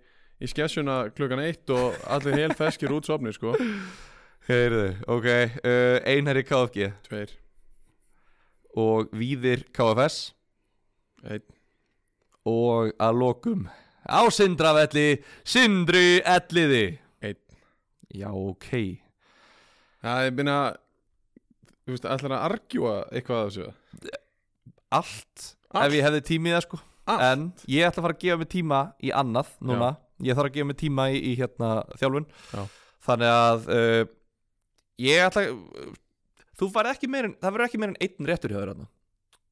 í 0.42 0.50
skessuna 0.50 0.96
klukkan 1.14 1.42
eitt 1.44 1.70
Og 1.74 1.98
allir 2.10 2.38
hel 2.42 2.54
feskir 2.58 2.94
út 2.94 3.08
sopni 3.08 3.34
sko. 3.36 3.54
Heyrðu, 4.48 4.86
ok 5.12 5.26
uh, 5.28 5.98
Einherri 6.08 6.44
KFG 6.48 6.88
Tveir. 7.04 7.34
Og 8.78 9.12
Víðir 9.16 9.66
KFS 9.76 10.32
Einn. 11.28 11.44
Og 12.48 12.94
að 13.02 13.20
lokum 13.20 13.66
á 14.08 14.24
Sindrafelli 14.32 15.20
Sindri 15.44 16.22
Elliði. 16.24 16.96
Einn. 17.20 17.40
Já, 18.14 18.30
ok. 18.32 18.70
Það 20.00 20.28
er 20.28 20.36
minna 20.38 20.58
Þú 21.88 21.94
veist, 21.94 22.04
allir 22.04 22.32
að 22.36 22.42
argjúa 22.44 22.96
eitthvað 23.16 23.38
af 23.38 23.52
þessu? 23.54 24.16
Allt, 24.92 25.44
Allt? 25.68 25.86
ef 25.86 25.96
ég 25.98 26.06
hefði 26.06 26.22
tími 26.28 26.50
í 26.50 26.54
það 26.56 26.64
sko. 26.66 26.80
Allt? 27.08 27.24
En 27.28 27.46
ég 27.68 27.86
ætla 27.88 28.02
að 28.02 28.06
fara 28.08 28.16
að 28.16 28.22
gefa 28.24 28.40
mig 28.42 28.50
tíma 28.54 28.82
í 29.04 29.12
annað 29.22 29.54
núna. 29.60 29.90
Ég 30.24 30.38
þarf 30.38 30.50
að 30.50 30.56
gefa 30.58 30.68
mig 30.70 30.78
tíma 30.80 31.08
í, 31.12 31.18
í 31.30 31.32
hérna 31.38 31.70
þjálfun. 32.00 32.28
Já. 32.52 32.62
Þannig 33.08 33.34
að 33.38 33.68
uh, 33.76 34.04
Ég 34.98 35.24
ætla 35.28 35.44
uh, 35.52 35.90
Þú 36.58 36.68
farið 36.74 36.96
ekki 36.96 37.10
meir 37.12 37.28
en, 37.28 37.36
það 37.38 37.54
verður 37.54 37.68
ekki 37.68 37.78
meir 37.78 37.92
en 37.92 38.00
einn 38.02 38.28
réttur 38.32 38.50
hjá 38.50 38.58
þér 38.58 38.72
þarna. 38.72 38.88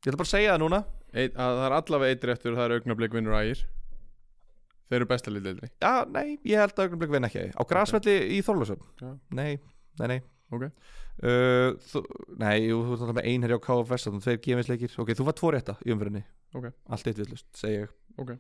Ég 0.02 0.10
ætla 0.10 0.18
bara 0.18 0.26
að 0.26 0.32
segja 0.32 0.52
það 0.54 0.62
núna. 0.64 0.80
Ein, 1.14 1.30
að 1.30 1.58
Það 1.60 1.66
er 1.68 1.76
allavega 1.76 2.14
eitt 2.16 2.24
réttur 2.30 2.56
það 2.56 2.64
er 2.66 2.74
augnablik 2.80 3.14
vinnur 3.14 3.36
ægir. 3.38 3.66
Þeir 4.86 5.00
eru 5.00 5.08
besta 5.10 5.32
lítildri 5.34 5.68
Já, 5.82 6.06
nei, 6.14 6.36
ég 6.46 6.60
held 6.62 6.76
að 6.76 6.84
augnablik 6.86 7.10
vinna 7.10 7.30
ekki 7.30 7.48
Á 7.58 7.62
grasvelli 7.66 8.16
í 8.36 8.40
Þorlösum 8.46 8.82
Já. 9.00 9.08
Nei, 9.34 9.56
nei, 9.98 10.06
nei 10.12 10.20
Ok. 10.54 10.62
uh, 10.68 11.72
þú, 11.90 12.02
Nei, 12.38 12.68
jú, 12.68 12.82
þú 12.86 12.96
alltaf 12.96 13.16
með 13.18 13.30
einherja 13.32 13.56
á 13.58 13.64
KFS 13.66 14.06
Þannig 14.06 14.20
að 14.20 14.26
tveir 14.28 14.42
gefinsleikir 14.44 14.98
Ok, 15.02 15.14
þú 15.18 15.26
var 15.26 15.36
tvo 15.40 15.50
rétta 15.56 15.74
í 15.82 15.94
umfyrinni 15.94 16.22
Ok. 16.54 16.68
Allt 16.94 17.08
eitt 17.10 17.18
villust, 17.22 17.48
segi 17.58 17.80
ég 17.80 17.94
Ok. 18.22 18.36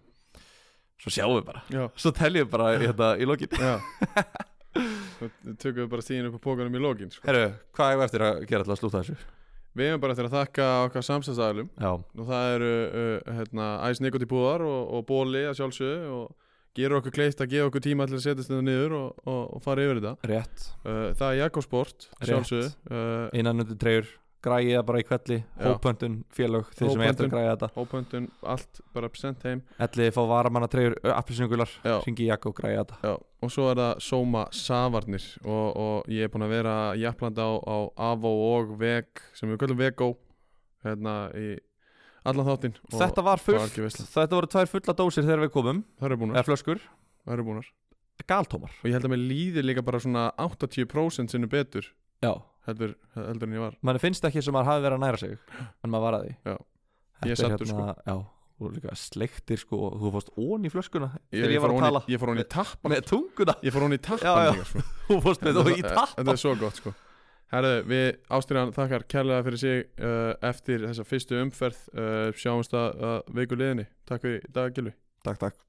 Svo 1.02 1.12
sjáum 1.12 1.34
við 1.40 1.48
bara 1.48 1.64
Já, 1.72 1.82
Svo 1.98 2.12
teljum 2.14 2.46
við 2.46 2.52
bara 2.54 2.68
hérna 2.78 3.10
í 3.18 3.26
lokin 3.28 3.56
Svo 5.16 5.30
tökum 5.56 5.82
við 5.82 5.90
bara 5.94 6.04
stíðin 6.04 6.28
upp 6.28 6.38
á 6.38 6.46
pókanum 6.46 6.74
í 6.76 6.80
lókin 6.84 7.10
sko. 7.12 7.24
Herru, 7.26 7.46
hvað 7.76 7.92
er 7.94 8.02
eftir 8.06 8.24
að 8.26 8.40
gera 8.50 8.66
til 8.66 8.74
að 8.74 8.80
slúta 8.82 9.00
þessu? 9.00 9.16
Við 9.76 9.90
hefum 9.90 10.02
bara 10.02 10.14
eftir 10.14 10.28
að 10.28 10.34
þakka 10.36 10.66
okkar 10.86 11.04
samstæðsæðlum 11.04 11.70
Já, 11.80 11.90
og 11.96 12.28
það 12.30 12.50
eru 12.56 12.70
uh, 12.86 13.30
hérna, 13.38 13.68
æs 13.88 14.00
Nikoti 14.04 14.28
búðar 14.28 14.64
og, 14.64 14.82
og 14.98 15.06
bóli 15.08 15.42
að 15.48 15.56
sjálfsögðu 15.58 16.12
og 16.16 16.45
gerur 16.76 17.00
okkur 17.00 17.14
kleift 17.16 17.40
að 17.42 17.50
gefa 17.56 17.70
okkur 17.70 17.84
tíma 17.88 18.06
til 18.10 18.18
að 18.18 18.24
setjast 18.28 18.50
þetta 18.52 18.66
niður 18.68 18.94
og, 19.00 19.24
og, 19.24 19.42
og 19.56 19.64
fara 19.64 19.86
yfir 19.88 20.02
þetta 20.02 20.30
rétt 20.34 20.68
uh, 20.84 21.08
Það 21.16 21.26
er 21.32 21.40
Jakobsport 21.44 22.06
Rétt. 22.06 22.30
sjálfsögðu 22.30 22.70
uh, 22.92 23.26
Innan 23.40 23.64
undir 23.64 23.80
treyjur 23.82 24.14
Græja 24.46 24.78
bara 24.86 25.00
í 25.00 25.04
kvelli. 25.08 25.36
Hópöndun, 25.58 26.18
félög 26.30 26.68
Þeir 26.76 26.90
sem 26.92 27.00
Hópöndun. 27.00 27.24
að 27.26 27.32
græja 27.32 27.54
þetta 27.56 27.68
Hópöndun, 27.74 28.26
allt 28.52 28.80
bara 28.94 29.08
sent 29.18 29.42
heim 29.48 29.62
Ellið 29.82 30.10
fá 30.14 30.20
varamanna 30.30 30.68
treyjur 30.70 30.94
Appisingular 31.16 31.72
Já. 31.82 31.96
Ringi 32.04 32.28
Jakko, 32.28 32.52
græja 32.54 32.84
þetta 32.84 33.00
Já, 33.08 33.14
og 33.42 33.50
svo 33.50 33.64
er 33.72 33.80
það 33.80 34.04
Soma 34.06 34.44
Savarnir 34.54 35.26
og, 35.42 35.64
og 35.82 36.12
ég 36.14 36.28
er 36.28 36.30
búinn 36.30 36.46
að 36.46 36.54
vera 36.54 36.76
jafnlanda 37.00 37.48
á, 37.48 37.54
á 37.66 37.76
Avo 38.12 38.34
og 38.52 38.76
Veg 38.84 39.24
sem 39.34 39.50
við 39.50 39.58
kallum 39.64 39.80
Vego 39.82 40.12
hérna 40.86 41.16
í 41.34 41.56
allan 42.32 42.46
þáttinn 42.50 42.76
Þetta 42.92 43.22
var 43.24 43.36
var 43.36 43.42
fullt. 43.46 43.76
Þetta 44.14 44.36
voru 44.38 44.50
tvær 44.52 44.70
fulla 44.72 44.94
dósir 45.00 45.26
þegar 45.26 45.42
við 45.46 45.52
komum. 45.56 45.82
Það 46.00 46.08
eru 46.10 46.18
búnar, 46.22 46.36
Eða 46.40 46.46
flöskur. 46.50 46.80
Það 47.26 47.34
eru 47.36 47.46
búnar. 47.50 47.70
Galtómar. 48.26 48.72
Og 48.80 48.86
ég 48.88 48.94
held 48.96 49.04
að 49.08 49.12
mér 49.12 49.22
líði 49.28 49.62
líka 49.66 49.82
bara 49.84 50.00
svona 50.00 50.30
80% 50.40 51.32
sinni 51.34 51.46
betur 51.52 51.84
Já. 52.24 52.32
heldur, 52.66 52.94
heldur 53.14 53.46
en 53.50 53.56
ég 53.58 53.60
var. 53.66 53.74
Manni 53.84 54.00
finnst 54.00 54.24
ekki 54.24 54.40
sem 54.42 54.54
maður 54.56 54.70
hafi 54.72 54.84
verið 54.86 54.96
að 54.96 55.04
næra 55.04 55.20
sig 55.20 55.36
En 55.84 55.92
maður 55.92 56.06
var 56.06 56.16
að 56.16 56.24
því 56.24 56.32
Já. 56.32 56.56
Þetta 56.56 57.26
Ég 57.26 57.28
er 57.28 57.36
er 57.36 57.42
saddur, 57.42 57.66
hérna, 57.72 57.94
Já 58.06 58.16
Og 58.56 58.72
líka 58.72 58.94
sleiktir 58.96 59.60
sko 59.60 59.76
og 59.90 59.98
Þú 60.00 60.10
fórst 60.14 60.30
ón 60.40 60.64
í 60.64 60.70
flöskuna 60.72 61.10
Ég, 61.28 61.42
Þegar 61.44 61.52
ég 61.52 61.60
var 61.60 61.68
fór 61.74 61.76
að 61.76 61.84
tala. 61.90 62.00
ég 62.08 62.22
fór 62.22 62.32
hún 62.32 62.40
í 62.40 62.46
tappan 62.56 62.92
Með 62.94 63.02
tunguna. 63.10 63.54
Ég 63.66 63.74
fór 63.76 63.84
hún 63.84 63.92
í 63.92 64.00
tappan 64.00 64.62
sko. 64.64 64.84
Þú 65.10 65.18
fórst 65.26 65.44
með 65.44 65.58
þú 65.60 65.66
í 65.68 65.76
Þetta 65.82 65.92
tappa 66.00 66.32
er 66.32 66.40
svo 66.40 66.54
gott 66.56 66.80
sko 66.80 66.94
Herðu, 67.54 67.74
við 67.86 68.06
ástyrjan 68.36 68.74
þakkar 68.74 69.06
kærlega 69.12 69.44
fyrir 69.46 69.62
sig 69.62 69.84
uh, 70.00 70.32
eftir 70.48 70.82
þessa 70.88 71.06
fyrstu 71.06 71.38
umferð 71.44 71.84
uh, 71.94 72.32
sjáumst 72.34 72.74
að 72.74 72.98
uh, 72.98 73.20
viku 73.38 73.58
liðinni. 73.58 73.86
Takk 74.08 74.26
fyrir 74.26 74.42
í 74.42 74.56
dag, 74.56 74.74
Gilvi 74.74 74.96
Takk, 75.22 75.38
takk 75.42 75.65